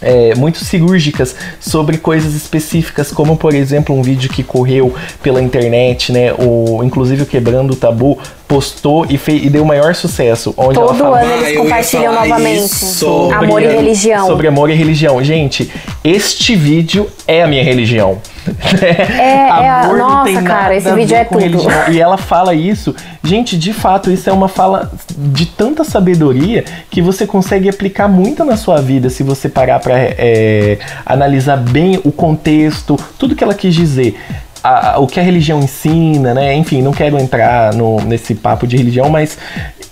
é, 0.00 0.32
muito 0.36 0.64
cirúrgicas 0.64 1.34
sobre 1.60 1.98
coisas 1.98 2.34
específicas, 2.34 3.10
como 3.10 3.36
por 3.36 3.52
exemplo 3.52 3.96
um 3.96 4.00
vídeo 4.02 4.30
que 4.30 4.44
correu 4.44 4.94
pela 5.22 5.42
internet, 5.42 6.12
né? 6.12 6.32
O, 6.34 6.84
inclusive 6.84 7.22
o 7.22 7.26
Quebrando 7.26 7.72
o 7.72 7.76
Tabu 7.76 8.16
postou 8.48 9.04
e, 9.08 9.18
fez, 9.18 9.44
e 9.44 9.50
deu 9.50 9.62
o 9.62 9.66
maior 9.66 9.94
sucesso. 9.94 10.54
Onde 10.56 10.78
ela 10.78 10.88
Todo 10.88 10.98
fala, 10.98 11.20
ano 11.20 11.30
Ah, 11.30 11.36
eles 11.36 11.48
ia 11.50 11.58
compartilham 11.60 12.12
novamente. 12.14 12.68
sobre- 12.68 13.36
Amor 13.36 13.62
e 13.62 13.66
religião. 13.66 14.26
Sobre 14.26 14.48
amor 14.48 14.70
e 14.70 14.74
religião. 14.74 15.22
Gente, 15.22 15.70
este 16.02 16.56
vídeo 16.56 17.08
é 17.26 17.42
a 17.42 17.46
minha 17.46 17.62
religião. 17.62 18.18
é 18.80 19.48
a- 19.50 19.82
amor 19.84 19.98
não 19.98 20.08
nossa, 20.08 20.24
tem 20.32 20.42
cara, 20.42 20.74
esse 20.74 20.88
a 20.88 20.94
vídeo 20.94 21.14
é 21.14 21.24
tudo. 21.24 21.38
religião. 21.40 21.90
E 21.92 22.00
ela 22.00 22.16
fala 22.16 22.54
isso. 22.54 22.94
Gente, 23.22 23.58
de 23.58 23.74
fato, 23.74 24.10
isso 24.10 24.30
é 24.30 24.32
uma 24.32 24.48
fala 24.48 24.90
de 25.14 25.44
tanta 25.44 25.84
sabedoria 25.84 26.64
que 26.90 27.02
você 27.02 27.26
consegue 27.26 27.68
aplicar 27.68 28.08
muito 28.08 28.42
na 28.46 28.56
sua 28.56 28.80
vida 28.80 29.10
se 29.10 29.22
você 29.22 29.48
parar 29.50 29.78
pra 29.80 29.94
é, 29.98 30.78
analisar 31.04 31.56
bem 31.58 32.00
o 32.02 32.10
contexto, 32.10 32.98
tudo 33.18 33.36
que 33.36 33.44
ela 33.44 33.52
quis 33.54 33.74
dizer. 33.74 34.18
A- 34.62 34.94
a- 34.94 34.98
o 34.98 35.06
que 35.06 35.18
a 35.20 35.22
religião 35.22 35.58
ensina, 35.60 36.34
né? 36.34 36.54
Enfim, 36.54 36.82
não 36.82 36.92
quero 36.92 37.18
entrar 37.18 37.74
no, 37.74 38.00
nesse 38.02 38.34
papo 38.34 38.66
de 38.66 38.76
religião, 38.76 39.08
mas 39.08 39.38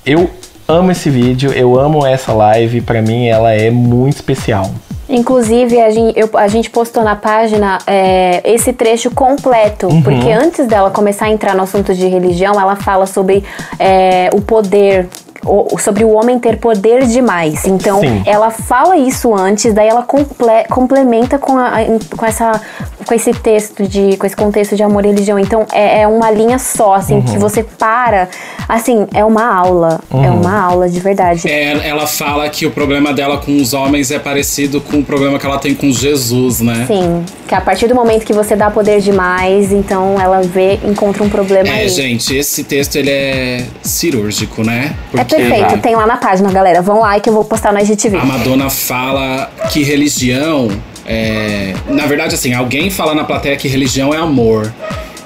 eu 0.05 0.29
amo 0.69 0.91
esse 0.91 1.09
vídeo, 1.11 1.53
eu 1.53 1.79
amo 1.79 2.05
essa 2.07 2.33
live, 2.33 2.81
pra 2.81 3.01
mim 3.01 3.27
ela 3.29 3.53
é 3.53 3.71
muito 3.71 4.17
especial. 4.17 4.71
Inclusive, 5.09 5.81
a 5.81 5.89
gente, 5.91 6.19
eu- 6.19 6.31
a 6.35 6.49
gente 6.49 6.69
postou 6.69 7.05
na 7.05 7.15
página 7.15 7.79
é, 7.87 8.41
esse 8.45 8.73
trecho 8.73 9.09
completo, 9.13 9.87
Uhum. 9.87 10.03
porque 10.03 10.33
antes 10.33 10.67
dela 10.67 10.91
começar 10.91 11.27
a 11.27 11.31
entrar 11.31 11.55
no 11.55 11.63
assunto 11.63 11.95
de 11.95 12.09
religião, 12.09 12.61
ela 12.61 12.75
fala 12.75 13.07
sobre 13.07 13.45
é, 13.79 14.29
o 14.35 14.41
poder. 14.41 15.09
O- 15.45 15.79
sobre 15.79 16.05
o 16.05 16.11
homem 16.11 16.39
ter 16.39 16.57
poder 16.59 17.07
demais. 17.07 17.65
Então, 17.67 18.01
Sim. 18.01 18.23
ela 18.27 18.51
fala 18.51 18.97
isso 18.97 19.35
antes, 19.35 19.73
daí 19.75 19.89
ela 19.89 20.03
comple- 20.03 20.65
complementa 20.71 21.39
com, 21.39 21.57
a- 21.59 21.73
com 22.17 22.25
essa 22.27 22.61
com 23.07 23.15
esse 23.15 23.33
texto 23.33 23.87
de. 23.87 24.17
com 24.17 24.27
esse 24.27 24.35
contexto 24.35 24.75
de 24.75 24.83
amor 24.83 25.05
e 25.05 25.09
religião. 25.09 25.39
Então 25.39 25.65
é, 25.73 26.01
é 26.03 26.09
uma 26.09 26.29
linha 26.31 26.59
só, 26.59 26.95
assim, 26.95 27.21
que 27.23 27.39
você 27.39 27.63
para. 27.63 28.29
Assim, 28.69 29.07
é 29.15 29.25
uma 29.25 29.45
aula. 29.55 30.01
É 30.13 30.29
uma 30.31 30.61
aula 30.61 30.89
de 30.89 30.99
verdade. 30.99 31.49
É, 31.49 31.89
ela 31.89 32.07
fala 32.09 32.49
que 32.49 32.67
o 32.67 32.71
problema 32.73 33.13
dela 33.13 33.39
com 33.39 33.57
os 33.59 33.73
homens 33.75 34.11
é 34.11 34.19
parecido 34.19 34.81
com 34.81 34.99
o 34.99 35.05
problema 35.05 35.39
que 35.39 35.47
ela 35.47 35.59
tem 35.59 35.73
com 35.75 35.89
Jesus, 35.93 36.61
né? 36.61 36.85
Sim, 36.89 37.25
que 37.47 37.55
a 37.55 37.61
partir 37.61 37.87
do 37.87 37.95
momento 37.95 38.25
que 38.25 38.33
você 38.33 38.57
dá 38.57 38.71
poder 38.71 39.01
demais, 39.01 39.73
então 39.73 40.21
ela 40.21 40.41
vê, 40.43 40.81
encontra 40.85 41.23
um 41.23 41.29
problema 41.29 41.69
É, 41.69 41.83
aí. 41.83 41.89
gente, 41.89 42.35
esse 42.37 42.65
texto 42.65 42.97
ele 42.97 43.11
é 43.11 43.65
cirúrgico, 43.83 44.65
né? 44.65 44.95
É 45.17 45.25
perfeito, 45.27 45.79
tem 45.81 45.95
lá 45.97 46.07
na 46.07 46.17
página, 46.17 46.51
galera. 46.51 46.81
Vão 46.83 47.01
lá 47.01 47.19
que 47.21 47.29
eu 47.29 47.33
vou 47.35 47.45
postar 47.45 47.73
no 47.73 47.81
IGTV. 47.81 48.17
A 48.19 48.25
Madonna 48.25 48.71
fala 48.71 49.51
que 49.71 49.83
religião 49.83 50.69
é. 51.07 51.75
Na 51.89 52.07
verdade, 52.07 52.35
assim, 52.35 52.53
alguém 52.55 52.91
fala 52.91 53.15
na 53.15 53.25
plateia 53.25 53.57
que 53.57 53.69
religião 53.69 54.13
é 54.15 54.19
amor. 54.19 54.73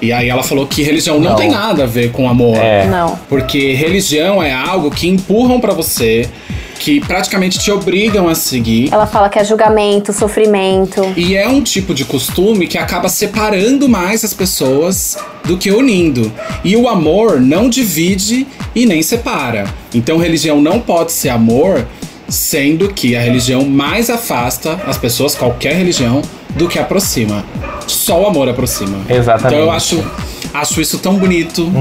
E 0.01 0.11
aí 0.11 0.29
ela 0.29 0.41
falou 0.41 0.65
que 0.65 0.81
religião 0.81 1.19
não, 1.19 1.31
Não. 1.31 1.35
tem 1.35 1.51
nada 1.51 1.83
a 1.83 1.85
ver 1.85 2.11
com 2.11 2.27
amor. 2.27 2.57
É. 2.57 2.87
Não. 2.87 3.19
Porque 3.29 3.73
religião 3.73 4.41
é 4.41 4.51
algo 4.51 4.89
que 4.89 5.07
empurram 5.07 5.59
pra 5.59 5.73
você, 5.73 6.27
que 6.81 6.99
praticamente 6.99 7.59
te 7.59 7.71
obrigam 7.71 8.27
a 8.27 8.33
seguir. 8.33 8.91
Ela 8.91 9.05
fala 9.05 9.29
que 9.29 9.37
é 9.37 9.45
julgamento, 9.45 10.11
sofrimento. 10.11 11.13
E 11.15 11.35
é 11.35 11.47
um 11.47 11.61
tipo 11.61 11.93
de 11.93 12.03
costume 12.03 12.67
que 12.67 12.75
acaba 12.75 13.07
separando 13.07 13.87
mais 13.87 14.25
as 14.25 14.33
pessoas 14.33 15.15
do 15.45 15.57
que 15.59 15.69
unindo. 15.69 16.33
E 16.63 16.75
o 16.75 16.89
amor 16.89 17.39
não 17.39 17.69
divide 17.69 18.47
e 18.73 18.87
nem 18.87 19.03
separa. 19.03 19.65
Então 19.93 20.17
religião 20.17 20.59
não 20.59 20.79
pode 20.79 21.11
ser 21.11 21.29
amor, 21.29 21.85
sendo 22.27 22.91
que 22.91 23.15
a 23.15 23.21
religião 23.21 23.63
mais 23.63 24.09
afasta 24.09 24.79
as 24.87 24.97
pessoas, 24.97 25.35
qualquer 25.35 25.75
religião, 25.75 26.23
do 26.55 26.67
que 26.67 26.79
aproxima. 26.79 27.45
Só 27.85 28.23
o 28.23 28.25
amor 28.25 28.49
aproxima. 28.49 28.97
Exatamente. 29.07 29.53
Então 29.53 29.65
eu 29.65 29.71
acho, 29.71 30.03
acho 30.53 30.81
isso 30.81 30.99
tão 30.99 31.17
bonito, 31.17 31.71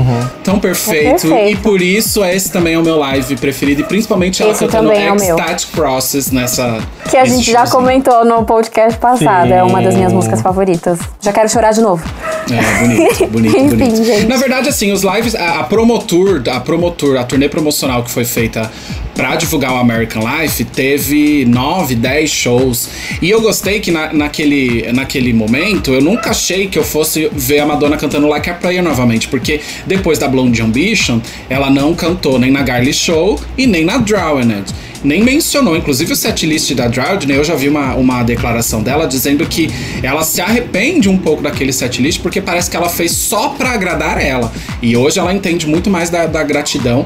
tão 0.44 0.58
perfeito, 0.58 1.06
É 1.06 1.10
perfeito. 1.10 1.50
E 1.52 1.56
por 1.56 1.80
isso 1.80 2.24
esse 2.24 2.50
também 2.50 2.74
é 2.74 2.78
o 2.78 2.82
meu 2.82 2.96
live 2.96 3.36
preferido. 3.36 3.80
E 3.80 3.84
principalmente 3.84 4.42
ela 4.42 4.52
Esse 4.52 4.66
cantando 4.66 4.92
é. 4.92 5.08
Ecstatic 5.08 5.68
Process 5.70 6.30
nessa. 6.30 6.80
Que 7.10 7.16
a 7.16 7.24
gente 7.24 7.50
já 7.50 7.66
showzinho. 7.66 7.80
comentou 7.80 8.24
no 8.24 8.44
podcast 8.44 8.98
passado. 8.98 9.48
Sim. 9.48 9.54
É 9.54 9.62
uma 9.62 9.80
das 9.82 9.94
minhas 9.94 10.12
músicas 10.12 10.40
favoritas. 10.40 10.98
Já 11.20 11.32
quero 11.32 11.48
chorar 11.48 11.72
de 11.72 11.80
novo. 11.80 12.02
É, 12.50 12.80
bonito, 12.86 13.26
bonito, 13.30 13.56
Enfim, 13.56 13.76
bonito. 13.76 14.04
gente. 14.04 14.26
Na 14.26 14.36
verdade, 14.36 14.68
assim, 14.68 14.92
os 14.92 15.02
lives, 15.02 15.34
a, 15.34 15.60
a 15.60 15.64
Promotour, 15.64 16.42
a 16.50 16.60
Promotour, 16.60 17.16
a 17.18 17.24
turnê 17.24 17.48
promocional 17.48 18.02
que 18.02 18.10
foi 18.10 18.24
feita 18.24 18.70
pra 19.14 19.36
divulgar 19.36 19.72
o 19.72 19.76
American 19.76 20.22
Life, 20.22 20.64
teve 20.64 21.44
nove, 21.44 21.94
dez 21.94 22.30
shows. 22.30 22.88
E 23.20 23.28
eu 23.28 23.40
gostei 23.42 23.78
que 23.80 23.90
na- 23.90 24.12
naquele, 24.12 24.90
naquele 24.92 25.32
momento, 25.32 25.92
eu 25.92 26.00
nunca 26.00 26.30
achei 26.30 26.68
que 26.68 26.78
eu 26.78 26.84
fosse 26.84 27.28
ver 27.32 27.58
a 27.58 27.66
Madonna 27.66 27.96
cantando 27.98 28.26
Like 28.28 28.48
a 28.48 28.54
Prayer 28.54 28.82
novamente, 28.82 29.28
porque 29.28 29.60
depois 29.86 30.18
da 30.18 30.26
Blonde 30.26 30.62
Ambition, 30.62 31.20
ela 31.50 31.68
não 31.68 31.94
cantou 31.94 32.38
nem 32.38 32.50
na 32.50 32.62
Garly 32.62 32.94
Show 32.94 33.38
e 33.58 33.66
nem 33.66 33.84
na 33.84 33.98
Drowned. 33.98 34.64
Nem 35.02 35.22
mencionou, 35.22 35.76
inclusive 35.76 36.12
o 36.12 36.16
setlist 36.16 36.74
da 36.74 36.86
Drowned, 36.86 37.26
né? 37.26 37.36
Eu 37.36 37.44
já 37.44 37.54
vi 37.54 37.68
uma, 37.68 37.94
uma 37.94 38.22
declaração 38.22 38.82
dela 38.82 39.06
dizendo 39.06 39.46
que 39.46 39.70
ela 40.02 40.22
se 40.22 40.40
arrepende 40.40 41.08
um 41.08 41.16
pouco 41.16 41.42
daquele 41.42 41.72
setlist 41.72 42.20
porque 42.20 42.40
parece 42.40 42.70
que 42.70 42.76
ela 42.76 42.88
fez 42.88 43.12
só 43.12 43.50
pra 43.50 43.70
agradar 43.70 44.22
ela. 44.22 44.52
E 44.82 44.96
hoje 44.96 45.18
ela 45.18 45.32
entende 45.32 45.66
muito 45.66 45.88
mais 45.88 46.10
da, 46.10 46.26
da 46.26 46.42
gratidão 46.42 47.04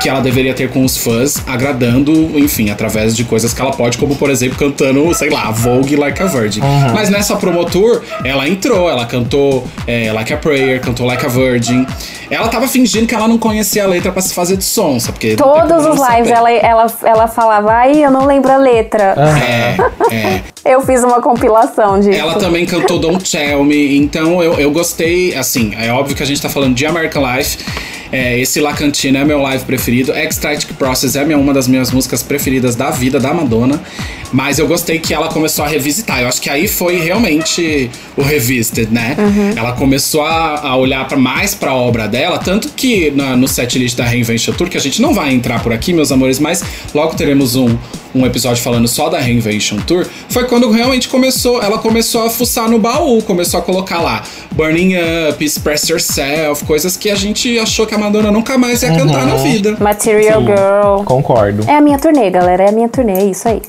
que 0.00 0.08
ela 0.08 0.20
deveria 0.20 0.54
ter 0.54 0.70
com 0.70 0.84
os 0.84 0.96
fãs, 0.96 1.42
agradando, 1.46 2.12
enfim, 2.38 2.70
através 2.70 3.16
de 3.16 3.24
coisas 3.24 3.52
que 3.52 3.60
ela 3.60 3.72
pode, 3.72 3.98
como 3.98 4.16
por 4.16 4.30
exemplo, 4.30 4.58
cantando, 4.58 5.12
sei 5.14 5.30
lá, 5.30 5.50
Vogue 5.50 5.96
Like 5.96 6.22
a 6.22 6.26
Virgin. 6.26 6.60
Mas 6.94 7.10
nessa 7.10 7.36
promotour, 7.36 8.02
ela 8.24 8.48
entrou, 8.48 8.90
ela 8.90 9.06
cantou 9.06 9.66
é, 9.86 10.12
Like 10.12 10.32
a 10.32 10.36
Prayer, 10.36 10.80
cantou 10.80 11.06
Like 11.06 11.24
a 11.24 11.28
Virgin. 11.28 11.86
Ela 12.30 12.48
tava 12.48 12.66
fingindo 12.66 13.06
que 13.06 13.14
ela 13.14 13.28
não 13.28 13.38
conhecia 13.38 13.84
a 13.84 13.86
letra 13.86 14.10
pra 14.12 14.20
se 14.20 14.34
fazer 14.34 14.56
de 14.56 14.64
sonsa, 14.64 15.12
porque. 15.12 15.36
Todos 15.36 15.86
os 15.86 16.08
lives 16.08 16.30
ela, 16.30 16.50
ela, 16.50 16.86
ela 17.04 17.28
falava, 17.28 17.72
ai, 17.72 18.04
eu 18.04 18.10
não 18.10 18.26
lembro 18.26 18.50
a 18.52 18.56
letra. 18.56 19.14
É, 19.38 20.14
é. 20.14 20.42
Eu 20.66 20.80
fiz 20.80 21.04
uma 21.04 21.22
compilação 21.22 22.00
disso. 22.00 22.18
Ela 22.18 22.34
também 22.34 22.66
cantou 22.66 22.98
Don't 22.98 23.30
Tell 23.30 23.62
Me, 23.62 23.96
então 23.96 24.42
eu, 24.42 24.54
eu 24.54 24.72
gostei, 24.72 25.32
assim, 25.36 25.72
é 25.78 25.92
óbvio 25.92 26.16
que 26.16 26.22
a 26.24 26.26
gente 26.26 26.42
tá 26.42 26.48
falando 26.48 26.74
de 26.74 26.84
American 26.84 27.22
Life. 27.24 27.58
É, 28.12 28.38
esse 28.38 28.60
La 28.60 28.72
Cantina 28.72 29.18
é 29.20 29.24
meu 29.24 29.40
live 29.42 29.64
preferido. 29.64 30.12
Ecstatic 30.12 30.72
Process 30.74 31.16
é 31.16 31.24
minha, 31.24 31.38
uma 31.38 31.52
das 31.52 31.66
minhas 31.66 31.90
músicas 31.90 32.22
preferidas 32.22 32.74
da 32.76 32.90
vida 32.90 33.18
da 33.18 33.32
Madonna. 33.34 33.80
Mas 34.32 34.58
eu 34.58 34.66
gostei 34.66 34.98
que 34.98 35.14
ela 35.14 35.28
começou 35.28 35.64
a 35.64 35.68
revisitar. 35.68 36.20
Eu 36.20 36.28
acho 36.28 36.40
que 36.40 36.50
aí 36.50 36.66
foi 36.68 36.98
realmente 36.98 37.90
o 38.16 38.22
Revisited, 38.22 38.92
né? 38.92 39.16
Ela 39.56 39.72
começou 39.72 40.22
a, 40.22 40.60
a 40.68 40.76
olhar 40.76 41.06
pra, 41.06 41.16
mais 41.16 41.54
pra 41.54 41.72
obra 41.74 42.08
dela. 42.08 42.38
Tanto 42.38 42.68
que 42.70 43.10
na- 43.12 43.36
no 43.36 43.46
setlist 43.46 43.96
da 43.96 44.04
Reinvention 44.04 44.52
Tour, 44.54 44.68
que 44.68 44.76
a 44.76 44.80
gente 44.80 45.00
não 45.00 45.14
vai 45.14 45.32
entrar 45.32 45.62
por 45.62 45.72
aqui, 45.72 45.92
meus 45.92 46.10
amores, 46.10 46.38
mas 46.40 46.62
logo 46.92 47.14
teremos 47.14 47.54
um, 47.54 47.76
um 48.16 48.26
episódio 48.26 48.62
falando 48.62 48.88
só 48.88 49.08
da 49.08 49.18
Reinvention 49.18 49.78
Tour. 49.78 50.06
Foi 50.28 50.44
quando 50.44 50.70
realmente 50.70 51.08
começou, 51.08 51.62
ela 51.62 51.78
começou 51.78 52.24
a 52.24 52.30
fuçar 52.30 52.68
no 52.68 52.78
baú, 52.78 53.22
começou 53.22 53.60
a 53.60 53.62
colocar 53.62 54.00
lá 54.00 54.22
Burning 54.52 54.94
Up, 55.30 55.44
Express 55.44 55.88
Yourself, 55.88 56.64
coisas 56.64 56.96
que 56.96 57.10
a 57.10 57.14
gente 57.14 57.58
achou 57.58 57.86
que 57.86 57.94
a 57.94 57.98
Madonna 57.98 58.30
nunca 58.30 58.56
mais 58.56 58.82
ia 58.82 58.88
cantar 58.96 59.26
na 59.26 59.36
vida. 59.36 59.76
Material 59.78 60.40
Sim, 60.40 60.46
Girl. 60.46 61.04
Concordo. 61.04 61.64
É 61.68 61.76
a 61.76 61.80
minha 61.80 61.98
turnê, 61.98 62.30
galera. 62.30 62.64
É 62.64 62.68
a 62.70 62.72
minha 62.72 62.88
turnê, 62.88 63.12
é 63.12 63.24
isso 63.24 63.46
aí. 63.48 63.60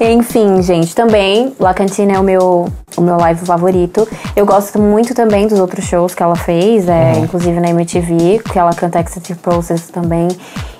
Enfim, 0.00 0.62
gente, 0.62 0.94
também 0.94 1.52
La 1.58 1.74
Cantina 1.74 2.14
é 2.14 2.18
o 2.18 2.22
meu, 2.22 2.68
o 2.96 3.00
meu 3.00 3.16
live 3.16 3.44
favorito. 3.44 4.08
Eu 4.34 4.46
gosto 4.46 4.78
muito 4.78 5.14
também 5.14 5.46
dos 5.46 5.58
outros 5.58 5.84
shows 5.84 6.14
que 6.14 6.22
ela 6.22 6.36
fez, 6.36 6.88
é, 6.88 7.18
inclusive 7.18 7.60
na 7.60 7.70
MTV, 7.70 8.40
que 8.50 8.58
ela 8.58 8.72
canta 8.72 9.00
Executive 9.00 9.38
Process 9.40 9.88
também. 9.88 10.28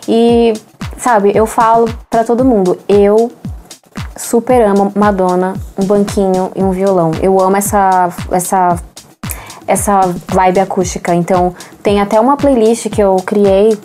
E, 0.09 0.55
sabe, 0.97 1.33
eu 1.35 1.47
falo 1.47 1.87
pra 2.09 2.25
todo 2.25 2.45
mundo, 2.45 2.79
eu 2.89 3.31
super 4.17 4.63
amo 4.63 4.91
Madonna, 4.97 5.55
um 5.79 5.85
banquinho 5.85 6.51
e 6.57 6.63
um 6.63 6.71
violão. 6.71 7.13
Eu 7.23 7.39
amo 7.39 7.57
essa 7.57 8.09
essa 8.33 8.79
essa 9.67 10.01
vibe 10.29 10.61
acústica. 10.61 11.15
Então, 11.15 11.55
tem 11.83 12.01
até 12.01 12.19
uma 12.19 12.39
playlist 12.39 12.89
que 12.89 13.03
eu 13.03 13.17
criei 13.17 13.79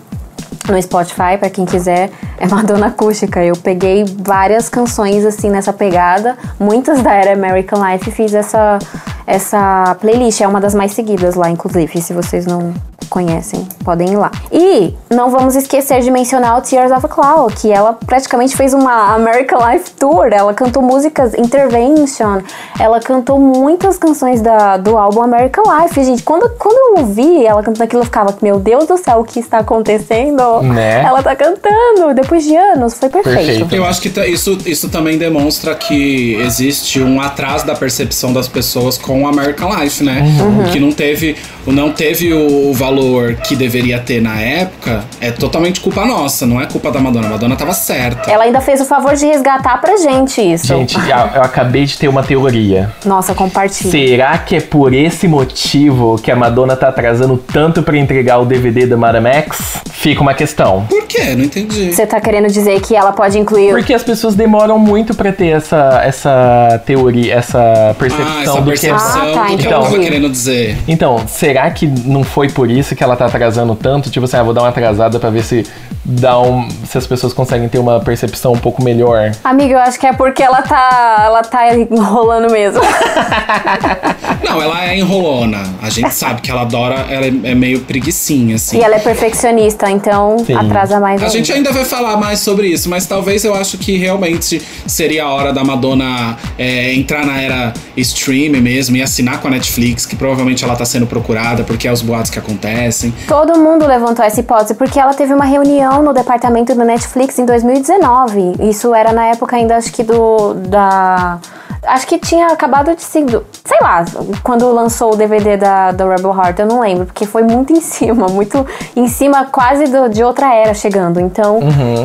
no 0.69 0.81
Spotify, 0.81 1.37
pra 1.37 1.49
quem 1.49 1.65
quiser, 1.65 2.09
é 2.39 2.47
Madonna 2.47 2.87
Acústica. 2.87 3.43
Eu 3.43 3.55
peguei 3.55 4.05
várias 4.05 4.69
canções 4.69 5.25
assim 5.25 5.49
nessa 5.49 5.73
pegada, 5.73 6.37
muitas 6.57 7.01
da 7.01 7.13
era 7.13 7.33
American 7.33 7.83
Life 7.85 8.09
e 8.09 8.13
fiz 8.13 8.33
essa 8.33 8.79
essa 9.25 9.95
playlist, 10.01 10.41
é 10.41 10.47
uma 10.47 10.59
das 10.59 10.75
mais 10.75 10.91
seguidas 10.91 11.35
lá, 11.35 11.49
inclusive, 11.49 12.01
se 12.01 12.13
vocês 12.13 12.45
não 12.45 12.73
conhecem, 13.13 13.67
podem 13.85 14.09
ir 14.13 14.17
lá. 14.17 14.31
E 14.51 14.91
não 15.13 15.29
vamos 15.29 15.55
esquecer 15.55 16.01
de 16.01 16.09
mencionar 16.09 16.57
o 16.57 16.61
Tears 16.61 16.91
of 16.91 17.05
a 17.05 17.07
Cloud, 17.09 17.53
que 17.55 17.71
ela 17.71 17.93
praticamente 17.93 18.57
fez 18.57 18.73
uma 18.73 19.13
American 19.13 19.59
Life 19.69 19.91
Tour, 19.99 20.29
ela 20.31 20.51
cantou 20.51 20.81
músicas 20.81 21.35
Intervention, 21.35 22.41
ela 22.79 22.99
cantou 22.99 23.39
muitas 23.39 23.99
canções 23.99 24.41
da, 24.41 24.77
do 24.77 24.97
álbum 24.97 25.21
American 25.21 25.63
Life, 25.77 26.03
gente. 26.03 26.23
Quando, 26.23 26.49
quando 26.57 26.97
eu 26.97 27.03
ouvi 27.03 27.45
ela 27.45 27.61
cantando 27.61 27.83
aquilo, 27.83 28.01
eu 28.01 28.05
ficava, 28.05 28.35
meu 28.41 28.59
Deus 28.59 28.87
do 28.87 28.97
céu, 28.97 29.19
o 29.19 29.23
que 29.23 29.39
está 29.39 29.59
acontecendo? 29.59 30.61
Né? 30.63 31.03
Ela 31.03 31.21
tá 31.21 31.35
cantando, 31.35 32.15
depois 32.15 32.43
de 32.43 32.55
anos, 32.55 32.95
foi 32.95 33.09
perfeito. 33.09 33.37
Perfeito. 33.45 33.75
Eu 33.75 33.85
acho 33.85 34.01
que 34.01 34.09
ta- 34.09 34.25
isso, 34.25 34.57
isso 34.65 34.89
também 34.89 35.19
demonstra 35.19 35.75
que 35.75 36.33
existe 36.41 36.99
um 36.99 37.21
atraso 37.21 37.63
da 37.65 37.75
percepção 37.75 38.33
das 38.33 38.47
pessoas 38.47 38.97
com 38.97 39.21
o 39.23 39.27
American 39.27 39.69
Life, 39.79 40.03
né? 40.03 40.23
Uhum. 40.41 40.71
Que 40.71 40.79
não 40.79 40.91
teve, 40.91 41.35
o 41.67 41.71
não 41.71 41.91
teve 41.91 42.33
o, 42.33 42.69
o 42.71 42.73
valor 43.03 43.35
que 43.35 43.55
deveria 43.55 43.99
ter 43.99 44.21
na 44.21 44.39
época 44.39 45.03
é 45.19 45.31
totalmente 45.31 45.81
culpa 45.81 46.05
nossa, 46.05 46.45
não 46.45 46.61
é 46.61 46.65
culpa 46.65 46.91
da 46.91 46.99
Madonna. 46.99 47.27
A 47.27 47.29
Madonna 47.31 47.55
tava 47.55 47.73
certa. 47.73 48.29
Ela 48.31 48.45
ainda 48.45 48.61
fez 48.61 48.81
o 48.81 48.85
favor 48.85 49.15
de 49.15 49.25
resgatar 49.25 49.79
pra 49.79 49.97
gente 49.97 50.41
isso. 50.41 50.67
Gente, 50.67 50.97
eu 50.97 51.03
eu 51.35 51.41
acabei 51.41 51.85
de 51.85 51.97
ter 51.97 52.07
uma 52.07 52.23
teoria. 52.23 52.91
Nossa, 53.05 53.33
compartilha. 53.33 53.91
Será 53.91 54.37
que 54.37 54.55
é 54.55 54.61
por 54.73 54.91
esse 54.91 55.27
motivo 55.27 56.15
que 56.19 56.31
a 56.31 56.35
Madonna 56.35 56.75
tá 56.75 56.87
atrasando 56.87 57.37
tanto 57.37 57.83
pra 57.83 57.95
entregar 57.95 58.39
o 58.39 58.45
DVD 58.45 58.87
da 58.87 58.97
Madame 58.97 59.29
X? 59.29 59.77
Fica 59.91 60.19
uma 60.19 60.33
questão. 60.33 60.87
Por 60.89 61.03
quê? 61.05 61.35
Não 61.35 61.43
entendi. 61.43 61.93
Você 61.93 62.07
tá 62.07 62.19
querendo 62.19 62.47
dizer 62.47 62.81
que 62.81 62.95
ela 62.95 63.11
pode 63.11 63.37
incluir. 63.37 63.69
Porque 63.69 63.93
as 63.93 64.01
pessoas 64.01 64.33
demoram 64.33 64.79
muito 64.79 65.13
pra 65.13 65.31
ter 65.31 65.49
essa, 65.49 66.01
essa 66.03 66.81
teoria, 66.87 67.35
essa 67.35 67.95
percepção 67.99 68.33
Ah, 68.35 68.41
essa 68.41 68.61
do 68.61 68.65
percepção 68.65 68.97
Ah, 68.97 69.11
tá, 69.11 69.19
do 69.21 69.31
que 69.31 69.37
ela 69.37 69.51
entendi. 69.53 69.69
tava 69.69 69.99
querendo 69.99 70.29
dizer. 70.29 70.75
que. 70.83 70.91
Então, 70.91 71.21
será 71.27 71.69
que 71.69 71.85
não 71.85 72.23
foi 72.23 72.49
por 72.49 72.71
isso 72.71 72.95
que 72.95 73.03
ela 73.03 73.15
tá 73.15 73.27
atrasando 73.27 73.75
tanto? 73.75 74.09
Tipo 74.09 74.25
assim, 74.25 74.37
ah, 74.37 74.43
vou 74.43 74.55
dar 74.55 74.61
uma 74.63 74.69
atrasada 74.69 75.19
pra 75.19 75.29
ver 75.29 75.43
se 75.43 75.63
dar 76.03 76.39
um. 76.39 76.67
Se 76.87 76.97
as 76.97 77.05
pessoas 77.05 77.31
conseguem 77.31 77.69
ter 77.69 77.77
uma 77.77 77.99
percepção 77.99 78.53
um 78.53 78.57
pouco 78.59 78.83
melhor. 78.83 79.31
Amiga, 79.43 79.75
eu 79.75 79.79
acho 79.79 79.99
que 79.99 80.07
é 80.07 80.13
porque 80.13 80.41
ela 80.41 80.63
tá, 80.63 81.21
ela 81.25 81.43
tá 81.43 81.75
enrolando 81.77 82.51
mesmo. 82.51 82.81
Não, 84.43 84.61
ela 84.63 84.85
é 84.85 84.97
enrolona. 84.97 85.63
A 85.81 85.89
gente 85.89 86.11
sabe 86.15 86.41
que 86.41 86.49
ela 86.49 86.61
adora, 86.61 87.05
ela 87.09 87.25
é, 87.25 87.51
é 87.51 87.55
meio 87.55 87.81
preguiçinha, 87.81 88.55
assim. 88.55 88.77
e 88.77 88.81
ela 88.81 88.95
é 88.95 88.99
perfeccionista, 88.99 89.89
então 89.89 90.39
Sim. 90.39 90.53
atrasa 90.53 90.99
mais 90.99 91.21
A 91.21 91.25
ainda. 91.25 91.37
gente 91.37 91.51
ainda 91.51 91.71
vai 91.71 91.85
falar 91.85 92.17
mais 92.17 92.39
sobre 92.39 92.67
isso, 92.67 92.89
mas 92.89 93.05
talvez 93.05 93.43
eu 93.43 93.53
acho 93.53 93.77
que 93.77 93.97
realmente 93.97 94.61
seria 94.87 95.25
a 95.25 95.29
hora 95.29 95.53
da 95.53 95.63
Madonna 95.63 96.37
é, 96.57 96.93
entrar 96.93 97.25
na 97.25 97.39
era 97.39 97.73
stream 97.97 98.53
mesmo 98.61 98.95
e 98.95 99.01
assinar 99.01 99.39
com 99.41 99.47
a 99.47 99.51
Netflix, 99.51 100.05
que 100.05 100.15
provavelmente 100.15 100.63
ela 100.63 100.75
tá 100.75 100.85
sendo 100.85 101.05
procurada, 101.05 101.63
porque 101.63 101.87
é 101.87 101.91
os 101.91 102.01
boatos 102.01 102.31
que 102.31 102.39
acontecem. 102.39 103.13
Todo 103.27 103.57
mundo 103.59 103.85
levantou 103.85 104.23
essa 104.23 104.39
hipótese 104.39 104.73
porque 104.75 104.99
ela 104.99 105.13
teve 105.13 105.33
uma 105.33 105.45
reunião 105.45 106.01
no 106.01 106.13
departamento 106.13 106.73
do 106.73 106.83
Netflix 106.83 107.37
em 107.37 107.45
2019. 107.45 108.53
Isso 108.69 108.93
era 108.93 109.11
na 109.11 109.25
época 109.27 109.55
ainda, 109.55 109.77
acho 109.77 109.91
que 109.91 110.03
do. 110.03 110.53
da. 110.53 111.39
Acho 111.85 112.07
que 112.07 112.17
tinha 112.17 112.47
acabado 112.47 112.95
de 112.95 113.01
ser. 113.01 113.25
Sei 113.65 113.77
lá, 113.81 114.05
quando 114.41 114.71
lançou 114.71 115.13
o 115.13 115.15
DVD 115.17 115.57
da, 115.57 115.91
do 115.91 116.07
Rebel 116.07 116.33
Heart, 116.33 116.59
eu 116.59 116.65
não 116.65 116.79
lembro, 116.79 117.05
porque 117.05 117.25
foi 117.25 117.43
muito 117.43 117.73
em 117.73 117.81
cima, 117.81 118.27
muito 118.27 118.65
em 118.95 119.07
cima 119.07 119.45
quase 119.51 119.85
do- 119.85 120.07
de 120.09 120.23
outra 120.23 120.53
era 120.53 120.73
chegando. 120.73 121.19
Então, 121.19 121.59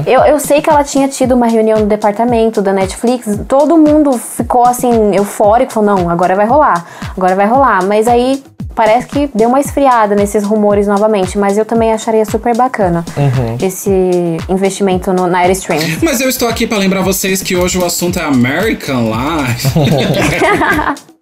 eu, 0.07 0.21
eu 0.23 0.39
sei 0.41 0.61
que 0.61 0.69
ela 0.69 0.83
tinha 0.83 1.07
tido 1.09 1.33
uma 1.37 1.47
reunião 1.47 1.79
no 1.81 1.87
departamento 1.87 2.61
da 2.61 2.73
Netflix, 2.73 3.39
todo 3.47 3.77
mundo 3.79 4.13
ficou 4.19 4.65
assim, 4.67 5.15
eufórico, 5.15 5.73
falou: 5.73 5.97
não, 5.97 6.11
agora 6.11 6.35
vai 6.35 6.47
rolar, 6.47 6.85
agora 7.17 7.37
vai 7.37 7.47
rolar. 7.47 7.85
Mas 7.85 8.09
aí 8.09 8.43
parece 8.75 9.07
que 9.07 9.31
deu 9.35 9.49
uma 9.49 9.61
esfriada 9.61 10.15
nesses 10.15 10.45
rumores 10.45 10.87
novamente, 10.87 11.37
mas 11.39 11.59
eu 11.59 11.65
também 11.65 11.93
acharia 11.93 12.25
super 12.25 12.57
bacana 12.57 13.05
esse 13.63 13.91
investimento 14.49 15.13
no, 15.13 15.27
na 15.27 15.43
era 15.43 15.53
stream. 15.53 15.81
Mas 16.03 16.21
eu 16.21 16.29
estou 16.29 16.49
aqui 16.49 16.67
para 16.67 16.79
lembrar 16.79 17.03
vocês 17.03 17.43
que 17.43 17.57
hoje 17.57 17.79
o 17.79 17.85
assunto 17.85 18.19
é 18.19 18.23
American 18.23 19.11
Life. 19.11 19.69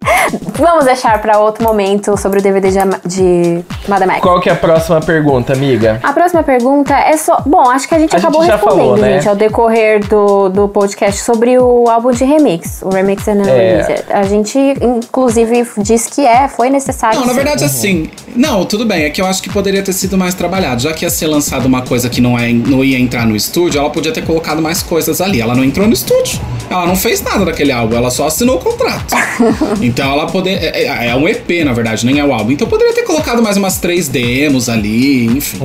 Vamos 0.59 0.85
deixar 0.85 1.21
para 1.21 1.39
outro 1.39 1.63
momento 1.63 2.17
sobre 2.17 2.39
o 2.39 2.41
DVD 2.41 2.69
de, 2.69 2.77
de 3.05 3.63
Madame 3.87 4.13
X. 4.13 4.21
Qual 4.21 4.39
que 4.39 4.49
é 4.49 4.53
a 4.53 4.55
próxima 4.55 4.99
pergunta, 4.99 5.53
amiga? 5.53 5.99
A 6.03 6.11
próxima 6.11 6.43
pergunta 6.43 6.93
é 6.95 7.15
só. 7.15 7.41
Bom, 7.45 7.69
acho 7.69 7.87
que 7.87 7.95
a 7.95 7.99
gente 7.99 8.15
A 8.15 8.19
acabou 8.19 8.41
gente 8.41 8.49
já 8.49 8.55
respondendo, 8.57 8.79
falou, 8.79 8.97
né? 8.97 9.13
gente, 9.13 9.29
ao 9.29 9.35
decorrer 9.35 10.05
do, 10.07 10.49
do 10.49 10.67
podcast 10.67 11.21
sobre 11.21 11.57
o 11.57 11.89
álbum 11.89 12.11
de 12.11 12.23
remix, 12.25 12.81
o 12.81 12.89
Remix 12.89 13.27
and 13.27 13.31
É. 13.31 13.41
Unreleased. 13.41 14.05
A 14.09 14.23
gente, 14.23 14.57
inclusive, 14.81 15.65
disse 15.77 16.09
que 16.09 16.25
é, 16.25 16.47
foi 16.47 16.69
necessário. 16.69 17.19
Não, 17.19 17.27
na 17.27 17.33
verdade, 17.33 17.63
assim. 17.63 18.09
Não, 18.35 18.65
tudo 18.65 18.85
bem. 18.85 19.03
É 19.03 19.09
que 19.09 19.21
eu 19.21 19.25
acho 19.25 19.41
que 19.41 19.49
poderia 19.49 19.83
ter 19.83 19.93
sido 19.93 20.17
mais 20.17 20.33
trabalhado. 20.33 20.81
Já 20.81 20.93
que 20.93 21.05
ia 21.05 21.09
ser 21.09 21.27
lançado 21.27 21.65
uma 21.65 21.81
coisa 21.81 22.09
que 22.09 22.19
não, 22.21 22.37
é, 22.37 22.51
não 22.51 22.83
ia 22.83 22.99
entrar 22.99 23.25
no 23.25 23.35
estúdio, 23.35 23.79
ela 23.79 23.89
podia 23.89 24.11
ter 24.11 24.25
colocado 24.25 24.61
mais 24.61 24.83
coisas 24.83 25.21
ali. 25.21 25.39
Ela 25.41 25.55
não 25.55 25.63
entrou 25.63 25.87
no 25.87 25.93
estúdio. 25.93 26.39
Ela 26.69 26.85
não 26.85 26.95
fez 26.95 27.21
nada 27.21 27.45
daquele 27.45 27.71
álbum, 27.71 27.95
ela 27.95 28.09
só 28.11 28.27
assinou 28.27 28.57
o 28.57 28.59
contrato. 28.59 29.15
então 29.87 30.11
ela 30.11 30.27
poderia. 30.27 30.59
É, 30.59 30.83
é- 30.85 31.07
é 31.09 31.15
um 31.15 31.27
EP, 31.27 31.63
na 31.63 31.73
verdade, 31.73 32.05
nem 32.05 32.19
é 32.19 32.23
o 32.25 32.33
álbum. 32.33 32.51
Então 32.51 32.67
poderia 32.67 32.93
ter 32.93 33.03
colocado 33.03 33.41
mais 33.41 33.57
umas 33.57 33.77
três 33.77 34.07
demos 34.07 34.69
ali, 34.69 35.25
enfim. 35.25 35.59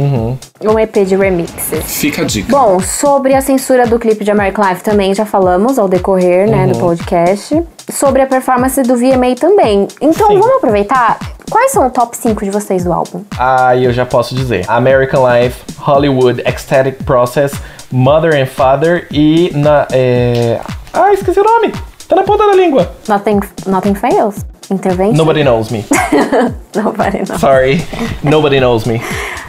Um 0.62 0.78
EP 0.78 1.05
de 1.05 1.16
remixes. 1.16 1.85
Fica 1.85 2.23
a 2.23 2.24
dica. 2.24 2.51
Bom, 2.51 2.81
sobre 2.81 3.35
a 3.35 3.40
censura 3.40 3.86
do 3.86 3.99
clipe 3.99 4.24
de 4.24 4.31
American 4.31 4.69
Life 4.69 4.82
também 4.82 5.15
já 5.15 5.27
falamos 5.27 5.78
ao 5.78 5.89
decorrer, 5.89 6.49
né, 6.49 6.66
do 6.66 6.78
podcast. 6.78 7.62
Sobre 7.90 8.23
a 8.23 8.27
performance 8.27 8.81
do 8.82 8.97
VMA 8.97 9.35
também. 9.39 9.89
Então, 10.01 10.28
Sim. 10.28 10.39
vamos 10.39 10.57
aproveitar. 10.57 11.19
Quais 11.51 11.73
são 11.73 11.86
o 11.86 11.90
top 11.90 12.16
5 12.16 12.44
de 12.44 12.51
vocês 12.51 12.85
do 12.85 12.93
álbum? 12.93 13.23
Ah, 13.39 13.77
eu 13.77 13.93
já 13.93 14.07
posso 14.07 14.35
dizer. 14.35 14.65
American 14.69 15.24
Life, 15.28 15.61
Hollywood, 15.78 16.40
Ecstatic 16.47 17.03
Process, 17.05 17.53
Mother 17.90 18.35
and 18.40 18.47
Father 18.47 19.07
e 19.11 19.51
na. 19.55 19.86
É... 19.93 20.59
Ah, 20.94 21.12
esqueci 21.12 21.40
o 21.40 21.44
nome! 21.44 21.73
Tá 22.12 22.16
na 22.16 22.24
ponta 22.24 22.47
da 22.47 22.55
língua. 22.55 22.94
Nothing, 23.09 23.40
nothing 23.66 23.94
Fails? 23.94 24.44
Intervention? 24.70 25.16
Nobody 25.16 25.43
knows 25.43 25.70
me. 25.70 25.82
Nobody 26.76 27.20
não. 27.26 27.39
Sorry. 27.39 27.82
Nobody 28.22 28.60
knows 28.60 28.84
me. 28.84 29.01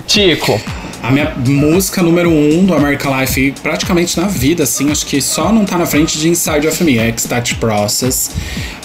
Tico. 0.07 0.57
A 1.02 1.11
minha 1.11 1.34
música 1.45 2.02
número 2.02 2.30
um 2.30 2.65
do 2.65 2.73
American 2.73 3.19
Life, 3.19 3.56
praticamente 3.61 4.18
na 4.18 4.27
vida, 4.27 4.64
assim, 4.64 4.90
acho 4.90 5.06
que 5.06 5.22
só 5.22 5.52
não 5.52 5.65
tá 5.65 5.77
na 5.77 5.85
frente 5.85 6.18
de 6.18 6.30
Inside 6.30 6.65
of 6.65 6.81
Me, 6.85 6.98
é 6.98 7.10
Ecstatic 7.10 7.57
Process. 7.57 8.31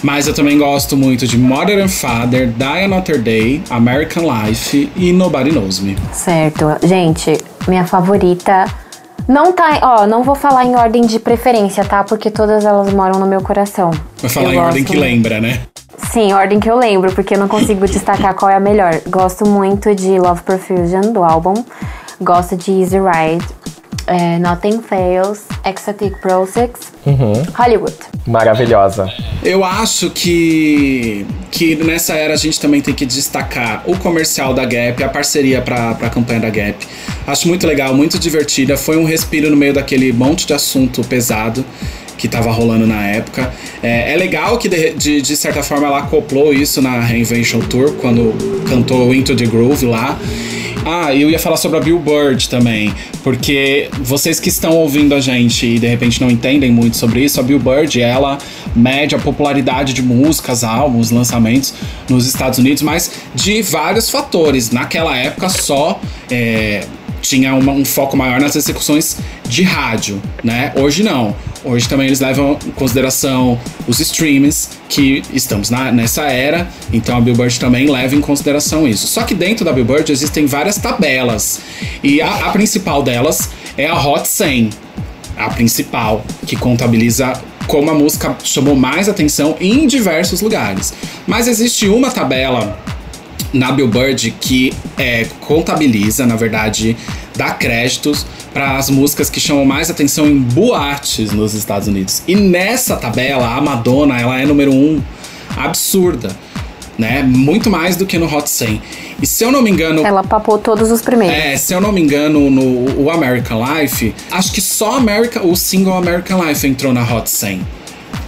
Mas 0.02 0.26
eu 0.26 0.34
também 0.34 0.58
gosto 0.58 0.96
muito 0.96 1.24
de 1.24 1.38
Mother 1.38 1.80
and 1.80 1.88
Father, 1.88 2.48
Die 2.48 2.84
Another 2.84 3.22
Day, 3.22 3.62
American 3.70 4.24
Life 4.24 4.90
e 4.96 5.12
Nobody 5.12 5.52
Knows 5.52 5.78
Me. 5.78 5.96
Certo. 6.12 6.64
Gente, 6.82 7.38
minha 7.68 7.86
favorita. 7.86 8.66
Não 9.28 9.52
tá. 9.52 9.78
Ó, 9.82 10.06
não 10.06 10.22
vou 10.22 10.34
falar 10.34 10.64
em 10.64 10.74
ordem 10.74 11.02
de 11.02 11.18
preferência, 11.18 11.84
tá? 11.84 12.02
Porque 12.02 12.30
todas 12.30 12.64
elas 12.64 12.90
moram 12.94 13.20
no 13.20 13.26
meu 13.26 13.42
coração. 13.42 13.90
Vai 14.22 14.30
falar 14.30 14.46
Eu 14.46 14.52
em 14.54 14.58
ordem 14.58 14.84
que 14.84 14.96
lembra, 14.96 15.38
né? 15.38 15.60
Sim, 16.10 16.32
ordem 16.32 16.58
que 16.58 16.70
eu 16.70 16.78
lembro, 16.78 17.12
porque 17.12 17.34
eu 17.34 17.38
não 17.38 17.46
consigo 17.46 17.84
destacar 17.86 18.34
qual 18.34 18.50
é 18.50 18.54
a 18.54 18.60
melhor. 18.60 18.98
Gosto 19.06 19.46
muito 19.46 19.94
de 19.94 20.18
Love 20.18 20.42
Profusion, 20.42 21.12
do 21.12 21.22
álbum. 21.22 21.62
Gosto 22.18 22.56
de 22.56 22.72
Easy 22.72 22.96
Ride. 22.98 23.46
É, 24.08 24.38
Nothing 24.38 24.82
Fails. 24.82 25.42
Ecstatic 25.64 26.18
Process. 26.20 26.70
Hollywood. 27.54 27.94
Maravilhosa. 28.26 29.10
Eu 29.42 29.64
acho 29.64 30.10
que, 30.10 31.26
que 31.50 31.76
nessa 31.76 32.14
era 32.14 32.34
a 32.34 32.36
gente 32.36 32.60
também 32.60 32.80
tem 32.80 32.94
que 32.94 33.06
destacar 33.06 33.82
o 33.86 33.96
comercial 33.96 34.52
da 34.52 34.64
Gap, 34.64 35.02
a 35.02 35.08
parceria 35.08 35.60
pra, 35.62 35.94
pra 35.94 36.10
campanha 36.10 36.40
da 36.40 36.50
Gap. 36.50 36.86
Acho 37.26 37.48
muito 37.48 37.66
legal, 37.66 37.94
muito 37.94 38.18
divertida. 38.18 38.76
Foi 38.76 38.96
um 38.96 39.04
respiro 39.04 39.50
no 39.50 39.56
meio 39.56 39.74
daquele 39.74 40.12
monte 40.12 40.46
de 40.46 40.52
assunto 40.52 41.02
pesado 41.04 41.64
que 42.18 42.26
tava 42.26 42.50
rolando 42.50 42.86
na 42.86 43.06
época. 43.06 43.52
É, 43.82 44.12
é 44.12 44.16
legal 44.16 44.58
que, 44.58 44.68
de, 44.68 44.92
de, 44.94 45.22
de 45.22 45.36
certa 45.36 45.62
forma, 45.62 45.86
ela 45.86 46.00
acoplou 46.00 46.52
isso 46.52 46.82
na 46.82 47.00
Reinvention 47.00 47.60
Tour, 47.60 47.92
quando 47.92 48.34
cantou 48.68 49.14
Into 49.14 49.36
the 49.36 49.46
Groove 49.46 49.86
lá. 49.86 50.18
Ah, 50.90 51.14
eu 51.14 51.28
ia 51.28 51.38
falar 51.38 51.58
sobre 51.58 51.76
a 51.76 51.82
Billboard 51.82 52.48
também, 52.48 52.94
porque 53.22 53.90
vocês 54.00 54.40
que 54.40 54.48
estão 54.48 54.74
ouvindo 54.74 55.14
a 55.14 55.20
gente 55.20 55.66
e 55.66 55.78
de 55.78 55.86
repente 55.86 56.18
não 56.18 56.30
entendem 56.30 56.72
muito 56.72 56.96
sobre 56.96 57.22
isso, 57.22 57.38
a 57.38 57.42
Billboard 57.42 58.00
ela 58.00 58.38
mede 58.74 59.14
a 59.14 59.18
popularidade 59.18 59.92
de 59.92 60.00
músicas, 60.00 60.64
álbuns, 60.64 61.10
lançamentos 61.10 61.74
nos 62.08 62.26
Estados 62.26 62.58
Unidos, 62.58 62.82
mas 62.82 63.10
de 63.34 63.60
vários 63.60 64.08
fatores. 64.08 64.70
Naquela 64.70 65.14
época 65.14 65.50
só 65.50 66.00
é, 66.30 66.86
tinha 67.20 67.54
uma- 67.54 67.72
um 67.72 67.84
foco 67.84 68.16
maior 68.16 68.40
nas 68.40 68.56
execuções 68.56 69.16
de 69.48 69.62
rádio, 69.62 70.20
né? 70.42 70.72
Hoje 70.76 71.02
não. 71.02 71.34
Hoje 71.64 71.88
também 71.88 72.06
eles 72.06 72.20
levam 72.20 72.56
em 72.66 72.70
consideração 72.70 73.58
os 73.86 73.98
streams, 74.00 74.68
que 74.88 75.22
estamos 75.34 75.70
na- 75.70 75.90
nessa 75.92 76.22
era, 76.22 76.68
então 76.92 77.16
a 77.16 77.20
Billboard 77.20 77.58
também 77.58 77.90
leva 77.90 78.14
em 78.14 78.20
consideração 78.20 78.86
isso. 78.86 79.06
Só 79.06 79.22
que 79.22 79.34
dentro 79.34 79.64
da 79.64 79.72
Billboard 79.72 80.10
existem 80.10 80.46
várias 80.46 80.76
tabelas, 80.76 81.60
e 82.02 82.20
a, 82.22 82.46
a 82.46 82.50
principal 82.50 83.02
delas 83.02 83.50
é 83.76 83.86
a 83.86 83.94
Hot 84.00 84.26
100, 84.28 84.70
a 85.36 85.50
principal, 85.50 86.24
que 86.46 86.56
contabiliza 86.56 87.32
como 87.66 87.90
a 87.90 87.94
música 87.94 88.34
chamou 88.42 88.74
mais 88.74 89.08
atenção 89.08 89.56
em 89.60 89.86
diversos 89.86 90.40
lugares. 90.40 90.94
Mas 91.26 91.46
existe 91.48 91.86
uma 91.88 92.10
tabela 92.10 92.78
na 93.52 93.72
Billboard 93.72 94.30
que 94.40 94.72
é, 94.96 95.26
contabiliza, 95.40 96.26
na 96.26 96.36
verdade, 96.36 96.96
dá 97.36 97.50
créditos 97.50 98.26
para 98.52 98.76
as 98.76 98.90
músicas 98.90 99.30
que 99.30 99.38
chamam 99.40 99.64
mais 99.64 99.90
atenção 99.90 100.26
em 100.26 100.38
boates 100.38 101.32
nos 101.32 101.54
Estados 101.54 101.86
Unidos. 101.88 102.22
E 102.26 102.34
nessa 102.34 102.96
tabela, 102.96 103.54
a 103.54 103.60
Madonna 103.60 104.20
ela 104.20 104.40
é 104.40 104.46
número 104.46 104.72
um 104.72 105.00
absurda, 105.56 106.30
né? 106.98 107.22
Muito 107.22 107.70
mais 107.70 107.96
do 107.96 108.06
que 108.06 108.18
no 108.18 108.26
Hot 108.34 108.48
100. 108.48 108.80
E 109.20 109.26
se 109.26 109.44
eu 109.44 109.50
não 109.52 109.62
me 109.62 109.70
engano, 109.70 110.04
Ela 110.04 110.22
papou 110.22 110.58
todos 110.58 110.90
os 110.90 111.02
primeiros. 111.02 111.36
é, 111.36 111.56
se 111.56 111.72
eu 111.72 111.80
não 111.80 111.92
me 111.92 112.00
engano, 112.00 112.50
no 112.50 113.02
o 113.02 113.10
American 113.10 113.62
Life, 113.64 114.14
acho 114.30 114.52
que 114.52 114.60
só 114.60 114.96
America, 114.96 115.44
o 115.44 115.56
single 115.56 115.94
American 115.96 116.42
Life 116.44 116.66
entrou 116.66 116.92
na 116.92 117.02
Hot 117.02 117.28
100, 117.28 117.60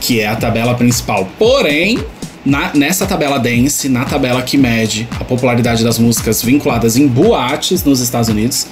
que 0.00 0.20
é 0.20 0.26
a 0.28 0.36
tabela 0.36 0.74
principal. 0.74 1.28
Porém, 1.38 1.98
na- 2.50 2.72
nessa 2.74 3.06
tabela 3.06 3.38
dance, 3.38 3.88
na 3.88 4.04
tabela 4.04 4.42
que 4.42 4.56
mede 4.58 5.08
a 5.18 5.24
popularidade 5.24 5.84
das 5.84 5.98
músicas 5.98 6.42
vinculadas 6.42 6.96
em 6.96 7.06
boates 7.06 7.84
nos 7.84 8.00
Estados 8.00 8.28
Unidos, 8.28 8.66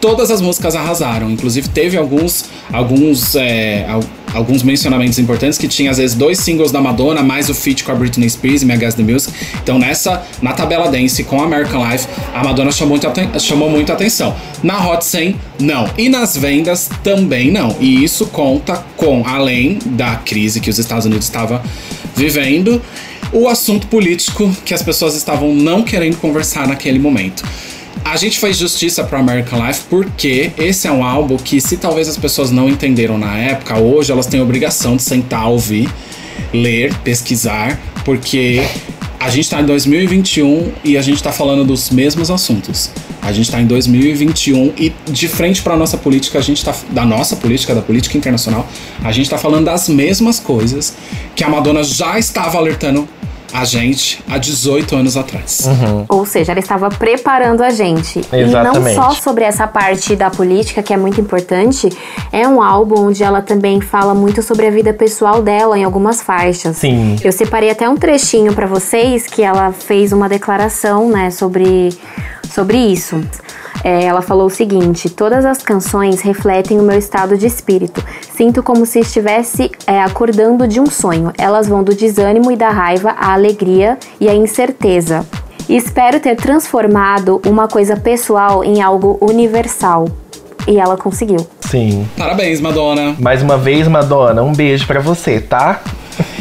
todas 0.00 0.30
as 0.30 0.40
músicas 0.42 0.76
arrasaram. 0.76 1.30
Inclusive, 1.30 1.68
teve 1.68 1.96
alguns, 1.96 2.44
alguns, 2.70 3.34
é, 3.34 3.86
al- 3.88 4.04
alguns 4.34 4.62
mencionamentos 4.62 5.18
importantes 5.18 5.56
que 5.58 5.66
tinha, 5.66 5.90
às 5.90 5.96
vezes, 5.96 6.14
dois 6.14 6.38
singles 6.40 6.70
da 6.70 6.80
Madonna, 6.80 7.22
mais 7.22 7.48
o 7.48 7.54
feat 7.54 7.82
com 7.84 7.92
a 7.92 7.94
Britney 7.94 8.28
Spears 8.28 8.60
e 8.62 8.66
Guess 8.66 8.94
the 8.96 9.02
Music. 9.02 9.32
Então, 9.62 9.78
nessa, 9.78 10.22
na 10.42 10.52
tabela 10.52 10.90
dance 10.90 11.24
com 11.24 11.40
American 11.42 11.82
Life, 11.90 12.06
a 12.34 12.44
Madonna 12.44 12.70
chamou 12.70 12.98
muito, 12.98 13.40
chamou 13.40 13.70
muito 13.70 13.90
atenção. 13.92 14.34
Na 14.62 14.86
Hot 14.90 15.02
100, 15.04 15.36
não. 15.58 15.88
E 15.96 16.10
nas 16.10 16.36
vendas, 16.36 16.90
também 17.02 17.50
não. 17.50 17.74
E 17.80 18.04
isso 18.04 18.26
conta 18.26 18.84
com, 18.98 19.24
além 19.26 19.78
da 19.86 20.16
crise 20.16 20.60
que 20.60 20.68
os 20.68 20.78
Estados 20.78 21.06
Unidos 21.06 21.24
estava 21.24 21.62
vivendo, 22.16 22.82
o 23.34 23.48
assunto 23.48 23.88
político 23.88 24.48
que 24.64 24.72
as 24.72 24.82
pessoas 24.82 25.16
estavam 25.16 25.52
não 25.52 25.82
querendo 25.82 26.16
conversar 26.16 26.68
naquele 26.68 27.00
momento. 27.00 27.44
A 28.04 28.16
gente 28.16 28.38
fez 28.38 28.56
justiça 28.56 29.02
pro 29.02 29.18
American 29.18 29.66
Life 29.66 29.82
porque 29.90 30.52
esse 30.56 30.86
é 30.86 30.92
um 30.92 31.02
álbum 31.04 31.36
que, 31.36 31.60
se 31.60 31.76
talvez 31.76 32.08
as 32.08 32.16
pessoas 32.16 32.52
não 32.52 32.68
entenderam 32.68 33.18
na 33.18 33.36
época, 33.36 33.76
hoje 33.78 34.12
elas 34.12 34.26
têm 34.26 34.38
a 34.38 34.42
obrigação 34.42 34.94
de 34.94 35.02
sentar, 35.02 35.48
ouvir, 35.48 35.88
ler, 36.52 36.94
pesquisar, 36.98 37.80
porque 38.04 38.62
a 39.18 39.30
gente 39.30 39.48
tá 39.48 39.60
em 39.60 39.64
2021 39.64 40.70
e 40.84 40.98
a 40.98 41.02
gente 41.02 41.22
tá 41.22 41.32
falando 41.32 41.64
dos 41.64 41.90
mesmos 41.90 42.30
assuntos. 42.30 42.90
A 43.22 43.32
gente 43.32 43.50
tá 43.50 43.58
em 43.58 43.66
2021 43.66 44.74
e 44.76 44.92
de 45.10 45.28
frente 45.28 45.62
para 45.62 45.76
nossa 45.78 45.96
política, 45.96 46.38
a 46.38 46.42
gente 46.42 46.62
tá 46.62 46.74
da 46.90 47.06
nossa 47.06 47.34
política, 47.36 47.74
da 47.74 47.80
política 47.80 48.18
internacional, 48.18 48.68
a 49.02 49.10
gente 49.12 49.30
tá 49.30 49.38
falando 49.38 49.64
das 49.64 49.88
mesmas 49.88 50.38
coisas 50.38 50.94
que 51.34 51.42
a 51.42 51.48
Madonna 51.48 51.82
já 51.82 52.18
estava 52.18 52.58
alertando 52.58 53.08
a 53.54 53.64
gente 53.64 54.20
há 54.28 54.36
18 54.36 54.96
anos 54.96 55.16
atrás. 55.16 55.68
Ou 56.08 56.26
seja, 56.26 56.50
ela 56.50 56.58
estava 56.58 56.88
preparando 56.88 57.62
a 57.62 57.70
gente. 57.70 58.18
Exatamente. 58.32 58.92
E 58.92 58.96
não 58.96 59.02
só 59.02 59.10
sobre 59.12 59.44
essa 59.44 59.64
parte 59.68 60.16
da 60.16 60.28
política, 60.28 60.82
que 60.82 60.92
é 60.92 60.96
muito 60.96 61.20
importante, 61.20 61.88
é 62.32 62.48
um 62.48 62.60
álbum 62.60 63.06
onde 63.06 63.22
ela 63.22 63.40
também 63.40 63.80
fala 63.80 64.12
muito 64.12 64.42
sobre 64.42 64.66
a 64.66 64.70
vida 64.72 64.92
pessoal 64.92 65.40
dela 65.40 65.78
em 65.78 65.84
algumas 65.84 66.20
faixas. 66.20 66.78
Sim. 66.78 67.14
Eu 67.22 67.30
separei 67.30 67.70
até 67.70 67.88
um 67.88 67.96
trechinho 67.96 68.52
pra 68.52 68.66
vocês 68.66 69.28
que 69.28 69.40
ela 69.40 69.70
fez 69.70 70.12
uma 70.12 70.28
declaração, 70.28 71.08
né, 71.08 71.30
sobre, 71.30 71.96
sobre 72.50 72.76
isso. 72.76 73.22
É, 73.82 74.04
ela 74.04 74.22
falou 74.22 74.46
o 74.46 74.50
seguinte: 74.50 75.10
todas 75.10 75.44
as 75.44 75.62
canções 75.62 76.20
refletem 76.20 76.78
o 76.78 76.82
meu 76.82 76.98
estado 76.98 77.36
de 77.36 77.46
espírito. 77.46 78.04
Sinto 78.36 78.62
como 78.62 78.86
se 78.86 79.00
estivesse 79.00 79.70
é, 79.86 80.00
acordando 80.02 80.68
de 80.68 80.80
um 80.80 80.86
sonho. 80.86 81.32
Elas 81.38 81.68
vão 81.68 81.82
do 81.82 81.94
desânimo 81.94 82.52
e 82.52 82.56
da 82.56 82.70
raiva 82.70 83.10
à 83.10 83.32
alegria 83.32 83.98
e 84.20 84.28
à 84.28 84.34
incerteza. 84.34 85.26
E 85.68 85.76
espero 85.76 86.20
ter 86.20 86.36
transformado 86.36 87.40
uma 87.46 87.66
coisa 87.66 87.96
pessoal 87.96 88.62
em 88.62 88.82
algo 88.82 89.18
universal. 89.20 90.06
E 90.66 90.78
ela 90.78 90.96
conseguiu. 90.96 91.46
Sim. 91.60 92.08
Parabéns, 92.16 92.60
Madonna. 92.60 93.14
Mais 93.18 93.42
uma 93.42 93.58
vez, 93.58 93.88
Madonna, 93.88 94.42
um 94.42 94.52
beijo 94.52 94.86
pra 94.86 95.00
você, 95.00 95.40
tá? 95.40 95.82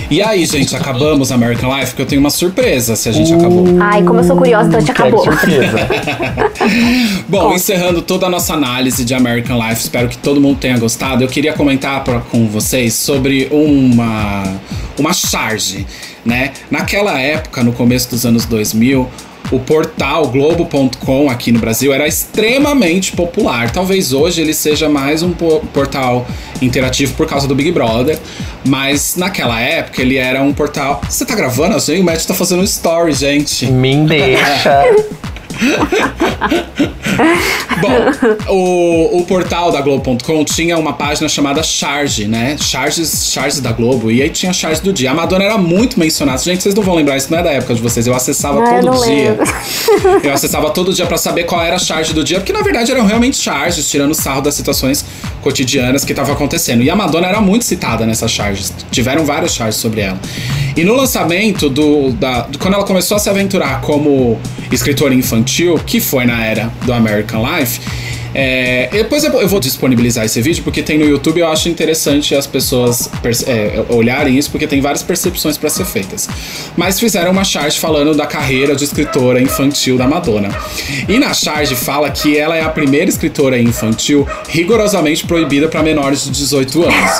E 0.09 0.21
aí, 0.21 0.45
gente, 0.45 0.75
acabamos 0.75 1.31
American 1.31 1.75
Life? 1.75 1.91
Porque 1.91 2.01
eu 2.01 2.05
tenho 2.05 2.21
uma 2.21 2.29
surpresa 2.29 2.95
se 2.95 3.09
a 3.09 3.11
gente 3.11 3.33
acabou. 3.33 3.65
Ai, 3.81 4.03
como 4.03 4.19
eu 4.19 4.23
sou 4.23 4.37
curiosa, 4.37 4.67
então 4.67 4.77
a 4.77 4.81
gente 4.81 4.91
acabou. 4.91 5.23
surpresa. 5.23 5.77
Bom, 7.27 7.53
encerrando 7.53 8.01
toda 8.01 8.27
a 8.27 8.29
nossa 8.29 8.53
análise 8.53 9.03
de 9.03 9.13
American 9.13 9.57
Life, 9.57 9.81
espero 9.81 10.07
que 10.07 10.17
todo 10.17 10.39
mundo 10.39 10.59
tenha 10.59 10.77
gostado. 10.77 11.23
Eu 11.23 11.27
queria 11.27 11.53
comentar 11.53 12.03
pra, 12.03 12.19
com 12.19 12.47
vocês 12.47 12.93
sobre 12.93 13.47
uma, 13.51 14.43
uma 14.97 15.13
charge, 15.13 15.85
né? 16.25 16.51
Naquela 16.69 17.19
época, 17.19 17.63
no 17.63 17.73
começo 17.73 18.09
dos 18.09 18.25
anos 18.25 18.45
2000, 18.45 19.09
o 19.51 19.59
portal 20.03 20.27
Globo.com 20.27 21.29
aqui 21.29 21.49
no 21.53 21.59
Brasil 21.59 21.93
era 21.93 22.05
extremamente 22.05 23.13
popular. 23.13 23.71
Talvez 23.71 24.11
hoje 24.11 24.41
ele 24.41 24.53
seja 24.53 24.89
mais 24.89 25.23
um 25.23 25.31
po- 25.31 25.61
portal 25.73 26.27
interativo 26.61 27.13
por 27.13 27.25
causa 27.25 27.47
do 27.47 27.55
Big 27.55 27.71
Brother, 27.71 28.19
mas 28.65 29.15
naquela 29.15 29.61
época 29.61 30.01
ele 30.01 30.17
era 30.17 30.41
um 30.43 30.51
portal. 30.53 30.99
Você 31.09 31.25
tá 31.25 31.33
gravando 31.35 31.77
assim? 31.77 32.01
O 32.01 32.03
Matt 32.03 32.25
tá 32.25 32.33
fazendo 32.33 32.59
um 32.59 32.65
story, 32.65 33.13
gente. 33.13 33.65
Me 33.71 34.05
deixa. 34.05 34.83
Bom, 37.81 38.53
o, 38.53 39.19
o 39.19 39.25
portal 39.25 39.71
da 39.71 39.81
Globo.com 39.81 40.43
tinha 40.45 40.77
uma 40.77 40.93
página 40.93 41.27
chamada 41.29 41.61
Charge, 41.63 42.27
né? 42.27 42.55
Charges, 42.59 43.29
charges 43.31 43.59
da 43.59 43.71
Globo. 43.71 44.11
E 44.11 44.21
aí 44.21 44.29
tinha 44.29 44.49
a 44.51 44.53
charge 44.53 44.81
do 44.81 44.91
dia. 44.93 45.11
A 45.11 45.13
Madonna 45.13 45.43
era 45.43 45.57
muito 45.57 45.99
mencionada. 45.99 46.37
Gente, 46.41 46.63
vocês 46.63 46.73
não 46.75 46.83
vão 46.83 46.95
lembrar, 46.95 47.17
isso 47.17 47.31
não 47.31 47.39
é 47.39 47.43
da 47.43 47.51
época 47.51 47.75
de 47.75 47.81
vocês. 47.81 48.07
Eu 48.07 48.15
acessava 48.15 48.59
eu 48.59 48.65
todo 48.81 48.85
não 48.85 49.01
dia. 49.05 49.31
lembro. 49.31 49.45
Eu 50.23 50.33
acessava 50.33 50.69
todo 50.71 50.93
dia 50.93 51.05
pra 51.05 51.17
saber 51.17 51.43
qual 51.43 51.61
era 51.63 51.75
a 51.75 51.79
charge 51.79 52.13
do 52.13 52.23
dia, 52.23 52.39
porque 52.39 52.53
na 52.53 52.61
verdade 52.61 52.91
eram 52.91 53.05
realmente 53.05 53.37
charges, 53.37 53.89
tirando 53.89 54.13
sarro 54.13 54.41
das 54.41 54.55
situações 54.55 55.05
cotidianas 55.41 56.05
que 56.05 56.13
estavam 56.13 56.33
acontecendo. 56.33 56.81
E 56.83 56.89
a 56.89 56.95
Madonna 56.95 57.27
era 57.27 57.41
muito 57.41 57.65
citada 57.65 58.05
nessas 58.05 58.31
charges. 58.31 58.73
Tiveram 58.91 59.25
várias 59.25 59.53
charges 59.53 59.75
sobre 59.79 60.01
ela. 60.01 60.19
E 60.75 60.83
no 60.83 60.95
lançamento 60.95 61.69
do, 61.69 62.11
da, 62.13 62.41
do- 62.41 62.57
quando 62.57 62.73
ela 62.75 62.83
começou 62.85 63.17
a 63.17 63.19
se 63.19 63.29
aventurar 63.29 63.81
como 63.81 64.39
escritora 64.71 65.13
infantil, 65.13 65.42
que 65.79 65.99
foi 65.99 66.25
na 66.25 66.45
era 66.45 66.71
do 66.85 66.93
American 66.93 67.43
Life, 67.43 67.81
é, 68.33 68.89
depois 68.91 69.23
eu 69.23 69.47
vou 69.47 69.59
disponibilizar 69.59 70.25
esse 70.25 70.41
vídeo 70.41 70.63
porque 70.63 70.81
tem 70.81 70.97
no 70.97 71.05
YouTube. 71.05 71.39
Eu 71.39 71.47
acho 71.47 71.69
interessante 71.69 72.35
as 72.35 72.47
pessoas 72.47 73.09
é, 73.47 73.83
olharem 73.89 74.37
isso 74.37 74.49
porque 74.49 74.67
tem 74.67 74.81
várias 74.81 75.03
percepções 75.03 75.57
para 75.57 75.69
ser 75.69 75.85
feitas. 75.85 76.27
Mas 76.75 76.99
fizeram 76.99 77.31
uma 77.31 77.43
charge 77.43 77.79
falando 77.79 78.15
da 78.15 78.25
carreira 78.25 78.75
de 78.75 78.83
escritora 78.83 79.41
infantil 79.41 79.97
da 79.97 80.07
Madonna. 80.07 80.49
E 81.07 81.19
na 81.19 81.33
charge 81.33 81.75
fala 81.75 82.09
que 82.09 82.37
ela 82.37 82.55
é 82.55 82.61
a 82.61 82.69
primeira 82.69 83.09
escritora 83.09 83.59
infantil 83.59 84.27
rigorosamente 84.47 85.25
proibida 85.25 85.67
para 85.67 85.83
menores 85.83 86.23
de 86.23 86.31
18 86.31 86.83
anos. 86.83 87.11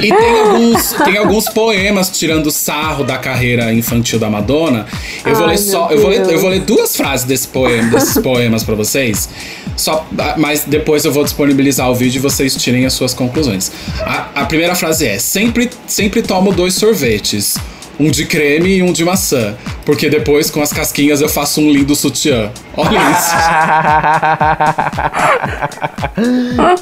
E 0.00 0.08
tem 0.08 0.40
alguns, 0.40 0.92
tem 1.04 1.16
alguns 1.16 1.48
poemas 1.48 2.10
tirando 2.10 2.50
sarro 2.50 3.04
da 3.04 3.18
carreira 3.18 3.72
infantil 3.72 4.18
da 4.18 4.28
Madonna. 4.28 4.86
Eu 5.24 5.34
vou 5.34 5.44
Ai, 5.44 5.52
ler 5.52 5.58
só, 5.58 5.88
eu 5.90 6.00
vou 6.00 6.10
ler, 6.10 6.28
eu 6.28 6.40
vou 6.40 6.50
ler 6.50 6.60
duas 6.60 6.96
frases 6.96 7.24
desse 7.24 7.48
poema, 7.48 7.91
desses 7.92 8.18
poemas 8.22 8.64
pra 8.64 8.74
vocês. 8.74 9.28
Só, 9.76 10.06
mas 10.36 10.64
depois 10.66 11.04
eu 11.04 11.12
vou 11.12 11.24
disponibilizar 11.24 11.90
o 11.90 11.94
vídeo 11.94 12.18
e 12.18 12.20
vocês 12.20 12.54
tirem 12.56 12.86
as 12.86 12.92
suas 12.92 13.14
conclusões. 13.14 13.70
A, 14.00 14.42
a 14.42 14.44
primeira 14.44 14.74
frase 14.74 15.06
é: 15.06 15.18
sempre, 15.18 15.70
sempre 15.86 16.22
tomo 16.22 16.52
dois 16.52 16.74
sorvetes. 16.74 17.56
Um 17.98 18.10
de 18.10 18.26
creme 18.26 18.78
e 18.78 18.82
um 18.82 18.92
de 18.92 19.04
maçã. 19.04 19.54
Porque 19.84 20.08
depois, 20.08 20.50
com 20.50 20.62
as 20.62 20.72
casquinhas, 20.72 21.20
eu 21.20 21.28
faço 21.28 21.60
um 21.60 21.70
lindo 21.70 21.94
sutiã. 21.94 22.50
Olha 22.76 22.98
isso. 22.98 23.32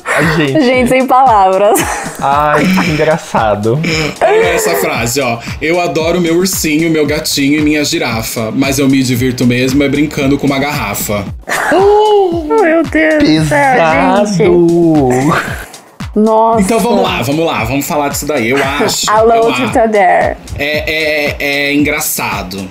Ai, 0.06 0.36
gente. 0.36 0.64
Gente, 0.64 0.88
sem 0.88 1.06
palavras. 1.06 1.80
Ai, 2.20 2.64
que 2.64 2.90
engraçado. 2.90 3.80
Olha 4.20 4.46
essa 4.48 4.74
frase, 4.76 5.20
ó. 5.20 5.38
Eu 5.60 5.80
adoro 5.80 6.20
meu 6.20 6.36
ursinho, 6.36 6.90
meu 6.90 7.06
gatinho 7.06 7.58
e 7.58 7.62
minha 7.62 7.84
girafa, 7.84 8.50
mas 8.50 8.78
eu 8.78 8.88
me 8.88 9.02
divirto 9.02 9.46
mesmo 9.46 9.82
é 9.82 9.88
brincando 9.88 10.38
com 10.38 10.46
uma 10.46 10.58
garrafa. 10.58 11.24
Meu 11.72 12.82
Deus 12.84 13.24
do 13.24 13.48
céu, 13.48 14.26
gente. 14.26 15.69
Nossa. 16.14 16.60
Então 16.62 16.80
vamos 16.80 17.02
lá, 17.02 17.22
vamos 17.22 17.46
lá, 17.46 17.64
vamos 17.64 17.86
falar 17.86 18.08
disso 18.08 18.26
daí. 18.26 18.50
Eu 18.50 18.56
acho. 18.62 19.08
Alô, 19.10 19.32
eu 19.32 19.48
acho- 19.50 19.66
Tita 19.66 19.86
Dare. 19.88 20.36
é, 20.58 20.90
é, 20.90 21.36
é 21.68 21.74
engraçado. 21.74 22.68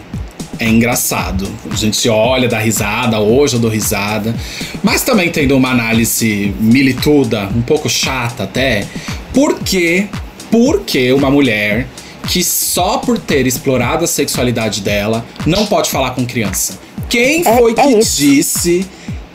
É 0.60 0.66
engraçado. 0.68 1.48
A 1.72 1.76
gente 1.76 2.10
olha, 2.10 2.50
dá 2.50 2.60
risada, 2.60 3.18
hoje 3.20 3.56
eu 3.56 3.60
dou 3.62 3.70
risada. 3.72 4.36
Mas 4.84 5.04
também 5.04 5.30
tendo 5.30 5.56
uma 5.56 5.70
análise 5.72 6.54
milituda, 6.60 7.48
um 7.56 7.62
pouco 7.62 7.88
chata 7.90 8.44
até. 8.44 8.86
Por 9.34 9.58
que, 9.60 10.08
por 10.52 10.82
que 10.82 11.14
uma 11.14 11.32
mulher 11.32 11.88
que 12.28 12.44
só 12.44 12.98
por 12.98 13.18
ter 13.18 13.48
explorado 13.48 14.04
a 14.04 14.08
sexualidade 14.08 14.82
dela 14.82 15.24
não 15.46 15.66
pode 15.66 15.90
falar 15.90 16.12
com 16.12 16.26
criança? 16.26 16.78
Quem 17.08 17.48
É- 17.48 17.58
foi 17.58 17.72
é 17.72 17.76
que 17.76 17.98
isso. 18.00 18.18
disse 18.18 18.86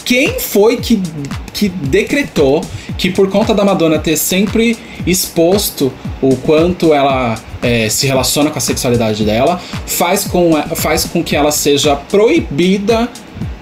quem 0.04 0.38
foi 0.38 0.76
que, 0.76 1.00
que 1.52 1.68
decretou 1.68 2.64
que 2.98 3.10
por 3.10 3.30
conta 3.30 3.54
da 3.54 3.64
Madonna 3.64 3.98
ter 3.98 4.16
sempre 4.16 4.76
exposto 5.06 5.92
o 6.20 6.36
quanto 6.36 6.92
ela 6.94 7.36
é, 7.62 7.88
se 7.88 8.06
relaciona 8.06 8.50
com 8.50 8.58
a 8.58 8.60
sexualidade 8.60 9.24
dela, 9.24 9.60
faz 9.86 10.24
com, 10.24 10.52
faz 10.76 11.04
com 11.04 11.22
que 11.22 11.34
ela 11.34 11.50
seja 11.50 11.96
proibida 11.96 13.08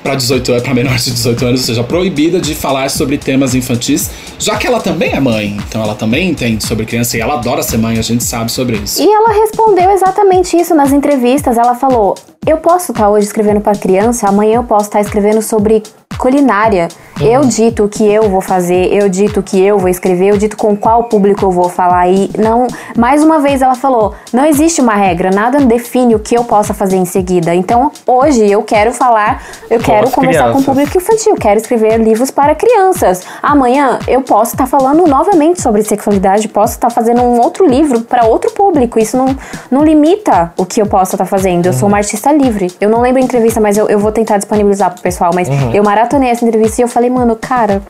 para 0.02 0.16
18 0.16 0.50
anos, 0.50 0.62
para 0.64 0.74
menores 0.74 1.04
de 1.04 1.12
18 1.12 1.46
anos, 1.46 1.60
ou 1.60 1.66
seja, 1.66 1.84
proibida 1.84 2.40
de 2.40 2.54
falar 2.54 2.90
sobre 2.90 3.16
temas 3.16 3.54
infantis, 3.54 4.10
já 4.38 4.56
que 4.56 4.66
ela 4.66 4.80
também 4.80 5.12
é 5.12 5.20
mãe, 5.20 5.56
então 5.68 5.80
ela 5.80 5.94
também 5.94 6.28
entende 6.28 6.66
sobre 6.66 6.84
criança 6.84 7.16
e 7.16 7.20
ela 7.20 7.34
adora 7.34 7.62
ser 7.62 7.78
mãe, 7.78 7.98
a 7.98 8.02
gente 8.02 8.24
sabe 8.24 8.50
sobre 8.50 8.76
isso. 8.78 9.00
E 9.00 9.06
ela 9.06 9.32
respondeu 9.32 9.90
exatamente 9.92 10.56
isso 10.56 10.74
nas 10.74 10.92
entrevistas. 10.92 11.56
Ela 11.56 11.76
falou: 11.76 12.16
Eu 12.44 12.56
posso 12.58 12.90
estar 12.90 13.08
hoje 13.08 13.26
escrevendo 13.26 13.60
para 13.60 13.78
criança, 13.78 14.28
amanhã 14.28 14.56
eu 14.56 14.64
posso 14.64 14.86
estar 14.86 15.00
escrevendo 15.00 15.40
sobre 15.40 15.84
culinária. 16.22 16.86
Eu 17.20 17.42
dito 17.42 17.84
o 17.84 17.88
que 17.88 18.04
eu 18.04 18.28
vou 18.28 18.40
fazer, 18.40 18.92
eu 18.92 19.08
dito 19.08 19.40
o 19.40 19.42
que 19.42 19.60
eu 19.60 19.78
vou 19.78 19.88
escrever, 19.88 20.30
eu 20.30 20.36
dito 20.36 20.56
com 20.56 20.76
qual 20.76 21.04
público 21.04 21.44
eu 21.44 21.50
vou 21.50 21.68
falar. 21.68 22.08
E 22.08 22.30
não, 22.38 22.66
mais 22.96 23.22
uma 23.22 23.38
vez 23.38 23.62
ela 23.62 23.74
falou: 23.74 24.14
não 24.32 24.44
existe 24.44 24.80
uma 24.80 24.94
regra, 24.94 25.30
nada 25.30 25.60
define 25.60 26.14
o 26.14 26.18
que 26.18 26.34
eu 26.34 26.44
possa 26.44 26.74
fazer 26.74 26.96
em 26.96 27.04
seguida. 27.04 27.54
Então, 27.54 27.92
hoje 28.06 28.50
eu 28.50 28.62
quero 28.62 28.92
falar, 28.92 29.42
eu 29.70 29.78
quero 29.78 30.08
as 30.08 30.14
conversar 30.14 30.44
com 30.44 30.48
o 30.48 30.52
crianças. 30.52 30.66
público 30.66 30.98
infantil, 30.98 31.34
quero 31.34 31.60
escrever 31.60 31.98
livros 31.98 32.30
para 32.30 32.54
crianças. 32.54 33.22
Amanhã 33.42 33.98
eu 34.08 34.22
posso 34.22 34.54
estar 34.54 34.66
falando 34.66 35.06
novamente 35.06 35.62
sobre 35.62 35.82
sexualidade, 35.82 36.48
posso 36.48 36.74
estar 36.74 36.90
fazendo 36.90 37.22
um 37.22 37.40
outro 37.40 37.66
livro 37.66 38.00
para 38.00 38.24
outro 38.24 38.50
público. 38.50 38.98
Isso 38.98 39.16
não, 39.16 39.36
não 39.70 39.84
limita 39.84 40.52
o 40.56 40.66
que 40.66 40.80
eu 40.82 40.86
possa 40.86 41.14
estar 41.14 41.24
fazendo. 41.24 41.66
Eu 41.66 41.72
sou 41.72 41.88
uma 41.88 41.98
artista 41.98 42.32
livre. 42.32 42.72
Eu 42.80 42.90
não 42.90 43.00
lembro 43.00 43.20
a 43.20 43.24
entrevista, 43.24 43.60
mas 43.60 43.76
eu, 43.76 43.88
eu 43.88 43.98
vou 43.98 44.10
tentar 44.10 44.38
disponibilizar 44.38 44.92
pro 44.92 45.02
pessoal. 45.02 45.30
Mas 45.34 45.48
eu 45.72 45.82
maratonei 45.84 46.30
essa 46.30 46.44
entrevista 46.44 46.80
e 46.80 46.84
eu 46.84 46.88
falei 46.88 47.01
falei, 47.02 47.10
mano, 47.10 47.36
cara, 47.36 47.82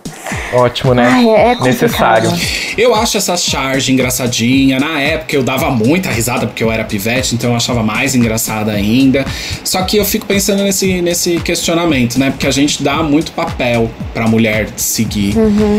Ótimo, 0.52 0.94
né? 0.94 1.06
Ai, 1.06 1.28
é 1.30 1.55
complicado. 1.56 2.30
Necessário. 2.30 2.30
Eu 2.76 2.94
acho 2.94 3.16
essa 3.16 3.36
charge 3.36 3.93
engraçadinha. 3.93 4.78
Na 4.78 5.01
época 5.01 5.34
eu 5.34 5.43
dava 5.43 5.70
muita 5.70 6.10
risada 6.10 6.47
porque 6.47 6.62
eu 6.62 6.70
era 6.70 6.84
pivete, 6.84 7.34
então 7.34 7.51
eu 7.51 7.56
achava 7.56 7.82
mais 7.82 8.14
engraçada 8.14 8.70
ainda. 8.70 9.24
Só 9.64 9.82
que 9.82 9.97
eu 9.97 10.05
fico 10.05 10.26
pensando 10.26 10.62
nesse, 10.62 11.01
nesse 11.01 11.39
questionamento, 11.40 12.18
né? 12.18 12.30
Porque 12.30 12.47
a 12.47 12.51
gente 12.51 12.82
dá 12.82 13.02
muito 13.02 13.32
papel 13.32 13.90
pra 14.12 14.28
mulher 14.28 14.68
seguir. 14.76 15.34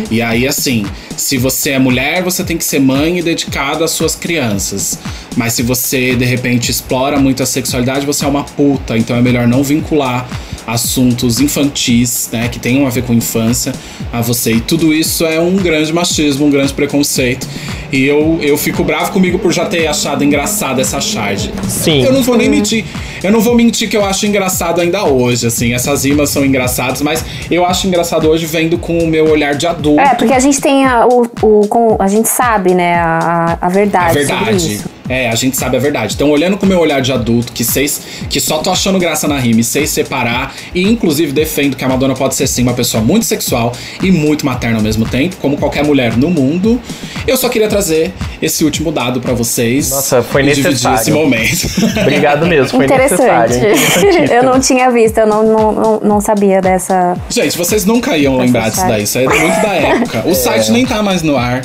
E 0.10 0.22
aí, 0.22 0.48
assim, 0.48 0.86
se 1.16 1.38
você 1.38 1.72
é 1.72 1.80
mulher, 1.80 2.24
você 2.24 2.44
tem 2.44 2.58
que 2.58 2.66
ser 2.66 2.80
mãe 2.80 3.20
e 3.20 3.22
dedicado 3.22 3.84
às 3.84 3.92
suas 3.92 4.16
crianças. 4.16 4.98
Mas 5.36 5.54
se 5.54 5.62
você, 5.62 6.16
de 6.16 6.26
repente, 6.26 6.72
explora 6.72 7.20
muito 7.20 7.44
a 7.44 7.46
sexualidade, 7.46 8.06
você 8.06 8.26
é 8.26 8.28
uma 8.28 8.44
puta. 8.44 8.98
Então 8.98 9.16
é 9.16 9.22
melhor 9.22 9.48
não 9.48 9.64
vincular 9.64 10.28
assuntos 10.66 11.40
infantis, 11.40 12.30
né, 12.32 12.48
que 12.48 12.60
tenham 12.60 12.88
a 12.88 12.90
ver 12.90 13.04
com 13.04 13.14
infância, 13.24 13.74
a 14.12 14.22
você. 14.22 14.52
E 14.54 14.62
tudo 14.62 14.94
isso 14.94 15.26
é 15.26 15.40
um 15.40 15.56
grande 15.56 15.92
machismo, 15.94 16.46
um 16.46 16.50
grande 16.50 16.74
preconceito. 16.74 17.48
E 17.92 18.06
eu, 18.06 18.40
eu 18.42 18.58
fico 18.58 18.84
bravo 18.84 19.12
comigo 19.12 19.38
por 19.40 19.52
já 19.54 19.66
ter 19.66 19.88
achado 19.88 20.24
engraçada 20.24 20.82
essa 20.82 21.00
charge. 21.00 21.52
Sim. 21.70 22.04
Eu 22.04 22.12
não 22.12 22.24
vou 22.24 22.36
nem 22.38 22.50
mentir. 22.50 22.84
Eu 23.24 23.32
não 23.32 23.40
vou 23.40 23.56
mentir 23.56 23.88
que 23.90 23.96
eu 23.96 24.04
acho 24.04 24.26
engraçado 24.26 24.82
ainda 24.82 25.04
hoje, 25.06 25.48
assim. 25.48 25.74
Essas 25.74 26.04
rimas 26.04 26.30
são 26.30 26.44
engraçadas, 26.46 27.02
mas 27.02 27.24
eu 27.50 27.66
acho 27.66 27.88
engraçado 27.88 28.28
hoje 28.28 28.46
vendo 28.46 28.78
com 28.78 28.98
o 28.98 29.08
meu 29.08 29.30
olhar 29.30 29.56
de 29.56 29.66
adulto. 29.68 30.02
É, 30.02 30.14
porque 30.16 30.34
a 30.34 30.40
gente 30.40 30.60
tem 30.60 30.86
a, 30.86 31.06
o, 31.08 31.28
o- 31.42 31.96
a 32.00 32.08
gente 32.08 32.28
sabe, 32.28 32.74
né, 32.74 32.96
a, 32.96 33.58
a 33.62 33.70
verdade, 33.70 34.20
A 34.20 34.28
sobre 34.28 34.46
verdade. 34.46 34.82
É, 35.10 35.30
a 35.30 35.36
gente 35.36 35.58
sabe 35.58 35.78
a 35.78 35.80
verdade. 35.80 36.16
Então, 36.16 36.30
olhando 36.30 36.58
com 36.58 36.66
o 36.66 36.70
meu 36.70 36.80
olhar 36.80 37.02
de 37.02 37.12
adulto, 37.12 37.52
que 37.52 37.64
sei, 37.64 37.90
que 38.30 38.40
só 38.40 38.60
tô 38.60 38.72
achando 38.72 38.98
graça 39.00 39.28
na 39.28 39.38
rima 39.38 39.62
e 39.62 39.64
sei 39.64 39.86
separar, 39.86 40.54
e 40.74 40.84
inclusive 40.84 41.32
defendo 41.32 41.76
que 41.76 41.84
a 41.84 41.90
Madonna 41.90 42.14
pode 42.14 42.36
ser 42.36 42.48
sim 42.48 42.64
uma 42.64 42.74
pessoa 42.74 43.04
muito 43.04 43.26
sexual 43.26 43.74
e 44.02 44.12
muito 44.12 44.46
materna 44.46 44.78
ao 44.78 44.84
mesmo 44.84 45.06
tempo, 45.06 45.36
como 45.38 45.58
qualquer 45.58 45.84
mulher 45.84 46.16
no 46.18 46.30
mundo. 46.30 46.80
Eu 47.28 47.38
só 47.38 47.50
queria 47.50 47.68
trazer 47.68 48.14
esse 48.42 48.64
último 48.64 48.92
dado 48.92 49.20
pra 49.20 49.34
vocês. 49.34 49.90
Nossa, 49.90 50.22
foi 50.22 50.42
e 50.44 50.46
dividir 50.48 50.72
necessário. 50.72 51.00
esse 51.00 51.12
momento. 51.12 51.68
Obrigado 52.02 52.46
mesmo, 52.46 52.78
foi 52.78 52.88
necessário. 52.88 53.56
Interessante. 53.56 54.32
eu 54.32 54.44
não 54.44 54.60
tinha 54.60 54.90
visto, 54.90 55.18
eu 55.18 55.28
não, 55.28 55.44
não, 55.44 55.72
não, 55.72 56.00
não 56.00 56.22
sabia 56.22 56.62
dessa. 56.62 57.16
Gente, 57.30 57.58
vocês 57.58 57.86
nunca 57.86 58.18
iam 58.18 58.38
lembrar 58.38 58.70
disso 58.70 58.88
daí. 58.88 59.04
Isso 59.04 59.18
aí 59.18 59.26
é 59.26 59.30
muito 59.30 59.62
da 59.62 59.74
época. 59.74 60.24
O 60.26 60.36
site 60.36 60.72
nem 60.72 60.86
tá 60.86 61.02
mais 61.04 61.22
no 61.22 61.38
ar. 61.38 61.62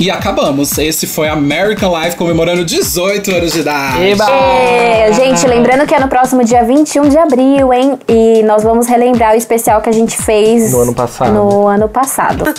E 0.00 0.10
acabamos. 0.10 0.78
Esse 0.78 1.06
foi 1.06 1.28
American 1.28 1.92
Life 2.00 2.16
comemorando 2.16 2.64
18 2.64 3.30
anos 3.32 3.52
de 3.52 3.60
idade. 3.60 4.02
Eba! 4.02 4.30
É, 4.30 5.12
gente, 5.12 5.46
lembrando 5.46 5.86
que 5.86 5.94
é 5.94 6.00
no 6.00 6.08
próximo 6.08 6.42
dia 6.42 6.64
21 6.64 7.06
de 7.08 7.18
abril, 7.18 7.70
hein? 7.70 7.98
E 8.08 8.42
nós 8.44 8.62
vamos 8.62 8.86
relembrar 8.86 9.34
o 9.34 9.36
especial 9.36 9.82
que 9.82 9.90
a 9.90 9.92
gente 9.92 10.16
fez 10.16 10.72
No 10.72 10.80
ano 10.80 10.94
passado. 10.94 11.32
No 11.34 11.66
ano 11.66 11.86
passado. 11.86 12.44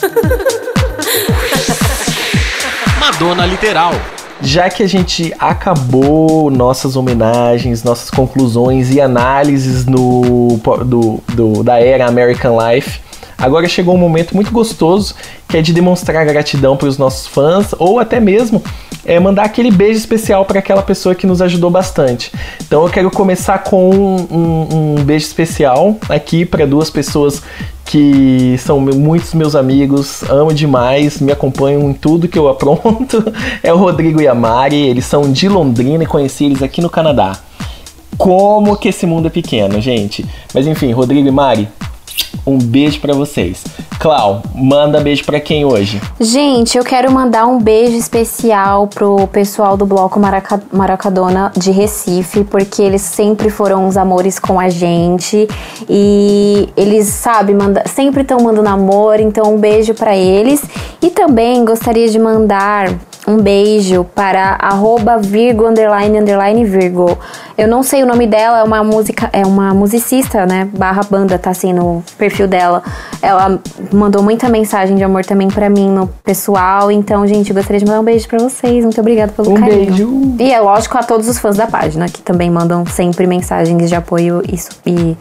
Madonna 2.99 3.45
Literal. 3.47 3.93
Já 4.43 4.69
que 4.69 4.83
a 4.83 4.87
gente 4.87 5.33
acabou 5.39 6.49
nossas 6.51 6.95
homenagens, 6.95 7.83
nossas 7.83 8.09
conclusões 8.11 8.91
e 8.91 8.99
análises 9.01 9.85
no, 9.85 10.59
do, 10.85 11.19
do- 11.33 11.63
da 11.63 11.79
era 11.79 12.07
American 12.07 12.57
Life, 12.59 12.99
agora 13.41 13.67
chegou 13.67 13.95
um 13.95 13.97
momento 13.97 14.33
muito 14.35 14.51
gostoso 14.51 15.13
que 15.47 15.57
é 15.57 15.61
de 15.61 15.73
demonstrar 15.73 16.25
gratidão 16.25 16.77
para 16.77 16.87
os 16.87 16.97
nossos 16.97 17.27
fãs 17.27 17.73
ou 17.77 17.99
até 17.99 18.19
mesmo 18.19 18.63
é, 19.05 19.19
mandar 19.19 19.43
aquele 19.43 19.71
beijo 19.71 19.97
especial 19.99 20.45
para 20.45 20.59
aquela 20.59 20.81
pessoa 20.81 21.13
que 21.15 21.27
nos 21.27 21.41
ajudou 21.41 21.69
bastante. 21.69 22.31
Então 22.65 22.83
eu 22.85 22.89
quero 22.89 23.09
começar 23.11 23.57
com 23.63 23.89
um, 23.89 24.15
um- 24.31 24.95
um 24.99 25.03
beijo 25.03 25.25
especial 25.25 25.97
aqui 26.07 26.45
para 26.45 26.65
duas 26.65 26.89
pessoas 26.89 27.41
que 27.83 28.55
são 28.59 28.79
muitos 28.79 29.33
meus 29.33 29.53
amigos, 29.55 30.23
amo 30.29 30.53
demais, 30.53 31.19
me 31.19 31.31
acompanham 31.31 31.89
em 31.89 31.93
tudo 31.93 32.27
que 32.27 32.39
eu 32.39 32.47
apronto. 32.47 33.21
É 33.61 33.73
o 33.73 33.77
Rodrigo 33.77 34.21
e 34.21 34.27
a 34.27 34.33
Mari, 34.35 34.77
eles 34.87 35.05
são 35.05 35.29
de 35.31 35.49
Londrina 35.49 36.03
e 36.03 36.07
conheci 36.07 36.45
eles 36.45 36.61
aqui 36.63 36.79
no 36.79 36.89
Canadá. 36.89 37.37
Como 38.17 38.77
que 38.77 38.87
esse 38.89 39.05
mundo 39.05 39.27
é 39.27 39.29
pequeno, 39.29 39.81
gente. 39.81 40.23
Mas 40.53 40.67
enfim, 40.67 40.91
Rodrigo 40.91 41.27
e 41.27 41.31
Mari, 41.31 41.67
um 42.45 42.57
beijo 42.57 42.99
pra 42.99 43.13
vocês. 43.13 43.63
Clau, 43.99 44.41
manda 44.55 44.99
beijo 44.99 45.23
pra 45.23 45.39
quem 45.39 45.63
hoje? 45.63 46.01
Gente, 46.19 46.77
eu 46.77 46.83
quero 46.83 47.11
mandar 47.11 47.45
um 47.45 47.59
beijo 47.59 47.95
especial 47.95 48.87
pro 48.87 49.27
pessoal 49.27 49.77
do 49.77 49.85
Bloco 49.85 50.19
Maraca 50.19 50.61
Maracadona 50.71 51.51
de 51.55 51.71
Recife, 51.71 52.43
porque 52.43 52.81
eles 52.81 53.01
sempre 53.01 53.49
foram 53.49 53.87
uns 53.87 53.97
amores 53.97 54.39
com 54.39 54.59
a 54.59 54.69
gente 54.69 55.47
e 55.87 56.69
eles, 56.75 57.07
sabe, 57.07 57.53
manda, 57.53 57.83
sempre 57.87 58.21
estão 58.21 58.39
mandando 58.39 58.69
amor, 58.69 59.19
então 59.19 59.53
um 59.53 59.59
beijo 59.59 59.93
pra 59.93 60.15
eles. 60.15 60.63
E 61.01 61.09
também 61.09 61.63
gostaria 61.63 62.09
de 62.09 62.17
mandar 62.17 62.91
um 63.27 63.37
beijo 63.37 64.03
para 64.15 64.57
arroba 64.59 65.17
Virgo 65.17 65.67
underline 65.67 66.17
underline 66.19 66.65
Virgo. 66.65 67.17
Eu 67.57 67.67
não 67.67 67.83
sei 67.83 68.01
o 68.01 68.05
nome 68.07 68.25
dela, 68.25 68.59
é 68.59 68.63
uma 68.63 68.83
música, 68.83 69.29
é 69.31 69.45
uma 69.45 69.73
musicista, 69.73 70.45
né? 70.47 70.67
Barra 70.75 71.03
banda, 71.03 71.37
tá 71.37 71.51
assim 71.51 71.71
no 71.71 72.03
perfil 72.17 72.47
dela. 72.47 72.81
Ela 73.21 73.59
mandou 73.93 74.23
muita 74.23 74.49
mensagem 74.49 74.95
de 74.95 75.03
amor 75.03 75.23
também 75.23 75.47
pra 75.47 75.69
mim 75.69 75.87
no 75.89 76.07
pessoal. 76.23 76.91
Então, 76.91 77.25
gente, 77.27 77.49
eu 77.51 77.55
gostaria 77.55 77.79
de 77.79 77.85
mandar 77.85 77.99
um 77.99 78.03
beijo 78.03 78.27
pra 78.27 78.39
vocês. 78.39 78.83
Muito 78.83 78.99
obrigada 78.99 79.31
pelo 79.31 79.51
Um 79.51 79.59
carinho. 79.59 79.85
beijo. 79.85 80.35
E 80.39 80.51
é 80.51 80.59
lógico 80.59 80.97
a 80.97 81.03
todos 81.03 81.27
os 81.29 81.37
fãs 81.37 81.55
da 81.55 81.67
página, 81.67 82.07
que 82.07 82.21
também 82.21 82.49
mandam 82.49 82.83
sempre 82.87 83.27
mensagens 83.27 83.87
de 83.87 83.95
apoio 83.95 84.41
e, 84.47 84.89
e, 84.89 85.17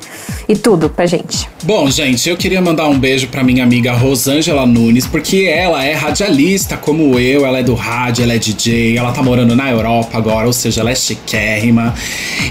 e 0.48 0.56
tudo 0.56 0.88
pra 0.88 1.04
gente. 1.04 1.48
Bom, 1.64 1.90
gente, 1.90 2.26
eu 2.30 2.36
queria 2.38 2.62
mandar 2.62 2.88
um 2.88 2.98
beijo 2.98 3.28
pra 3.28 3.44
minha 3.44 3.62
amiga 3.62 3.92
Rosângela 3.92 4.64
Nunes, 4.64 5.06
porque 5.06 5.52
ela 5.54 5.84
é 5.84 5.92
radialista 5.92 6.78
como 6.78 7.18
eu, 7.18 7.44
ela 7.44 7.58
é 7.58 7.62
do 7.62 7.74
rádio, 7.74 7.89
ela 8.22 8.34
é 8.34 8.38
DJ, 8.38 8.96
ela 8.96 9.12
tá 9.12 9.22
morando 9.22 9.54
na 9.56 9.70
Europa 9.70 10.16
agora, 10.16 10.46
ou 10.46 10.52
seja, 10.52 10.80
ela 10.80 10.90
é 10.90 10.94
chiquérrima. 10.94 11.94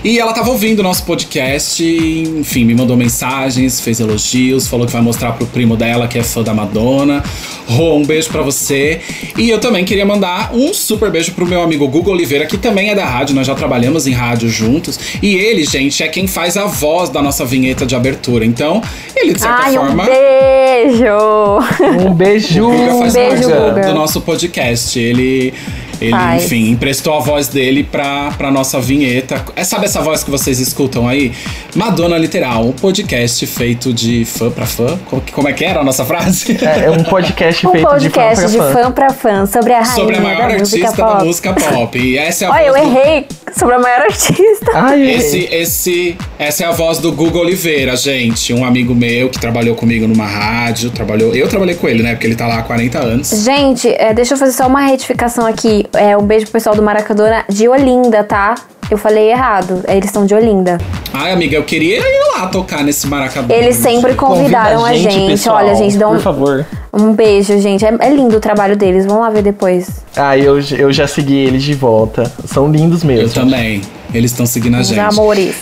E 0.03 0.19
ela 0.19 0.33
tava 0.33 0.49
ouvindo 0.49 0.79
o 0.79 0.83
nosso 0.83 1.03
podcast, 1.03 1.83
e, 1.83 2.23
enfim, 2.39 2.65
me 2.65 2.75
mandou 2.75 2.97
mensagens, 2.97 3.79
fez 3.79 3.99
elogios, 3.99 4.67
falou 4.67 4.85
que 4.85 4.93
vai 4.93 5.01
mostrar 5.01 5.33
pro 5.33 5.45
primo 5.47 5.75
dela 5.75 6.07
que 6.07 6.17
é 6.17 6.23
fã 6.23 6.43
da 6.43 6.53
Madonna. 6.53 7.23
Rô, 7.67 7.95
um 7.95 8.05
beijo 8.05 8.29
pra 8.29 8.41
você. 8.41 8.99
E 9.37 9.49
eu 9.49 9.59
também 9.59 9.85
queria 9.85 10.05
mandar 10.05 10.51
um 10.53 10.73
super 10.73 11.11
beijo 11.11 11.33
pro 11.33 11.45
meu 11.45 11.61
amigo 11.61 11.87
Google 11.87 12.13
Oliveira, 12.13 12.45
que 12.45 12.57
também 12.57 12.89
é 12.89 12.95
da 12.95 13.05
rádio, 13.05 13.35
nós 13.35 13.45
já 13.45 13.55
trabalhamos 13.55 14.07
em 14.07 14.11
rádio 14.11 14.49
juntos. 14.49 14.99
E 15.21 15.35
ele, 15.35 15.63
gente, 15.63 16.01
é 16.03 16.07
quem 16.07 16.27
faz 16.27 16.57
a 16.57 16.65
voz 16.65 17.09
da 17.09 17.21
nossa 17.21 17.45
vinheta 17.45 17.85
de 17.85 17.95
abertura. 17.95 18.45
Então, 18.45 18.81
ele, 19.15 19.33
de 19.33 19.41
certa 19.41 19.63
Ai, 19.63 19.73
forma. 19.75 20.03
um 20.03 20.05
beijo! 20.05 22.07
Um 22.07 22.13
beijo! 22.13 22.69
Faz 22.99 23.13
beijo, 23.13 23.49
parte 23.49 23.69
Guga. 23.69 23.87
do 23.87 23.93
nosso 23.93 24.21
podcast. 24.21 24.99
Ele, 24.99 25.28
the 25.29 25.88
ele 26.01 26.11
Faz. 26.11 26.45
enfim, 26.45 26.69
emprestou 26.71 27.13
a 27.15 27.19
voz 27.19 27.47
dele 27.47 27.83
pra, 27.83 28.31
pra 28.37 28.49
nossa 28.51 28.79
vinheta. 28.79 29.43
É, 29.55 29.63
sabe 29.63 29.85
essa 29.85 30.01
voz 30.01 30.23
que 30.23 30.31
vocês 30.31 30.59
escutam 30.59 31.07
aí? 31.07 31.31
Madonna 31.75 32.17
Literal, 32.17 32.65
um 32.65 32.71
podcast 32.71 33.45
feito 33.45 33.93
de 33.93 34.25
fã 34.25 34.49
pra 34.49 34.65
fã. 34.65 34.97
Como, 35.33 35.47
é 35.47 35.53
que 35.53 35.63
era 35.65 35.81
a 35.81 35.83
nossa 35.83 36.03
frase? 36.05 36.57
É, 36.61 36.85
é 36.85 36.91
um 36.91 37.03
podcast 37.03 37.65
Um 37.67 37.71
feito 37.71 37.87
podcast 37.87 38.47
de 38.47 38.57
fã 38.57 38.63
pra 38.63 38.73
fã. 38.73 38.83
fã 38.83 38.91
pra 38.91 39.09
fã 39.13 39.45
sobre 39.45 39.73
a 39.73 39.79
rainha 39.81 39.95
Sobre 39.95 40.15
a 40.17 40.21
maior 40.21 40.47
da 40.49 40.53
artista 40.55 40.91
pop. 40.93 41.17
da 41.19 41.23
música 41.25 41.53
pop. 41.53 41.99
E 41.99 42.17
essa 42.17 42.45
é 42.45 42.47
a 42.47 42.51
Olha, 42.51 42.61
eu 42.65 42.73
voz 42.73 42.87
do- 42.87 42.97
errei 42.97 43.27
sobre 43.57 43.75
a 43.75 43.79
maior 43.79 44.01
artista. 44.01 44.71
Ai, 44.73 45.11
Esse, 45.11 45.37
errei. 45.37 45.61
esse, 45.61 46.17
essa 46.37 46.63
é 46.63 46.67
a 46.67 46.71
voz 46.71 46.99
do 46.99 47.11
Google 47.11 47.41
Oliveira, 47.41 47.95
gente. 47.95 48.53
Um 48.53 48.63
amigo 48.65 48.93
meu 48.95 49.29
que 49.29 49.39
trabalhou 49.39 49.75
comigo 49.75 50.07
numa 50.07 50.25
rádio. 50.25 50.89
Trabalhou, 50.91 51.35
eu 51.35 51.47
trabalhei 51.47 51.75
com 51.75 51.87
ele, 51.87 52.03
né? 52.03 52.11
Porque 52.13 52.27
ele 52.27 52.35
tá 52.35 52.47
lá 52.47 52.59
há 52.59 52.63
40 52.63 52.99
anos. 52.99 53.29
Gente, 53.43 53.87
é, 53.89 54.13
deixa 54.13 54.33
eu 54.33 54.37
fazer 54.37 54.53
só 54.53 54.67
uma 54.67 54.81
retificação 54.81 55.45
aqui. 55.45 55.85
É, 55.93 56.15
um 56.17 56.23
beijo 56.23 56.45
pro 56.45 56.53
pessoal 56.53 56.75
do 56.75 56.81
Maracadona 56.81 57.43
de 57.49 57.67
Olinda, 57.67 58.23
tá? 58.23 58.55
Eu 58.91 58.97
falei 58.97 59.29
errado. 59.29 59.83
É, 59.87 59.95
Eles 59.97 60.09
são 60.09 60.25
de 60.25 60.33
Olinda. 60.33 60.79
Ai, 61.13 61.31
amiga, 61.31 61.55
eu 61.55 61.63
queria 61.63 61.99
ir 61.99 62.37
lá 62.37 62.47
tocar 62.47 62.83
nesse 62.83 63.05
maracadão. 63.07 63.55
Eles 63.55 63.75
sempre 63.75 64.15
convidaram 64.15 64.83
a 64.83 64.93
gente. 64.93 65.27
pessoal, 65.31 65.57
Olha, 65.57 65.75
gente, 65.75 65.95
dá 65.97 66.07
Por 66.07 66.15
um, 66.17 66.19
favor. 66.19 66.65
um 66.91 67.13
beijo, 67.13 67.59
gente. 67.59 67.85
É, 67.85 67.95
é 67.99 68.09
lindo 68.09 68.37
o 68.37 68.39
trabalho 68.39 68.75
deles. 68.75 69.05
Vamos 69.05 69.21
lá 69.21 69.29
ver 69.29 69.43
depois. 69.43 69.87
Ah, 70.15 70.35
eu, 70.37 70.59
eu 70.77 70.91
já 70.91 71.07
segui 71.07 71.35
eles 71.37 71.61
de 71.63 71.73
volta. 71.75 72.31
São 72.45 72.71
lindos 72.71 73.03
mesmo. 73.03 73.25
Eu 73.27 73.29
também. 73.31 73.81
Eles 74.13 74.31
estão 74.31 74.45
seguindo 74.47 74.75
a 74.77 74.79
Os 74.81 74.87
gente. 74.87 74.99
amores. 74.99 75.55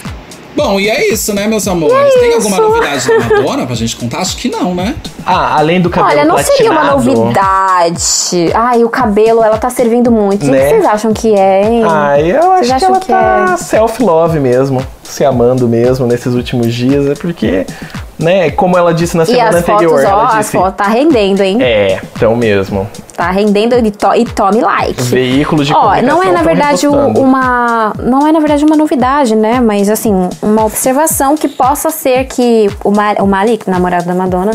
Bom, 0.58 0.80
e 0.80 0.90
é 0.90 1.14
isso, 1.14 1.34
né, 1.36 1.46
meus 1.48 1.68
amores? 1.68 2.14
Tem 2.16 2.34
alguma 2.34 2.58
novidade 2.58 3.08
da 3.08 3.20
Madonna 3.20 3.66
pra 3.68 3.76
gente 3.76 3.96
contar? 3.96 4.18
Acho 4.20 4.36
que 4.38 4.50
não, 4.50 4.74
né? 4.74 4.96
Ah, 5.24 5.56
além 5.60 5.80
do 5.80 5.88
cabelo 5.90 6.12
Olha, 6.20 6.26
não 6.26 6.38
seria 6.40 6.72
uma 6.72 6.84
novidade. 6.94 8.52
Ai, 8.56 8.84
o 8.84 8.90
cabelo, 8.90 9.44
ela 9.44 9.58
tá 9.58 9.70
servindo 9.70 10.12
muito. 10.12 10.46
O 10.48 10.50
Né? 10.50 10.60
que 10.64 10.70
vocês 10.70 10.86
acham 10.86 11.14
que 11.14 11.34
é, 11.36 11.64
hein? 11.64 11.84
Ah, 11.88 12.20
eu 12.20 12.42
Vocês 12.42 12.72
acho 12.72 12.80
que 12.80 12.86
ela 12.86 13.00
que 13.00 13.08
tá 13.08 13.54
é? 13.54 13.58
self-love 13.58 14.40
mesmo. 14.40 14.84
Se 15.04 15.24
amando 15.24 15.68
mesmo 15.68 16.06
nesses 16.08 16.34
últimos 16.34 16.74
dias. 16.74 17.08
É 17.08 17.14
porque, 17.14 17.66
né, 18.20 18.50
como 18.52 18.78
ela 18.78 18.94
disse 18.94 19.16
na 19.16 19.24
E 19.24 19.28
semana 19.28 19.50
as 19.50 19.56
anterior, 19.58 19.90
fotos, 20.02 20.06
ó, 20.06 20.10
ela 20.30 20.38
disse. 20.40 20.52
fotos 20.58 20.74
tá 20.76 20.86
rendendo, 20.86 21.42
hein? 21.42 21.58
É, 21.62 22.02
então 22.16 22.36
mesmo. 22.36 22.88
Tá 23.16 23.32
rendendo 23.32 23.76
e, 23.76 23.90
to- 23.92 24.14
e 24.16 24.26
tome 24.26 24.62
like. 24.62 25.02
Veículos 25.04 25.66
de 25.68 25.74
Ó, 25.74 25.80
comunicação 25.82 26.08
não 26.18 26.24
é 26.24 26.32
na 26.32 26.42
verdade 26.44 26.86
repostando. 26.88 27.20
uma, 27.20 27.94
não 28.00 28.28
é 28.28 28.32
na 28.32 28.40
verdade 28.40 28.64
uma 28.64 28.76
novidade, 28.76 29.36
né? 29.36 29.60
Mas 29.60 29.90
assim, 29.90 30.14
uma 30.42 30.64
observação 30.66 31.36
que 31.36 31.48
possa 31.48 31.90
ser 31.90 32.26
que 32.26 32.70
o, 32.84 32.92
Ma- 32.92 33.16
o 33.20 33.26
Malik, 33.26 33.68
namorado 33.70 34.06
da 34.06 34.14
Madonna, 34.14 34.52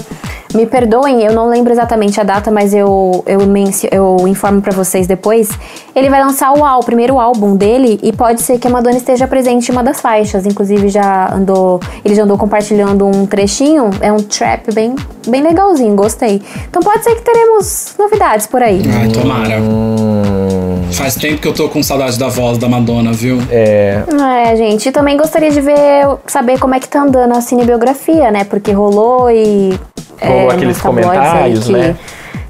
Me 0.55 0.67
perdoem, 0.67 1.23
eu 1.23 1.33
não 1.33 1.49
lembro 1.49 1.73
exatamente 1.73 2.21
a 2.21 2.25
data, 2.25 2.51
mas 2.51 2.75
eu, 2.75 3.23
eu, 3.27 3.47
mencio, 3.47 3.89
eu 3.91 4.17
informo 4.29 4.61
pra 4.61 4.73
vocês 4.73 5.07
depois. 5.07 5.49
Ele 5.95 6.11
vai 6.11 6.23
lançar 6.23 6.53
o, 6.53 6.63
o 6.63 6.85
primeiro 6.85 7.19
álbum 7.19 7.57
dele 7.57 7.99
e 8.03 8.13
pode 8.13 8.43
ser 8.43 8.59
que 8.59 8.67
a 8.67 8.71
Madonna 8.71 8.97
esteja 8.97 9.27
presente 9.27 9.69
em 9.69 9.73
uma 9.73 9.83
das 9.83 10.01
faixas. 10.01 10.45
Inclusive, 10.45 10.89
já 10.89 11.33
andou. 11.33 11.81
Ele 12.05 12.15
já 12.15 12.25
andou 12.25 12.37
compartilhando 12.37 13.07
um 13.07 13.27
trechinho. 13.27 13.91
É 14.01 14.13
um 14.13 14.19
trap 14.19 14.73
bem, 14.75 14.95
bem 15.27 15.43
legalzinho, 15.43 15.95
gostei. 15.95 16.43
Então 16.69 16.83
pode 16.83 17.03
ser 17.03 17.15
que 17.15 17.23
teremos 17.23 17.95
novidades 17.99 18.47
por 18.47 18.63
aí. 18.63 18.83
Ai, 19.01 19.09
tomara. 19.09 19.59
Hum, 19.61 20.83
Faz 20.93 21.15
tempo 21.15 21.41
que 21.41 21.49
eu 21.49 21.55
tô 21.55 21.69
com 21.71 21.83
saudade 21.83 22.19
da 22.19 22.29
voz 22.29 22.59
da 22.59 22.69
Madonna, 22.69 23.13
viu? 23.13 23.39
é. 23.51 24.03
É, 24.45 24.57
gente, 24.57 24.89
e 24.89 24.93
também 24.93 25.17
gostaria 25.17 25.51
de 25.51 25.61
ver, 25.61 26.07
saber 26.27 26.59
como 26.59 26.75
é 26.75 26.81
que 26.81 26.89
tá 26.89 27.03
andando 27.03 27.33
a 27.33 27.41
cinebiografia, 27.41 28.31
né? 28.31 28.45
Porque 28.45 28.73
rolou 28.73 29.31
e. 29.31 29.79
Nos 30.29 30.55
aqueles 30.55 30.81
comentários, 30.81 31.65
que, 31.67 31.73
né? 31.73 31.97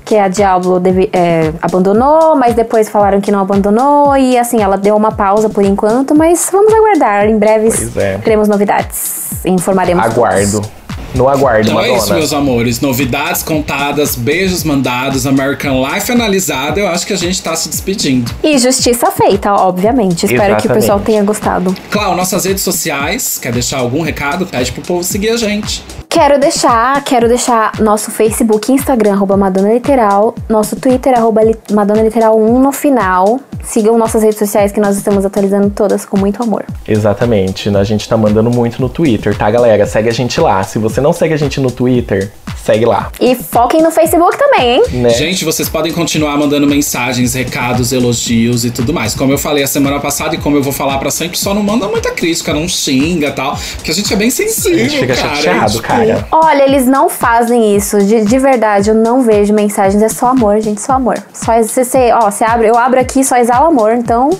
Que 0.04 0.16
a 0.18 0.28
Diablo 0.28 0.80
deve- 0.80 1.08
é, 1.12 1.52
abandonou, 1.62 2.34
mas 2.36 2.54
depois 2.54 2.88
falaram 2.88 3.20
que 3.20 3.30
não 3.30 3.40
abandonou. 3.40 4.16
E 4.16 4.36
assim, 4.36 4.60
ela 4.60 4.76
deu 4.76 4.96
uma 4.96 5.12
pausa 5.12 5.48
por 5.48 5.64
enquanto, 5.64 6.14
mas 6.14 6.48
vamos 6.52 6.72
aguardar. 6.74 7.26
Em 7.28 7.38
breve 7.38 7.68
é. 7.96 8.18
teremos 8.18 8.48
novidades. 8.48 9.44
Informaremos. 9.44 10.04
Aguardo. 10.04 10.60
todos. 10.60 10.81
No 11.14 11.28
aguardo, 11.28 11.68
Então 11.68 11.80
é 11.80 11.88
isso, 11.88 12.00
Madonna. 12.00 12.18
meus 12.18 12.32
amores. 12.32 12.80
Novidades 12.80 13.42
contadas, 13.42 14.16
beijos 14.16 14.64
mandados, 14.64 15.26
American 15.26 15.84
Life 15.86 16.10
analisada. 16.10 16.80
Eu 16.80 16.88
acho 16.88 17.06
que 17.06 17.12
a 17.12 17.16
gente 17.16 17.40
tá 17.42 17.54
se 17.54 17.68
despedindo. 17.68 18.30
E 18.42 18.58
justiça 18.58 19.10
feita, 19.10 19.52
obviamente. 19.52 20.26
Espero 20.26 20.56
que 20.56 20.66
o 20.66 20.70
pessoal 20.72 20.98
Exatamente. 20.98 21.04
tenha 21.06 21.22
gostado. 21.22 21.74
Clau, 21.90 22.14
nossas 22.16 22.44
redes 22.44 22.62
sociais, 22.62 23.38
quer 23.40 23.52
deixar 23.52 23.78
algum 23.78 24.02
recado? 24.02 24.46
Pede 24.46 24.72
pro 24.72 24.82
povo 24.82 25.04
seguir 25.04 25.30
a 25.30 25.36
gente. 25.36 25.82
Quero 26.08 26.38
deixar, 26.38 27.02
quero 27.04 27.26
deixar 27.26 27.72
nosso 27.80 28.10
Facebook 28.10 28.70
e 28.70 28.74
Instagram, 28.74 29.12
arroba 29.14 29.34
Madonna 29.34 29.72
Literal, 29.72 30.34
nosso 30.46 30.76
Twitter, 30.76 31.14
arroba 31.16 31.40
Madonna 31.72 32.02
Literal 32.02 32.38
1 32.38 32.58
no 32.58 32.70
final. 32.70 33.40
Sigam 33.62 33.96
nossas 33.96 34.22
redes 34.22 34.38
sociais 34.38 34.72
que 34.72 34.80
nós 34.80 34.96
estamos 34.98 35.24
atualizando 35.24 35.70
todas 35.70 36.04
com 36.04 36.18
muito 36.18 36.42
amor. 36.42 36.64
Exatamente. 36.86 37.74
A 37.74 37.84
gente 37.84 38.06
tá 38.08 38.16
mandando 38.16 38.50
muito 38.50 38.80
no 38.82 38.88
Twitter, 38.90 39.34
tá, 39.36 39.50
galera? 39.50 39.86
Segue 39.86 40.08
a 40.10 40.12
gente 40.12 40.38
lá. 40.40 40.62
Se 40.62 40.78
você 40.78 41.00
não 41.02 41.12
segue 41.12 41.34
a 41.34 41.36
gente 41.36 41.60
no 41.60 41.70
Twitter, 41.70 42.30
segue 42.64 42.84
lá. 42.86 43.10
E 43.20 43.34
foquem 43.34 43.82
no 43.82 43.90
Facebook 43.90 44.38
também, 44.38 44.76
hein? 44.76 44.82
Né? 44.92 45.10
Gente, 45.10 45.44
vocês 45.44 45.68
podem 45.68 45.92
continuar 45.92 46.36
mandando 46.36 46.66
mensagens, 46.66 47.34
recados, 47.34 47.92
elogios 47.92 48.64
e 48.64 48.70
tudo 48.70 48.92
mais. 48.92 49.14
Como 49.14 49.32
eu 49.32 49.38
falei 49.38 49.64
a 49.64 49.66
semana 49.66 49.98
passada 49.98 50.34
e 50.34 50.38
como 50.38 50.56
eu 50.56 50.62
vou 50.62 50.72
falar 50.72 50.98
pra 50.98 51.10
sempre, 51.10 51.36
só 51.38 51.52
não 51.52 51.62
manda 51.62 51.88
muita 51.88 52.12
crítica, 52.12 52.52
não 52.54 52.68
xinga 52.68 53.28
e 53.28 53.32
tal. 53.32 53.58
Porque 53.76 53.90
a 53.90 53.94
gente 53.94 54.12
é 54.12 54.16
bem 54.16 54.28
a 54.28 54.30
sensível, 54.30 54.78
gente 54.78 55.00
fica 55.00 55.14
cara. 55.14 55.34
chateado, 55.34 55.70
Tipo, 55.72 55.82
cara. 55.82 56.26
Olha, 56.30 56.62
eles 56.62 56.86
não 56.86 57.08
fazem 57.08 57.76
isso. 57.76 57.98
De, 57.98 58.24
de 58.24 58.38
verdade, 58.38 58.90
eu 58.90 58.94
não 58.94 59.22
vejo 59.22 59.52
mensagens. 59.52 60.02
É 60.02 60.08
só 60.08 60.28
amor, 60.28 60.60
gente, 60.60 60.80
só 60.80 60.92
amor. 60.94 61.16
Só 61.34 61.60
você, 61.60 61.84
você- 61.84 62.12
ó, 62.12 62.30
você 62.30 62.44
abre, 62.44 62.68
eu 62.68 62.76
abro 62.78 63.00
aqui, 63.00 63.24
só 63.24 63.36
exala 63.36 63.66
amor, 63.68 63.92
então 63.92 64.30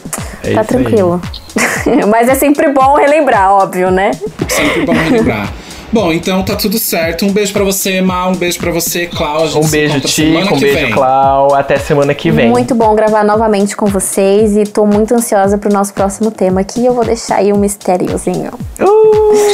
É 0.44 0.54
tá 0.54 0.62
tranquilo. 0.64 1.20
Mas 2.08 2.28
é 2.28 2.34
sempre 2.34 2.70
bom 2.72 2.94
relembrar, 2.94 3.52
óbvio, 3.52 3.90
né? 3.90 4.12
Sempre 4.48 4.86
bom 4.86 4.92
relembrar. 4.92 5.52
Bom, 5.92 6.10
então 6.10 6.42
tá 6.42 6.56
tudo 6.56 6.78
certo. 6.78 7.26
Um 7.26 7.32
beijo 7.32 7.52
pra 7.52 7.62
você, 7.62 8.00
Ma. 8.00 8.26
Um 8.26 8.34
beijo 8.34 8.58
pra 8.58 8.70
você, 8.72 9.06
gente 9.06 9.58
Um 9.58 9.68
beijo, 9.68 10.00
Tico. 10.00 10.54
Um 10.54 10.58
beijo. 10.58 10.94
Clau. 10.94 11.54
Até 11.54 11.76
semana 11.78 12.14
que 12.14 12.30
vem. 12.30 12.48
Muito 12.48 12.74
bom 12.74 12.94
gravar 12.94 13.22
novamente 13.22 13.76
com 13.76 13.84
vocês 13.86 14.56
e 14.56 14.64
tô 14.64 14.86
muito 14.86 15.14
ansiosa 15.14 15.58
pro 15.58 15.70
nosso 15.70 15.92
próximo 15.92 16.30
tema 16.30 16.62
aqui. 16.62 16.86
Eu 16.86 16.94
vou 16.94 17.04
deixar 17.04 17.36
aí 17.36 17.52
um 17.52 17.58
mistériozinho. 17.58 18.52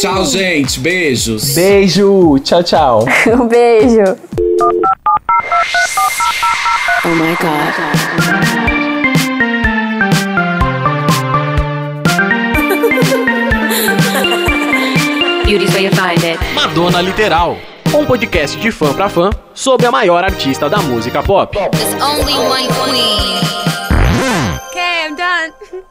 Tchau, 0.00 0.24
gente. 0.24 0.78
Beijos. 0.78 1.54
Beijo. 1.54 2.38
Tchau, 2.44 2.62
tchau. 2.62 3.04
Um 3.28 3.48
beijo. 3.48 4.16
Oh 7.04 7.14
my 7.14 7.36
god. 7.40 8.78
Beauty's 15.48 15.72
where 15.72 15.80
you 15.80 15.90
find 15.92 16.22
it. 16.22 16.27
Madonna 16.54 17.00
Literal, 17.00 17.56
um 17.94 18.04
podcast 18.04 18.56
de 18.58 18.70
fã 18.70 18.92
pra 18.92 19.08
fã 19.08 19.30
sobre 19.54 19.86
a 19.86 19.90
maior 19.90 20.24
artista 20.24 20.68
da 20.68 20.78
música 20.78 21.22
pop. 21.22 21.56
There's 21.56 21.94
only 22.02 22.34
one 22.34 22.68
queen. 22.68 23.38
Okay, 24.70 25.06
I'm 25.06 25.16
done. 25.16 25.82